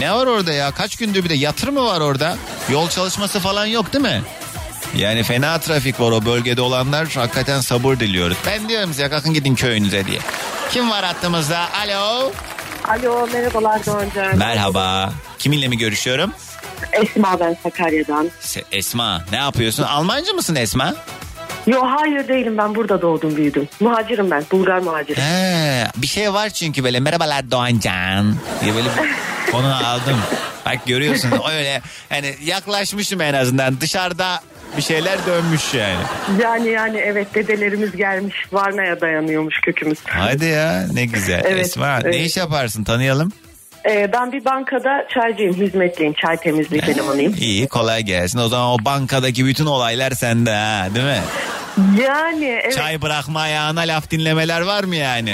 Ne 0.00 0.12
var 0.14 0.26
orada 0.26 0.52
ya? 0.52 0.70
Kaç 0.70 0.96
gündür 0.96 1.24
bir 1.24 1.28
de 1.28 1.34
yatır 1.34 1.68
mı 1.68 1.84
var 1.84 2.00
orada? 2.00 2.36
Yol 2.70 2.88
çalışması 2.88 3.40
falan 3.40 3.66
yok 3.66 3.92
değil 3.92 4.04
mi? 4.04 4.22
Yani 4.96 5.22
fena 5.22 5.58
trafik 5.58 6.00
var 6.00 6.10
o 6.10 6.24
bölgede 6.24 6.60
olanlar 6.60 7.08
hakikaten 7.08 7.60
sabır 7.60 8.00
diliyoruz. 8.00 8.36
Ben 8.46 8.68
diyorum 8.68 8.90
size 8.90 9.08
kalkın 9.08 9.34
gidin 9.34 9.54
köyünüze 9.54 10.06
diye. 10.06 10.18
Kim 10.70 10.90
var 10.90 11.04
hattımızda? 11.04 11.68
Alo. 11.84 12.32
Alo 12.88 13.28
merhabalar 13.32 13.86
Doğancan. 13.86 14.38
Merhaba. 14.38 15.12
Kiminle 15.38 15.68
mi 15.68 15.78
görüşüyorum? 15.78 16.32
Esma 16.92 17.40
ben 17.40 17.56
Sakarya'dan. 17.62 18.30
Se- 18.42 18.64
Esma. 18.72 19.24
Ne 19.32 19.36
yapıyorsun? 19.36 19.82
Almancı 19.82 20.34
mısın 20.34 20.54
Esma? 20.54 20.94
Yo 21.66 21.82
hayır 21.82 22.28
değilim 22.28 22.58
ben 22.58 22.74
burada 22.74 23.02
doğdum 23.02 23.36
büyüdüm. 23.36 23.68
Muhacirim 23.80 24.30
ben 24.30 24.44
Bulgar 24.52 24.78
muhacirim. 24.78 25.22
He, 25.22 25.86
bir 25.96 26.06
şey 26.06 26.32
var 26.32 26.48
çünkü 26.48 26.84
böyle 26.84 27.00
merhabalar 27.00 27.50
Doğancan 27.50 28.34
diye 28.64 28.74
böyle 28.74 28.88
bir 28.88 29.52
konu 29.52 29.74
aldım. 29.74 30.16
Bak 30.66 30.86
görüyorsun 30.86 31.30
öyle 31.50 31.82
yani 32.10 32.34
yaklaşmışım 32.44 33.20
en 33.20 33.34
azından 33.34 33.80
dışarıda 33.80 34.40
bir 34.76 34.82
şeyler 34.82 35.26
dönmüş 35.26 35.74
yani. 35.74 36.04
Yani 36.42 36.68
yani 36.68 36.96
evet 36.96 37.34
dedelerimiz 37.34 37.96
gelmiş 37.96 38.36
Varna'ya 38.52 39.00
dayanıyormuş 39.00 39.60
kökümüz. 39.60 39.98
Hadi 40.04 40.44
ya 40.44 40.86
ne 40.92 41.06
güzel. 41.06 41.42
Evet, 41.46 41.66
Esma 41.66 41.98
ne 41.98 42.02
evet. 42.04 42.26
iş 42.26 42.36
yaparsın 42.36 42.84
tanıyalım. 42.84 43.32
Ee, 43.90 44.12
ben 44.12 44.32
bir 44.32 44.44
bankada 44.44 45.06
çaycıyım 45.14 45.54
hizmetliyim 45.54 46.12
çay 46.12 46.36
temizlik 46.36 46.84
elemanıyım. 46.88 47.34
İyi 47.40 47.68
kolay 47.68 48.02
gelsin. 48.02 48.38
O 48.38 48.48
zaman 48.48 48.68
o 48.70 48.84
bankadaki 48.84 49.46
bütün 49.46 49.66
olaylar 49.66 50.10
sende 50.10 50.50
ha 50.54 50.88
değil 50.94 51.06
mi? 51.06 51.20
Yani 52.02 52.44
evet 52.44 52.76
Çay 52.76 53.02
bırakma 53.02 53.40
ayağına 53.40 53.80
laf 53.80 54.10
dinlemeler 54.10 54.60
var 54.60 54.84
mı 54.84 54.96
yani? 54.96 55.30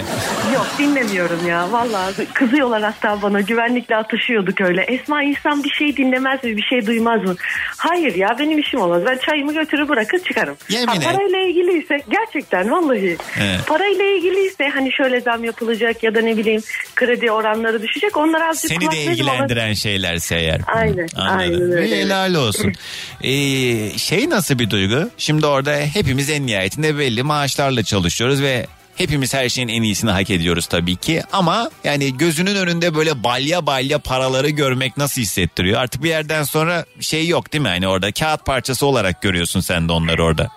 Yok 0.54 0.66
dinlemiyorum 0.78 1.48
ya. 1.48 1.72
Vallahi 1.72 2.26
kızıyorlar 2.34 2.82
hatta 2.82 3.22
bana. 3.22 3.40
Güvenlikle 3.40 3.96
atışıyorduk 3.96 4.60
öyle. 4.60 4.82
Esma 4.82 5.22
insan 5.22 5.64
bir 5.64 5.70
şey 5.70 5.96
dinlemez 5.96 6.44
mi? 6.44 6.56
Bir 6.56 6.62
şey 6.62 6.86
duymaz 6.86 7.22
mı? 7.24 7.34
Hayır 7.76 8.14
ya 8.14 8.36
benim 8.38 8.58
işim 8.58 8.80
olmaz. 8.80 9.02
Ben 9.06 9.18
çayımı 9.26 9.54
götürür 9.54 9.88
bırakır 9.88 10.18
çıkarım. 10.18 10.56
Yemin 10.68 10.86
Ha, 10.86 10.94
et. 10.96 11.04
parayla 11.04 11.38
ilgiliyse 11.38 12.00
gerçekten 12.10 12.70
vallahi. 12.70 13.16
Evet. 13.40 13.60
Parayla 13.66 14.04
ilgiliyse 14.04 14.68
hani 14.74 14.92
şöyle 14.92 15.20
zam 15.20 15.44
yapılacak 15.44 16.02
ya 16.02 16.14
da 16.14 16.20
ne 16.20 16.36
bileyim 16.36 16.62
kredi 16.96 17.30
oranları 17.30 17.82
düşecek. 17.82 18.16
Onlar 18.16 18.40
azıcık 18.48 18.70
Seni 18.70 18.90
de 18.90 19.04
ilgilendiren 19.04 19.72
şeylerse 19.74 20.36
eğer. 20.36 20.60
Aynen, 20.74 21.08
Anladım. 21.16 21.38
aynen 21.38 21.72
öyle. 21.72 21.96
Helal 22.00 22.34
olsun. 22.34 22.72
Ee, 23.22 23.98
şey 23.98 24.30
nasıl 24.30 24.58
bir 24.58 24.70
duygu? 24.70 25.10
Şimdi 25.18 25.46
orada 25.46 25.76
hepimiz 25.76 26.30
en 26.30 26.46
nihayetinde 26.46 26.98
belli 26.98 27.22
maaşlarla 27.22 27.82
çalışıyoruz 27.82 28.42
ve 28.42 28.66
hepimiz 28.96 29.34
her 29.34 29.48
şeyin 29.48 29.68
en 29.68 29.82
iyisini 29.82 30.10
hak 30.10 30.30
ediyoruz 30.30 30.66
tabii 30.66 30.96
ki. 30.96 31.22
Ama 31.32 31.70
yani 31.84 32.16
gözünün 32.16 32.56
önünde 32.56 32.94
böyle 32.94 33.24
balya 33.24 33.66
balya 33.66 33.98
paraları 33.98 34.48
görmek 34.48 34.96
nasıl 34.96 35.22
hissettiriyor? 35.22 35.80
Artık 35.80 36.02
bir 36.02 36.08
yerden 36.08 36.42
sonra 36.42 36.84
şey 37.00 37.28
yok 37.28 37.52
değil 37.52 37.62
mi? 37.62 37.68
Hani 37.68 37.88
orada 37.88 38.12
kağıt 38.12 38.46
parçası 38.46 38.86
olarak 38.86 39.22
görüyorsun 39.22 39.60
sen 39.60 39.88
de 39.88 39.92
onları 39.92 40.24
orada. 40.24 40.48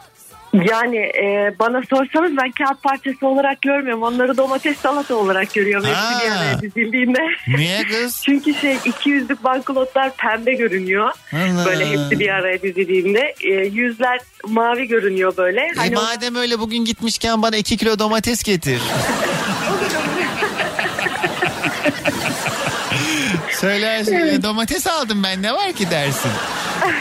Yani 0.63 0.97
e, 0.97 1.55
bana 1.59 1.81
sorsanız 1.89 2.31
ben 2.37 2.51
kağıt 2.51 2.83
parçası 2.83 3.27
olarak 3.27 3.61
görmüyorum. 3.61 4.03
Onları 4.03 4.37
domates 4.37 4.77
salata 4.77 5.15
olarak 5.15 5.53
görüyorum. 5.53 5.85
Ha. 5.89 6.17
araya 6.37 6.61
dizildiğinde. 6.61 7.19
Niye 7.47 7.83
kız? 7.87 8.21
Çünkü 8.25 8.53
şey 8.53 8.73
200'lük 8.75 9.43
banknotlar 9.43 10.15
pembe 10.15 10.53
görünüyor. 10.53 11.11
Allah. 11.33 11.65
Böyle 11.65 11.85
hepsi 11.89 12.19
bir 12.19 12.29
araya 12.29 12.61
dizildiğinde. 12.61 13.33
E, 13.41 13.51
yüzler 13.53 14.19
mavi 14.47 14.87
görünüyor 14.87 15.37
böyle. 15.37 15.61
E 15.61 15.71
Hani 15.77 15.97
o- 15.99 16.01
madem 16.01 16.35
öyle 16.35 16.59
bugün 16.59 16.85
gitmişken 16.85 17.41
bana 17.41 17.57
2 17.57 17.77
kilo 17.77 17.99
domates 17.99 18.43
getir. 18.43 18.81
Söylersin 23.51 24.15
"E, 24.15 24.43
domates 24.43 24.87
aldım 24.87 25.23
ben 25.23 25.41
ne 25.41 25.53
var 25.53 25.73
ki 25.73 25.89
dersin. 25.91 26.31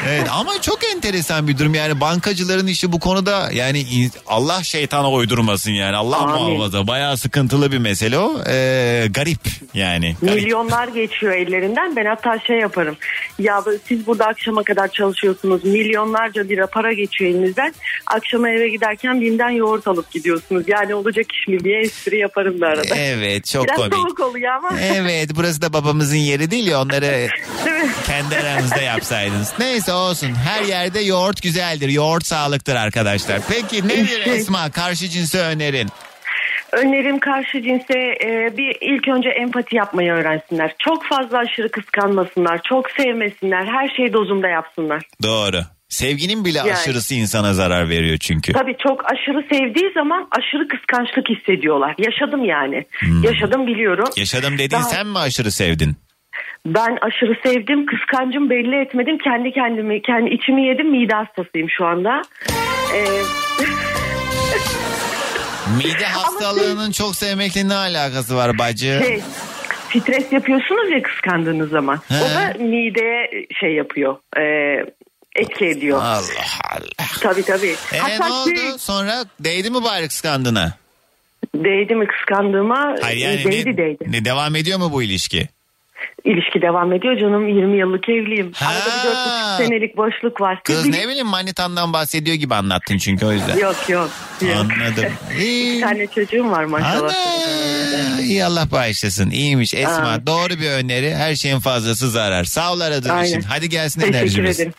Evet 0.08 0.28
ama 0.32 0.60
çok 0.62 0.84
enteresan 0.84 1.48
bir 1.48 1.58
durum. 1.58 1.74
Yani 1.74 2.00
bankacıların 2.00 2.66
işi 2.66 2.92
bu 2.92 3.00
konuda 3.00 3.50
yani 3.52 4.10
Allah 4.26 4.64
şeytana 4.64 5.10
uydurmasın 5.10 5.70
yani. 5.70 5.96
Allah 5.96 6.16
Amin. 6.16 6.42
muhafaza. 6.42 6.86
Bayağı 6.86 7.16
sıkıntılı 7.16 7.72
bir 7.72 7.78
mesele 7.78 8.18
o. 8.18 8.40
Ee, 8.48 9.06
garip 9.10 9.40
yani. 9.74 10.16
Milyonlar 10.20 10.88
geçiyor 10.88 11.32
ellerinden. 11.32 11.96
Ben 11.96 12.04
hatta 12.04 12.38
şey 12.46 12.58
yaparım. 12.58 12.96
Ya 13.38 13.64
siz 13.88 14.06
burada 14.06 14.26
akşama 14.26 14.62
kadar 14.62 14.88
çalışıyorsunuz. 14.88 15.64
Milyonlarca 15.64 16.42
lira 16.42 16.66
para 16.66 16.92
geçiyor 16.92 17.30
elinizden. 17.30 17.74
Akşama 18.06 18.50
eve 18.50 18.68
giderken 18.68 19.20
binden 19.20 19.50
yoğurt 19.50 19.88
alıp 19.88 20.10
gidiyorsunuz. 20.10 20.64
Yani 20.66 20.94
olacak 20.94 21.26
iş 21.32 21.48
mi 21.48 21.64
diye 21.64 21.80
espri 21.80 22.18
yaparım 22.18 22.60
da 22.60 22.66
arada. 22.66 22.94
Evet 22.96 23.44
çok 23.46 23.64
Biraz 23.64 23.76
komik. 23.76 23.94
soğuk 23.94 24.20
oluyor 24.20 24.52
ama. 24.52 24.70
Evet 24.80 25.30
burası 25.36 25.62
da 25.62 25.72
babamızın 25.72 26.16
yeri 26.16 26.50
değil 26.50 26.66
ya 26.66 26.80
onları 26.82 27.28
kendi 28.06 28.36
aranızda 28.36 28.80
yapsaydınız. 28.82 29.52
Neyse 29.58 29.92
olsun 29.92 30.34
her 30.34 30.62
yerde 30.62 31.00
yoğurt 31.00 31.42
güzeldir. 31.42 31.88
Yoğurt 31.88 32.26
sağlıktır 32.26 32.74
arkadaşlar. 32.76 33.40
Peki 33.48 33.88
nedir. 33.88 34.26
Esma 34.26 34.70
karşı 34.70 35.08
cinse 35.08 35.38
önerin? 35.38 35.88
Önerim 36.76 37.18
karşı 37.18 37.62
cinse 37.62 37.98
e, 38.24 38.52
bir 38.56 38.76
ilk 38.80 39.08
önce 39.08 39.28
empati 39.28 39.76
yapmayı 39.76 40.12
öğrensinler. 40.12 40.74
Çok 40.78 41.04
fazla 41.04 41.38
aşırı 41.38 41.70
kıskanmasınlar. 41.70 42.60
Çok 42.68 42.90
sevmesinler. 42.90 43.64
Her 43.66 43.88
şeyi 43.96 44.12
dozunda 44.12 44.48
yapsınlar. 44.48 45.02
Doğru. 45.22 45.56
Sevginin 45.88 46.44
bile 46.44 46.58
Yani. 46.58 46.72
aşırısı 46.72 47.14
insana 47.14 47.54
zarar 47.54 47.88
veriyor 47.88 48.16
çünkü. 48.18 48.52
Tabii 48.52 48.76
çok 48.88 49.12
aşırı 49.12 49.42
sevdiği 49.52 49.92
zaman 49.94 50.28
aşırı 50.30 50.68
kıskançlık 50.68 51.28
hissediyorlar. 51.28 51.94
Yaşadım 51.98 52.44
yani. 52.44 52.84
Yaşadım 53.22 53.66
biliyorum. 53.66 54.08
Yaşadım 54.16 54.54
dediğin 54.54 54.70
Daha- 54.70 54.82
sen 54.82 55.06
mi 55.06 55.18
aşırı 55.18 55.50
sevdin? 55.50 55.96
Ben 56.66 56.98
aşırı 57.00 57.36
sevdim, 57.42 57.86
kıskancım 57.86 58.50
belli 58.50 58.80
etmedim. 58.80 59.18
Kendi 59.18 59.52
kendimi, 59.52 60.02
kendi 60.02 60.30
içimi 60.34 60.66
yedim. 60.66 60.90
Mide 60.90 61.14
hastasıyım 61.14 61.70
şu 61.70 61.86
anda. 61.86 62.22
Ee, 62.94 63.04
Mide 65.76 66.04
hastalığının 66.06 66.90
çok 66.92 67.16
sevmekle 67.16 67.68
ne 67.68 67.74
alakası 67.74 68.36
var 68.36 68.58
bacı? 68.58 69.00
şey, 69.06 69.20
stres 70.00 70.32
yapıyorsunuz 70.32 70.90
ya 70.92 71.02
kıskandığınız 71.02 71.70
zaman. 71.70 72.00
He. 72.08 72.14
O 72.14 72.20
da 72.34 72.64
mideye 72.64 73.46
şey 73.60 73.74
yapıyor. 73.74 74.16
E, 74.38 74.42
etki 75.36 75.64
ediyor. 75.66 75.98
Allah 75.98 76.20
Allah. 76.70 77.06
Tabii 77.20 77.42
tabii. 77.42 77.74
E 77.94 77.98
Hatta 77.98 78.26
ne 78.26 78.32
oldu? 78.32 78.50
şey, 78.56 78.78
Sonra 78.78 79.24
değdi 79.40 79.70
mi 79.70 79.84
bari 79.84 80.08
kıskandığına? 80.08 80.72
değdi 81.54 81.94
mi 81.94 82.06
kıskandığıma? 82.06 82.94
Hayır 83.02 83.18
yani 83.18 83.34
E, 83.40 83.44
değdi 83.44 83.70
ne, 83.70 83.76
değdi. 83.76 84.04
ne 84.06 84.24
devam 84.24 84.56
ediyor 84.56 84.78
mu 84.78 84.92
bu 84.92 85.02
ilişki? 85.02 85.48
İlişki 86.24 86.62
devam 86.62 86.92
ediyor 86.92 87.16
canım. 87.18 87.48
20 87.48 87.78
yıllık 87.78 88.08
evliyim. 88.08 88.52
Ha. 88.54 88.66
Arada 88.72 88.84
bir 89.04 89.10
4,5 89.10 89.66
senelik 89.66 89.96
boşluk 89.96 90.40
var. 90.40 90.58
Siz 90.66 90.76
Kız 90.76 90.84
bil- 90.84 90.90
ne 90.98 91.08
bileyim 91.08 91.26
manitandan 91.26 91.92
bahsediyor 91.92 92.36
gibi 92.36 92.54
anlattın 92.54 92.98
çünkü 92.98 93.26
o 93.26 93.32
yüzden. 93.32 93.56
Yok 93.56 93.76
yok. 93.88 94.10
yok. 94.40 94.56
Anladım. 94.60 95.12
Bir 95.38 95.80
tane 95.80 96.06
çocuğum 96.06 96.50
var 96.50 96.64
maşallah. 96.64 97.14
Ana, 97.14 98.20
iyi 98.20 98.44
Allah 98.44 98.70
bağışlasın. 98.72 99.30
İyiymiş 99.30 99.74
Esma. 99.74 99.92
Aa. 100.08 100.26
Doğru 100.26 100.50
bir 100.60 100.70
öneri. 100.70 101.14
Her 101.14 101.34
şeyin 101.34 101.58
fazlası 101.60 102.10
zarar. 102.10 102.44
Sağ 102.44 102.72
ol 102.72 102.80
aradığın 102.80 103.08
Aynen. 103.08 103.28
için. 103.28 103.40
Hadi 103.42 103.68
gelsin 103.68 104.00
Teşekkür 104.00 104.18
enerjimiz. 104.18 104.60
ederim. 104.60 104.74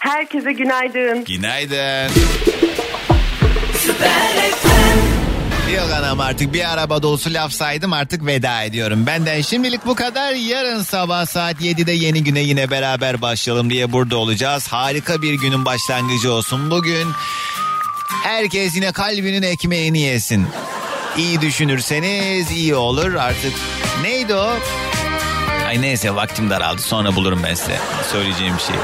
Herkese 0.00 0.52
günaydın. 0.52 1.24
Günaydın. 1.24 2.10
Yok 5.72 5.90
anam 5.98 6.20
artık 6.20 6.52
bir 6.54 6.72
araba 6.72 7.02
dolusu 7.02 7.34
laf 7.34 7.52
saydım 7.52 7.92
artık 7.92 8.26
veda 8.26 8.62
ediyorum. 8.62 9.06
Benden 9.06 9.40
şimdilik 9.40 9.86
bu 9.86 9.94
kadar. 9.94 10.32
Yarın 10.32 10.82
sabah 10.82 11.26
saat 11.26 11.60
7'de 11.60 11.92
yeni 11.92 12.24
güne 12.24 12.40
yine 12.40 12.70
beraber 12.70 13.22
başlayalım 13.22 13.70
diye 13.70 13.92
burada 13.92 14.16
olacağız. 14.16 14.68
Harika 14.68 15.22
bir 15.22 15.34
günün 15.34 15.64
başlangıcı 15.64 16.32
olsun. 16.32 16.70
Bugün 16.70 17.08
herkes 18.22 18.76
yine 18.76 18.92
kalbinin 18.92 19.42
ekmeğini 19.42 20.00
yesin. 20.00 20.46
İyi 21.18 21.40
düşünürseniz 21.40 22.50
iyi 22.50 22.74
olur 22.74 23.14
artık. 23.14 23.52
Neydi 24.02 24.34
o? 24.34 24.50
Ay 25.66 25.82
neyse 25.82 26.14
vaktim 26.14 26.50
daraldı 26.50 26.82
sonra 26.82 27.16
bulurum 27.16 27.40
ben 27.42 27.54
size 27.54 27.78
söyleyeceğim 28.12 28.56
şey. 28.66 28.76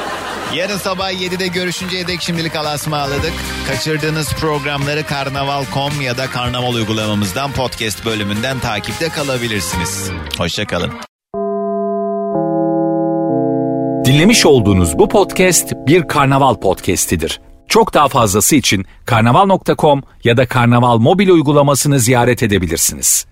Yarın 0.55 0.77
sabah 0.77 1.12
7'de 1.12 1.47
görüşünceye 1.47 2.06
dek 2.06 2.20
şimdilik 2.20 2.56
alasma 2.56 2.97
ağladık. 2.98 3.32
Kaçırdığınız 3.68 4.32
programları 4.32 5.06
karnaval.com 5.06 6.01
ya 6.01 6.18
da 6.18 6.27
karnaval 6.27 6.74
uygulamamızdan 6.74 7.52
podcast 7.52 8.05
bölümünden 8.05 8.59
takipte 8.60 9.09
kalabilirsiniz. 9.09 10.10
Hoşçakalın. 10.39 10.90
Dinlemiş 14.05 14.47
olduğunuz 14.47 14.98
bu 14.98 15.09
podcast 15.09 15.72
bir 15.86 16.09
karnaval 16.09 16.55
podcastidir. 16.55 17.40
Çok 17.68 17.94
daha 17.94 18.09
fazlası 18.09 18.56
için 18.56 18.86
karnaval.com 19.06 20.02
ya 20.24 20.36
da 20.36 20.47
karnaval 20.47 20.98
mobil 20.98 21.28
uygulamasını 21.28 21.98
ziyaret 22.01 22.43
edebilirsiniz. 22.43 23.30